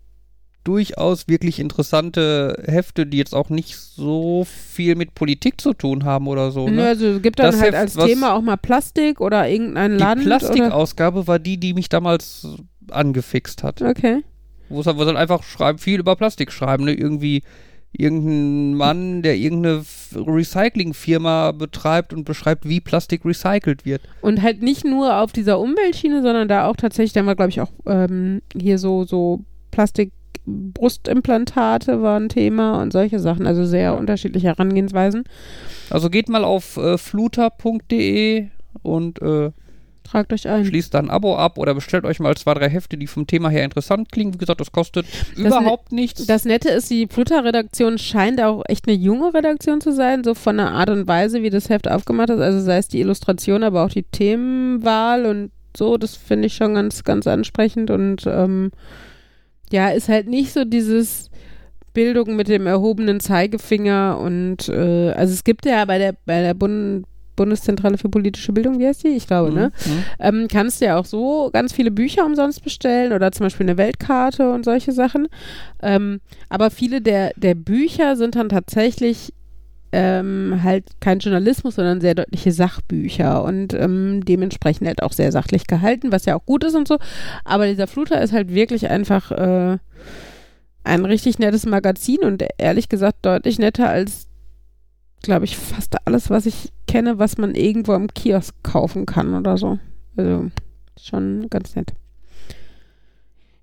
durchaus 0.64 1.26
wirklich 1.26 1.58
interessante 1.58 2.62
Hefte, 2.66 3.06
die 3.06 3.18
jetzt 3.18 3.34
auch 3.34 3.50
nicht 3.50 3.76
so 3.76 4.46
viel 4.46 4.94
mit 4.94 5.14
Politik 5.14 5.60
zu 5.60 5.72
tun 5.72 6.04
haben 6.04 6.28
oder 6.28 6.52
so. 6.52 6.66
Ne? 6.68 6.76
Nö, 6.76 6.82
also 6.82 7.06
es 7.06 7.22
gibt 7.22 7.38
dann 7.38 7.46
das 7.46 7.60
halt 7.60 7.74
Heft, 7.74 7.98
als 7.98 8.06
Thema 8.06 8.34
auch 8.34 8.42
mal 8.42 8.56
Plastik 8.56 9.20
oder 9.20 9.48
irgendein 9.48 9.98
Land. 9.98 10.20
Die 10.20 10.26
Plastikausgabe 10.26 11.26
war 11.26 11.38
die, 11.38 11.58
die 11.58 11.74
mich 11.74 11.88
damals 11.88 12.46
angefixt 12.90 13.62
hat. 13.62 13.82
Okay. 13.82 14.22
Wo 14.68 14.80
es 14.80 14.86
halt, 14.86 14.96
halt 14.98 15.16
einfach 15.16 15.42
schreiben, 15.42 15.78
viel 15.78 16.00
über 16.00 16.16
Plastik 16.16 16.52
schreiben, 16.52 16.84
ne? 16.84 16.94
Irgendwie 16.94 17.42
irgendein 17.92 18.74
Mann, 18.74 19.22
der 19.22 19.36
irgendeine 19.36 19.84
Recyclingfirma 20.14 21.52
betreibt 21.52 22.12
und 22.12 22.24
beschreibt, 22.24 22.68
wie 22.68 22.80
Plastik 22.80 23.24
recycelt 23.24 23.84
wird. 23.84 24.02
Und 24.20 24.42
halt 24.42 24.62
nicht 24.62 24.84
nur 24.84 25.18
auf 25.18 25.30
dieser 25.32 25.60
Umweltschiene, 25.60 26.22
sondern 26.22 26.48
da 26.48 26.66
auch 26.66 26.74
tatsächlich, 26.76 27.12
da 27.12 27.24
war 27.26 27.36
glaube 27.36 27.50
ich 27.50 27.60
auch 27.60 27.70
ähm, 27.86 28.42
hier 28.58 28.78
so, 28.78 29.04
so 29.04 29.40
Plastik-Brustimplantate 29.70 32.02
war 32.02 32.18
ein 32.18 32.28
Thema 32.28 32.80
und 32.80 32.92
solche 32.92 33.18
Sachen, 33.18 33.46
also 33.46 33.64
sehr 33.64 33.96
unterschiedliche 33.96 34.48
Herangehensweisen. 34.48 35.24
Also 35.90 36.08
geht 36.08 36.28
mal 36.28 36.44
auf 36.44 36.76
äh, 36.78 36.98
fluter.de 36.98 38.46
und 38.82 39.20
äh, 39.20 39.50
Tragt 40.04 40.32
euch 40.32 40.48
ein. 40.48 40.64
Schließt 40.64 40.92
dann 40.92 41.06
ein 41.06 41.10
Abo 41.10 41.36
ab 41.36 41.58
oder 41.58 41.74
bestellt 41.74 42.04
euch 42.04 42.20
mal 42.20 42.34
zwei, 42.36 42.54
drei 42.54 42.68
Hefte, 42.68 42.96
die 42.98 43.06
vom 43.06 43.26
Thema 43.26 43.48
her 43.48 43.64
interessant 43.64 44.10
klingen. 44.10 44.34
Wie 44.34 44.38
gesagt, 44.38 44.60
das 44.60 44.72
kostet 44.72 45.06
das 45.06 45.38
überhaupt 45.38 45.92
ne 45.92 46.00
nichts. 46.00 46.26
Das 46.26 46.44
Nette 46.44 46.68
ist, 46.70 46.90
die 46.90 47.06
Flutter-Redaktion 47.06 47.98
scheint 47.98 48.40
auch 48.40 48.62
echt 48.66 48.88
eine 48.88 48.96
junge 48.96 49.32
Redaktion 49.32 49.80
zu 49.80 49.92
sein, 49.92 50.24
so 50.24 50.34
von 50.34 50.56
der 50.56 50.72
Art 50.72 50.90
und 50.90 51.06
Weise, 51.06 51.42
wie 51.42 51.50
das 51.50 51.68
Heft 51.68 51.88
aufgemacht 51.88 52.30
ist. 52.30 52.40
Also 52.40 52.60
sei 52.60 52.78
es 52.78 52.88
die 52.88 53.00
Illustration, 53.00 53.62
aber 53.62 53.84
auch 53.84 53.90
die 53.90 54.02
Themenwahl 54.02 55.26
und 55.26 55.50
so, 55.76 55.96
das 55.96 56.16
finde 56.16 56.46
ich 56.46 56.54
schon 56.54 56.74
ganz, 56.74 57.04
ganz 57.04 57.26
ansprechend 57.26 57.90
und 57.90 58.26
ähm, 58.26 58.70
ja, 59.70 59.88
ist 59.88 60.08
halt 60.08 60.28
nicht 60.28 60.52
so 60.52 60.64
dieses 60.64 61.30
Bildung 61.94 62.36
mit 62.36 62.48
dem 62.48 62.66
erhobenen 62.66 63.20
Zeigefinger 63.20 64.18
und 64.18 64.68
äh, 64.68 65.12
also 65.12 65.32
es 65.32 65.44
gibt 65.44 65.66
ja 65.66 65.84
bei 65.84 65.98
der 65.98 66.14
bei 66.24 66.42
der 66.42 66.54
Bund 66.54 67.04
Bundeszentrale 67.36 67.98
für 67.98 68.08
politische 68.08 68.52
Bildung, 68.52 68.78
wie 68.78 68.86
heißt 68.86 69.04
die? 69.04 69.08
Ich 69.08 69.26
glaube, 69.26 69.52
ne? 69.52 69.72
Mhm. 69.84 70.04
Ähm, 70.18 70.48
kannst 70.50 70.80
du 70.80 70.86
ja 70.86 70.98
auch 70.98 71.04
so 71.04 71.50
ganz 71.52 71.72
viele 71.72 71.90
Bücher 71.90 72.24
umsonst 72.24 72.62
bestellen 72.62 73.12
oder 73.12 73.32
zum 73.32 73.46
Beispiel 73.46 73.66
eine 73.66 73.78
Weltkarte 73.78 74.50
und 74.52 74.64
solche 74.64 74.92
Sachen. 74.92 75.28
Ähm, 75.82 76.20
aber 76.48 76.70
viele 76.70 77.00
der, 77.00 77.32
der 77.36 77.54
Bücher 77.54 78.16
sind 78.16 78.36
dann 78.36 78.48
tatsächlich 78.48 79.32
ähm, 79.92 80.60
halt 80.62 80.84
kein 81.00 81.18
Journalismus, 81.18 81.74
sondern 81.74 82.00
sehr 82.00 82.14
deutliche 82.14 82.50
Sachbücher 82.50 83.44
und 83.44 83.74
ähm, 83.74 84.24
dementsprechend 84.24 84.86
halt 84.86 85.02
auch 85.02 85.12
sehr 85.12 85.30
sachlich 85.30 85.66
gehalten, 85.66 86.12
was 86.12 86.24
ja 86.24 86.34
auch 86.34 86.46
gut 86.46 86.64
ist 86.64 86.74
und 86.74 86.88
so. 86.88 86.98
Aber 87.44 87.66
dieser 87.66 87.86
Fluter 87.86 88.20
ist 88.22 88.32
halt 88.32 88.54
wirklich 88.54 88.88
einfach 88.88 89.30
äh, 89.32 89.78
ein 90.84 91.04
richtig 91.04 91.38
nettes 91.38 91.66
Magazin 91.66 92.20
und 92.22 92.42
ehrlich 92.58 92.88
gesagt 92.88 93.18
deutlich 93.22 93.58
netter 93.58 93.88
als, 93.88 94.26
glaube 95.22 95.44
ich, 95.44 95.56
fast 95.56 96.06
alles, 96.06 96.30
was 96.30 96.46
ich 96.46 96.72
kenne, 96.86 97.18
was 97.18 97.38
man 97.38 97.54
irgendwo 97.54 97.92
am 97.92 98.08
Kiosk 98.08 98.54
kaufen 98.62 99.06
kann 99.06 99.34
oder 99.34 99.56
so. 99.56 99.78
Also 100.16 100.50
schon 101.00 101.48
ganz 101.48 101.74
nett. 101.74 101.94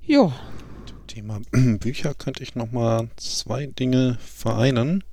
Ja. 0.01 0.33
Thema 1.07 1.41
Bücher 1.79 2.13
könnte 2.13 2.43
ich 2.43 2.55
nochmal 2.55 3.09
zwei 3.17 3.67
Dinge 3.67 4.17
vereinen. 4.19 5.03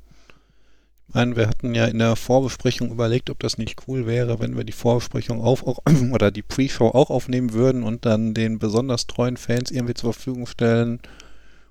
Ich 1.08 1.14
meine, 1.14 1.36
wir 1.36 1.48
hatten 1.48 1.74
ja 1.74 1.86
in 1.86 1.98
der 1.98 2.16
Vorbesprechung 2.16 2.90
überlegt, 2.90 3.30
ob 3.30 3.38
das 3.40 3.58
nicht 3.58 3.86
cool 3.86 4.06
wäre, 4.06 4.40
wenn 4.40 4.56
wir 4.56 4.64
die 4.64 4.72
Vorbesprechung 4.72 5.40
auf, 5.40 5.64
oder 6.12 6.30
die 6.30 6.42
Pre-Show 6.42 6.88
auch 6.88 7.10
aufnehmen 7.10 7.52
würden 7.52 7.82
und 7.82 8.04
dann 8.04 8.34
den 8.34 8.58
besonders 8.58 9.06
treuen 9.06 9.36
Fans 9.36 9.70
irgendwie 9.70 9.94
zur 9.94 10.12
Verfügung 10.12 10.46
stellen. 10.46 11.00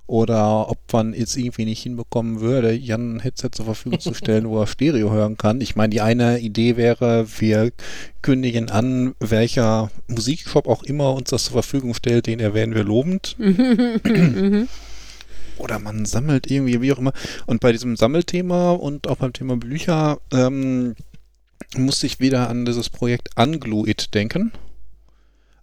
Oder 0.08 0.70
ob 0.70 0.78
man 0.94 1.14
jetzt 1.14 1.36
irgendwie 1.36 1.66
nicht 1.66 1.82
hinbekommen 1.82 2.40
würde, 2.40 2.74
Jan 2.74 3.16
ein 3.16 3.20
Headset 3.22 3.50
zur 3.54 3.66
Verfügung 3.66 4.00
zu 4.00 4.14
stellen, 4.14 4.48
wo 4.48 4.60
er 4.60 4.68
Stereo 4.68 5.12
hören 5.12 5.36
kann. 5.38 5.62
Ich 5.62 5.76
meine, 5.76 5.90
die 5.90 6.02
eine 6.02 6.40
Idee 6.40 6.78
wäre, 6.78 7.26
wir 7.40 7.72
kündigen 8.22 8.70
an, 8.70 9.16
welcher 9.20 9.90
Musikshop 10.08 10.68
auch 10.68 10.84
immer 10.84 11.14
uns 11.14 11.32
das 11.32 11.46
zur 11.46 11.54
Verfügung 11.54 11.96
stellt, 11.96 12.28
den 12.28 12.40
erwähnen 12.40 12.76
wir 12.76 12.84
lobend. 12.84 13.36
Mhm. 14.06 14.68
Oder 15.58 15.80
man 15.80 16.06
sammelt 16.06 16.52
irgendwie, 16.52 16.82
wie 16.82 16.92
auch 16.92 16.98
immer. 16.98 17.14
Und 17.46 17.62
bei 17.62 17.72
diesem 17.72 17.96
Sammelthema 17.96 18.72
und 18.72 19.08
auch 19.08 19.18
beim 19.18 19.34
Thema 19.34 19.56
Bücher 19.58 20.20
ähm, 20.32 20.96
musste 21.78 22.08
ich 22.08 22.20
wieder 22.20 22.50
an 22.50 22.66
dieses 22.66 22.90
Projekt 22.90 23.30
Unglued 23.38 24.14
denken. 24.14 24.52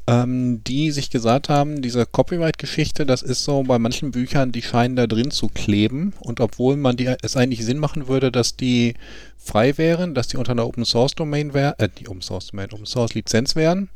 Ähm, 0.08 0.64
die 0.64 0.90
sich 0.90 1.10
gesagt 1.10 1.48
haben, 1.48 1.80
diese 1.80 2.06
Copyright-Geschichte, 2.06 3.06
das 3.06 3.22
ist 3.22 3.44
so 3.44 3.62
bei 3.62 3.78
manchen 3.78 4.10
Büchern, 4.10 4.50
die 4.50 4.62
scheinen 4.62 4.96
da 4.96 5.06
drin 5.06 5.30
zu 5.30 5.48
kleben. 5.48 6.12
Und 6.18 6.40
obwohl 6.40 6.76
man 6.76 6.96
die, 6.96 7.14
es 7.22 7.36
eigentlich 7.36 7.64
Sinn 7.64 7.78
machen 7.78 8.08
würde, 8.08 8.32
dass 8.32 8.56
die 8.56 8.94
frei 9.38 9.78
wären, 9.78 10.14
dass 10.14 10.28
die 10.28 10.38
unter 10.38 10.52
einer 10.52 10.66
Open 10.66 10.84
Source 10.84 11.14
Domain 11.14 11.54
wären, 11.54 11.74
äh, 11.78 11.88
die 11.88 12.08
Open 12.08 12.20
Source 12.20 12.48
Domain, 12.48 12.70
Open 12.72 12.86
Source 12.86 13.14
Lizenz 13.14 13.54
wären, 13.54 13.90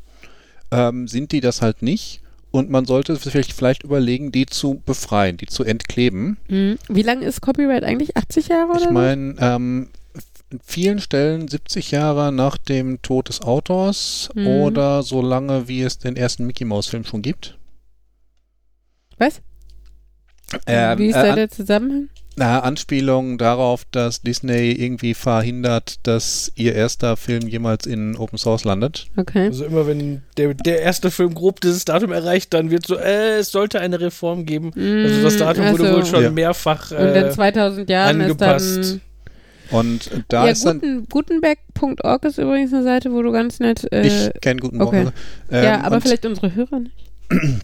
ähm, 0.71 1.07
sind 1.07 1.33
die 1.33 1.41
das 1.41 1.61
halt 1.61 1.81
nicht. 1.81 2.21
Und 2.51 2.69
man 2.69 2.85
sollte 2.85 3.17
vielleicht, 3.17 3.53
vielleicht 3.53 3.83
überlegen, 3.83 4.31
die 4.31 4.45
zu 4.45 4.81
befreien, 4.85 5.37
die 5.37 5.47
zu 5.47 5.63
entkleben. 5.63 6.37
Mhm. 6.47 6.77
Wie 6.87 7.01
lange 7.01 7.25
ist 7.25 7.41
Copyright 7.41 7.83
eigentlich? 7.83 8.15
80 8.15 8.47
Jahre 8.47 8.71
oder 8.71 8.81
Ich 8.81 8.89
meine, 8.89 9.35
ähm, 9.39 9.89
vielen 10.63 10.99
Stellen 10.99 11.47
70 11.47 11.91
Jahre 11.91 12.31
nach 12.31 12.57
dem 12.57 13.01
Tod 13.01 13.29
des 13.29 13.41
Autors 13.41 14.29
Mhm. 14.35 14.47
oder 14.47 15.03
so 15.03 15.21
lange, 15.21 15.67
wie 15.67 15.81
es 15.81 15.97
den 15.99 16.15
ersten 16.15 16.45
Mickey 16.45 16.65
Mouse 16.65 16.87
Film 16.87 17.03
schon 17.03 17.21
gibt. 17.21 17.57
Was? 19.17 19.41
Ähm, 20.65 20.97
Wie 20.99 21.07
ist 21.07 21.15
äh, 21.15 21.23
da 21.23 21.29
an- 21.31 21.35
der 21.35 21.49
Zusammenhang? 21.49 22.09
Na, 22.39 22.59
Anspielung 22.59 23.39
darauf, 23.39 23.83
dass 23.89 24.21
Disney 24.21 24.71
irgendwie 24.71 25.15
verhindert, 25.15 25.95
dass 26.03 26.51
ihr 26.55 26.75
erster 26.75 27.17
Film 27.17 27.47
jemals 27.47 27.87
in 27.87 28.15
Open 28.15 28.37
Source 28.37 28.63
landet. 28.63 29.07
Okay. 29.17 29.45
Also 29.47 29.65
immer 29.65 29.87
wenn 29.87 30.21
der, 30.37 30.53
der 30.53 30.81
erste 30.83 31.09
Film 31.09 31.33
grob 31.33 31.61
dieses 31.61 31.83
Datum 31.83 32.11
erreicht, 32.11 32.53
dann 32.53 32.69
wird 32.69 32.85
so, 32.85 32.95
äh, 32.95 33.39
es 33.39 33.49
sollte 33.49 33.79
eine 33.79 33.99
Reform 33.99 34.45
geben. 34.45 34.71
Also 34.75 35.23
das 35.23 35.37
Datum 35.37 35.65
Mm, 35.65 35.71
wurde 35.71 35.93
wohl 35.95 36.05
schon 36.05 36.21
Ja. 36.23 36.29
mehrfach 36.29 36.91
Und 36.91 36.97
in 37.07 37.15
äh, 37.25 37.31
2000 37.31 37.89
Jahren 37.89 38.21
angepasst. 38.21 38.77
ist 38.77 38.91
dann. 38.93 39.01
Und 39.71 40.09
da 40.29 40.45
ja, 40.45 40.51
ist 40.51 40.65
dann. 40.65 40.79
Guten, 40.79 41.07
Gutenberg.org 41.09 42.23
ist 42.25 42.37
übrigens 42.37 42.73
eine 42.73 42.83
Seite, 42.83 43.11
wo 43.11 43.21
du 43.21 43.31
ganz 43.31 43.59
nett. 43.59 43.91
Äh, 43.91 44.07
ich 44.07 44.41
kenne 44.41 44.59
guten 44.61 44.81
okay. 44.81 45.07
Ähm, 45.51 45.63
ja, 45.63 45.81
aber 45.81 45.95
und- 45.95 46.01
vielleicht 46.01 46.25
unsere 46.25 46.53
Hörer 46.55 46.79
nicht. 46.81 46.95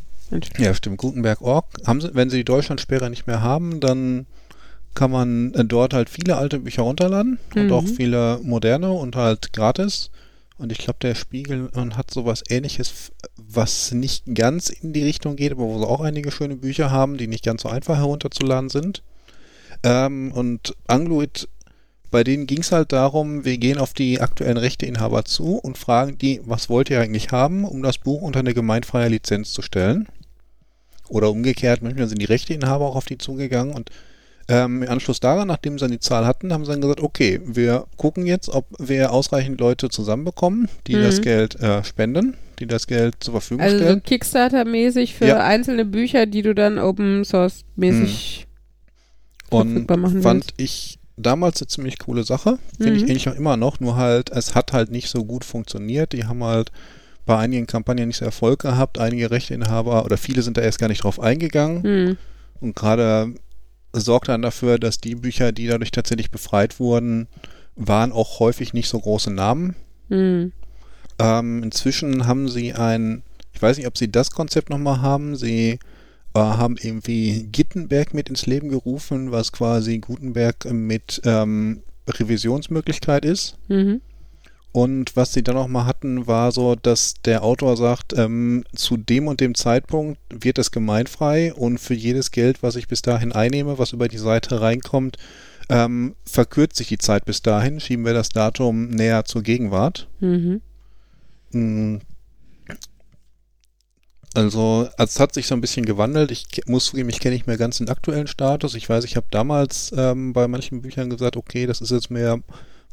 Ja, 0.58 0.74
stimmt. 0.74 0.98
Gutenberg.org. 0.98 1.66
Haben 1.86 2.02
sie, 2.02 2.16
wenn 2.16 2.32
sie 2.32 2.38
die 2.38 2.44
Deutschlandsperre 2.46 3.08
nicht 3.12 3.28
mehr 3.28 3.44
haben, 3.44 3.80
dann 3.80 4.26
kann 4.96 5.12
man 5.12 5.54
äh, 5.54 5.64
dort 5.64 5.94
halt 5.94 6.10
viele 6.10 6.38
alte 6.38 6.58
Bücher 6.60 6.82
runterladen 6.82 7.38
und 7.56 7.66
Mhm. 7.68 7.72
auch 7.72 7.84
viele 7.86 8.40
moderne 8.42 8.92
und 8.92 9.16
halt 9.16 9.54
gratis. 9.54 10.10
Und 10.58 10.72
ich 10.72 10.80
glaube, 10.80 10.98
der 11.04 11.14
Spiegel 11.14 11.70
hat 11.96 12.10
sowas 12.10 12.42
ähnliches, 12.50 13.12
was 13.38 13.92
nicht 13.92 14.24
ganz 14.34 14.70
in 14.70 14.92
die 14.94 15.04
Richtung 15.04 15.36
geht, 15.36 15.52
aber 15.52 15.66
wo 15.66 15.78
sie 15.78 15.86
auch 15.88 16.02
einige 16.02 16.32
schöne 16.32 16.56
Bücher 16.56 16.90
haben, 16.90 17.18
die 17.18 17.28
nicht 17.28 17.44
ganz 17.46 17.62
so 17.62 17.70
einfach 17.70 17.98
herunterzuladen 17.98 18.70
sind. 18.70 19.04
Ähm, 19.84 20.32
und 20.32 20.74
Angloid, 20.88 21.48
bei 22.14 22.24
denen 22.24 22.46
ging 22.48 22.60
es 22.62 22.72
halt 22.72 22.94
darum, 22.94 23.44
wir 23.44 23.58
gehen 23.58 23.80
auf 23.80 23.94
die 23.94 24.22
aktuellen 24.22 24.58
Rechteinhaber 24.58 25.26
zu 25.26 25.56
und 25.58 25.78
fragen 25.80 26.18
die, 26.18 26.40
was 26.46 26.70
wollt 26.70 26.90
ihr 26.92 27.02
eigentlich 27.02 27.32
haben, 27.32 27.66
um 27.66 27.82
das 27.84 27.98
Buch 27.98 28.22
unter 28.22 28.40
eine 28.40 28.54
gemeinfreie 28.54 29.10
Lizenz 29.10 29.52
zu 29.52 29.62
stellen. 29.64 30.08
Oder 31.10 31.30
umgekehrt, 31.32 31.82
manchmal 31.82 32.08
sind 32.08 32.22
die 32.22 32.26
Rechteinhaber 32.26 32.86
auch 32.86 32.96
auf 32.96 33.06
die 33.06 33.18
zugegangen 33.18 33.74
und 33.74 33.90
ähm, 34.48 34.84
im 34.84 34.90
Anschluss 34.90 35.20
daran, 35.22 35.48
nachdem 35.48 35.78
sie 35.78 35.86
dann 35.86 35.92
die 35.92 36.00
Zahl 36.00 36.26
hatten, 36.28 36.54
haben 36.54 36.66
sie 36.66 36.72
dann 36.72 36.82
gesagt, 36.82 37.02
okay, 37.02 37.40
wir 37.46 37.86
gucken 37.98 38.26
jetzt, 38.28 38.50
ob 38.50 38.66
wir 38.78 39.12
ausreichend 39.12 39.60
Leute 39.60 39.90
zusammenbekommen, 39.90 40.70
die 40.86 40.96
Mhm. 40.98 41.02
das 41.02 41.22
Geld 41.22 41.56
äh, 41.62 41.84
spenden, 41.84 42.36
die 42.60 42.68
das 42.68 42.86
Geld 42.88 43.16
zur 43.22 43.34
Verfügung 43.34 43.64
Also 43.64 43.78
so 43.78 43.84
stellen. 43.86 44.04
Kickstarter-mäßig 44.04 45.16
für 45.16 45.26
Ja. 45.28 45.44
einzelne 45.44 45.86
Bücher, 45.86 46.26
die 46.26 46.42
du 46.44 46.54
dann 46.54 46.78
Open 46.78 47.24
Source-mäßig 47.26 48.46
Und 49.50 49.70
verfügbar 49.72 49.98
machen 49.98 50.22
fand 50.22 50.44
willst. 50.46 50.54
ich 50.62 51.00
damals 51.18 51.62
eine 51.62 51.68
ziemlich 51.68 52.00
coole 52.00 52.24
Sache. 52.24 52.58
Finde 52.78 52.96
ich 52.96 53.04
Mhm. 53.04 53.10
eigentlich 53.10 53.30
auch 53.30 53.36
immer 53.36 53.58
noch, 53.58 53.80
nur 53.80 53.96
halt, 53.96 54.32
es 54.32 54.56
hat 54.56 54.74
halt 54.74 54.92
nicht 54.92 55.10
so 55.10 55.24
gut 55.26 55.46
funktioniert. 55.46 56.14
Die 56.14 56.26
haben 56.26 56.44
halt 56.44 56.72
bei 57.26 57.38
einigen 57.38 57.68
Kampagnen 57.68 58.08
nicht 58.08 58.18
so 58.18 58.26
Erfolg 58.26 58.60
gehabt. 58.62 58.98
Einige 59.00 59.32
Rechteinhaber 59.32 60.06
oder 60.06 60.18
viele 60.18 60.42
sind 60.42 60.58
da 60.58 60.62
erst 60.62 60.80
gar 60.80 60.90
nicht 60.90 61.04
drauf 61.04 61.20
eingegangen. 61.20 61.84
Hm. 61.84 62.18
Und 62.60 62.76
gerade 62.76 63.34
sorgt 63.94 64.28
dann 64.30 64.42
dafür, 64.42 64.80
dass 64.80 64.98
die 64.98 65.16
Bücher, 65.16 65.52
die 65.52 65.68
dadurch 65.68 65.92
tatsächlich 65.92 66.32
befreit 66.32 66.80
wurden, 66.80 67.28
waren 67.76 68.12
auch 68.12 68.40
häufig 68.40 68.74
nicht 68.74 68.90
so 68.90 69.00
große 69.00 69.32
Namen. 69.32 69.76
Hm. 70.10 70.52
Ähm, 71.20 71.64
inzwischen 71.64 72.26
haben 72.28 72.50
sie 72.50 72.74
ein, 72.74 73.22
ich 73.54 73.62
weiß 73.62 73.78
nicht, 73.78 73.88
ob 73.88 73.98
sie 73.98 74.12
das 74.12 74.32
Konzept 74.32 74.70
nochmal 74.70 75.02
haben. 75.02 75.36
Sie 75.36 75.80
haben 76.42 76.78
irgendwie 76.82 77.48
Gittenberg 77.52 78.14
mit 78.14 78.30
ins 78.30 78.46
Leben 78.46 78.70
gerufen, 78.70 79.32
was 79.32 79.52
quasi 79.52 80.00
Gutenberg 80.00 80.72
mit 80.72 81.22
ähm, 81.26 81.84
Revisionsmöglichkeit 82.08 83.26
ist. 83.26 83.58
Mhm. 83.68 84.02
Und 84.72 85.16
was 85.16 85.34
sie 85.34 85.44
dann 85.44 85.56
nochmal 85.56 85.86
hatten, 85.86 86.26
war 86.26 86.52
so, 86.52 86.74
dass 86.74 87.14
der 87.26 87.44
Autor 87.44 87.78
sagt, 87.78 88.18
ähm, 88.18 88.64
zu 88.74 88.98
dem 88.98 89.28
und 89.28 89.40
dem 89.40 89.54
Zeitpunkt 89.54 90.20
wird 90.32 90.58
es 90.58 90.72
gemeinfrei 90.72 91.54
und 91.54 91.78
für 91.78 91.94
jedes 91.94 92.32
Geld, 92.32 92.64
was 92.64 92.76
ich 92.76 92.88
bis 92.88 93.04
dahin 93.04 93.32
einnehme, 93.32 93.78
was 93.78 93.94
über 93.94 94.08
die 94.08 94.18
Seite 94.18 94.62
reinkommt, 94.62 95.18
ähm, 95.70 96.16
verkürzt 96.26 96.78
sich 96.78 96.88
die 96.88 96.98
Zeit 96.98 97.26
bis 97.26 97.44
dahin, 97.44 97.80
schieben 97.80 98.04
wir 98.04 98.16
das 98.16 98.30
Datum 98.30 98.90
näher 98.90 99.26
zur 99.26 99.44
Gegenwart. 99.44 100.08
Mhm. 101.52 102.02
Also, 104.36 104.90
es 104.98 105.20
hat 105.20 105.34
sich 105.34 105.46
so 105.46 105.54
ein 105.54 105.62
bisschen 105.62 105.86
gewandelt. 105.86 106.32
Ich 106.32 106.48
muss 106.66 106.86
zugeben, 106.86 107.10
ich 107.10 107.20
kenne 107.20 107.36
nicht 107.36 107.46
mehr 107.46 107.58
ganz 107.58 107.78
den 107.78 107.90
aktuellen 107.90 108.26
Status. 108.28 108.74
Ich 108.74 108.90
weiß, 108.90 109.04
ich 109.04 109.16
habe 109.16 109.28
damals 109.30 109.94
ähm, 109.96 110.34
bei 110.34 110.48
manchen 110.48 110.82
Büchern 110.82 111.10
gesagt, 111.10 111.38
okay, 111.38 111.68
das 111.68 111.82
ist 111.82 111.92
jetzt 111.92 112.10
mehr 112.10 112.40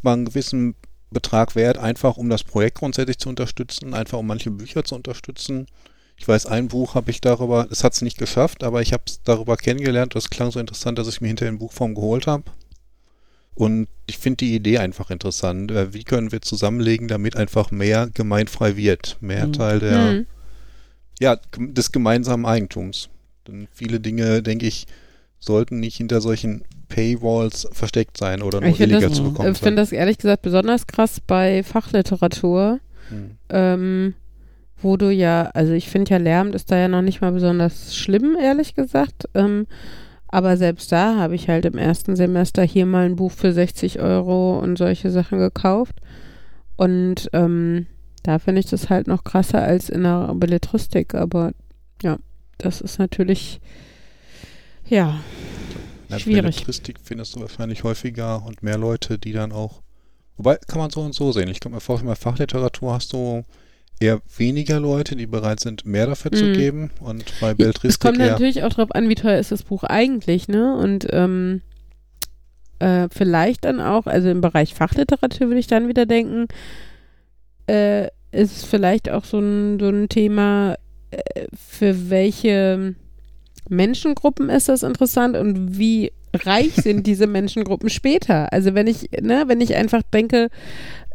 mal 0.03 0.13
einen 0.13 0.27
gewissen 0.27 0.75
Betrag 1.11 1.57
wert, 1.57 1.79
einfach 1.79 2.17
um 2.19 2.29
das 2.29 2.45
Projekt 2.45 2.79
grundsätzlich 2.79 3.19
zu 3.19 3.29
unterstützen, 3.31 3.95
einfach 3.95 4.19
um 4.19 4.27
manche 4.27 4.51
Bücher 4.51 4.85
zu 4.85 4.95
unterstützen. 4.95 5.67
Ich 6.17 6.29
weiß, 6.29 6.45
ein 6.47 6.69
Buch 6.69 6.95
habe 6.95 7.11
ich 7.11 7.23
darüber, 7.23 7.67
es 7.71 7.83
hat 7.83 7.95
es 7.95 8.03
nicht 8.03 8.19
geschafft, 8.19 8.63
aber 8.63 8.83
ich 8.83 8.93
habe 8.93 9.05
es 9.07 9.23
darüber 9.23 9.57
kennengelernt. 9.57 10.15
Das 10.15 10.29
klang 10.29 10.51
so 10.51 10.61
interessant, 10.61 10.99
dass 10.99 11.09
ich 11.09 11.23
mir 11.23 11.29
hinterher 11.29 11.51
in 11.53 11.59
Buchform 11.59 11.95
geholt 11.95 12.27
habe. 12.27 12.45
Und 13.55 13.89
ich 14.07 14.19
finde 14.19 14.45
die 14.45 14.55
Idee 14.55 14.79
einfach 14.79 15.11
interessant. 15.11 15.71
Äh, 15.71 15.93
Wie 15.95 16.05
können 16.05 16.33
wir 16.33 16.43
zusammenlegen, 16.43 17.09
damit 17.09 17.37
einfach 17.37 17.71
mehr 17.71 18.09
gemeinfrei 18.13 18.77
wird, 18.77 19.17
mehr 19.21 19.47
Mhm. 19.47 19.53
Teil 19.55 19.81
der, 19.81 20.11
Hm. 20.11 20.27
Ja, 21.21 21.37
des 21.57 21.93
gemeinsamen 21.93 22.47
Eigentums. 22.47 23.09
Denn 23.47 23.69
viele 23.73 24.01
Dinge, 24.01 24.43
denke 24.43 24.67
ich, 24.67 24.87
sollten 25.39 25.79
nicht 25.79 25.97
hinter 25.97 26.21
solchen 26.21 26.65
Paywalls 26.89 27.69
versteckt 27.73 28.17
sein 28.17 28.43
oder 28.43 28.61
nur 28.61 28.71
Ich 28.71 28.81
illegal 28.81 29.09
das, 29.09 29.13
zu 29.13 29.25
bekommen 29.25 29.53
ich 29.53 29.59
finde 29.59 29.81
das 29.83 29.93
ehrlich 29.93 30.19
gesagt 30.19 30.43
besonders 30.43 30.87
krass 30.87 31.21
bei 31.25 31.63
Fachliteratur, 31.63 32.81
Hm. 33.09 33.31
ähm, 33.49 34.15
wo 34.83 34.97
du 34.97 35.11
ja, 35.11 35.51
also 35.55 35.73
ich 35.73 35.89
finde 35.89 36.13
ja 36.13 36.19
Lärm 36.19 36.53
ist 36.53 36.71
da 36.71 36.77
ja 36.77 36.89
noch 36.89 37.03
nicht 37.03 37.21
mal 37.21 37.33
besonders 37.33 37.95
schlimm, 37.97 38.37
ehrlich 38.41 38.75
gesagt. 38.75 39.29
Ähm, 39.35 39.67
aber 40.29 40.57
selbst 40.57 40.93
da 40.93 41.17
habe 41.17 41.35
ich 41.35 41.49
halt 41.49 41.65
im 41.65 41.77
ersten 41.77 42.17
Semester 42.17 42.63
hier 42.63 42.87
mal 42.87 43.05
ein 43.05 43.17
Buch 43.17 43.33
für 43.33 43.53
60 43.53 43.99
Euro 44.01 44.59
und 44.59 44.79
solche 44.79 45.11
Sachen 45.11 45.39
gekauft. 45.39 45.97
Und 46.77 47.29
ähm, 47.33 47.87
da 48.23 48.39
finde 48.39 48.61
ich 48.61 48.67
das 48.67 48.91
halt 48.91 49.07
noch 49.07 49.25
krasser 49.25 49.63
als 49.63 49.89
in 49.89 50.03
der 50.03 50.33
Belletristik, 50.35 51.15
aber 51.15 51.53
ja, 52.03 52.19
das 52.59 52.81
ist 52.81 52.99
natürlich, 52.99 53.61
ja, 54.89 55.21
In 56.09 56.15
der 56.15 56.19
Schwierig. 56.19 56.43
Belletristik 56.57 56.99
findest 57.03 57.35
du 57.37 57.41
wahrscheinlich 57.41 57.85
häufiger 57.85 58.45
und 58.45 58.63
mehr 58.63 58.79
Leute, 58.79 59.19
die 59.19 59.33
dann 59.33 59.53
auch. 59.53 59.81
Wobei, 60.37 60.57
kann 60.57 60.79
man 60.79 60.91
so 60.91 61.01
und 61.03 61.15
so 61.15 61.33
sehen. 61.33 61.49
Ich 61.49 61.61
kann 61.61 61.73
mir 61.73 61.81
vorstellen, 61.81 62.09
bei 62.09 62.17
Fachliteratur 62.17 62.95
hast 62.95 63.13
du 63.13 63.45
eher 64.01 64.21
weniger 64.39 64.81
Leute, 64.81 65.15
die 65.15 65.27
bereit 65.27 65.61
sind, 65.61 65.85
mehr 65.85 66.07
dafür 66.07 66.33
zu 66.33 66.47
Mhm. 66.47 66.53
geben. 66.55 66.91
Und 67.01 67.25
bei 67.41 67.51
Es 67.51 67.57
Belletristik 67.59 68.01
kommt 68.01 68.19
eher. 68.19 68.33
natürlich 68.33 68.63
auch 68.63 68.71
drauf 68.71 68.95
an, 68.95 69.09
wie 69.11 69.15
teuer 69.15 69.39
ist 69.39 69.53
das 69.53 69.63
Buch 69.63 69.85
eigentlich, 69.85 70.49
ne? 70.49 70.75
Und 70.77 71.07
ähm, 71.11 71.61
äh, 72.79 73.09
vielleicht 73.13 73.67
dann 73.67 73.79
auch, 73.81 74.07
also 74.07 74.31
im 74.31 74.41
Bereich 74.41 74.73
Fachliteratur 74.75 75.49
würde 75.49 75.61
ich 75.61 75.67
dann 75.67 75.89
wieder 75.89 76.07
denken, 76.07 76.49
äh, 77.71 78.09
ist 78.33 78.67
vielleicht 78.67 79.11
auch 79.11 79.25
so 79.25 79.39
ein, 79.39 79.79
so 79.79 79.89
ein 79.89 80.09
Thema, 80.09 80.77
äh, 81.11 81.47
für 81.55 82.11
welche 82.11 82.95
Menschengruppen 83.69 84.49
ist 84.49 84.69
das 84.69 84.83
interessant 84.83 85.37
und 85.37 85.79
wie 85.79 86.13
reich 86.35 86.75
sind 86.75 87.07
diese 87.07 87.27
Menschengruppen 87.27 87.91
später? 87.91 88.53
Also 88.53 88.75
wenn 88.75 88.87
ich, 88.87 89.11
ne, 89.21 89.45
wenn 89.47 89.61
ich 89.61 89.75
einfach 89.77 90.03
denke, 90.03 90.49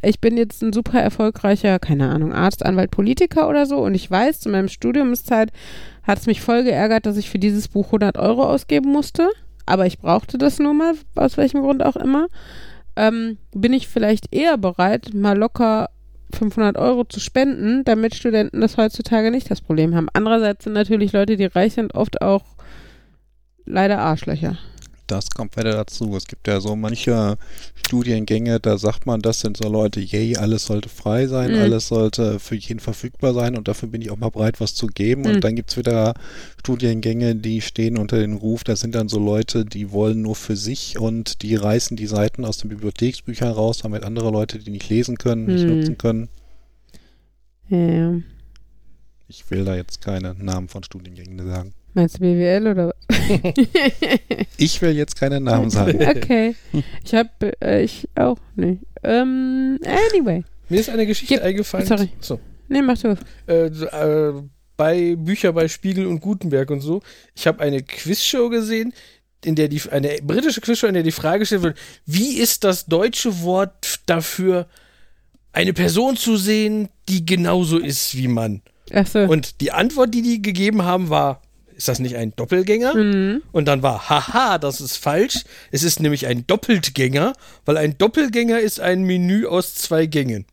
ich 0.01 0.19
bin 0.19 0.37
jetzt 0.37 0.61
ein 0.61 0.73
super 0.73 1.01
erfolgreicher, 1.01 1.79
keine 1.79 2.09
Ahnung, 2.09 2.33
Arzt, 2.33 2.65
Anwalt, 2.65 2.91
Politiker 2.91 3.49
oder 3.49 3.65
so 3.65 3.77
und 3.77 3.95
ich 3.95 4.09
weiß, 4.09 4.39
zu 4.39 4.49
meinem 4.49 4.67
Studiumszeit 4.67 5.51
hat 6.03 6.19
es 6.19 6.27
mich 6.27 6.41
voll 6.41 6.63
geärgert, 6.63 7.05
dass 7.05 7.17
ich 7.17 7.29
für 7.29 7.39
dieses 7.39 7.67
Buch 7.67 7.87
100 7.87 8.17
Euro 8.17 8.43
ausgeben 8.43 8.91
musste, 8.91 9.29
aber 9.65 9.87
ich 9.87 9.99
brauchte 9.99 10.37
das 10.37 10.59
nur 10.59 10.73
mal, 10.73 10.93
aus 11.15 11.37
welchem 11.37 11.61
Grund 11.61 11.83
auch 11.83 11.95
immer, 11.95 12.27
ähm, 12.95 13.37
bin 13.53 13.73
ich 13.73 13.87
vielleicht 13.87 14.33
eher 14.33 14.57
bereit, 14.57 15.13
mal 15.13 15.37
locker 15.37 15.89
500 16.33 16.77
Euro 16.77 17.03
zu 17.03 17.19
spenden, 17.19 17.83
damit 17.83 18.15
Studenten 18.15 18.61
das 18.61 18.77
heutzutage 18.77 19.31
nicht 19.31 19.49
das 19.49 19.61
Problem 19.61 19.95
haben. 19.95 20.07
Andererseits 20.13 20.63
sind 20.63 20.73
natürlich 20.73 21.13
Leute, 21.13 21.37
die 21.37 21.45
reich 21.45 21.73
sind, 21.73 21.95
oft 21.95 22.21
auch 22.21 22.43
leider 23.65 23.99
Arschlöcher. 23.99 24.57
Das 25.07 25.29
kommt 25.29 25.55
wieder 25.55 25.71
dazu. 25.73 26.15
Es 26.17 26.25
gibt 26.25 26.47
ja 26.47 26.59
so 26.59 26.75
manche 26.75 27.37
Studiengänge, 27.75 28.59
da 28.59 28.77
sagt 28.79 29.05
man, 29.05 29.21
das 29.21 29.39
sind 29.39 29.55
so 29.57 29.69
Leute, 29.69 29.99
yay, 29.99 30.35
alles 30.37 30.65
sollte 30.65 30.89
frei 30.89 31.27
sein, 31.27 31.51
Mhm. 31.51 31.59
alles 31.59 31.87
sollte 31.89 32.39
für 32.39 32.55
jeden 32.55 32.79
verfügbar 32.79 33.33
sein 33.35 33.55
und 33.55 33.67
dafür 33.67 33.87
bin 33.89 34.01
ich 34.01 34.09
auch 34.09 34.17
mal 34.17 34.31
bereit, 34.31 34.59
was 34.59 34.73
zu 34.73 34.87
geben. 34.87 35.21
Mhm. 35.21 35.27
Und 35.27 35.43
dann 35.43 35.55
gibt's 35.55 35.77
wieder 35.77 36.15
Studiengänge, 36.59 37.35
die 37.35 37.61
stehen 37.61 37.97
unter 37.99 38.17
den 38.17 38.33
Ruf, 38.33 38.63
das 38.63 38.79
sind 38.79 38.95
dann 38.95 39.07
so 39.07 39.19
Leute, 39.19 39.63
die 39.63 39.91
wollen 39.91 40.23
nur 40.23 40.35
für 40.35 40.55
sich 40.55 40.97
und 40.99 41.43
die 41.43 41.53
reißen 41.55 41.95
die 41.95 42.07
Seiten 42.07 42.43
aus 42.43 42.57
den 42.57 42.69
Bibliotheksbüchern 42.69 43.51
raus, 43.51 43.79
damit 43.83 44.03
andere 44.03 44.31
Leute, 44.31 44.57
die 44.57 44.71
nicht 44.71 44.89
lesen 44.89 45.17
können, 45.19 45.45
nicht 45.45 45.65
Mhm. 45.65 45.75
nutzen 45.77 45.97
können. 45.99 46.29
Ja. 47.69 48.15
Ich 49.27 49.49
will 49.51 49.65
da 49.65 49.75
jetzt 49.75 50.01
keine 50.01 50.33
Namen 50.35 50.67
von 50.67 50.83
Studiengängen 50.83 51.45
sagen. 51.47 51.73
Meinst 51.95 52.17
du 52.17 52.19
BWL 52.19 52.67
oder 52.67 52.87
was? 52.89 52.95
Ich 54.57 54.81
will 54.81 54.91
jetzt 54.95 55.15
keine 55.19 55.39
Namen 55.39 55.69
sagen. 55.69 55.99
okay. 56.07 56.55
Ich 57.03 57.13
habe, 57.13 57.29
äh, 57.61 57.83
ich 57.83 58.07
auch 58.15 58.37
nicht. 58.55 58.83
Ähm, 59.03 59.79
anyway. 59.83 60.43
Mir 60.69 60.79
ist 60.79 60.89
eine 60.89 61.05
Geschichte 61.05 61.35
Gib- 61.35 61.43
eingefallen. 61.43 61.87
sorry. 61.87 62.09
So. 62.19 62.39
Nee, 62.67 62.81
mach 62.81 62.97
du. 62.97 63.15
Äh, 63.47 63.67
äh, 63.67 64.33
bei 64.77 65.15
Bücher 65.15 65.53
bei 65.53 65.67
Spiegel 65.67 66.05
und 66.05 66.19
Gutenberg 66.19 66.69
und 66.69 66.81
so. 66.81 67.01
Ich 67.33 67.47
habe 67.47 67.61
eine 67.63 67.81
Quizshow 67.81 68.49
gesehen, 68.49 68.93
in 69.43 69.55
der 69.55 69.67
die 69.69 69.81
eine 69.91 70.17
britische 70.21 70.59
Quizshow, 70.61 70.87
in 70.87 70.95
der 70.95 71.03
die 71.03 71.11
Frage 71.11 71.39
gestellt 71.39 71.63
wird, 71.63 71.77
wie 72.05 72.37
ist 72.39 72.63
das 72.63 72.85
deutsche 72.87 73.41
Wort 73.43 74.01
dafür, 74.05 74.67
eine 75.53 75.71
Person 75.71 76.17
zu 76.17 76.35
sehen, 76.35 76.89
die 77.07 77.25
genauso 77.25 77.77
ist 77.79 78.15
wie 78.17 78.27
man? 78.27 78.61
Ach 78.93 79.07
so. 79.07 79.19
Und 79.19 79.61
die 79.61 79.71
Antwort, 79.71 80.13
die 80.13 80.21
die 80.21 80.41
gegeben 80.41 80.83
haben, 80.83 81.09
war, 81.09 81.41
ist 81.75 81.87
das 81.87 81.99
nicht 81.99 82.15
ein 82.15 82.33
Doppelgänger? 82.35 82.95
Mhm. 82.95 83.41
Und 83.51 83.65
dann 83.67 83.83
war, 83.83 84.09
haha, 84.09 84.57
das 84.57 84.81
ist 84.81 84.97
falsch. 84.97 85.43
Es 85.71 85.83
ist 85.83 85.99
nämlich 85.99 86.25
ein 86.27 86.47
Doppeltgänger, 86.47 87.33
weil 87.65 87.77
ein 87.77 87.97
Doppelgänger 87.97 88.59
ist 88.59 88.79
ein 88.79 89.03
Menü 89.03 89.45
aus 89.45 89.75
zwei 89.75 90.05
Gängen. 90.05 90.45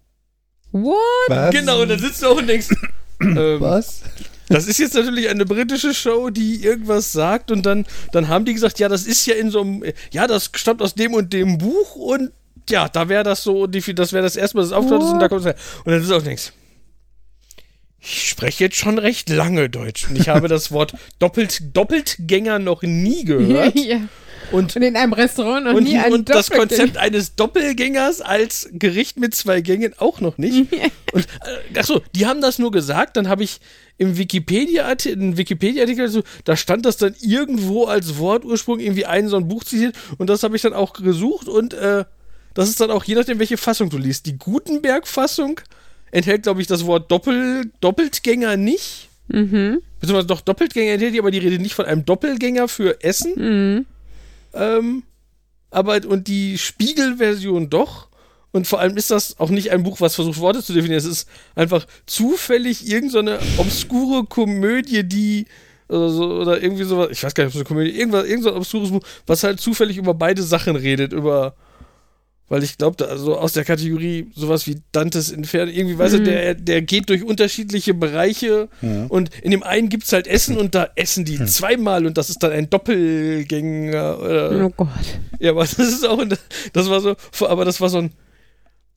What? 0.73 0.97
Was? 1.29 1.55
Genau, 1.55 1.83
und 1.83 1.89
dann 1.91 1.99
sitzt 1.99 2.23
du 2.23 2.27
auch 2.29 2.39
und 2.39 2.47
denkst, 2.47 2.69
ähm, 3.21 3.61
Was? 3.61 4.03
das 4.49 4.67
ist 4.67 4.79
jetzt 4.79 4.95
natürlich 4.95 5.29
eine 5.29 5.45
britische 5.47 5.95
Show, 5.95 6.31
die 6.31 6.65
irgendwas 6.65 7.13
sagt 7.13 7.51
und 7.51 7.65
dann, 7.65 7.87
dann 8.13 8.29
haben 8.29 8.45
die 8.45 8.55
gesagt, 8.55 8.79
ja, 8.79 8.89
das 8.89 9.05
ist 9.05 9.25
ja 9.27 9.35
in 9.35 9.51
so 9.51 9.61
einem, 9.61 9.85
ja, 10.11 10.27
das 10.27 10.51
stammt 10.55 10.83
aus 10.83 10.95
dem 10.95 11.15
und 11.15 11.33
dem 11.33 11.59
Buch 11.59 11.95
und 11.97 12.33
ja, 12.69 12.89
da 12.89 13.09
wäre 13.09 13.23
das 13.25 13.43
so, 13.43 13.67
die- 13.67 13.95
das 13.95 14.13
wäre 14.13 14.23
das 14.23 14.37
erste 14.37 14.57
Mal, 14.57 14.63
das 14.63 14.73
auftaucht 14.73 15.03
ist 15.03 15.11
und 15.11 15.21
da 15.21 15.29
kommt 15.29 15.45
es 15.45 15.55
Und 15.85 15.93
dann 15.93 15.99
sitzt 16.01 16.11
du 16.11 16.15
auch 16.15 16.19
und 16.19 16.27
denkst, 16.27 16.53
ich 18.03 18.29
spreche 18.29 18.65
jetzt 18.65 18.77
schon 18.77 18.99
recht 18.99 19.29
lange 19.29 19.71
Deutsch 19.71 20.09
und 20.09 20.19
ich 20.19 20.29
habe 20.29 20.49
das 20.49 20.73
Wort 20.73 20.95
Doppelt, 21.21 21.77
Doppeltgänger 21.77 22.59
noch 22.59 22.83
nie 22.83 23.25
gehört. 23.25 23.75
ja. 23.79 24.01
Und 24.51 24.77
Und 24.77 24.83
in 24.83 24.97
einem 24.97 25.13
Restaurant 25.13 25.67
noch 25.67 25.75
und, 25.75 25.85
nie 25.85 25.97
einen 25.99 26.13
und 26.13 26.29
das. 26.29 26.51
Konzept 26.51 26.97
eines 26.97 27.37
Doppelgängers 27.37 28.21
als 28.21 28.69
Gericht 28.73 29.19
mit 29.19 29.35
zwei 29.35 29.61
Gängen 29.61 29.95
auch 29.99 30.21
noch 30.21 30.37
nicht. 30.37 30.71
Und 31.13 31.27
äh, 31.75 31.79
achso, 31.79 32.01
die 32.15 32.27
haben 32.27 32.41
das 32.41 32.59
nur 32.59 32.71
gesagt, 32.71 33.17
dann 33.17 33.29
habe 33.29 33.45
ich 33.45 33.61
im 33.99 34.17
Wikipedia-Artikel, 34.17 35.37
Wikipedia-Artikel, 35.37 36.07
dazu, 36.07 36.23
da 36.45 36.57
stand 36.57 36.87
das 36.87 36.97
dann 36.97 37.15
irgendwo 37.21 37.85
als 37.85 38.17
Wortursprung 38.17 38.81
irgendwie 38.81 39.05
ein 39.05 39.29
so 39.29 39.37
ein 39.37 39.47
Buch 39.47 39.65
zitiert 39.65 39.95
und 40.17 40.29
das 40.29 40.43
habe 40.43 40.57
ich 40.57 40.63
dann 40.63 40.73
auch 40.73 40.95
gesucht 40.95 41.49
und 41.49 41.75
äh, 41.75 42.05
das 42.55 42.69
ist 42.69 42.81
dann 42.81 42.91
auch 42.91 43.05
je 43.05 43.15
nachdem, 43.15 43.39
welche 43.39 43.59
Fassung 43.59 43.91
du 43.91 43.99
liest. 43.99 44.27
Die 44.27 44.39
Gutenberg-Fassung 44.39 45.61
enthält, 46.13 46.45
glaube 46.45 46.61
ich, 46.61 46.69
das 46.69 46.87
Wort 46.87 47.11
Doppel, 47.11 47.73
Doppeltgänger 47.81 48.57
nicht. 48.57 49.09
Mhm. 49.29 49.81
Beziehungsweise 49.99 50.29
doch 50.29 50.41
Doppeltgänger 50.41 50.93
enthält 50.93 51.15
die, 51.15 51.19
aber 51.19 51.33
die 51.33 51.39
redet 51.39 51.61
nicht 51.61 51.75
von 51.75 51.87
einem 51.87 52.05
Doppelgänger 52.05 52.69
für 52.69 53.03
Essen. 53.03 53.33
Mhm. 53.37 53.87
Ähm, 54.55 55.03
aber 55.71 56.01
und 56.07 56.29
die 56.29 56.59
Spiegelversion 56.59 57.71
doch. 57.71 58.09
Und 58.53 58.67
vor 58.67 58.81
allem 58.81 58.99
ist 58.99 59.11
das 59.11 59.41
auch 59.41 59.49
nicht 59.49 59.71
ein 59.71 59.83
Buch, 59.83 60.01
was 60.03 60.15
versucht, 60.15 60.39
Worte 60.39 60.63
zu 60.63 60.75
definieren. 60.75 60.99
Es 60.99 61.07
ist 61.07 61.27
einfach 61.55 61.87
zufällig 62.05 62.87
irgendeine 62.87 63.39
obskure 63.57 64.25
Komödie, 64.27 65.05
die 65.05 65.47
oder, 65.89 66.11
so, 66.11 66.25
oder 66.41 66.63
irgendwie 66.63 66.85
sowas, 66.85 67.09
ich 67.11 67.23
weiß 67.23 67.35
gar 67.35 67.45
nicht, 67.45 67.55
ob 67.55 67.55
es 67.55 67.67
eine 67.67 67.69
Komödie, 67.69 67.99
irgendwas, 67.99 68.27
irgend 68.27 68.45
so 68.45 68.51
ein 68.51 68.57
obskures 68.57 68.91
Buch, 68.91 69.03
was 69.27 69.43
halt 69.43 69.61
zufällig 69.61 69.97
über 69.97 70.13
beide 70.13 70.43
Sachen 70.43 70.77
redet, 70.77 71.13
über 71.15 71.55
weil 72.53 72.63
ich 72.63 72.77
glaube, 72.77 73.09
also 73.09 73.39
aus 73.39 73.55
der 73.55 73.65
Kategorie 73.65 74.31
sowas 74.35 74.67
wie 74.67 74.77
Dantes 74.93 75.31
Inferno, 75.31 75.73
irgendwie, 75.73 75.97
weißt 75.97 76.17
du, 76.17 76.19
Mhm. 76.19 76.25
der, 76.25 76.55
der 76.55 76.83
geht 76.83 77.09
durch 77.09 77.25
unterschiedliche 77.25 77.95
Bereiche 77.95 78.69
Ja. 78.83 79.07
und 79.09 79.31
in 79.43 79.53
dem 79.53 79.63
einen 79.63 79.89
gibt 79.89 80.05
es 80.05 80.13
halt 80.13 80.27
Essen 80.27 80.59
und 80.59 80.75
da 80.75 80.91
essen 80.95 81.25
die 81.25 81.43
zweimal 81.47 82.05
und 82.05 82.19
das 82.19 82.29
ist 82.29 82.43
dann 82.43 82.53
ein 82.53 82.69
Doppelgänger. 82.69 84.19
Oder, 84.21 84.67
Oh 84.67 84.71
Gott. 84.77 84.89
ja, 85.41 85.53
aber 85.53 85.61
das 85.63 85.79
ist 85.79 86.07
auch, 86.07 86.23
das 86.75 86.91
war 86.91 87.01
so, 87.01 87.17
aber 87.49 87.65
das 87.65 87.81
war 87.81 87.89
so 87.89 87.99
ein, 87.99 88.11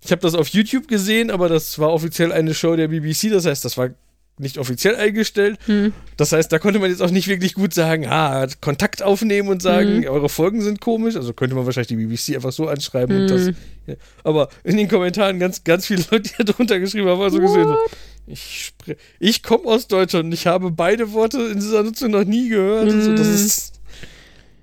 ich 0.03 0.11
habe 0.11 0.22
das 0.22 0.36
auf 0.36 0.49
YouTube 0.49 0.90
gesehen, 0.90 1.32
aber 1.32 1.48
das 1.48 1.80
war 1.80 1.94
offiziell 1.94 2.34
eine 2.34 2.53
Show 2.53 2.76
der 2.76 2.90
BBC, 2.90 3.30
das 3.32 3.45
heißt, 3.45 3.64
das 3.64 3.77
war 3.77 3.90
nicht 4.37 4.57
offiziell 4.57 4.95
eingestellt. 4.97 5.57
Hm. 5.65 5.93
Das 6.17 6.31
heißt, 6.33 6.51
da 6.51 6.59
konnte 6.59 6.79
man 6.79 6.89
jetzt 6.89 7.01
auch 7.01 7.09
nicht 7.11 7.27
wirklich 7.27 7.53
gut 7.53 7.73
sagen, 7.73 8.05
ah, 8.07 8.45
Kontakt 8.61 9.01
aufnehmen 9.01 9.47
und 9.49 9.61
sagen, 9.61 9.99
Mhm. 9.99 10.07
eure 10.07 10.27
Folgen 10.29 10.61
sind 10.61 10.81
komisch. 10.81 11.15
Also 11.15 11.31
könnte 11.33 11.55
man 11.55 11.65
wahrscheinlich 11.65 11.87
die 11.87 11.95
BBC 11.95 12.35
einfach 12.35 12.51
so 12.51 12.67
anschreiben 12.67 13.21
und 13.21 13.29
das. 13.29 13.41
Mhm. 13.47 13.55
Ja. 13.87 13.93
Aber 14.23 14.49
in 14.63 14.75
den 14.77 14.87
Kommentaren 14.89 15.39
ganz, 15.39 15.63
ganz 15.63 15.85
viele 15.87 16.03
Leute, 16.11 16.29
die 16.29 16.43
da 16.43 16.51
drunter 16.51 16.79
geschrieben 16.79 17.07
haben, 17.07 17.19
war 17.19 17.29
so 17.31 17.39
gesehen, 17.39 17.63
so, 17.63 17.69
What? 17.69 17.91
ich, 18.27 18.73
ich 19.19 19.41
komme 19.43 19.65
aus 19.65 19.87
Deutschland 19.87 20.25
und 20.25 20.31
ich 20.33 20.47
habe 20.47 20.69
beide 20.71 21.13
Worte 21.13 21.39
in 21.51 21.59
dieser 21.59 21.83
Nutzung 21.83 22.11
noch 22.11 22.25
nie 22.25 22.49
gehört. 22.49 22.91
Also, 22.91 23.15
das 23.15 23.27
Mhm. 23.27 23.33
ist. 23.35 23.71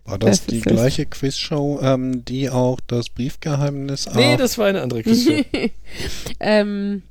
War 0.04 0.18
das 0.18 0.40
Das 0.40 0.46
die 0.46 0.60
gleiche 0.60 1.06
Quizshow, 1.06 1.78
ähm, 1.80 2.24
die 2.24 2.50
auch 2.50 2.80
das 2.88 3.08
Briefgeheimnis 3.08 4.08
Nee, 4.12 4.34
auch- 4.34 4.36
das 4.36 4.58
war 4.58 4.66
eine 4.66 4.82
andere 4.82 5.02
Kiste. 5.04 5.44
ähm, 6.40 7.02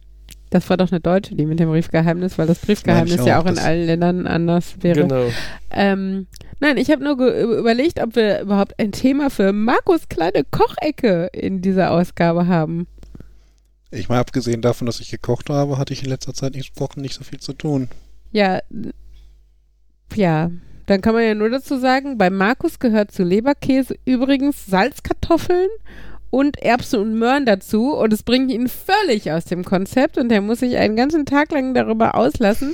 das 0.52 0.69
war 0.69 0.78
doch 0.78 0.91
eine 0.91 0.99
Deutsche, 0.99 1.34
die 1.34 1.45
mit 1.48 1.60
dem 1.60 1.69
Briefgeheimnis, 1.69 2.38
weil 2.38 2.45
das 2.45 2.60
Briefgeheimnis 2.60 3.11
Meine 3.18 3.22
ich 3.22 3.28
ja 3.28 3.40
auch, 3.40 3.45
auch 3.45 3.49
in 3.49 3.57
allen 3.57 3.86
Ländern 3.88 4.28
anders 4.28 4.76
wäre. 4.82 5.02
genau. 5.02 5.26
Ähm, 5.72 6.28
nein, 6.60 6.78
ich 6.78 6.91
habe 6.91 7.03
nur 7.03 7.18
ge- 7.18 7.57
überlegt, 7.60 7.99
ob 7.99 8.15
wir 8.15 8.41
überhaupt 8.41 8.80
ein 8.80 8.91
Thema 8.91 9.30
für 9.30 9.52
Markus 9.53 10.07
kleine 10.10 10.44
Kochecke 10.52 11.30
in 11.34 11.61
dieser 11.61 11.91
Ausgabe 11.91 12.45
haben. 12.48 12.86
Ich 13.90 14.07
mal 14.07 14.19
abgesehen 14.19 14.61
davon, 14.61 14.86
dass 14.86 14.99
ich 14.99 15.10
gekocht 15.10 15.49
habe, 15.49 15.78
hatte 15.78 15.94
ich 15.94 16.03
in 16.03 16.10
letzter 16.10 16.34
Zeit 16.34 16.53
nichts 16.56 16.78
Kochen 16.78 17.02
nicht 17.02 17.14
so 17.15 17.23
viel 17.23 17.40
zu 17.40 17.53
tun. 17.53 17.90
Ja, 18.32 18.60
ja, 20.15 20.52
dann 20.86 21.02
kann 21.02 21.14
man 21.14 21.23
ja 21.23 21.36
nur 21.36 21.49
dazu 21.49 21.78
sagen, 21.78 22.18
bei 22.18 22.30
Markus 22.30 22.80
gehört 22.80 23.11
zu 23.11 23.23
Leberkäse 23.23 23.95
übrigens 24.06 24.65
Salzkartoffeln 24.65 25.69
und 26.32 26.58
Erbsen 26.62 26.99
und 27.02 27.20
Möhren 27.20 27.45
dazu 27.45 27.94
und 27.94 28.12
es 28.12 28.24
bringt 28.24 28.52
ihn 28.52 28.68
völlig 28.70 29.32
aus 29.32 29.45
dem 29.45 29.64
Konzept 29.64 30.18
und 30.18 30.32
er 30.32 30.41
muss 30.41 30.60
sich 30.60 30.78
einen 30.78 30.95
ganzen 30.95 31.26
Tag 31.26 31.52
lang 31.52 31.74
darüber 31.74 32.16
auslassen, 32.16 32.74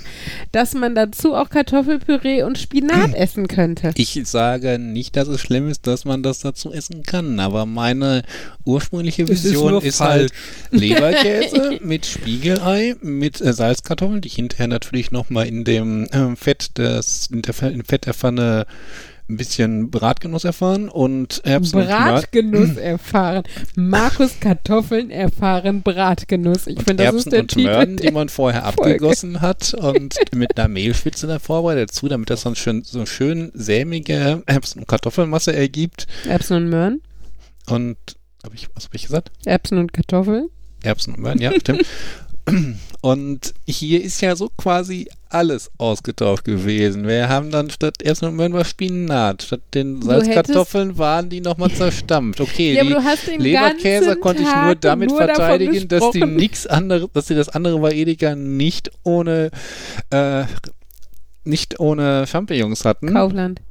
dass 0.51 0.73
man 0.75 0.95
dazu 0.95 1.33
auch 1.33 1.49
Kartoffelpüree 1.49 2.43
und 2.43 2.57
Spinat 2.57 3.13
essen 3.15 3.47
könnte. 3.47 3.91
Ich 3.95 4.19
sage 4.25 4.77
nicht, 4.79 5.15
dass 5.15 5.27
es 5.27 5.41
schlimm 5.41 5.69
ist, 5.69 5.87
dass 5.87 6.05
man 6.05 6.21
das 6.21 6.39
dazu 6.39 6.71
essen 6.71 7.01
kann, 7.01 7.39
aber 7.39 7.65
meine 7.65 8.21
ursprüngliche 8.63 9.23
ist 9.23 9.43
Vision 9.43 9.81
ist, 9.81 9.97
falsch. 9.97 10.31
halt 10.31 10.33
Leberkäse 10.71 11.79
mit 11.81 12.05
Spiegelei, 12.05 12.95
mit 13.01 13.41
äh, 13.41 13.53
Salzkartoffeln, 13.53 14.21
die 14.21 14.27
ich 14.27 14.35
hinterher 14.35 14.67
natürlich 14.67 15.11
nochmal 15.11 15.47
in 15.47 15.63
dem 15.63 16.07
ähm, 16.11 16.37
Fett 16.37 16.77
des, 16.77 17.27
in 17.33 17.41
der 17.41 17.55
im 17.71 17.83
Fett 17.83 18.05
der 18.05 18.13
Pfanne 18.13 18.67
ein 19.29 19.37
bisschen 19.37 19.89
Bratgenuss 19.91 20.43
erfahren 20.45 20.87
und 20.89 21.41
Erbsen 21.45 21.79
und 21.79 21.87
Möhren. 21.87 22.03
Bratgenuss 22.03 22.77
erfahren. 22.77 23.43
Markus 23.75 24.39
Kartoffeln 24.39 25.11
erfahren 25.11 25.81
Bratgenuss. 25.81 26.67
Ich 26.67 26.81
finde, 26.81 27.03
das 27.03 27.13
ist 27.13 27.25
Erbsen 27.25 27.29
der 27.31 27.39
und 27.41 27.47
Titel. 27.49 27.63
Möhren, 27.63 27.97
die 27.97 28.11
man 28.11 28.29
vorher 28.29 28.61
Folge. 28.71 28.93
abgegossen 28.93 29.41
hat 29.41 29.73
und 29.73 30.15
mit 30.33 30.57
einer 30.57 30.67
Mehlspitze 30.69 31.27
davor 31.27 31.63
war 31.63 31.75
dazu, 31.75 32.07
damit 32.07 32.29
das 32.29 32.43
dann 32.43 32.55
schön, 32.55 32.83
so 32.83 33.05
schön 33.05 33.51
sämige 33.53 34.43
Erbsen- 34.45 34.79
und 34.79 34.87
Kartoffelmasse 34.87 35.53
ergibt. 35.53 36.07
Erbsen 36.27 36.57
und 36.57 36.69
Möhren. 36.69 37.01
Und 37.67 37.97
hab 38.43 38.53
ich, 38.53 38.69
was 38.75 38.85
habe 38.85 38.95
ich 38.95 39.03
gesagt? 39.03 39.31
Erbsen 39.45 39.77
und 39.77 39.91
Kartoffeln. 39.91 40.47
Erbsen 40.83 41.15
und 41.15 41.21
Möhren, 41.21 41.41
ja, 41.41 41.51
stimmt. 41.59 41.85
Und 43.01 43.53
hier 43.67 44.01
ist 44.01 44.21
ja 44.21 44.35
so 44.37 44.49
quasi 44.57 45.09
alles 45.29 45.71
ausgetauscht 45.77 46.43
gewesen. 46.43 47.07
Wir 47.07 47.29
haben 47.29 47.51
dann 47.51 47.69
statt 47.69 47.95
Möhren 48.21 48.53
war 48.53 48.65
Spinat. 48.65 49.43
Statt 49.43 49.61
den 49.73 50.01
Salzkartoffeln 50.01 50.97
waren 50.97 51.29
die 51.29 51.41
nochmal 51.41 51.71
zerstampft. 51.71 52.41
Okay, 52.41 52.73
Ja, 52.73 52.83
die 52.83 53.37
Leberkäse 53.37 54.15
konnte 54.17 54.43
ich 54.43 54.55
nur 54.55 54.75
damit 54.75 55.09
nur 55.09 55.17
verteidigen, 55.17 55.87
dass 55.87 56.11
die 56.11 56.25
nichts 56.25 56.67
anderes, 56.67 57.09
dass 57.13 57.27
sie 57.27 57.35
das 57.35 57.49
andere 57.49 57.79
bei 57.79 57.91
Edeka 57.91 58.35
nicht 58.35 58.91
ohne 59.03 59.51
äh, 60.09 60.45
nicht 61.43 61.79
ohne 61.79 62.27
Champignons 62.27 62.85
hatten. 62.85 63.13
Kaufland. 63.13 63.61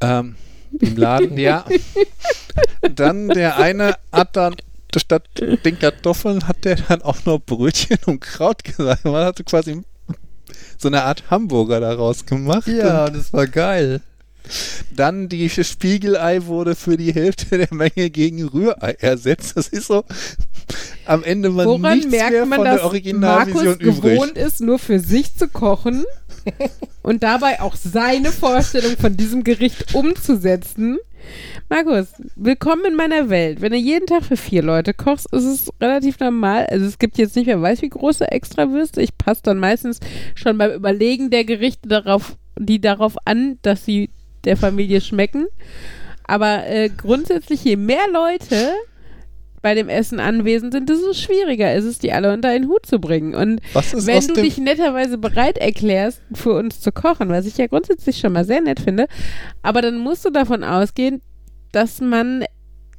Ähm, 0.00 0.36
Im 0.80 0.96
Laden, 0.96 1.38
ja. 1.38 1.64
Dann 2.94 3.28
der 3.28 3.58
eine 3.58 3.96
hat 4.10 4.36
dann 4.36 4.56
statt 4.96 5.28
den 5.38 5.78
Kartoffeln 5.78 6.46
hat 6.46 6.64
der 6.64 6.76
dann 6.76 7.02
auch 7.02 7.24
noch 7.24 7.38
Brötchen 7.38 7.98
und 8.06 8.20
Kraut 8.20 8.64
gesagt. 8.64 9.04
Man 9.04 9.24
hatte 9.24 9.44
quasi 9.44 9.82
so 10.78 10.88
eine 10.88 11.04
Art 11.04 11.24
Hamburger 11.30 11.80
daraus 11.80 12.26
gemacht. 12.26 12.66
Ja, 12.68 13.06
Und 13.06 13.16
das 13.16 13.32
war 13.32 13.46
geil. 13.46 14.00
dann 14.94 15.28
die 15.28 15.48
Spiegelei 15.48 16.44
wurde 16.46 16.74
für 16.74 16.96
die 16.96 17.14
Hälfte 17.14 17.58
der 17.58 17.68
Menge 17.72 18.10
gegen 18.10 18.44
Rührei 18.48 18.96
ersetzt. 19.00 19.56
Das 19.56 19.68
ist 19.68 19.86
so 19.86 20.04
am 21.04 21.24
Ende 21.24 21.54
war 21.56 21.66
Woran 21.66 21.96
nichts 21.98 22.10
mehr 22.10 22.30
merkt 22.30 22.48
man, 22.48 22.58
von 22.58 22.64
dass 22.66 22.76
der 22.76 22.84
Originalvision 22.86 23.64
Markus 23.64 23.80
übrig. 23.80 24.14
gewohnt 24.14 24.38
ist, 24.38 24.60
nur 24.60 24.78
für 24.78 25.00
sich 25.00 25.34
zu 25.34 25.48
kochen 25.48 26.04
und 27.02 27.22
dabei 27.22 27.60
auch 27.60 27.76
seine 27.76 28.30
Vorstellung 28.30 28.96
von 28.96 29.16
diesem 29.16 29.44
Gericht 29.44 29.94
umzusetzen? 29.94 30.98
Markus, 31.68 32.08
willkommen 32.36 32.84
in 32.86 32.96
meiner 32.96 33.30
Welt. 33.30 33.60
Wenn 33.60 33.72
du 33.72 33.78
jeden 33.78 34.06
Tag 34.06 34.24
für 34.24 34.36
vier 34.36 34.62
Leute 34.62 34.92
kochst, 34.92 35.32
ist 35.32 35.44
es 35.44 35.70
relativ 35.80 36.18
normal. 36.20 36.66
Also 36.66 36.84
es 36.84 36.98
gibt 36.98 37.16
jetzt 37.18 37.36
nicht 37.36 37.46
mehr 37.46 37.62
weiß 37.62 37.82
wie 37.82 37.88
große 37.88 38.30
Extrawürste. 38.30 39.00
Ich 39.00 39.16
passe 39.16 39.42
dann 39.44 39.58
meistens 39.58 40.00
schon 40.34 40.58
beim 40.58 40.72
Überlegen 40.72 41.30
der 41.30 41.44
Gerichte 41.44 41.88
darauf, 41.88 42.36
die 42.58 42.80
darauf 42.80 43.16
an, 43.24 43.58
dass 43.62 43.84
sie 43.84 44.10
der 44.44 44.56
Familie 44.56 45.00
schmecken. 45.00 45.46
Aber 46.24 46.66
äh, 46.66 46.88
grundsätzlich, 46.90 47.64
je 47.64 47.76
mehr 47.76 48.08
Leute 48.12 48.72
bei 49.62 49.74
dem 49.74 49.88
Essen 49.88 50.20
anwesend 50.20 50.74
sind, 50.74 50.88
desto 50.88 51.14
schwieriger 51.14 51.72
ist 51.74 51.84
es, 51.84 51.98
die 52.00 52.12
alle 52.12 52.32
unter 52.32 52.48
einen 52.48 52.68
Hut 52.68 52.84
zu 52.84 52.98
bringen. 52.98 53.34
Und 53.34 53.60
wenn 53.74 54.26
du 54.26 54.34
dich 54.34 54.58
netterweise 54.58 55.18
bereit 55.18 55.56
erklärst, 55.56 56.20
für 56.34 56.52
uns 56.54 56.80
zu 56.80 56.90
kochen, 56.92 57.28
was 57.28 57.46
ich 57.46 57.56
ja 57.56 57.68
grundsätzlich 57.68 58.18
schon 58.18 58.32
mal 58.32 58.44
sehr 58.44 58.60
nett 58.60 58.80
finde, 58.80 59.06
aber 59.62 59.80
dann 59.80 59.98
musst 59.98 60.24
du 60.24 60.30
davon 60.30 60.64
ausgehen, 60.64 61.22
dass 61.70 62.00
man, 62.00 62.44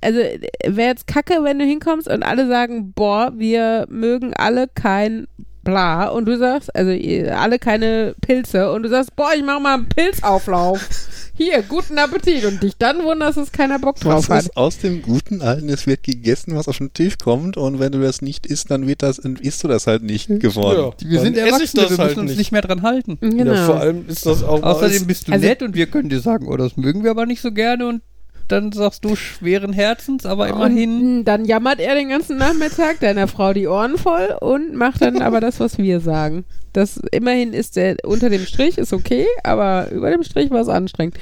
also 0.02 0.20
wäre 0.20 0.90
jetzt 0.90 1.06
kacke, 1.06 1.44
wenn 1.44 1.60
du 1.60 1.66
hinkommst 1.66 2.08
und 2.08 2.24
alle 2.24 2.48
sagen, 2.48 2.94
boah, 2.94 3.34
wir 3.36 3.86
mögen 3.90 4.34
alle 4.34 4.68
kein 4.68 5.28
bla 5.64 6.08
und 6.10 6.26
du 6.26 6.38
sagst, 6.38 6.76
also 6.76 6.92
ihr- 6.92 7.38
alle 7.40 7.60
keine 7.60 8.16
Pilze 8.22 8.72
und 8.72 8.84
du 8.84 8.90
sagst, 8.90 9.16
boah, 9.16 9.30
ich 9.36 9.44
mach 9.44 9.60
mal 9.60 9.76
einen 9.76 9.88
Pilzauflauf. 9.90 10.80
Hier, 11.36 11.64
guten 11.64 11.98
Appetit 11.98 12.46
und 12.46 12.62
dich 12.62 12.74
dann 12.78 13.04
wunderst, 13.04 13.38
dass 13.40 13.52
keiner 13.52 13.80
Bock 13.80 13.96
drauf 14.00 14.30
Was 14.30 14.30
hat. 14.30 14.42
ist 14.44 14.56
aus 14.58 14.78
dem 14.78 15.02
guten 15.02 15.42
Alten, 15.42 15.68
es 15.68 15.88
wird 15.88 16.04
gegessen, 16.04 16.56
was 16.56 16.68
auf 16.68 16.78
den 16.78 16.94
Tisch 16.94 17.18
kommt 17.18 17.58
und 17.58 17.80
wenn 17.80 17.92
du 17.92 18.00
das 18.02 18.22
nicht 18.22 18.46
isst, 18.46 18.70
dann 18.70 18.86
wird 18.86 19.02
das, 19.02 19.18
isst 19.18 19.64
du 19.64 19.68
das 19.68 19.88
halt 19.88 20.04
nicht 20.04 20.28
geworden. 20.40 20.94
Wir 21.04 21.22
sind 21.22 21.36
Erwachsene, 21.36 21.84
wir 21.84 21.90
müssen 21.90 21.98
halt 22.04 22.18
uns 22.18 22.30
nicht. 22.30 22.38
nicht 22.38 22.52
mehr 22.52 22.62
dran 22.62 22.84
halten. 22.84 23.18
Genau. 23.20 23.52
Ja, 23.54 23.66
vor 23.66 23.80
allem 23.80 24.06
ist 24.08 24.28
das 24.28 24.44
auch 24.44 24.62
Außerdem 24.62 25.08
bist 25.08 25.28
du 25.28 25.32
Also- 25.32 25.46
nett 25.48 25.64
und 25.64 25.74
wir 25.74 25.88
können 25.88 26.10
dir 26.10 26.20
sagen, 26.20 26.48
oh, 26.48 26.56
das 26.56 26.78
mögen 26.78 27.04
wir 27.04 27.10
aber 27.10 27.26
nicht 27.26 27.42
so 27.42 27.52
gerne 27.52 27.88
und 27.88 28.02
dann 28.48 28.72
sagst 28.72 29.04
du 29.06 29.16
schweren 29.16 29.74
Herzens, 29.74 30.26
aber 30.26 30.48
immerhin. 30.48 31.18
Und 31.20 31.26
dann 31.26 31.46
jammert 31.46 31.80
er 31.80 31.96
den 31.96 32.10
ganzen 32.10 32.38
Nachmittag 32.38 33.00
deiner 33.00 33.28
Frau 33.28 33.54
die 33.54 33.68
Ohren 33.68 33.98
voll 33.98 34.36
und 34.42 34.76
macht 34.76 35.02
dann 35.02 35.22
aber 35.22 35.40
das, 35.42 35.60
was 35.60 35.78
wir 35.78 36.00
sagen. 36.00 36.46
Das 36.74 36.98
immerhin 37.12 37.54
ist 37.54 37.76
der 37.76 37.98
unter 38.04 38.30
dem 38.30 38.46
Strich 38.46 38.78
ist 38.78 38.94
okay, 38.94 39.26
aber 39.44 39.90
über 39.92 40.10
dem 40.10 40.24
Strich 40.24 40.50
war 40.52 40.62
es 40.62 40.70
anstrengend. 40.70 41.18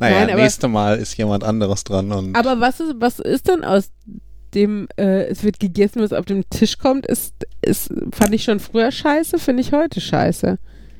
Naja, 0.00 0.20
Nein, 0.20 0.30
aber- 0.30 0.42
nächste 0.42 0.68
Mal 0.68 0.96
ist 0.98 1.16
jemand 1.16 1.44
anderes 1.44 1.84
dran 1.84 2.10
und 2.12 2.34
Aber 2.36 2.60
was 2.60 2.80
ist, 2.80 2.94
was 2.98 3.18
ist 3.18 3.48
denn 3.48 3.62
aus 3.64 3.90
dem, 4.54 4.88
äh, 4.96 5.24
es 5.26 5.42
wird 5.44 5.60
gegessen, 5.60 6.00
was 6.00 6.12
auf 6.14 6.24
dem 6.24 6.48
Tisch 6.48 6.78
kommt, 6.78 7.06
ist, 7.06 7.34
ist, 7.60 7.92
fand 8.12 8.32
ich 8.32 8.44
schon 8.44 8.58
früher 8.58 8.90
scheiße, 8.90 9.38
finde 9.38 9.60
ich 9.60 9.72
heute 9.72 10.00
scheiße. 10.00 10.58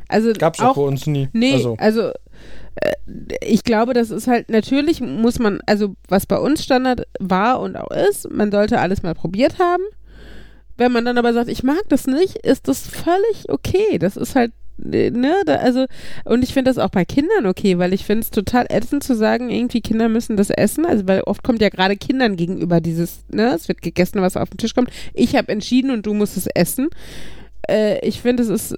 Also 0.08 0.32
Gab's 0.34 0.58
doch 0.58 0.66
auch 0.68 0.74
bei 0.76 0.82
uns 0.82 1.06
nie. 1.06 1.28
Nee, 1.32 1.54
Also, 1.54 1.76
also, 1.78 2.10
ich 3.40 3.64
glaube, 3.64 3.94
das 3.94 4.10
ist 4.10 4.26
halt, 4.26 4.50
natürlich 4.50 5.00
muss 5.00 5.38
man, 5.38 5.60
also 5.66 5.96
was 6.08 6.26
bei 6.26 6.38
uns 6.38 6.62
Standard 6.62 7.02
war 7.18 7.60
und 7.60 7.76
auch 7.76 7.90
ist, 7.90 8.30
man 8.30 8.50
sollte 8.50 8.80
alles 8.80 9.02
mal 9.02 9.14
probiert 9.14 9.58
haben. 9.58 9.82
Wenn 10.76 10.92
man 10.92 11.04
dann 11.04 11.16
aber 11.16 11.32
sagt, 11.32 11.48
ich 11.48 11.62
mag 11.62 11.82
das 11.88 12.06
nicht, 12.06 12.36
ist 12.38 12.68
das 12.68 12.86
völlig 12.86 13.48
okay. 13.48 13.98
Das 13.98 14.16
ist 14.16 14.34
halt, 14.34 14.52
äh, 14.92 15.10
ne, 15.10 15.34
da, 15.46 15.56
also, 15.56 15.86
und 16.24 16.44
ich 16.44 16.52
finde 16.52 16.70
das 16.70 16.76
auch 16.76 16.90
bei 16.90 17.06
Kindern 17.06 17.46
okay, 17.46 17.78
weil 17.78 17.94
ich 17.94 18.04
finde 18.04 18.22
es 18.22 18.30
total 18.30 18.66
ätzend 18.68 19.02
zu 19.02 19.14
sagen, 19.14 19.48
irgendwie 19.48 19.80
Kinder 19.80 20.10
müssen 20.10 20.36
das 20.36 20.50
essen. 20.50 20.84
Also, 20.84 21.08
weil 21.08 21.22
oft 21.22 21.42
kommt 21.42 21.62
ja 21.62 21.70
gerade 21.70 21.96
Kindern 21.96 22.36
gegenüber 22.36 22.80
dieses, 22.82 23.24
ne, 23.30 23.54
es 23.54 23.68
wird 23.68 23.80
gegessen, 23.80 24.20
was 24.20 24.36
auf 24.36 24.50
den 24.50 24.58
Tisch 24.58 24.74
kommt. 24.74 24.90
Ich 25.14 25.34
habe 25.34 25.50
entschieden 25.50 25.90
und 25.90 26.04
du 26.04 26.12
musst 26.12 26.36
es 26.36 26.46
essen. 26.48 26.88
Äh, 27.68 28.06
ich 28.06 28.20
finde, 28.20 28.42
es 28.42 28.50
ist 28.50 28.72
äh, 28.72 28.76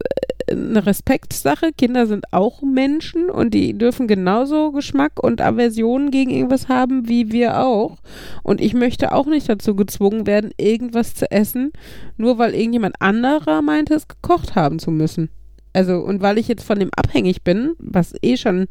eine 0.51 0.87
Respektsache. 0.87 1.73
Kinder 1.77 2.07
sind 2.07 2.33
auch 2.33 2.63
Menschen 2.63 3.31
und 3.31 3.55
die 3.55 3.77
dürfen 3.77 4.07
genauso 4.07 4.73
Geschmack 4.73 5.23
und 5.23 5.41
Aversionen 5.41 6.11
gegen 6.11 6.31
irgendwas 6.31 6.69
haben 6.69 7.09
wie 7.09 7.33
wir 7.33 7.61
auch. 7.61 7.99
Und 8.43 8.61
ich 8.61 8.75
möchte 8.75 9.13
auch 9.13 9.27
nicht 9.27 9.49
dazu 9.49 9.75
gezwungen 9.75 10.27
werden, 10.27 10.51
irgendwas 10.57 11.15
zu 11.15 11.31
essen, 11.31 11.73
nur 12.17 12.39
weil 12.39 12.55
irgendjemand 12.55 13.01
anderer 13.01 13.63
meinte, 13.63 13.95
es 13.95 14.09
gekocht 14.09 14.55
haben 14.55 14.79
zu 14.79 14.91
müssen. 14.91 15.31
Also, 15.73 15.99
und 15.99 16.23
weil 16.23 16.39
ich 16.39 16.49
jetzt 16.49 16.65
von 16.65 16.79
dem 16.79 16.91
abhängig 16.97 17.43
bin, 17.43 17.75
was 17.79 18.15
eh 18.23 18.37
schon 18.37 18.67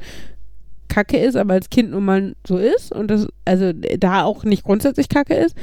kacke 0.88 1.18
ist, 1.18 1.36
aber 1.36 1.54
als 1.54 1.70
Kind 1.70 1.92
nun 1.92 2.06
mal 2.06 2.36
so 2.46 2.58
ist 2.58 2.92
und 2.92 3.10
das, 3.10 3.28
also 3.46 3.72
da 3.74 4.24
auch 4.24 4.44
nicht 4.44 4.64
grundsätzlich 4.64 5.10
kacke 5.10 5.36
ist. 5.36 5.56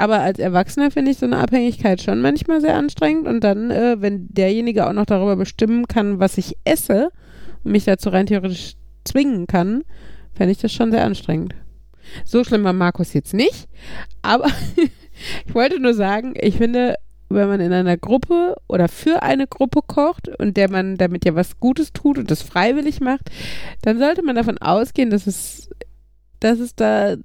Aber 0.00 0.20
als 0.20 0.38
Erwachsener 0.38 0.92
finde 0.92 1.10
ich 1.10 1.18
so 1.18 1.26
eine 1.26 1.38
Abhängigkeit 1.38 2.00
schon 2.00 2.20
manchmal 2.20 2.60
sehr 2.60 2.76
anstrengend. 2.76 3.26
Und 3.26 3.42
dann, 3.42 3.72
äh, 3.72 3.96
wenn 3.98 4.28
derjenige 4.28 4.86
auch 4.86 4.92
noch 4.92 5.06
darüber 5.06 5.34
bestimmen 5.34 5.88
kann, 5.88 6.20
was 6.20 6.38
ich 6.38 6.56
esse 6.62 7.10
und 7.64 7.72
mich 7.72 7.84
dazu 7.84 8.10
rein 8.10 8.26
theoretisch 8.26 8.74
zwingen 9.04 9.48
kann, 9.48 9.82
fände 10.34 10.52
ich 10.52 10.58
das 10.58 10.72
schon 10.72 10.92
sehr 10.92 11.04
anstrengend. 11.04 11.56
So 12.24 12.44
schlimm 12.44 12.62
war 12.62 12.72
Markus 12.72 13.12
jetzt 13.12 13.34
nicht. 13.34 13.66
Aber 14.22 14.46
ich 15.46 15.52
wollte 15.52 15.80
nur 15.80 15.94
sagen, 15.94 16.34
ich 16.40 16.58
finde, 16.58 16.94
wenn 17.28 17.48
man 17.48 17.60
in 17.60 17.72
einer 17.72 17.96
Gruppe 17.96 18.54
oder 18.68 18.86
für 18.86 19.24
eine 19.24 19.48
Gruppe 19.48 19.80
kocht 19.84 20.28
und 20.38 20.56
der 20.56 20.70
man 20.70 20.96
damit 20.96 21.24
ja 21.24 21.34
was 21.34 21.58
Gutes 21.58 21.92
tut 21.92 22.18
und 22.18 22.30
das 22.30 22.42
freiwillig 22.42 23.00
macht, 23.00 23.30
dann 23.82 23.98
sollte 23.98 24.22
man 24.22 24.36
davon 24.36 24.58
ausgehen, 24.58 25.10
dass 25.10 25.26
es, 25.26 25.70
dass 26.38 26.60
es 26.60 26.76
da 26.76 27.16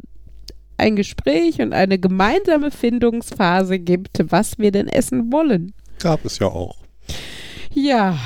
ein 0.84 0.96
Gespräch 0.96 1.60
und 1.62 1.74
eine 1.74 1.98
gemeinsame 1.98 2.70
Findungsphase 2.72 3.80
gibt, 3.80 4.20
was 4.30 4.58
wir 4.60 4.72
denn 4.72 4.88
essen 4.88 5.32
wollen. 5.32 5.74
gab 6.00 6.24
es 6.26 6.40
ja 6.40 6.48
auch. 6.48 6.76
Ja. 7.74 8.18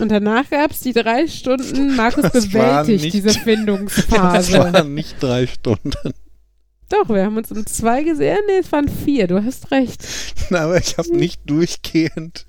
Und 0.00 0.10
danach 0.10 0.48
gab 0.50 0.70
es 0.70 0.80
die 0.80 0.92
drei 0.92 1.26
Stunden, 1.26 1.96
Markus 1.96 2.30
Das 2.32 2.48
bewältigt 2.48 3.02
nicht- 3.04 3.14
diese 3.14 3.26
Das 3.28 3.36
Findungsphase. 3.38 4.58
waren 4.58 4.94
nicht 4.94 5.16
drei 5.22 5.46
Stunden. 5.46 5.92
Doch, 6.88 7.08
wir 7.10 7.24
haben 7.24 7.36
uns 7.36 7.52
um 7.52 7.66
zwei 7.66 8.02
gesehen. 8.02 8.38
Nee, 8.46 8.58
es 8.60 8.72
waren 8.72 8.88
vier, 8.88 9.26
du 9.26 9.44
hast 9.44 9.70
recht. 9.70 10.02
Aber 10.50 10.78
ich 10.78 10.96
habe 10.96 11.14
nicht 11.14 11.40
durchgehend 11.44 12.46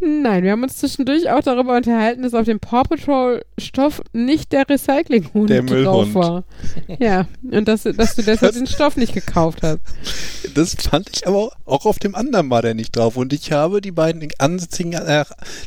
Nein, 0.00 0.44
wir 0.44 0.52
haben 0.52 0.62
uns 0.62 0.76
zwischendurch 0.76 1.28
auch 1.30 1.40
darüber 1.42 1.76
unterhalten, 1.76 2.22
dass 2.22 2.34
auf 2.34 2.44
dem 2.44 2.60
Paw 2.60 2.84
Patrol 2.84 3.42
Stoff 3.58 4.00
nicht 4.12 4.52
der 4.52 4.68
Recyclinghund 4.68 5.50
Der 5.50 5.62
drauf 5.62 6.06
Müllhund. 6.06 6.14
war. 6.14 6.44
Ja, 7.00 7.26
und 7.50 7.66
dass, 7.66 7.82
dass 7.82 8.14
du 8.14 8.22
deshalb 8.22 8.40
Das- 8.40 8.54
den 8.54 8.66
Stoff 8.66 8.96
nicht 8.96 9.12
gekauft 9.14 9.60
hast. 9.62 9.80
Das 10.54 10.74
fand 10.74 11.10
ich 11.14 11.26
aber 11.26 11.50
auch 11.64 11.84
auf 11.84 11.98
dem 11.98 12.14
anderen 12.14 12.48
war 12.50 12.62
der 12.62 12.74
nicht 12.74 12.96
drauf. 12.96 13.16
Und 13.16 13.32
ich 13.32 13.52
habe 13.52 13.80
die 13.80 13.90
beiden 13.90 14.26
ansässigen, 14.38 14.92
äh, 14.92 15.24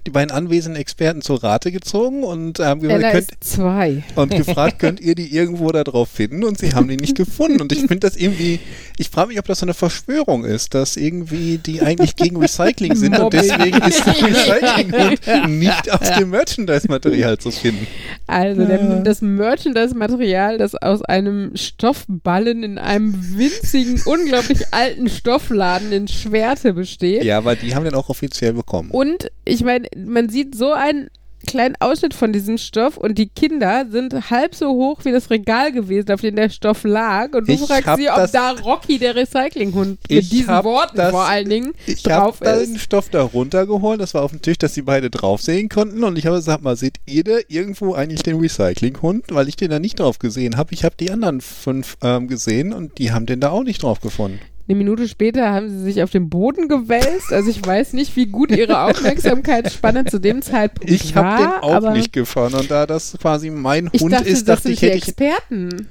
die 0.07 0.11
beiden 0.11 0.31
anwesenden 0.31 0.80
Experten 0.81 1.22
zur 1.22 1.43
Rate 1.43 1.72
gezogen 1.72 2.23
und 2.23 2.60
ähm, 2.60 2.80
gesagt, 2.80 3.03
Ella 3.03 3.11
könnt, 3.11 4.18
und 4.18 4.31
gefragt, 4.31 4.80
könnt 4.80 4.99
ihr 4.99 5.15
die 5.15 5.34
irgendwo 5.35 5.72
da 5.72 5.84
drauf 5.84 6.10
finden? 6.10 6.43
Und 6.43 6.57
sie 6.57 6.73
haben 6.73 6.88
die 6.88 6.98
nicht 6.98 7.15
gefunden. 7.15 7.61
Und 7.61 7.72
ich 7.72 7.80
finde 7.80 7.99
das 7.99 8.15
irgendwie, 8.15 8.60
ich 8.98 9.10
frage 9.10 9.30
mich, 9.30 9.39
ob 9.39 9.45
das 9.45 9.60
so 9.60 9.65
eine 9.65 9.73
Verschwörung 9.73 10.45
ist, 10.45 10.73
dass 10.73 10.95
irgendwie 10.98 11.57
die 11.57 11.81
eigentlich 11.81 12.15
gegen 12.15 12.38
Recycling 12.38 12.95
sind 12.95 13.19
und 13.19 13.34
deswegen 13.34 13.81
ist 13.84 14.06
der 14.20 14.28
Recyclinghund 14.28 15.48
nicht 15.60 15.92
auf 15.92 16.18
dem 16.18 16.30
Merchandise-Material 16.30 17.38
zu 17.38 17.52
finden. 17.52 17.88
Also 18.28 18.66
der, 18.66 19.02
das 19.02 19.22
Merchandise-Material, 19.22 20.58
das 20.58 20.76
aus 20.76 21.02
einem 21.04 21.56
Stoffballen 21.56 22.64
in 22.64 22.78
einem 22.78 23.38
winzigen, 23.38 24.02
unglaublich 24.06 24.74
alten 24.74 25.10
Stoffladen 25.10 25.92
in 25.92 26.08
Schwerte 26.08 26.74
besteht. 26.74 27.24
Ja, 27.24 27.38
aber 27.38 27.56
die 27.56 27.76
haben 27.76 27.86
den 27.86 27.96
auch 27.96 28.10
offiziell 28.10 28.54
bekommen. 28.54 28.92
Und 28.92 29.32
ich 29.46 29.64
meine, 29.64 29.88
man 29.96 30.30
sieht 30.30 30.56
so 30.56 30.74
einen 30.74 31.10
kleinen 31.48 31.76
Ausschnitt 31.80 32.14
von 32.14 32.32
diesem 32.34 32.58
Stoff 32.58 32.98
und 32.98 33.18
die 33.18 33.28
Kinder 33.30 33.86
sind 33.90 34.30
halb 34.30 34.56
so 34.56 34.70
hoch 34.70 35.04
wie 35.06 35.12
das 35.12 35.30
Regal 35.30 35.72
gewesen, 35.72 36.12
auf 36.12 36.22
dem 36.22 36.36
der 36.36 36.50
Stoff 36.50 36.84
lag. 36.84 37.34
Und 37.34 37.48
du 37.48 37.54
Ich 37.54 37.60
fragst 37.62 37.88
hab 37.88 38.00
sie, 38.00 38.10
ob 38.10 38.32
da 38.32 38.52
Rocky 38.52 38.98
der 39.00 39.16
Recyclinghund 39.16 40.00
mit 40.10 40.20
Ich 40.20 40.30
diesen 40.30 40.48
hab 40.50 40.64
Worten 40.66 40.98
das- 40.98 41.12
vor 41.12 41.24
allen 41.26 41.50
Dingen 41.50 41.74
Ich 41.86 42.06
habe 42.06 42.26
drauf 42.26 42.40
den 42.40 42.76
ist. 42.76 42.82
Stoff 42.82 43.10
da 43.10 43.24
runtergeholt, 43.24 44.00
das 44.00 44.14
war 44.14 44.24
auf 44.24 44.32
dem 44.32 44.42
Tisch, 44.42 44.58
dass 44.58 44.74
sie 44.74 44.82
beide 44.84 45.10
drauf 45.10 45.42
sehen 45.42 45.70
konnten 45.70 46.04
und 46.04 46.18
ich 46.18 46.26
habe 46.26 46.38
gesagt, 46.38 46.64
mal, 46.64 46.76
seht 46.76 46.98
ihr 47.06 47.24
da 47.24 47.38
irgendwo 47.48 47.94
eigentlich 47.94 48.24
den 48.24 48.40
Recyclinghund? 48.40 49.26
Weil 49.30 49.48
ich 49.48 49.56
den 49.56 49.70
da 49.72 49.80
nicht 49.80 50.00
drauf 50.00 50.20
gesehen 50.20 50.58
habe. 50.58 50.74
Ich 50.74 50.84
habe 50.84 50.96
die 51.00 51.12
anderen 51.12 51.42
fünf 51.42 51.98
ähm, 52.02 52.28
gesehen 52.28 52.74
und 52.74 52.98
die 52.98 53.12
haben 53.12 53.26
den 53.26 53.40
da 53.40 53.50
auch 53.50 53.64
nicht 53.64 53.84
drauf 53.84 54.00
gefunden. 54.02 54.40
Eine 54.72 54.77
Minute 54.77 55.06
später 55.10 55.52
haben 55.52 55.68
sie 55.68 55.80
sich 55.84 56.02
auf 56.02 56.11
den 56.11 56.30
Boden 56.30 56.69
gewälzt. 56.69 57.34
Also 57.34 57.49
ich 57.49 57.65
weiß 57.65 57.91
nicht, 57.91 58.15
wie 58.15 58.27
gut 58.27 58.52
ihre 58.52 58.80
Aufmerksamkeitsspanne 58.84 60.06
zu 60.06 60.18
dem 60.18 60.41
Zeitpunkt 60.41 60.89
Ich 60.89 61.14
war. 61.14 61.23
habe 61.26 61.43
den 61.43 61.64
auch 61.64 61.73
aber 61.73 61.91
nicht 61.91 62.14
gefahren 62.14 62.53
und 62.53 62.72
da 62.72 62.85
das 62.88 63.18
quasi 63.22 63.49
mein 63.49 63.89
Ich 63.91 64.02
Hund 64.02 64.14
dachte, 64.14 64.30
ist, 64.30 64.48
das 64.48 64.60
dachte 64.60 64.61
sind 64.64 64.72
ich, 64.72 64.80
die 64.80 64.85
hätte 64.85 64.98
ich 64.98 65.07
Experten. 65.10 65.88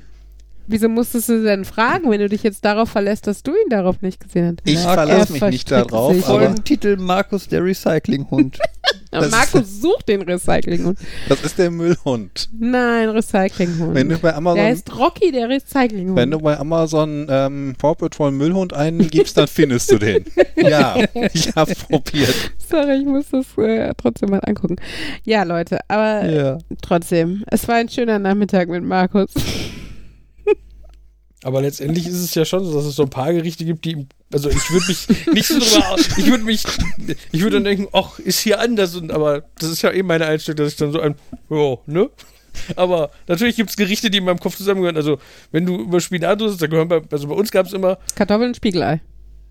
Wieso 0.66 0.89
musstest 0.89 1.28
du 1.28 1.43
denn 1.43 1.66
fragen, 1.66 2.11
wenn 2.11 2.20
du 2.20 2.28
dich 2.31 2.43
jetzt 2.43 2.65
darauf 2.65 2.89
verlässt, 2.89 3.27
dass 3.27 3.43
du 3.43 3.51
ihn 3.51 3.69
darauf 3.69 4.01
nicht 4.01 4.19
gesehen 4.20 4.47
hast? 4.47 4.61
Ich 4.66 4.82
Ja, 4.82 4.94
verlasse 4.94 5.28
er 5.28 5.32
mich 5.32 5.52
nicht 5.52 5.70
darauf, 5.70 6.16
Folgentitel 6.24 6.97
Markus 6.97 7.48
der 7.48 7.62
Recyclinghund. 7.62 8.59
Das- 9.11 9.31
Markus 9.31 9.81
sucht 9.81 10.09
den 10.09 10.23
Recyclinghund. 10.23 10.99
das 11.28 11.43
ist 11.43 11.59
der 11.59 11.70
Müllhund. 11.70 12.49
Nein, 12.59 13.09
Recyclinghund. 13.09 13.95
Wenn 13.95 14.09
du 14.09 14.19
bei 14.19 14.28
der 14.28 14.37
Amazon, 14.37 14.62
heißt 14.62 14.97
Rocky, 14.97 15.32
der 15.32 15.49
Recyclinghund. 15.49 16.16
wenn 16.16 16.31
du 16.31 16.39
bei 16.39 16.57
Amazon 16.59 17.27
ähm, 17.28 17.74
Paw 17.77 17.95
Patrol 17.95 18.31
Müllhund 18.31 18.73
eingibst, 18.73 19.37
dann 19.37 19.49
findest 19.49 19.91
du 19.91 19.99
den. 19.99 20.24
ja, 20.57 20.97
ich 21.32 21.55
habe 21.57 21.74
probiert. 21.74 22.35
Sorry, 22.69 22.99
ich 23.01 23.07
muss 23.07 23.27
das 23.31 23.47
äh, 23.59 23.93
trotzdem 23.97 24.31
mal 24.31 24.41
angucken. 24.47 24.77
Ja, 25.24 25.43
Leute, 25.43 25.81
aber 25.89 26.24
ja. 26.31 26.59
trotzdem, 26.81 27.43
es 27.51 27.66
war 27.66 27.77
ein 27.77 27.89
schöner 27.89 28.19
Nachmittag 28.20 28.69
mit 28.69 28.85
Markus. 28.85 29.31
Aber 31.43 31.62
letztendlich 31.62 32.07
ist 32.07 32.21
es 32.21 32.35
ja 32.35 32.45
schon 32.45 32.65
so, 32.65 32.75
dass 32.75 32.85
es 32.85 32.97
so 32.97 33.03
ein 33.05 33.11
paar 33.11 33.33
Gerichte 33.33 33.65
gibt, 33.65 33.85
die. 33.85 34.07
Also 34.33 34.51
ich 34.51 34.71
würde 34.71 34.87
mich 34.89 35.27
nicht 35.33 35.49
so 35.49 35.59
drüber. 35.59 35.91
aus- 35.93 36.19
Ich 36.19 36.27
würde 36.27 36.45
mich. 36.45 36.65
Ich 37.33 37.41
würde 37.43 37.57
dann 37.57 37.65
denken, 37.65 37.89
ach, 37.93 38.19
ist 38.19 38.41
hier 38.41 38.61
anders. 38.61 38.95
Und, 38.95 39.11
aber 39.11 39.45
das 39.59 39.71
ist 39.71 39.83
ja 39.83 39.91
eben 39.91 40.07
meine 40.09 40.27
Einstellung, 40.27 40.59
dass 40.59 40.69
ich 40.73 40.77
dann 40.77 40.93
so 40.93 41.01
ein. 41.01 41.15
Ja, 41.49 41.77
ne? 41.87 42.11
Aber 42.77 43.11
natürlich 43.29 43.57
gibt 43.57 43.71
es 43.71 43.77
Gerichte, 43.77 44.11
die 44.11 44.19
in 44.19 44.25
meinem 44.25 44.39
Kopf 44.41 44.57
zusammengehören. 44.57 44.97
Also, 44.97 45.19
wenn 45.53 45.65
du 45.65 45.77
über 45.77 46.01
Spinat 46.01 46.43
redest, 46.43 46.61
da 46.61 46.67
gehören 46.67 46.89
bei, 46.89 47.01
also 47.11 47.29
bei 47.29 47.35
uns 47.35 47.51
gab 47.51 47.67
es 47.67 47.73
immer 47.73 47.97
Kartoffeln, 48.17 48.55
Spiegelei. 48.55 49.01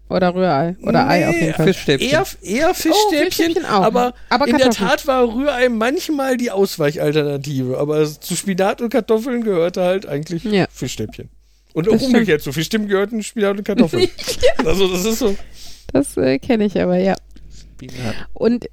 Oder 0.09 0.33
Rührei. 0.33 0.75
Oder 0.81 1.07
Ei 1.07 1.27
auf 1.29 1.35
jeden 1.35 1.53
Fall. 1.53 1.67
Fischstäbchen. 1.67 2.09
eher, 2.09 2.25
eher 2.41 2.73
Fischstäbchen, 2.73 3.25
Fischstäbchen 3.31 3.65
auch. 3.65 3.83
aber, 3.83 4.13
Aber 4.29 4.47
in 4.47 4.57
der. 4.57 4.71
Tat 4.71 5.05
war 5.07 5.23
Rührei 5.33 5.69
manchmal 5.69 6.35
die 6.37 6.49
Ausweichalternative. 6.51 7.77
Aber 7.77 8.03
zu 8.05 8.35
Spinat 8.35 8.81
und 8.81 8.89
Kartoffeln 8.89 9.43
gehörte 9.43 9.81
halt 9.83 10.05
eigentlich 10.07 10.43
Ja. 10.43 10.65
Fischstäbchen. 10.71 11.29
Und 11.73 11.87
Das 11.87 12.03
umgekehrt, 12.03 12.41
zu 12.41 12.51
Fischstäbchen 12.51 12.87
gehörten 12.89 13.21
Spinat 13.23 13.57
und 13.57 13.63
Kartoffeln. 13.63 14.07
also 14.65 14.87
das 14.91 15.05
ist 15.05 15.19
so. 15.19 15.35
Das 15.93 16.17
äh, 16.17 16.39
kenne 16.39 16.65
ich 16.65 16.79
aber, 16.81 16.97
ja. 16.97 17.15
Und 18.33 18.67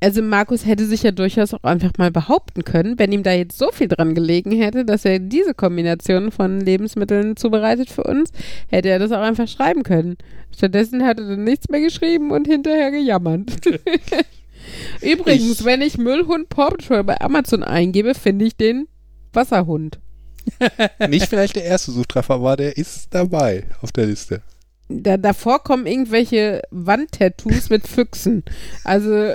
also 0.00 0.20
Markus 0.20 0.66
hätte 0.66 0.84
sich 0.86 1.02
ja 1.02 1.12
durchaus 1.12 1.54
auch 1.54 1.62
einfach 1.62 1.92
mal 1.96 2.10
behaupten 2.10 2.62
können, 2.64 2.98
wenn 2.98 3.10
ihm 3.12 3.22
da 3.22 3.32
jetzt 3.32 3.56
so 3.56 3.70
viel 3.72 3.88
dran 3.88 4.14
gelegen 4.14 4.52
hätte, 4.52 4.84
dass 4.84 5.04
er 5.06 5.18
diese 5.18 5.54
Kombination 5.54 6.30
von 6.30 6.60
Lebensmitteln 6.60 7.36
zubereitet 7.36 7.88
für 7.88 8.02
uns, 8.04 8.30
hätte 8.68 8.90
er 8.90 8.98
das 8.98 9.12
auch 9.12 9.22
einfach 9.22 9.48
schreiben 9.48 9.82
können. 9.82 10.16
Stattdessen 10.54 11.04
hat 11.06 11.18
er 11.20 11.28
dann 11.28 11.44
nichts 11.44 11.68
mehr 11.70 11.80
geschrieben 11.80 12.32
und 12.32 12.46
hinterher 12.46 12.90
gejammert. 12.90 13.50
Übrigens, 15.00 15.60
Ich- 15.60 15.64
wenn 15.64 15.80
ich 15.82 15.96
Müllhund 15.98 16.48
Paw 16.48 16.70
Patrol 16.70 17.04
bei 17.04 17.20
Amazon 17.20 17.62
eingebe, 17.62 18.14
finde 18.14 18.44
ich 18.46 18.56
den 18.56 18.88
Wasserhund. 19.32 20.00
Nicht 21.08 21.28
vielleicht 21.28 21.56
der 21.56 21.64
erste 21.64 21.90
Suchtreffer, 21.92 22.34
aber 22.34 22.56
der 22.56 22.76
ist 22.76 23.08
dabei 23.10 23.64
auf 23.80 23.92
der 23.92 24.06
Liste. 24.06 24.42
Da, 24.88 25.16
davor 25.16 25.62
kommen 25.64 25.86
irgendwelche 25.86 26.62
Wandtattoos 26.70 27.70
mit 27.70 27.88
Füchsen. 27.88 28.44
Also, 28.84 29.32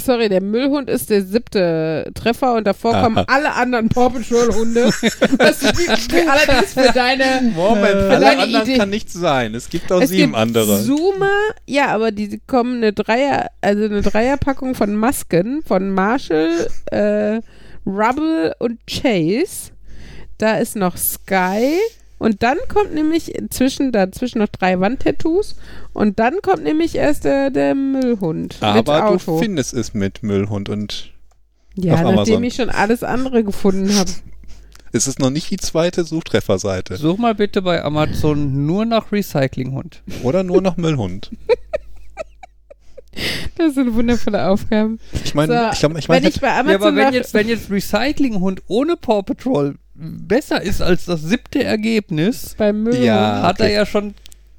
sorry, 0.00 0.30
der 0.30 0.40
Müllhund 0.40 0.88
ist 0.88 1.10
der 1.10 1.22
siebte 1.22 2.10
Treffer 2.14 2.54
und 2.54 2.66
davor 2.66 2.94
Aha. 2.94 3.02
kommen 3.04 3.24
alle 3.26 3.52
anderen 3.52 3.90
Paw 3.90 4.08
Patrol 4.10 4.54
Hunde. 4.54 4.90
Du 5.02 6.12
für, 6.18 6.30
allerdings 6.30 6.72
für 6.72 6.92
deine. 6.92 7.52
Moment, 7.54 7.86
Für 7.86 8.10
alle 8.10 8.20
deine 8.20 8.42
anderen 8.42 8.64
Idee. 8.66 8.78
kann 8.78 8.90
nicht 8.90 9.10
sein. 9.10 9.54
Es 9.54 9.68
gibt 9.68 9.92
auch 9.92 10.00
es 10.00 10.10
sieben 10.10 10.32
gibt 10.32 10.36
andere. 10.36 10.82
Zoomer, 10.82 11.30
ja, 11.66 11.88
aber 11.88 12.10
die 12.10 12.40
kommen 12.46 12.76
eine 12.78 12.92
Dreier, 12.92 13.50
also 13.60 13.84
eine 13.84 14.02
Dreierpackung 14.02 14.74
von 14.74 14.96
Masken 14.96 15.62
von 15.64 15.90
Marshall, 15.90 16.68
äh, 16.86 17.40
Rubble 17.86 18.54
und 18.58 18.78
Chase. 18.86 19.72
Da 20.42 20.56
ist 20.56 20.74
noch 20.74 20.96
Sky. 20.96 21.78
Und 22.18 22.42
dann 22.42 22.58
kommt 22.66 22.92
nämlich 22.92 23.32
zwischen, 23.50 23.92
dazwischen 23.92 24.40
noch 24.40 24.48
drei 24.48 24.80
Wandtattoos. 24.80 25.54
Und 25.92 26.18
dann 26.18 26.42
kommt 26.42 26.64
nämlich 26.64 26.96
erst 26.96 27.22
der, 27.22 27.50
der 27.50 27.76
Müllhund 27.76 28.54
mit 28.60 28.62
aber 28.88 29.16
du 29.24 29.38
findest 29.38 29.72
es 29.72 29.94
mit 29.94 30.24
Müllhund 30.24 30.68
und 30.68 31.12
ja, 31.76 31.94
auf 31.94 32.00
nachdem 32.00 32.14
Amazon. 32.18 32.42
ich 32.44 32.54
schon 32.56 32.70
alles 32.70 33.04
andere 33.04 33.44
gefunden 33.44 33.96
habe. 33.96 34.10
es 34.92 35.06
ist 35.06 35.20
noch 35.20 35.30
nicht 35.30 35.48
die 35.52 35.58
zweite 35.58 36.02
Suchtrefferseite. 36.02 36.96
Such 36.96 37.18
mal 37.18 37.36
bitte 37.36 37.62
bei 37.62 37.84
Amazon 37.84 38.66
nur 38.66 38.84
nach 38.84 39.12
Recyclinghund. 39.12 40.02
Oder 40.24 40.42
nur 40.42 40.60
noch 40.60 40.76
Müllhund. 40.76 41.30
Das 43.58 43.74
sind 43.74 43.94
wundervolle 43.94 44.48
Aufgaben. 44.48 44.98
Ich 45.24 45.34
meine, 45.34 45.52
So, 45.74 45.88
ich 45.90 45.98
ich 45.98 46.08
Wenn 46.08 46.14
meine, 46.22 46.28
ich 46.30 46.40
bei 46.40 46.46
Ja, 46.48 46.60
Amazon 46.60 46.82
aber 46.82 46.96
wenn 46.96 47.04
nach- 47.04 47.12
jetzt, 47.12 47.34
wenn 47.34 47.46
jetzt 47.46 47.70
Recyclinghund 47.70 48.62
ohne 48.68 48.96
Paw 48.96 49.22
Patrol 49.22 49.74
besser 49.94 50.62
ist 50.62 50.80
als 50.82 51.04
das 51.04 51.22
siebte 51.22 51.62
Ergebnis, 51.62 52.54
beim 52.56 52.82
Müllhund. 52.82 53.04
Ja. 53.04 53.42
hat 53.42 53.60
er 53.60 53.70
ja 53.70 53.86
schon 53.86 54.14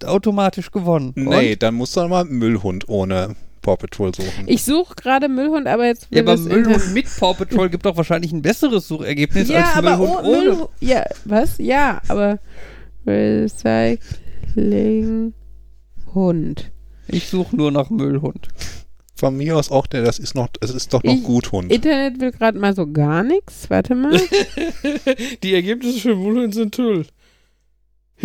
automatisch 0.06 0.72
gewonnen. 0.72 1.14
nee, 1.16 1.54
Und? 1.54 1.64
dann 1.64 1.76
musst 1.76 1.96
du 1.96 2.02
noch 2.02 2.10
mal 2.10 2.26
Müllhund 2.26 2.90
ohne 2.90 3.36
Paw 3.62 3.78
Patrol 3.78 4.14
suchen. 4.14 4.44
Ich 4.48 4.64
suche 4.66 4.96
gerade 4.96 5.30
Müllhund, 5.30 5.68
aber 5.68 5.86
jetzt 5.86 6.08
Ja, 6.10 6.22
aber 6.22 6.38
Müllhund 6.38 6.94
mit 6.94 7.06
Paw 7.18 7.34
Patrol 7.34 7.70
gibt 7.70 7.86
doch 7.86 7.96
wahrscheinlich 7.98 8.32
ein 8.34 8.42
besseres 8.42 8.88
Suchergebnis 8.88 9.50
Ja, 9.50 9.64
als 9.64 9.76
aber 9.78 9.98
Müllhund 9.98 10.20
oh, 10.24 10.28
ohne. 10.28 10.50
Müll, 10.56 10.68
ja, 10.82 11.04
was? 11.26 11.58
Ja, 11.58 12.02
aber 12.08 12.40
Recycling 13.08 14.02
Hund. 16.14 16.72
Ich 17.08 17.30
suche 17.30 17.56
nur 17.56 17.72
nach 17.72 17.90
Müllhund. 17.90 18.50
Von 19.16 19.38
mir 19.38 19.58
aus 19.58 19.70
auch 19.72 19.86
der, 19.88 20.04
das 20.04 20.18
ist 20.20 20.34
noch, 20.36 20.48
es 20.62 20.72
ist 20.72 20.94
doch 20.94 21.04
noch 21.04 21.14
Ich- 21.14 21.24
gut 21.24 21.52
Hund. 21.52 21.72
Internet 21.72 22.20
will 22.20 22.32
gerade 22.32 22.58
mal 22.58 22.74
so 22.76 22.88
gar 22.92 23.24
nichts. 23.24 23.70
Warte 23.70 23.94
mal. 23.96 24.20
Die 25.44 25.54
Ergebnisse 25.54 26.00
für 26.00 26.16
Müllhund 26.16 26.54
sind 26.54 26.74
toll. 26.74 27.06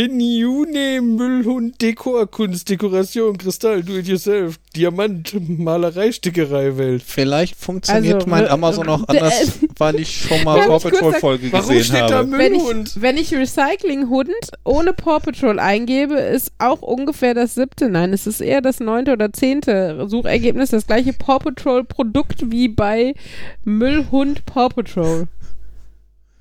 Hinjune, 0.00 1.02
Müllhund, 1.02 1.82
Dekorkunst, 1.82 2.68
Dekoration, 2.68 3.36
Kristall, 3.36 3.82
Do-it-yourself, 3.82 4.60
Diamant, 4.76 5.34
Malerei, 5.58 6.12
Stickerei, 6.12 6.76
Welt. 6.78 7.02
Vielleicht 7.04 7.56
funktioniert 7.56 8.14
Also, 8.14 8.28
mein 8.28 8.46
Amazon 8.46 8.88
auch 8.88 9.08
anders, 9.08 9.58
weil 9.76 9.98
ich 9.98 10.16
schon 10.16 10.44
mal 10.44 10.68
Paw 10.68 10.78
Patrol 10.78 11.14
Folge 11.14 11.50
Warum 11.50 11.68
gesehen 11.70 11.84
steht 11.84 12.10
da 12.10 12.18
habe. 12.18 12.30
wenn, 12.30 12.52
Müllhund? 12.52 12.92
ich, 12.94 13.02
wenn 13.02 13.16
ich 13.16 13.34
Recycling 13.34 14.08
Hund 14.08 14.28
ohne 14.62 14.92
Paw 14.92 15.18
Patrol 15.18 15.58
eingebe, 15.58 16.14
ist 16.14 16.52
auch 16.58 16.80
ungefähr 16.80 17.34
das 17.34 17.56
siebte. 17.56 17.88
Nein, 17.88 18.12
es 18.12 18.28
ist 18.28 18.40
eher 18.40 18.60
das 18.60 18.78
neunte 18.78 19.10
oder 19.10 19.32
zehnte 19.32 20.06
Suchergebnis. 20.08 20.70
Das 20.70 20.86
gleiche 20.86 21.12
Paw 21.12 21.40
Patrol 21.40 21.82
Produkt 21.82 22.52
wie 22.52 22.68
bei 22.68 23.14
Müllhund 23.64 24.46
Paw 24.46 24.68
Patrol. 24.68 25.26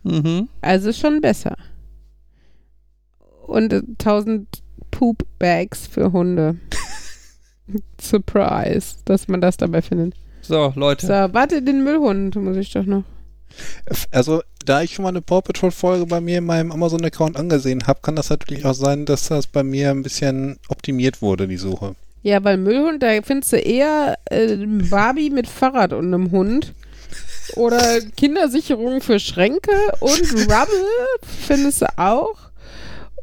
Mhm. 0.03 0.47
Also 0.61 0.93
schon 0.93 1.21
besser. 1.21 1.57
Und 3.47 3.73
äh, 3.73 3.81
1000 3.99 4.47
Poop 4.91 5.23
Bags 5.39 5.87
für 5.87 6.11
Hunde. 6.11 6.57
Surprise, 8.01 8.97
dass 9.05 9.27
man 9.27 9.41
das 9.41 9.57
dabei 9.57 9.81
findet. 9.81 10.13
So, 10.41 10.71
Leute. 10.75 11.07
So, 11.07 11.13
warte, 11.13 11.61
den 11.61 11.83
Müllhund 11.83 12.35
muss 12.35 12.57
ich 12.57 12.71
doch 12.71 12.85
noch. 12.85 13.03
Also, 14.11 14.41
da 14.65 14.81
ich 14.81 14.93
schon 14.93 15.03
mal 15.03 15.09
eine 15.09 15.21
Paw 15.21 15.41
Patrol 15.41 15.71
Folge 15.71 16.05
bei 16.05 16.21
mir 16.21 16.37
in 16.37 16.45
meinem 16.45 16.71
Amazon-Account 16.71 17.37
angesehen 17.37 17.87
habe, 17.87 17.99
kann 18.01 18.15
das 18.15 18.29
natürlich 18.29 18.65
auch 18.65 18.73
sein, 18.73 19.05
dass 19.05 19.27
das 19.27 19.47
bei 19.47 19.63
mir 19.63 19.91
ein 19.91 20.03
bisschen 20.03 20.57
optimiert 20.69 21.21
wurde, 21.21 21.47
die 21.47 21.57
Suche. 21.57 21.95
Ja, 22.23 22.43
weil 22.43 22.57
Müllhund, 22.57 23.03
da 23.03 23.21
findest 23.21 23.53
du 23.53 23.57
eher 23.57 24.17
äh, 24.25 24.57
Barbie 24.89 25.29
mit 25.29 25.47
Fahrrad 25.47 25.93
und 25.93 26.13
einem 26.13 26.31
Hund. 26.31 26.73
Oder 27.55 28.01
Kindersicherung 28.17 28.99
für 28.99 29.19
Schränke 29.19 29.71
und 30.01 30.33
Rubble 30.33 30.85
findest 31.21 31.81
du 31.81 31.85
auch. 31.97 32.46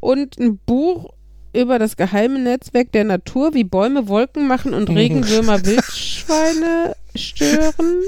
Und 0.01 0.37
ein 0.37 0.57
Buch 0.57 1.13
über 1.53 1.79
das 1.79 1.95
geheime 1.95 2.39
Netzwerk 2.39 2.91
der 2.91 3.05
Natur, 3.05 3.53
wie 3.53 3.63
Bäume 3.63 4.07
Wolken 4.07 4.47
machen 4.47 4.73
und 4.73 4.89
Regenwürmer 4.89 5.65
Wildschweine 5.65 6.95
stören 7.15 8.03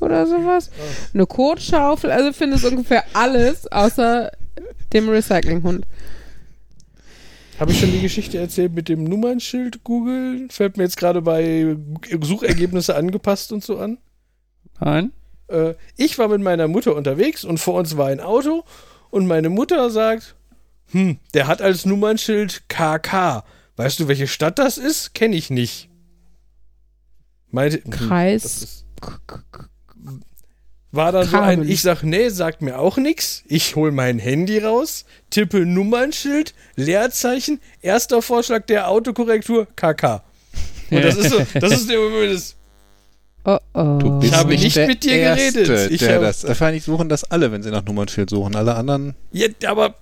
oder 0.00 0.26
sowas. 0.26 0.70
Eine 1.12 1.26
Kotschaufel, 1.26 2.10
also 2.10 2.32
findest 2.32 2.64
du 2.64 2.68
ungefähr 2.68 3.04
alles 3.12 3.70
außer 3.70 4.30
dem 4.92 5.08
Recyclinghund. 5.08 5.84
Habe 7.58 7.72
ich 7.72 7.80
schon 7.80 7.92
die 7.92 8.00
Geschichte 8.00 8.38
erzählt 8.38 8.72
mit 8.72 8.88
dem 8.88 9.04
Nummernschild 9.04 9.84
googeln? 9.84 10.50
Fällt 10.50 10.76
mir 10.76 10.84
jetzt 10.84 10.96
gerade 10.96 11.22
bei 11.22 11.76
Suchergebnisse 12.20 12.96
angepasst 12.96 13.52
und 13.52 13.62
so 13.62 13.78
an. 13.78 13.98
Nein. 14.80 15.12
Äh, 15.48 15.74
ich 15.96 16.18
war 16.18 16.28
mit 16.28 16.40
meiner 16.40 16.66
Mutter 16.66 16.96
unterwegs 16.96 17.44
und 17.44 17.58
vor 17.58 17.74
uns 17.74 17.96
war 17.96 18.08
ein 18.08 18.20
Auto 18.20 18.64
und 19.10 19.26
meine 19.26 19.48
Mutter 19.48 19.90
sagt, 19.90 20.34
hm, 20.92 21.18
der 21.34 21.46
hat 21.46 21.60
als 21.60 21.84
Nummernschild 21.84 22.62
KK. 22.68 23.44
Weißt 23.76 23.98
du, 24.00 24.08
welche 24.08 24.26
Stadt 24.28 24.58
das 24.58 24.78
ist? 24.78 25.14
Kenne 25.14 25.34
ich 25.36 25.50
nicht. 25.50 25.88
Meinte, 27.50 27.82
hm, 27.84 27.90
Kreis. 27.90 28.44
ist- 28.44 28.84
War 30.94 31.10
dann 31.10 31.26
so 31.26 31.38
ein, 31.38 31.66
ich 31.68 31.80
sag, 31.80 32.02
nee, 32.02 32.28
sagt 32.28 32.60
mir 32.60 32.78
auch 32.78 32.98
nix. 32.98 33.42
Ich 33.46 33.76
hol 33.76 33.92
mein 33.92 34.18
Handy 34.18 34.58
raus, 34.58 35.06
tippe 35.30 35.64
Nummernschild, 35.64 36.54
Leerzeichen, 36.76 37.60
erster 37.80 38.20
Vorschlag 38.20 38.66
der 38.66 38.88
Autokorrektur, 38.88 39.66
KK. 39.74 40.22
Und 40.90 41.02
das 41.02 41.16
ist 41.16 41.30
so, 41.30 41.38
das 41.58 41.72
ist 41.72 41.88
der 41.90 41.98
Moment, 41.98 42.34
das, 42.34 42.56
Oh 43.44 43.58
oh. 43.74 43.98
Du 43.98 44.20
bist 44.20 44.34
habe 44.36 44.50
nicht 44.50 44.62
nicht 44.62 44.76
der 44.76 44.86
mit 44.86 45.02
dir 45.02 45.14
Erste, 45.16 45.64
geredet. 45.64 45.90
Ich 45.90 45.98
der 46.00 46.14
habe- 46.16 46.26
das, 46.26 46.46
wahrscheinlich 46.46 46.84
suchen 46.84 47.08
das 47.08 47.24
alle, 47.24 47.50
wenn 47.50 47.62
sie 47.62 47.70
nach 47.72 47.84
Nummernschild 47.84 48.30
suchen. 48.30 48.54
Alle 48.54 48.76
anderen, 48.76 49.16
ja, 49.32 49.48
aber 49.66 49.96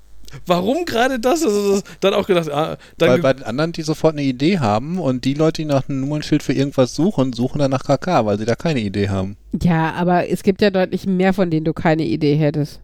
warum 0.46 0.84
gerade 0.84 1.18
das? 1.18 1.44
Also, 1.44 1.72
das? 1.72 1.84
Dann 2.00 2.14
auch 2.14 2.26
gedacht, 2.26 2.50
ah, 2.50 2.76
dann 2.98 3.10
weil 3.10 3.18
bei 3.20 3.32
den 3.34 3.44
anderen, 3.44 3.72
die 3.72 3.82
sofort 3.82 4.14
eine 4.14 4.22
Idee 4.22 4.58
haben 4.58 4.98
und 4.98 5.24
die 5.24 5.34
Leute, 5.34 5.62
die 5.62 5.66
nach 5.66 5.88
einem 5.88 6.00
Nummernschild 6.00 6.42
für 6.42 6.52
irgendwas 6.52 6.94
suchen, 6.94 7.32
suchen 7.32 7.58
dann 7.58 7.70
nach 7.70 7.84
KK, 7.84 8.26
weil 8.26 8.38
sie 8.38 8.44
da 8.44 8.54
keine 8.54 8.80
Idee 8.80 9.08
haben. 9.08 9.36
Ja, 9.60 9.92
aber 9.92 10.28
es 10.28 10.42
gibt 10.42 10.62
ja 10.62 10.70
deutlich 10.70 11.06
mehr, 11.06 11.32
von 11.32 11.50
denen 11.50 11.64
du 11.64 11.72
keine 11.72 12.04
Idee 12.04 12.36
hättest. 12.36 12.80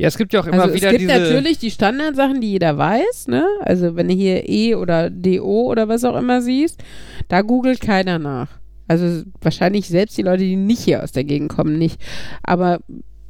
Ja, 0.00 0.08
es 0.08 0.16
gibt 0.16 0.32
ja 0.32 0.40
auch 0.40 0.46
immer 0.46 0.62
also 0.62 0.74
wieder 0.74 0.86
es 0.86 0.98
gibt 0.98 1.10
diese. 1.10 1.20
natürlich 1.20 1.58
die 1.58 1.70
Standardsachen, 1.70 2.40
die 2.40 2.52
jeder 2.52 2.78
weiß, 2.78 3.28
ne? 3.28 3.46
Also 3.60 3.96
wenn 3.96 4.08
du 4.08 4.14
hier 4.14 4.48
E 4.48 4.74
oder 4.74 5.10
DO 5.10 5.64
oder 5.70 5.88
was 5.88 6.04
auch 6.04 6.16
immer 6.16 6.40
siehst, 6.40 6.82
da 7.28 7.42
googelt 7.42 7.82
keiner 7.82 8.18
nach. 8.18 8.48
Also 8.88 9.24
wahrscheinlich 9.42 9.88
selbst 9.88 10.16
die 10.16 10.22
Leute, 10.22 10.42
die 10.42 10.56
nicht 10.56 10.80
hier 10.80 11.04
aus 11.04 11.12
der 11.12 11.24
Gegend 11.24 11.50
kommen, 11.50 11.78
nicht. 11.78 12.00
Aber, 12.42 12.80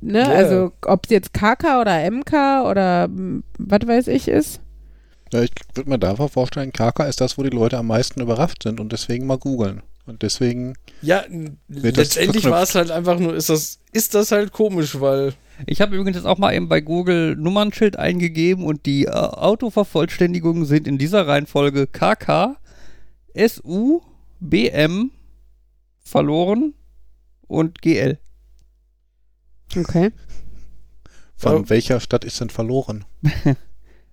ne, 0.00 0.20
Ja. 0.20 0.28
also 0.28 0.72
ob 0.84 1.04
es 1.04 1.10
jetzt 1.10 1.32
KK 1.32 1.80
oder 1.80 2.10
MK 2.10 2.68
oder 2.68 3.08
was 3.58 3.86
weiß 3.86 4.08
ich 4.08 4.28
ist. 4.28 4.60
Ja, 5.32 5.42
ich 5.42 5.52
würde 5.74 5.88
mir 5.90 5.98
davor 5.98 6.28
vorstellen, 6.28 6.72
KK 6.72 7.04
ist 7.04 7.20
das, 7.20 7.38
wo 7.38 7.42
die 7.42 7.50
Leute 7.50 7.78
am 7.78 7.86
meisten 7.86 8.20
überrascht 8.20 8.62
sind 8.64 8.80
und 8.80 8.90
deswegen 8.92 9.26
mal 9.26 9.38
googeln. 9.38 9.82
Und 10.06 10.22
deswegen, 10.22 10.74
Ja, 11.02 11.22
letztendlich 11.68 12.44
war 12.46 12.62
es 12.64 12.74
halt 12.74 12.90
einfach 12.90 13.18
nur, 13.20 13.34
ist 13.34 13.48
das, 13.48 13.78
ist 13.92 14.14
das 14.14 14.32
halt 14.32 14.50
komisch, 14.52 15.00
weil 15.00 15.34
Ich 15.66 15.80
habe 15.80 15.94
übrigens 15.94 16.16
jetzt 16.16 16.26
auch 16.26 16.38
mal 16.38 16.52
eben 16.54 16.68
bei 16.68 16.80
Google 16.80 17.36
Nummernschild 17.36 17.96
eingegeben 17.96 18.64
und 18.64 18.86
die 18.86 19.04
äh, 19.04 19.10
Autovervollständigungen 19.10 20.64
sind 20.64 20.88
in 20.88 20.98
dieser 20.98 21.28
Reihenfolge 21.28 21.86
KK, 21.86 22.56
SU, 23.36 24.00
BM, 24.40 25.10
verloren 26.02 26.74
und 27.46 27.82
GL. 27.82 28.18
Okay. 29.76 30.10
von 31.36 31.62
Ja. 31.62 31.70
welcher 31.70 32.00
Stadt 32.00 32.24
ist 32.24 32.40
denn 32.40 32.50
verloren? 32.50 33.04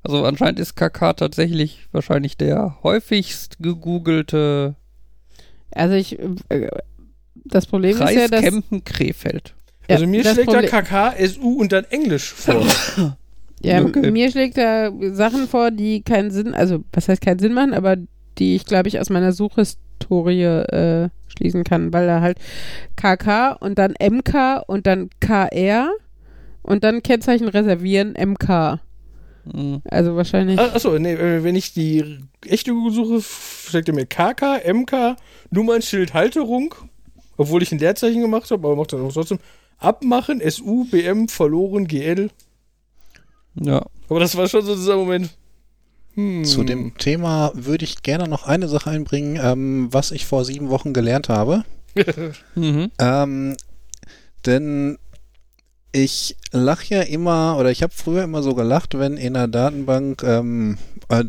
Also 0.04 0.24
anscheinend 0.24 0.60
ist 0.60 0.76
KK 0.76 1.14
tatsächlich 1.18 1.88
wahrscheinlich 1.92 2.38
der 2.38 2.78
häufigst 2.82 3.58
gegoogelte 3.60 4.76
Also 5.72 5.96
ich, 5.96 6.18
äh, 6.48 6.70
das 7.44 7.66
Problem 7.66 7.92
ist 7.92 8.00
ja, 8.00 8.06
Kreis 8.06 8.30
dass 8.30 8.42
Kempen-Krefeld. 8.42 9.54
Ja, 9.90 9.96
also 9.96 10.08
mir 10.08 10.24
schlägt 10.24 10.48
da 10.48 10.62
Problem- 10.62 10.70
KK, 10.70 11.14
SU 11.28 11.60
und 11.60 11.72
dann 11.74 11.84
Englisch 11.86 12.32
vor. 12.32 12.66
Ja, 13.62 13.84
Okay. 13.84 14.12
mir 14.12 14.32
schlägt 14.32 14.56
da 14.58 14.92
Sachen 15.14 15.48
vor, 15.48 15.72
die 15.72 16.04
keinen 16.04 16.30
Sinn, 16.32 16.54
also 16.54 16.84
was 16.94 17.10
heißt 17.10 17.22
keinen 17.22 17.40
Sinn 17.40 17.54
machen, 17.54 17.74
aber 17.74 17.98
die 18.38 18.56
ich, 18.56 18.66
glaube 18.66 18.88
ich, 18.88 19.00
aus 19.00 19.10
meiner 19.10 19.34
Suchhistorie 19.34 20.44
äh, 20.44 21.10
schließen 21.38 21.64
kann, 21.64 21.94
weil 21.94 22.08
da 22.08 22.22
halt 22.22 22.38
KK 22.96 23.54
und 23.54 23.78
dann 23.78 23.94
MK 24.00 24.64
und 24.68 24.86
dann 24.86 25.10
KR 25.20 25.92
und 26.62 26.84
dann 26.84 27.02
Kennzeichen 27.02 27.48
reservieren 27.48 28.14
MK. 28.14 28.80
Hm. 29.52 29.82
Also 29.90 30.16
wahrscheinlich. 30.16 30.60
Ah, 30.60 30.72
Achso, 30.74 30.98
nee, 31.00 31.14
äh, 31.14 31.44
wenn 31.44 31.56
ich 31.56 31.74
die 31.74 32.20
echte 32.46 32.72
Google 32.72 32.94
suche, 32.94 33.22
schlägt 33.22 33.88
er 33.88 33.96
mir 33.96 34.06
KK, 34.06 34.60
MK, 34.66 35.16
Nummernschild, 35.52 36.14
Halterung, 36.14 36.76
obwohl 37.38 37.64
ich 37.64 37.72
ein 37.72 37.80
Leerzeichen 37.80 38.22
gemacht 38.22 38.52
habe, 38.52 38.68
aber 38.68 38.76
macht 38.76 38.94
dann 38.94 39.02
auch 39.02 39.14
trotzdem. 39.14 39.40
Abmachen, 39.80 40.42
SU, 40.44 40.86
BM, 40.90 41.30
verloren, 41.30 41.88
GL. 41.88 42.30
Ja. 43.56 43.86
Aber 44.10 44.20
das 44.20 44.36
war 44.36 44.48
schon 44.48 44.64
so 44.64 44.76
dieser 44.76 44.98
Moment. 44.98 45.30
Hm. 46.18 46.44
Zu 46.45 46.64
dem 46.64 46.98
Thema 46.98 47.52
würde 47.53 47.85
ich 47.85 48.02
gerne 48.02 48.27
noch 48.27 48.48
eine 48.48 48.68
Sache 48.68 48.89
einbringen, 48.89 49.39
ähm, 49.39 49.88
was 49.91 50.10
ich 50.10 50.26
vor 50.26 50.44
sieben 50.45 50.69
Wochen 50.69 50.91
gelernt 50.91 51.30
habe. 51.30 51.64
Mhm. 52.53 52.91
Ähm, 52.99 53.57
denn 54.45 54.99
ich 55.91 56.35
lache 56.52 56.94
ja 56.94 57.02
immer, 57.02 57.57
oder 57.57 57.72
ich 57.72 57.81
habe 57.81 57.94
früher 57.95 58.23
immer 58.23 58.44
so 58.44 58.53
gelacht, 58.53 58.99
wenn 58.99 59.18
in 59.18 59.34
der 59.34 59.48
Datenbank 59.48 60.22
ähm, 60.23 60.77
äh, 61.10 61.23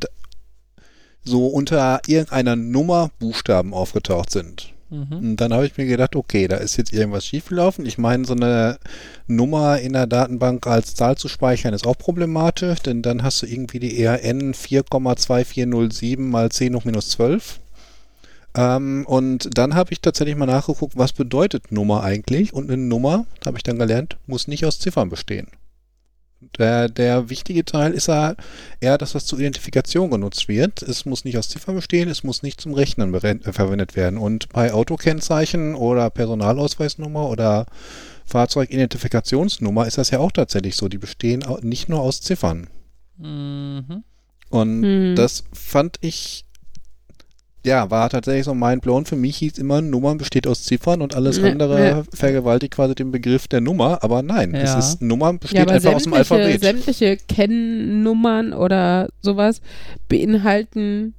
so 1.25 1.47
unter 1.47 2.03
irgendeiner 2.07 2.57
Nummer 2.57 3.11
Buchstaben 3.19 3.73
aufgetaucht 3.73 4.31
sind. 4.31 4.75
Mhm. 4.91 5.19
Und 5.19 5.37
dann 5.37 5.53
habe 5.53 5.67
ich 5.67 5.77
mir 5.77 5.87
gedacht, 5.87 6.17
okay, 6.17 6.49
da 6.49 6.57
ist 6.57 6.77
jetzt 6.77 6.93
irgendwas 6.93 7.27
schiefgelaufen. 7.27 7.85
Ich 7.87 7.99
meine, 7.99 8.25
so 8.25 8.35
eine 8.35 8.79
Nummer 9.27 9.79
in 9.79 9.93
der 9.93 10.07
Datenbank 10.07 10.67
als 10.67 10.95
Zahl 10.95 11.17
zu 11.17 11.29
speichern 11.29 11.75
ist 11.75 11.87
auch 11.87 11.99
problematisch, 11.99 12.81
denn 12.81 13.03
dann 13.03 13.23
hast 13.23 13.43
du 13.43 13.47
irgendwie 13.47 13.81
die 13.81 14.01
ERN 14.01 14.55
4,2407 14.55 16.21
mal 16.21 16.51
10 16.51 16.75
hoch 16.75 16.85
minus 16.85 17.11
12. 17.11 17.61
Ähm, 18.55 19.05
und 19.07 19.57
dann 19.57 19.75
habe 19.75 19.93
ich 19.93 20.01
tatsächlich 20.01 20.37
mal 20.37 20.47
nachgeguckt, 20.47 20.97
was 20.97 21.13
bedeutet 21.13 21.71
Nummer 21.71 22.03
eigentlich. 22.03 22.53
Und 22.53 22.71
eine 22.71 22.83
Nummer, 22.83 23.27
habe 23.45 23.59
ich 23.59 23.63
dann 23.63 23.79
gelernt, 23.79 24.17
muss 24.27 24.49
nicht 24.49 24.65
aus 24.65 24.79
Ziffern 24.79 25.11
bestehen. 25.11 25.49
Der, 26.57 26.89
der 26.89 27.31
wichtige 27.31 27.65
Teil 27.65 27.93
ist 27.93 28.07
ja 28.07 28.35
eher, 28.81 28.97
dass 28.97 29.13
das 29.13 29.27
zur 29.27 29.41
Identifikation 29.41 30.11
genutzt 30.11 30.49
wird. 30.49 30.83
Es 30.83 31.05
muss 31.05 31.25
nicht 31.25 31.37
aus 31.37 31.49
Ziffern 31.49 31.75
bestehen, 31.75 32.09
es 32.09 32.23
muss 32.23 32.43
nicht 32.43 32.61
zum 32.61 32.75
Rechnen 32.75 33.13
äh, 33.13 33.53
verwendet 33.53 33.97
werden. 33.97 34.19
Und 34.19 34.49
bei 34.51 34.73
Autokennzeichen 34.73 35.75
oder 35.75 36.11
Personalausweisnummer 36.11 37.29
oder 37.29 37.67
Fahrzeugidentifikationsnummer 38.25 39.87
ist 39.87 39.99
das 39.99 40.11
ja 40.11 40.19
auch 40.21 40.33
tatsächlich 40.33 40.77
so. 40.77 40.89
Die 40.89 40.99
bestehen 40.99 41.45
nicht 41.63 41.89
nur 41.89 42.01
aus 42.01 42.21
Ziffern. 42.21 42.69
Mhm. 43.17 44.05
Und 44.51 44.83
Hm. 44.83 45.15
das 45.17 45.45
fand 45.53 45.99
ich, 46.01 46.45
ja, 47.69 47.91
war 47.91 48.11
tatsächlich 48.11 48.45
so 48.45 48.55
mindblown. 48.55 49.05
Für 49.07 49.17
mich 49.17 49.37
hieß 49.37 49.59
immer, 49.59 49.81
Nummern 49.81 50.19
besteht 50.19 50.47
aus 50.47 50.65
Ziffern 50.65 51.03
und 51.03 51.15
alles 51.15 51.39
Ja, 51.39 51.45
andere 51.51 51.87
ja. 51.89 52.03
vergewaltigt 52.13 52.75
quasi 52.75 52.95
den 52.95 53.13
Begriff 53.13 53.47
der 53.49 53.61
Nummer. 53.61 54.03
Aber 54.03 54.23
nein, 54.23 54.55
es 54.55 54.71
Ja. 54.71 54.79
ist, 54.79 55.03
Nummern 55.03 55.37
ja, 55.37 55.39
besteht 55.39 55.61
aber 55.63 55.73
einfach 55.73 55.95
aus 55.95 56.03
dem 56.05 56.13
sämtliche, 56.15 56.35
Alphabet. 56.35 56.61
sämtliche 56.63 57.17
Kennnummern 57.29 58.53
oder 58.53 59.09
sowas 59.21 59.61
beinhalten 60.09 61.15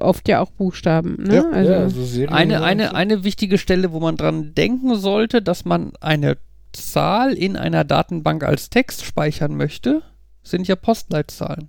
oft 0.00 0.28
ja 0.28 0.40
auch 0.40 0.50
Buchstaben. 0.50 1.16
Ne? 1.22 1.34
Ja, 1.36 1.50
also, 1.50 1.70
ja, 1.72 1.78
also 1.80 2.26
Eine, 2.28 2.62
eine, 2.62 2.88
so. 2.88 2.94
eine 2.94 3.24
wichtige 3.24 3.58
Stelle, 3.58 3.92
wo 3.92 4.00
man 4.00 4.16
dran 4.16 4.54
denken 4.54 4.94
sollte, 4.96 5.42
dass 5.42 5.64
man 5.64 5.92
eine 6.00 6.38
Zahl 6.72 7.34
in 7.34 7.56
einer 7.56 7.84
Datenbank 7.84 8.44
als 8.44 8.70
Text 8.70 9.04
speichern 9.04 9.54
möchte, 9.56 10.02
sind 10.42 10.66
ja 10.68 10.76
Postleitzahlen. 10.76 11.68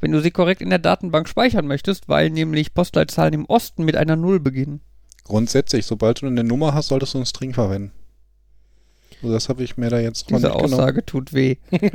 Wenn 0.00 0.12
du 0.12 0.20
sie 0.20 0.30
korrekt 0.30 0.62
in 0.62 0.70
der 0.70 0.78
Datenbank 0.78 1.28
speichern 1.28 1.66
möchtest, 1.66 2.08
weil 2.08 2.30
nämlich 2.30 2.72
Postleitzahlen 2.74 3.34
im 3.34 3.44
Osten 3.46 3.84
mit 3.84 3.96
einer 3.96 4.16
Null 4.16 4.40
beginnen. 4.40 4.80
Grundsätzlich, 5.24 5.86
sobald 5.86 6.22
du 6.22 6.26
eine 6.26 6.42
Nummer 6.44 6.74
hast, 6.74 6.88
solltest 6.88 7.14
du 7.14 7.18
einen 7.18 7.26
String 7.26 7.52
verwenden. 7.54 7.92
Also 9.22 9.34
das 9.34 9.48
habe 9.50 9.62
ich 9.62 9.76
mir 9.76 9.90
da 9.90 9.98
jetzt 10.00 10.30
Diese 10.30 10.40
mitgenommen. 10.48 10.72
Aussage 10.74 11.04
tut 11.04 11.34
weh. 11.34 11.56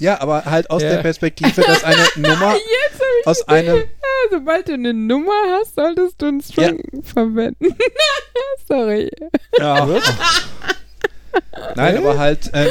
Ja, 0.00 0.20
aber 0.20 0.44
halt 0.44 0.68
aus 0.70 0.82
Ja. 0.82 0.90
der 0.90 0.98
Perspektive, 0.98 1.60
dass 1.62 1.84
eine 1.84 2.02
Nummer 2.16 2.54
aus 3.24 3.46
einem 3.48 3.84
Sobald 4.30 4.68
du 4.68 4.74
eine 4.74 4.92
Nummer 4.92 5.32
hast, 5.52 5.76
solltest 5.76 6.20
du 6.20 6.26
einen 6.26 6.42
String 6.42 6.82
verwenden. 7.04 7.74
Sorry. 8.68 9.10
ja, 9.58 9.88
Nein, 11.76 11.96
aber 11.98 12.18
halt 12.18 12.50
ähm, 12.52 12.68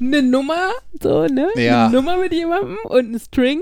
Eine 0.00 0.22
Nummer, 0.22 0.70
so, 1.00 1.26
ne? 1.26 1.48
Ja. 1.56 1.86
Eine 1.86 1.94
Nummer 1.96 2.18
mit 2.18 2.32
jemandem 2.32 2.76
und 2.84 3.14
ein 3.14 3.18
String. 3.20 3.60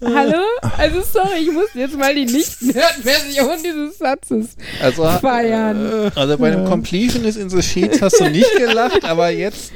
Hallo? 0.00 0.38
Also 0.76 1.02
sorry, 1.02 1.40
ich 1.42 1.50
muss 1.52 1.68
jetzt 1.74 1.96
mal 1.98 2.14
die 2.14 2.24
Nicht-Nerd-Version 2.24 3.56
dieses 3.64 3.98
Satzes 3.98 4.56
also 4.80 5.04
feiern. 5.20 6.12
also 6.14 6.38
bei 6.38 6.52
einem 6.52 6.64
Completionist 6.66 7.36
in 7.38 7.50
the 7.50 7.60
Sheets 7.62 8.00
hast 8.00 8.20
du 8.20 8.30
nicht 8.30 8.56
gelacht, 8.56 9.04
aber 9.04 9.30
jetzt 9.30 9.72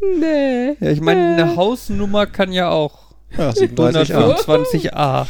Nee. 0.00 0.76
Ja, 0.80 0.90
ich 0.90 1.00
meine, 1.00 1.34
eine 1.34 1.56
Hausnummer 1.56 2.26
kann 2.26 2.52
ja 2.52 2.68
auch 2.68 3.14
ja, 3.36 3.50
37a. 3.50 4.36
125a. 4.44 5.26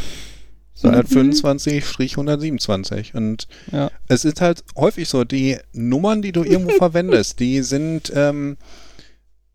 125-127 0.82 3.14
und 3.16 3.48
Ja. 3.72 3.90
es 4.08 4.24
ist 4.24 4.40
halt 4.40 4.62
häufig 4.76 5.08
so, 5.08 5.24
die 5.24 5.56
Nummern, 5.72 6.22
die 6.22 6.30
du 6.32 6.44
irgendwo 6.44 6.70
verwendest, 6.78 7.40
die 7.40 7.62
sind, 7.62 8.12
ähm, 8.14 8.56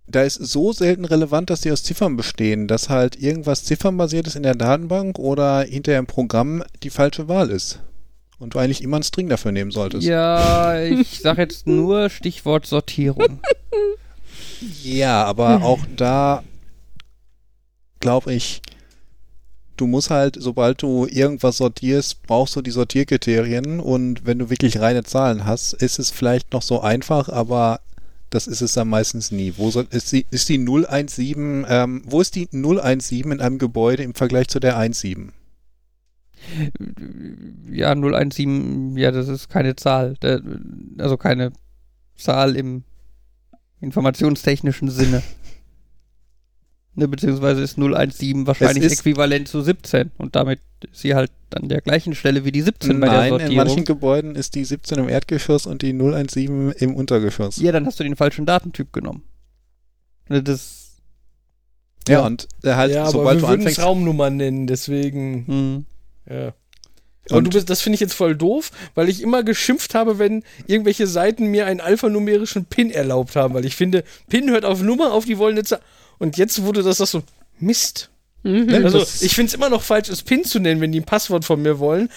da 0.07 0.23
ist 0.23 0.35
so 0.35 0.73
selten 0.73 1.05
relevant, 1.05 1.49
dass 1.49 1.61
die 1.61 1.71
aus 1.71 1.84
Ziffern 1.84 2.17
bestehen, 2.17 2.67
dass 2.67 2.89
halt 2.89 3.15
irgendwas 3.15 3.63
ziffernbasiertes 3.63 4.35
in 4.35 4.43
der 4.43 4.55
Datenbank 4.55 5.17
oder 5.17 5.61
hinter 5.61 5.97
im 5.97 6.07
Programm 6.07 6.63
die 6.84 6.89
falsche 6.89 7.27
Wahl 7.27 7.49
ist. 7.49 7.80
Und 8.39 8.55
du 8.55 8.59
eigentlich 8.59 8.84
immer 8.84 8.97
einen 8.97 9.03
String 9.03 9.30
dafür 9.30 9.53
nehmen 9.53 9.71
solltest. 9.71 10.03
Ja, 10.05 10.81
ich 10.81 11.19
sag 11.19 11.38
jetzt 11.38 11.65
nur 11.65 12.09
Stichwort 12.09 12.65
Sortierung. 12.65 13.39
Ja, 14.81 15.25
aber 15.25 15.61
auch 15.63 15.80
da 15.97 16.41
glaube 17.99 18.34
ich, 18.34 18.61
du 19.77 19.88
musst 19.88 20.09
halt, 20.09 20.35
sobald 20.39 20.81
du 20.81 21.05
irgendwas 21.05 21.57
sortierst, 21.57 22.23
brauchst 22.23 22.55
du 22.55 22.61
die 22.61 22.71
Sortierkriterien 22.71 23.80
und 23.80 24.25
wenn 24.25 24.39
du 24.39 24.49
wirklich 24.49 24.80
reine 24.80 25.03
Zahlen 25.03 25.45
hast, 25.45 25.73
ist 25.73 25.99
es 25.99 26.11
vielleicht 26.11 26.53
noch 26.53 26.61
so 26.61 26.81
einfach, 26.81 27.30
aber 27.30 27.80
das 28.34 28.47
ist 28.47 28.61
es 28.61 28.73
dann 28.73 28.89
meistens 28.89 29.31
nie. 29.31 29.53
Wo 29.57 29.69
soll, 29.69 29.88
ist, 29.91 30.11
die, 30.11 30.26
ist 30.31 30.49
die 30.49 30.57
017, 30.57 31.65
ähm, 31.69 32.01
wo 32.05 32.22
ist 32.22 32.35
die 32.35 32.47
017 32.51 33.31
in 33.31 33.41
einem 33.41 33.60
Gebäude 33.60 34.03
im 34.03 34.15
Vergleich 34.15 34.47
zu 34.47 34.60
der 34.60 34.80
17? 34.80 35.31
Ja, 37.69 37.95
017, 37.95 38.97
ja, 38.97 39.11
das 39.11 39.27
ist 39.27 39.49
keine 39.49 39.76
Zahl. 39.76 40.15
Also 40.97 41.18
keine 41.18 41.53
Zahl 42.15 42.55
im 42.55 42.84
informationstechnischen 43.80 44.89
Sinne. 44.89 45.22
Ne, 46.95 47.07
beziehungsweise 47.07 47.61
ist 47.64 47.76
017 47.78 48.45
wahrscheinlich 48.45 48.84
ist- 48.84 48.99
äquivalent 48.99 49.48
zu 49.48 49.61
17 49.61 50.11
und 50.18 50.36
damit 50.36 50.60
ist 50.91 51.02
sie 51.02 51.15
halt 51.15 51.32
an 51.56 51.68
der 51.68 51.82
gleichen 51.82 52.14
Stelle 52.14 52.45
wie 52.45 52.52
die 52.52 52.61
17 52.61 52.99
bei 52.99 53.07
der 53.07 53.15
Nein, 53.18 53.24
in 53.26 53.30
Sortierung. 53.40 53.56
manchen 53.56 53.86
Gebäuden 53.86 54.36
ist 54.36 54.53
die 54.53 54.64
17 54.64 54.99
im 54.99 55.10
Erdgeschoss 55.10 55.65
und 55.65 55.82
die 55.82 55.91
017 55.94 56.72
im 56.72 56.95
Untergeschoss. 56.95 57.57
ja, 57.57 57.72
dann 57.72 57.86
hast 57.88 57.99
du 57.99 58.03
den 58.03 58.15
falschen 58.15 58.45
Datentyp 58.45 58.94
genommen. 58.94 59.24
Ne, 60.30 60.44
Das, 60.44 60.98
Ja, 62.07 62.20
Ja. 62.20 62.26
und 62.28 62.48
äh, 62.64 62.74
halt, 62.74 62.91
ja, 62.94 63.03
aber 63.03 63.11
sobald 63.11 63.38
wir 63.38 63.41
du 63.41 63.48
würden 63.48 63.60
anfängst, 63.61 63.82
Raumnummern 63.82 64.36
nennen, 64.38 64.68
deswegen. 64.68 65.48
hm. 65.48 65.86
Ja. 66.30 66.53
Aber 67.30 67.38
Und- 67.38 67.45
du 67.45 67.50
bist, 67.52 67.70
das 67.70 67.82
finde 67.82 67.95
ich 67.95 68.02
jetzt 68.02 68.14
voll 68.14 68.36
doof, 68.36 68.72
weil 68.95 69.08
ich 69.10 69.22
immer 69.22 69.44
geschimpft 69.44 69.95
habe, 69.95 70.20
wenn 70.20 70.44
irgendwelche 70.68 71.08
Seiten 71.08 71.48
mir 71.48 71.66
einen 71.66 71.80
alphanumerischen 71.80 72.66
PIN 72.66 72.91
erlaubt 72.91 73.36
haben, 73.36 73.54
weil 73.54 73.66
ich 73.66 73.76
finde, 73.76 74.04
PIN 74.30 74.50
hört 74.50 74.66
auf 74.66 74.82
Nummer 74.82 75.14
auf, 75.14 75.26
die 75.26 75.38
wollen 75.38 75.64
Zahl. 75.64 75.80
Und 76.20 76.38
jetzt 76.38 76.64
wurde 76.64 76.84
das 76.84 76.98
doch 76.98 77.08
so, 77.08 77.24
Mist. 77.60 78.10
Mhm. 78.44 78.66
Ne? 78.66 78.82
Also 78.84 79.00
Das- 79.00 79.22
ich 79.22 79.34
finde 79.36 79.48
es 79.50 79.54
immer 79.54 79.70
noch 79.70 79.84
falsch, 79.84 80.10
es 80.10 80.22
PIN 80.24 80.44
zu 80.44 80.60
nennen, 80.60 80.82
wenn 80.82 80.91
die 80.91 81.00
ein 81.00 81.06
Passwort 81.06 81.45
von 81.45 81.62
mir 81.62 81.80
wollen. 81.80 82.10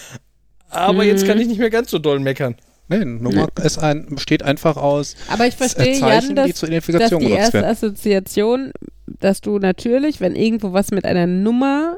Aber 0.69 1.03
Mhm. 1.03 1.09
jetzt 1.09 1.25
kann 1.25 1.39
ich 1.39 1.47
nicht 1.47 1.59
mehr 1.59 1.69
ganz 1.69 1.89
so 1.89 1.99
doll 1.99 2.19
meckern. 2.19 2.55
Nee, 2.89 3.03
Nummer 3.03 3.47
ist 3.63 3.77
ein, 3.79 4.05
besteht 4.15 4.43
einfach 4.43 4.77
aus 4.77 5.15
Aber 5.29 5.45
ich 5.47 5.55
verstehe, 5.55 5.85
äh, 5.95 5.99
Jan, 5.99 5.99
Zeichen, 6.21 6.35
dass, 6.35 6.45
die 6.47 6.53
zur 6.53 6.67
dass 6.69 6.75
Identifikation 6.77 7.19
die 7.19 7.25
genutzt 7.27 7.41
erste 7.41 7.53
werden. 7.61 7.69
Assoziation, 7.71 8.71
dass 9.19 9.41
du 9.41 9.59
natürlich, 9.59 10.19
wenn 10.21 10.35
irgendwo 10.35 10.71
was 10.73 10.91
mit 10.91 11.03
einer 11.05 11.27
Nummer, 11.27 11.97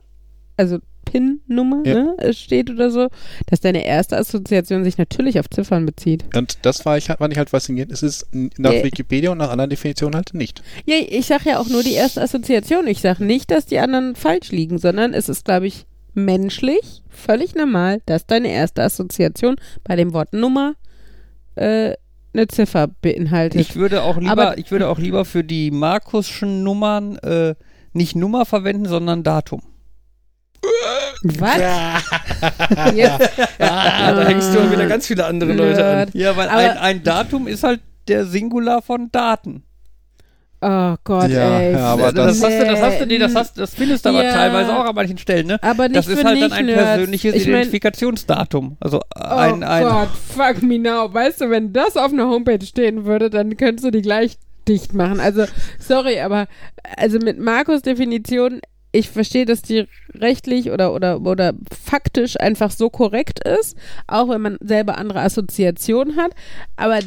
also 0.57 0.79
PIN-Nummer 1.11 1.83
Ja. 1.85 1.93
ne, 1.95 2.15
es 2.19 2.39
steht 2.39 2.69
oder 2.69 2.91
so, 2.91 3.07
dass 3.47 3.59
deine 3.61 3.85
erste 3.85 4.17
Assoziation 4.17 4.83
sich 4.83 4.97
natürlich 4.97 5.39
auf 5.39 5.49
Ziffern 5.49 5.85
bezieht. 5.85 6.23
Und 6.35 6.59
das 6.63 6.85
war 6.85 6.97
ich, 6.97 7.05
fand 7.05 7.31
ich 7.33 7.37
halt 7.37 7.49
faszinierend. 7.49 7.91
Es 7.91 8.03
ist 8.03 8.27
nach 8.31 8.73
Ja. 8.73 8.83
Wikipedia 8.83 9.31
und 9.31 9.37
nach 9.39 9.49
anderen 9.51 9.69
Definitionen 9.69 10.15
halt 10.15 10.33
nicht. 10.33 10.61
Ja, 10.85 10.95
ich 11.07 11.25
sag 11.27 11.45
ja 11.45 11.59
auch 11.59 11.67
nur 11.69 11.83
die 11.83 11.93
erste 11.93 12.21
Assoziation. 12.21 12.87
Ich 12.87 13.01
sag 13.01 13.19
nicht, 13.19 13.51
dass 13.51 13.65
die 13.65 13.79
anderen 13.79 14.15
falsch 14.15 14.51
liegen, 14.51 14.77
sondern 14.77 15.13
es 15.13 15.29
ist, 15.29 15.45
glaube 15.45 15.67
ich, 15.67 15.85
menschlich, 16.13 17.01
völlig 17.09 17.55
normal, 17.55 18.01
dass 18.05 18.25
deine 18.25 18.49
erste 18.49 18.83
Assoziation 18.83 19.55
bei 19.83 19.95
dem 19.95 20.13
Wort 20.13 20.33
Nummer 20.33 20.73
äh, 21.55 21.93
eine 22.33 22.47
Ziffer 22.47 22.87
beinhaltet. 23.01 23.59
Ich 23.61 23.75
würde 23.75 24.03
auch 24.03 24.17
lieber, 24.17 24.31
Aber- 24.31 24.57
ich 24.57 24.71
würde 24.71 24.87
auch 24.87 24.99
lieber 24.99 25.25
für 25.25 25.43
die 25.43 25.71
Markuschen 25.71 26.63
Nummern 26.63 27.17
äh, 27.19 27.55
nicht 27.93 28.15
Nummer 28.15 28.45
verwenden, 28.45 28.85
sondern 28.85 29.23
Datum. 29.23 29.61
Was? 31.23 31.57
Jetzt, 32.95 33.29
Ah, 33.59 34.11
da 34.13 34.23
hängst 34.27 34.53
du 34.53 34.71
wieder 34.71 34.87
ganz 34.87 35.07
viele 35.07 35.25
andere 35.25 35.53
Leute 35.53 35.85
an. 35.85 36.09
Ja, 36.13 36.35
weil 36.37 36.47
ein, 36.49 36.77
ein 36.77 37.03
Datum 37.03 37.47
ist 37.47 37.63
halt 37.63 37.81
der 38.07 38.25
Singular 38.25 38.81
von 38.81 39.11
Daten. 39.11 39.63
Oh 40.61 40.95
Gott, 41.05 41.29
Ja, 41.29 41.59
ey. 41.59 41.71
ja, 41.71 41.79
aber 41.93 42.11
das, 42.11 42.39
das- 42.39 42.49
hast 42.51 42.59
du, 42.61 42.65
das 42.65 42.81
hast 42.81 42.99
du, 43.01 43.05
nee, 43.05 43.17
das 43.17 43.33
hast, 43.33 43.57
das 43.57 43.73
findest 43.75 44.03
du 44.05 44.09
aber 44.09 44.25
Ja. 44.25 44.33
teilweise 44.33 44.75
auch 44.77 44.83
an 44.85 44.93
manchen 44.95 45.17
Stellen, 45.17 45.47
ne? 45.47 45.57
Aber 45.61 45.87
nicht 45.87 45.95
Das 45.97 46.07
ist 46.07 46.19
für 46.19 46.25
halt 46.27 46.41
dann 46.41 46.51
ein 46.51 46.65
Nicht-Nerds. 46.65 46.89
persönliches 46.95 47.35
ich 47.35 47.45
mein, 47.45 47.53
Identifikationsdatum. 47.55 48.75
Also 48.81 48.97
Oh 49.15 49.21
ein, 49.21 49.63
ein 49.63 49.83
Gott, 49.83 50.09
fuck 50.35 50.61
me 50.61 50.77
now. 50.77 51.13
Weißt 51.13 51.39
du, 51.41 51.49
wenn 51.49 51.71
das 51.71 51.95
auf 51.95 52.11
einer 52.11 52.27
Homepage 52.27 52.65
stehen 52.65 53.05
würde, 53.05 53.29
dann 53.29 53.55
könntest 53.55 53.85
du 53.85 53.91
die 53.91 54.01
gleich 54.01 54.37
dicht 54.67 54.93
machen. 54.93 55.21
Also, 55.21 55.45
sorry, 55.79 56.19
aber 56.19 56.47
also 56.97 57.19
mit 57.19 57.39
Markus 57.39 57.81
Definition, 57.81 58.59
ich 58.91 59.09
verstehe, 59.09 59.45
dass 59.45 59.61
die 59.61 59.85
rechtlich 60.15 60.71
oder, 60.71 60.93
oder, 60.93 61.21
oder 61.21 61.53
faktisch 61.85 62.39
einfach 62.39 62.71
so 62.71 62.89
korrekt 62.89 63.47
ist, 63.47 63.75
auch 64.07 64.29
wenn 64.29 64.41
man 64.41 64.57
selber 64.61 64.97
andere 64.97 65.21
Assoziationen 65.21 66.17
hat, 66.17 66.31
aber 66.75 66.99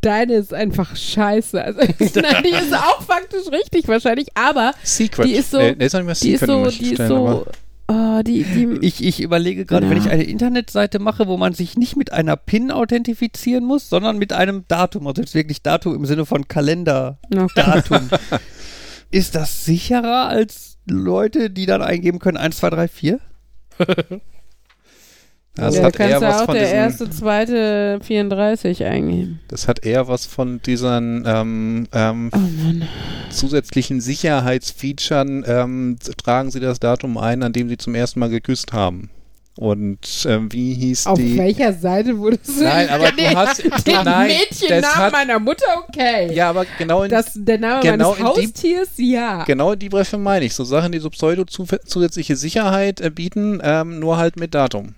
deine 0.00 0.34
ist 0.34 0.54
einfach 0.54 0.96
scheiße. 0.96 1.62
Also, 1.62 1.80
nein, 2.20 2.42
die 2.44 2.50
ist 2.54 2.74
auch 2.74 3.02
faktisch 3.02 3.50
richtig 3.52 3.86
wahrscheinlich, 3.88 4.28
aber 4.34 4.72
Secret. 4.82 5.26
Die 5.26 5.32
ist 5.34 5.50
so- 5.50 5.58
Nee, 5.58 5.74
nee, 5.78 5.86
ist 5.86 5.92
mehr 5.92 6.02
die 6.04 6.32
ist 6.32 6.40
Secret, 6.40 6.46
so, 6.48 6.70
die 6.70 6.92
ist 6.94 7.06
so, 7.08 7.46
oh, 7.88 8.20
die, 8.22 8.44
die, 8.44 8.78
Ich, 8.80 9.04
ich 9.04 9.20
überlege 9.20 9.66
gerade, 9.66 9.84
Ja. 9.86 9.90
wenn 9.90 9.98
ich 9.98 10.08
eine 10.08 10.22
Internetseite 10.24 11.00
mache, 11.00 11.26
wo 11.26 11.36
man 11.36 11.52
sich 11.52 11.76
nicht 11.76 11.96
mit 11.96 12.12
einer 12.12 12.36
PIN 12.36 12.70
authentifizieren 12.70 13.64
muss, 13.64 13.90
sondern 13.90 14.16
mit 14.16 14.32
einem 14.32 14.64
Datum, 14.68 15.06
also 15.06 15.20
jetzt 15.20 15.34
wirklich 15.34 15.62
Datum 15.62 15.94
im 15.96 16.06
Sinne 16.06 16.24
von 16.24 16.48
Kalenderdatum. 16.48 18.08
oh, 18.10 18.16
Ist 19.12 19.34
das 19.34 19.64
sicherer 19.64 20.28
als 20.28 20.69
Leute, 20.90 21.50
die 21.50 21.66
dann 21.66 21.82
eingeben 21.82 22.18
können 22.18 22.36
1, 22.36 22.58
2, 22.58 22.70
3, 22.70 22.88
4? 22.88 23.20
Das 25.56 25.76
ja, 25.76 25.82
hat 25.82 25.94
kannst 25.94 26.12
eher 26.12 26.20
du 26.20 26.26
was 26.26 26.40
auch 26.42 26.44
von 26.46 26.54
der 26.54 26.64
diesen, 26.64 26.76
erste, 26.76 27.10
zweite, 27.10 27.98
34 28.02 28.84
eingeben. 28.84 29.40
das 29.48 29.66
hat 29.66 29.84
eher 29.84 30.06
was 30.06 30.24
von 30.24 30.62
diesen 30.62 31.24
ähm, 31.26 31.88
ähm, 31.92 32.30
Oh 32.32 32.84
zusätzlichen 33.30 34.00
Sicherheitsfeaturen. 34.00 35.44
Ähm, 35.46 35.98
tragen 36.22 36.50
Sie 36.50 36.60
das 36.60 36.78
Datum 36.78 37.18
ein, 37.18 37.42
an 37.42 37.52
dem 37.52 37.68
Sie 37.68 37.76
zum 37.76 37.94
ersten 37.94 38.20
Mal 38.20 38.30
geküsst 38.30 38.72
haben. 38.72 39.10
Und 39.56 39.98
ähm, 40.26 40.50
wie 40.52 40.74
hieß 40.74 41.06
Auf 41.08 41.18
die? 41.18 41.36
welcher 41.36 41.72
Seite 41.72 42.16
wurdest 42.16 42.48
du 42.48 42.62
Nein, 42.64 42.88
aber 42.88 43.10
du 43.10 43.22
hast 43.34 43.62
den 43.86 44.04
nein, 44.04 44.28
Mädchennamen 44.28 45.12
meiner 45.12 45.38
Mutter, 45.38 45.66
okay. 45.88 46.32
ja, 46.32 46.48
aber 46.50 46.64
genau 46.78 47.02
in, 47.02 47.10
das, 47.10 47.32
der 47.34 47.58
Name 47.58 47.82
genau 47.82 48.14
meines 48.14 48.18
in 48.18 48.24
die- 48.24 48.76
Haustiers, 48.76 48.88
ja. 48.96 49.44
genau 49.44 49.72
in 49.72 49.78
die 49.80 49.88
Bresche 49.88 50.16
meine 50.18 50.46
ich. 50.46 50.54
So 50.54 50.64
Sachen, 50.64 50.92
die 50.92 50.98
so 50.98 51.10
pseudo 51.10 51.44
zusätzliche 51.44 52.36
Sicherheit 52.36 53.00
äh, 53.00 53.10
bieten, 53.10 53.60
ähm, 53.62 53.98
nur 53.98 54.16
halt 54.16 54.36
mit 54.36 54.54
Datum. 54.54 54.94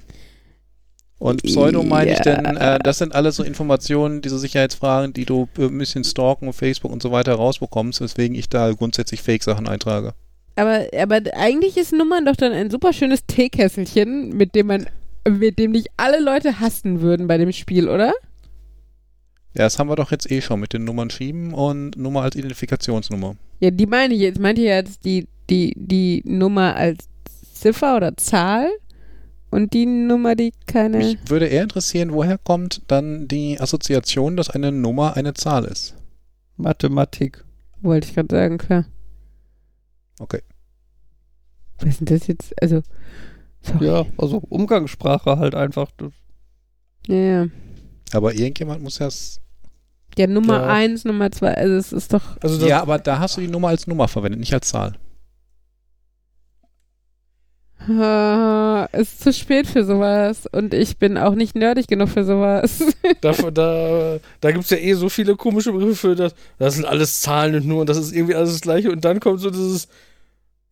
Und 1.18 1.42
Pseudo 1.44 1.82
meine 1.82 2.12
ich 2.12 2.18
Ja. 2.18 2.24
denn, 2.36 2.56
äh, 2.56 2.78
das 2.82 2.98
sind 2.98 3.14
alles 3.14 3.36
so 3.36 3.42
Informationen, 3.44 4.22
diese 4.22 4.38
Sicherheitsfragen, 4.38 5.12
die 5.12 5.24
du 5.24 5.48
äh, 5.56 5.62
ein 5.66 5.78
bisschen 5.78 6.04
stalken 6.04 6.48
auf 6.48 6.56
Facebook 6.56 6.92
und 6.92 7.00
so 7.02 7.10
weiter 7.10 7.34
rausbekommst, 7.34 8.00
weswegen 8.00 8.36
ich 8.36 8.48
da 8.48 8.72
grundsätzlich 8.72 9.22
Fake-Sachen 9.22 9.66
eintrage. 9.68 10.14
Aber, 10.56 10.86
aber 10.96 11.20
eigentlich 11.34 11.76
ist 11.76 11.92
Nummern 11.92 12.26
doch 12.26 12.36
dann 12.36 12.52
ein 12.52 12.70
super 12.70 12.92
schönes 12.92 13.26
Teekesselchen, 13.26 14.36
mit 14.36 14.54
dem 14.54 14.66
man, 14.66 14.86
mit 15.28 15.58
dem 15.58 15.72
dich 15.72 15.86
alle 15.96 16.20
Leute 16.20 16.60
hassen 16.60 17.00
würden 17.00 17.26
bei 17.26 17.38
dem 17.38 17.52
Spiel, 17.52 17.88
oder? 17.88 18.12
Ja, 19.54 19.64
das 19.64 19.78
haben 19.78 19.88
wir 19.88 19.96
doch 19.96 20.10
jetzt 20.10 20.30
eh 20.30 20.40
schon 20.40 20.60
mit 20.60 20.72
den 20.72 20.84
Nummern 20.84 21.10
schieben 21.10 21.52
und 21.52 21.96
Nummer 21.96 22.22
als 22.22 22.36
Identifikationsnummer. 22.36 23.36
Ja, 23.60 23.70
die 23.70 23.86
meine 23.86 24.14
ich 24.14 24.20
jetzt. 24.20 24.40
Meint 24.40 24.58
ihr 24.58 24.74
jetzt 24.76 25.04
die, 25.04 25.26
die, 25.50 25.74
die 25.76 26.22
Nummer 26.24 26.74
als 26.74 27.06
Ziffer 27.52 27.96
oder 27.96 28.16
Zahl? 28.16 28.68
Und 29.50 29.74
die 29.74 29.84
Nummer, 29.84 30.34
die 30.34 30.52
keine. 30.66 30.96
Mich 30.96 31.18
würde 31.26 31.46
eher 31.46 31.64
interessieren, 31.64 32.14
woher 32.14 32.38
kommt 32.38 32.80
dann 32.88 33.28
die 33.28 33.60
Assoziation, 33.60 34.34
dass 34.38 34.48
eine 34.48 34.72
Nummer 34.72 35.14
eine 35.14 35.34
Zahl 35.34 35.66
ist. 35.66 35.94
Mathematik. 36.56 37.44
Wollte 37.82 38.08
ich 38.08 38.14
gerade 38.14 38.34
sagen, 38.34 38.56
klar. 38.56 38.86
Okay. 40.22 40.40
Was 41.80 41.88
ist 41.88 42.00
denn 42.00 42.06
das 42.06 42.26
jetzt? 42.28 42.62
Also, 42.62 42.82
sorry. 43.60 43.86
Ja, 43.86 44.06
also 44.16 44.38
Umgangssprache 44.48 45.36
halt 45.38 45.56
einfach. 45.56 45.90
Ja, 47.08 47.16
ja. 47.16 47.46
Aber 48.12 48.32
irgendjemand 48.34 48.82
muss 48.82 48.98
das. 48.98 49.40
Ja, 50.16 50.26
Nummer 50.28 50.60
Ja. 50.60 50.66
eins, 50.68 51.04
Nummer 51.04 51.30
zwei, 51.32 51.54
also 51.54 51.74
es 51.74 51.92
ist 51.92 52.12
doch. 52.12 52.36
Also 52.40 52.64
Ja, 52.66 52.82
aber 52.82 52.98
da 52.98 53.18
hast 53.18 53.36
du 53.36 53.40
die 53.40 53.48
Nummer 53.48 53.68
als 53.68 53.86
Nummer 53.86 54.06
verwendet, 54.06 54.38
nicht 54.38 54.52
als 54.54 54.68
Zahl. 54.68 54.94
Ah, 57.88 58.88
es 58.92 59.14
ist 59.14 59.20
zu 59.22 59.32
spät 59.32 59.66
für 59.66 59.84
sowas. 59.84 60.46
Und 60.52 60.72
ich 60.72 60.98
bin 60.98 61.18
auch 61.18 61.34
nicht 61.34 61.56
nerdig 61.56 61.88
genug 61.88 62.10
für 62.10 62.24
sowas. 62.24 62.80
da, 63.20 63.32
da, 63.32 64.18
da 64.40 64.52
gibt 64.52 64.64
es 64.64 64.70
ja 64.70 64.76
eh 64.76 64.92
so 64.94 65.08
viele 65.08 65.34
komische 65.34 65.72
Begriffe 65.72 65.96
für 65.96 66.14
das. 66.14 66.34
Das 66.58 66.74
sind 66.74 66.84
alles 66.84 67.20
Zahlen 67.22 67.56
und 67.56 67.66
nur 67.66 67.80
und 67.80 67.88
das 67.88 67.96
ist 67.96 68.12
irgendwie 68.12 68.36
alles 68.36 68.52
das 68.52 68.60
Gleiche. 68.60 68.92
Und 68.92 69.04
dann 69.04 69.18
kommt 69.18 69.40
so 69.40 69.50
dieses, 69.50 69.88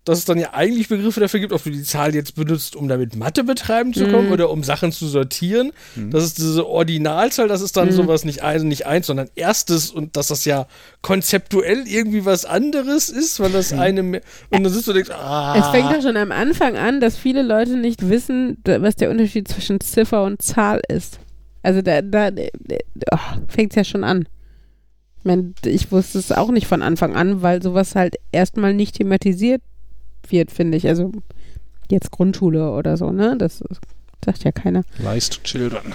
dass 0.04 0.18
es 0.18 0.24
dann 0.24 0.38
ja 0.38 0.54
eigentlich 0.54 0.88
Begriffe 0.88 1.20
dafür 1.20 1.40
gibt, 1.40 1.52
ob 1.52 1.62
du 1.62 1.70
die 1.70 1.82
Zahl 1.82 2.14
jetzt 2.14 2.34
benutzt, 2.34 2.74
um 2.74 2.88
damit 2.88 3.16
Mathe 3.16 3.44
betreiben 3.44 3.92
zu 3.92 4.08
kommen 4.08 4.26
Mhm. 4.28 4.32
oder 4.32 4.50
um 4.50 4.64
Sachen 4.64 4.92
zu 4.92 5.06
sortieren. 5.06 5.72
Mhm. 5.94 6.10
Das 6.10 6.24
ist 6.24 6.38
diese 6.38 6.66
Ordinalzahl, 6.66 7.48
das 7.48 7.60
ist 7.60 7.76
dann 7.76 7.88
Mhm. 7.88 7.92
sowas 7.92 8.24
nicht 8.24 8.42
eins, 8.42 8.62
nicht 8.62 8.86
eins, 8.86 9.06
sondern 9.08 9.28
erstes 9.34 9.90
und 9.90 10.16
dass 10.16 10.28
das 10.28 10.46
ja 10.46 10.66
konzeptuell 11.02 11.86
irgendwie 11.86 12.24
was 12.24 12.44
anderes 12.46 13.10
ist, 13.10 13.40
weil 13.40 13.50
das 13.50 13.72
eine 13.74 14.02
mehr, 14.02 14.22
und 14.50 14.62
dann 14.64 14.72
sitzt 14.72 14.86
du 14.86 14.92
und 14.92 14.96
denkst, 14.96 15.10
ah. 15.10 15.56
Es 15.58 15.66
fängt 15.68 15.90
ja 15.90 16.00
schon 16.00 16.16
am 16.16 16.32
Anfang 16.32 16.76
an, 16.76 17.00
dass 17.00 17.16
viele 17.18 17.42
Leute 17.42 17.76
nicht 17.76 18.08
wissen, 18.08 18.56
was 18.64 18.96
der 18.96 19.10
Unterschied 19.10 19.48
zwischen 19.48 19.80
Ziffer 19.80 20.24
und 20.24 20.40
Zahl 20.40 20.80
ist. 20.88 21.18
Also 21.62 21.82
da, 21.82 22.00
da 22.00 22.30
oh, 23.12 23.18
fängt 23.48 23.72
es 23.72 23.76
ja 23.76 23.84
schon 23.84 24.04
an. 24.04 24.26
Ich, 25.18 25.24
mein, 25.26 25.54
ich 25.66 25.92
wusste 25.92 26.18
es 26.18 26.32
auch 26.32 26.50
nicht 26.50 26.66
von 26.66 26.80
Anfang 26.80 27.14
an, 27.14 27.42
weil 27.42 27.62
sowas 27.62 27.94
halt 27.94 28.16
erstmal 28.32 28.72
nicht 28.72 28.96
thematisiert 28.96 29.60
wird, 30.30 30.50
finde 30.50 30.76
ich. 30.76 30.86
Also 30.88 31.12
jetzt 31.90 32.10
Grundschule 32.10 32.70
oder 32.72 32.96
so, 32.96 33.10
ne? 33.10 33.36
Das 33.38 33.62
sagt 34.24 34.44
ja 34.44 34.52
keiner. 34.52 34.82
Lies 34.98 35.30
to 35.30 35.40
Children. 35.42 35.92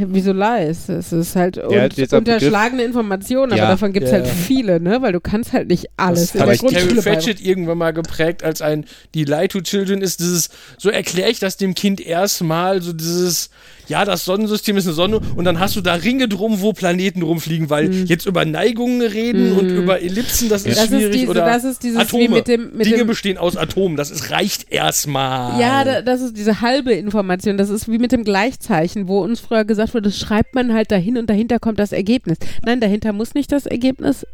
Wieso 0.00 0.32
leist? 0.32 0.88
Es 0.88 1.12
ist 1.12 1.36
halt 1.36 1.56
Ja, 1.56 1.88
unterschlagene 2.12 2.82
Informationen, 2.82 3.52
aber 3.52 3.62
Ja. 3.62 3.68
davon 3.68 3.92
gibt 3.92 4.06
es 4.06 4.10
Ja, 4.10 4.18
halt 4.18 4.26
ja. 4.26 4.32
viele, 4.32 4.80
ne? 4.80 5.00
Weil 5.00 5.12
du 5.12 5.20
kannst 5.20 5.52
halt 5.52 5.68
nicht 5.68 5.86
alles 5.96 6.32
Das 6.32 6.34
in 6.34 6.40
hat 6.40 6.48
der 6.48 6.56
Terry 6.56 6.68
Grundschule 6.72 6.94
beibringen. 6.96 7.18
Pratchett 7.20 7.40
irgendwann 7.40 7.78
mal 7.78 7.92
geprägt 7.92 8.42
als 8.42 8.62
ein, 8.62 8.84
die 9.14 9.24
Lie 9.24 9.46
to 9.48 9.60
Children 9.60 10.00
ist 10.02 10.20
dieses, 10.20 10.48
so 10.76 10.90
erkläre 10.90 11.30
ich 11.30 11.38
das 11.38 11.56
dem 11.56 11.74
Kind 11.74 12.00
erstmal, 12.00 12.82
so 12.82 12.92
dieses, 12.92 13.50
ja, 13.88 14.04
das 14.04 14.24
Sonnensystem 14.24 14.76
ist 14.76 14.86
eine 14.86 14.94
Sonne 14.94 15.20
und 15.36 15.44
dann 15.44 15.58
hast 15.58 15.74
du 15.76 15.80
da 15.80 15.94
Ringe 15.94 16.28
drum, 16.28 16.60
wo 16.60 16.72
Planeten 16.72 17.22
rumfliegen, 17.22 17.70
weil 17.70 17.88
Mhm. 17.88 18.06
jetzt 18.06 18.26
über 18.26 18.44
Neigungen 18.44 19.02
reden 19.02 19.52
und 19.52 19.68
über 19.70 20.00
Ellipsen, 20.02 20.48
das 20.48 20.64
ist 20.66 20.76
Das 20.76 20.84
ist, 20.84 20.90
schwierig 20.90 21.12
diese, 21.20 21.30
oder 21.30 21.44
das 21.44 21.64
ist 21.64 21.82
dieses 21.82 21.98
Atome. 21.98 22.28
mit 22.28 22.48
dem, 22.48 22.76
mit 22.76 22.86
Dinge 22.86 23.04
bestehen 23.04 23.38
aus 23.38 23.56
Atomen, 23.56 23.96
das 23.96 24.10
ist, 24.10 24.30
reicht 24.30 24.70
erstmal. 24.70 25.60
Ja, 25.60 25.84
da, 25.84 26.02
das 26.02 26.20
ist 26.20 26.36
diese 26.36 26.60
halbe 26.60 26.92
Information. 26.92 27.56
Das 27.56 27.70
ist 27.70 27.90
wie 27.90 27.98
mit 27.98 28.12
dem 28.12 28.24
Gleichzeichen, 28.24 29.08
wo 29.08 29.20
uns 29.20 29.40
früher 29.40 29.64
gesagt 29.64 29.94
wurde, 29.94 30.08
das 30.10 30.18
schreibt 30.18 30.54
man 30.54 30.72
halt 30.72 30.90
dahin 30.90 31.16
und 31.16 31.28
dahinter 31.30 31.58
kommt 31.58 31.78
das 31.78 31.92
Ergebnis. 31.92 32.38
Nein, 32.64 32.80
dahinter 32.80 33.12
muss 33.12 33.34
nicht 33.34 33.50
das 33.52 33.66
Ergebnis. 33.66 34.26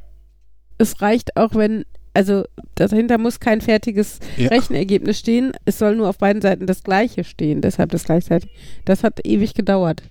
Es 0.79 1.01
reicht 1.01 1.37
auch, 1.37 1.55
wenn, 1.55 1.85
also 2.15 2.45
dahinter 2.77 3.19
muss 3.19 3.41
kein 3.41 3.61
fertiges 3.61 4.21
Ja. 4.37 4.49
Rechenergebnis 4.49 5.19
stehen. 5.19 5.53
Es 5.65 5.79
soll 5.79 5.97
nur 5.97 6.09
auf 6.09 6.19
beiden 6.19 6.41
Seiten 6.41 6.67
das 6.67 6.83
Gleiche 6.83 7.25
stehen. 7.25 7.61
Deshalb 7.61 7.91
das 7.91 8.05
gleichzeitig. 8.05 8.51
Das 8.85 9.03
hat 9.05 9.27
ewig 9.27 9.55
gedauert. 9.55 10.03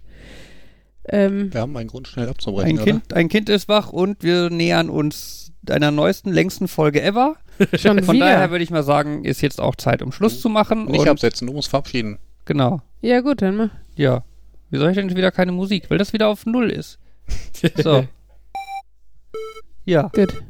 Ähm, 1.10 1.52
Wir 1.54 1.62
haben 1.62 1.76
einen 1.76 1.90
Grund, 1.90 2.08
schnell 2.08 2.30
abzubrechen. 2.30 2.78
Ein 2.80 2.86
kind, 2.86 3.14
ein 3.14 3.28
kind 3.30 3.50
ist 3.50 3.68
wach 3.68 3.92
und 3.92 4.24
wir 4.24 4.50
nähern 4.50 4.90
uns 4.90 5.52
einer 5.70 5.92
neuesten, 5.92 6.32
längsten 6.32 6.68
Folge 6.68 7.02
ever. 7.02 7.36
schon 7.76 8.02
Von 8.04 8.16
wieder. 8.16 8.26
daher 8.28 8.52
würde 8.52 8.64
ich 8.64 8.70
mal 8.72 8.84
sagen, 8.84 9.26
ist 9.26 9.42
jetzt 9.42 9.60
auch 9.60 9.76
Zeit, 9.76 10.02
um 10.02 10.12
Schluss 10.12 10.40
zu 10.42 10.50
machen. 10.50 10.86
Nicht 10.86 11.02
Und, 11.02 11.10
absetzen, 11.10 11.48
du 11.48 11.54
musst 11.54 11.70
verabschieden. 11.70 12.20
genau. 12.46 12.82
ja 13.02 13.20
gut, 13.22 13.42
dann 13.42 13.56
mach. 13.58 13.70
Ja. 13.96 14.24
Wie 14.70 14.78
soll 14.78 14.90
ich 14.90 14.96
denn 14.96 15.16
wieder 15.16 15.32
keine 15.32 15.52
Musik? 15.52 15.90
Weil 15.90 15.98
das 16.00 16.14
wieder 16.14 16.28
auf 16.30 16.46
Null 16.46 16.70
ist. 16.70 17.00
So. 17.82 18.06
Ja. 19.86 20.10
Gut. 20.16 20.42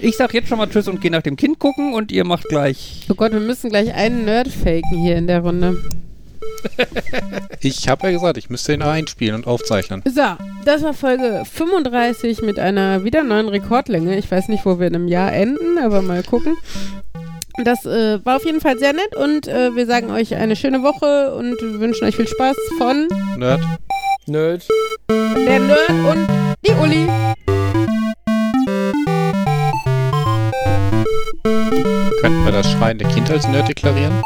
Ich 0.00 0.16
sag 0.16 0.32
jetzt 0.34 0.48
schon 0.48 0.58
mal 0.58 0.68
Tschüss 0.68 0.88
und 0.88 1.00
gehe 1.00 1.10
nach 1.10 1.22
dem 1.22 1.36
Kind 1.36 1.58
gucken 1.58 1.94
und 1.94 2.12
ihr 2.12 2.24
macht 2.24 2.48
gleich. 2.48 3.06
Oh 3.10 3.14
Gott, 3.14 3.32
wir 3.32 3.40
müssen 3.40 3.70
gleich 3.70 3.92
einen 3.94 4.24
Nerd 4.24 4.48
faken 4.48 5.02
hier 5.02 5.16
in 5.16 5.26
der 5.26 5.40
Runde. 5.40 5.76
Ich 7.60 7.88
habe 7.88 8.06
ja 8.06 8.12
gesagt, 8.12 8.36
ich 8.36 8.50
müsste 8.50 8.72
ihn 8.72 8.82
einspielen 8.82 9.34
und 9.34 9.46
aufzeichnen. 9.46 10.02
So, 10.06 10.22
das 10.64 10.82
war 10.82 10.94
Folge 10.94 11.42
35 11.44 12.42
mit 12.42 12.58
einer 12.58 13.02
wieder 13.02 13.24
neuen 13.24 13.48
Rekordlänge. 13.48 14.16
Ich 14.16 14.30
weiß 14.30 14.48
nicht, 14.48 14.64
wo 14.64 14.78
wir 14.78 14.86
in 14.86 14.94
einem 14.94 15.08
Jahr 15.08 15.32
enden, 15.32 15.78
aber 15.82 16.00
mal 16.02 16.22
gucken. 16.22 16.56
Das 17.64 17.84
äh, 17.84 18.24
war 18.24 18.36
auf 18.36 18.44
jeden 18.44 18.60
Fall 18.60 18.78
sehr 18.78 18.92
nett 18.92 19.16
und 19.16 19.48
äh, 19.48 19.74
wir 19.74 19.86
sagen 19.86 20.10
euch 20.10 20.36
eine 20.36 20.54
schöne 20.54 20.84
Woche 20.84 21.34
und 21.34 21.60
wünschen 21.80 22.04
euch 22.04 22.14
viel 22.14 22.28
Spaß 22.28 22.56
von 22.78 23.08
Nerd. 23.36 23.60
Nerd. 24.26 24.68
der 25.10 25.58
Nerd 25.58 25.90
und 25.90 26.28
die 26.64 26.72
Uli. 26.72 27.08
Könnten 31.42 32.44
wir 32.44 32.52
das 32.52 32.70
schreiende 32.70 33.04
Kind 33.06 33.30
als 33.30 33.46
Nerd 33.48 33.68
deklarieren? 33.68 34.22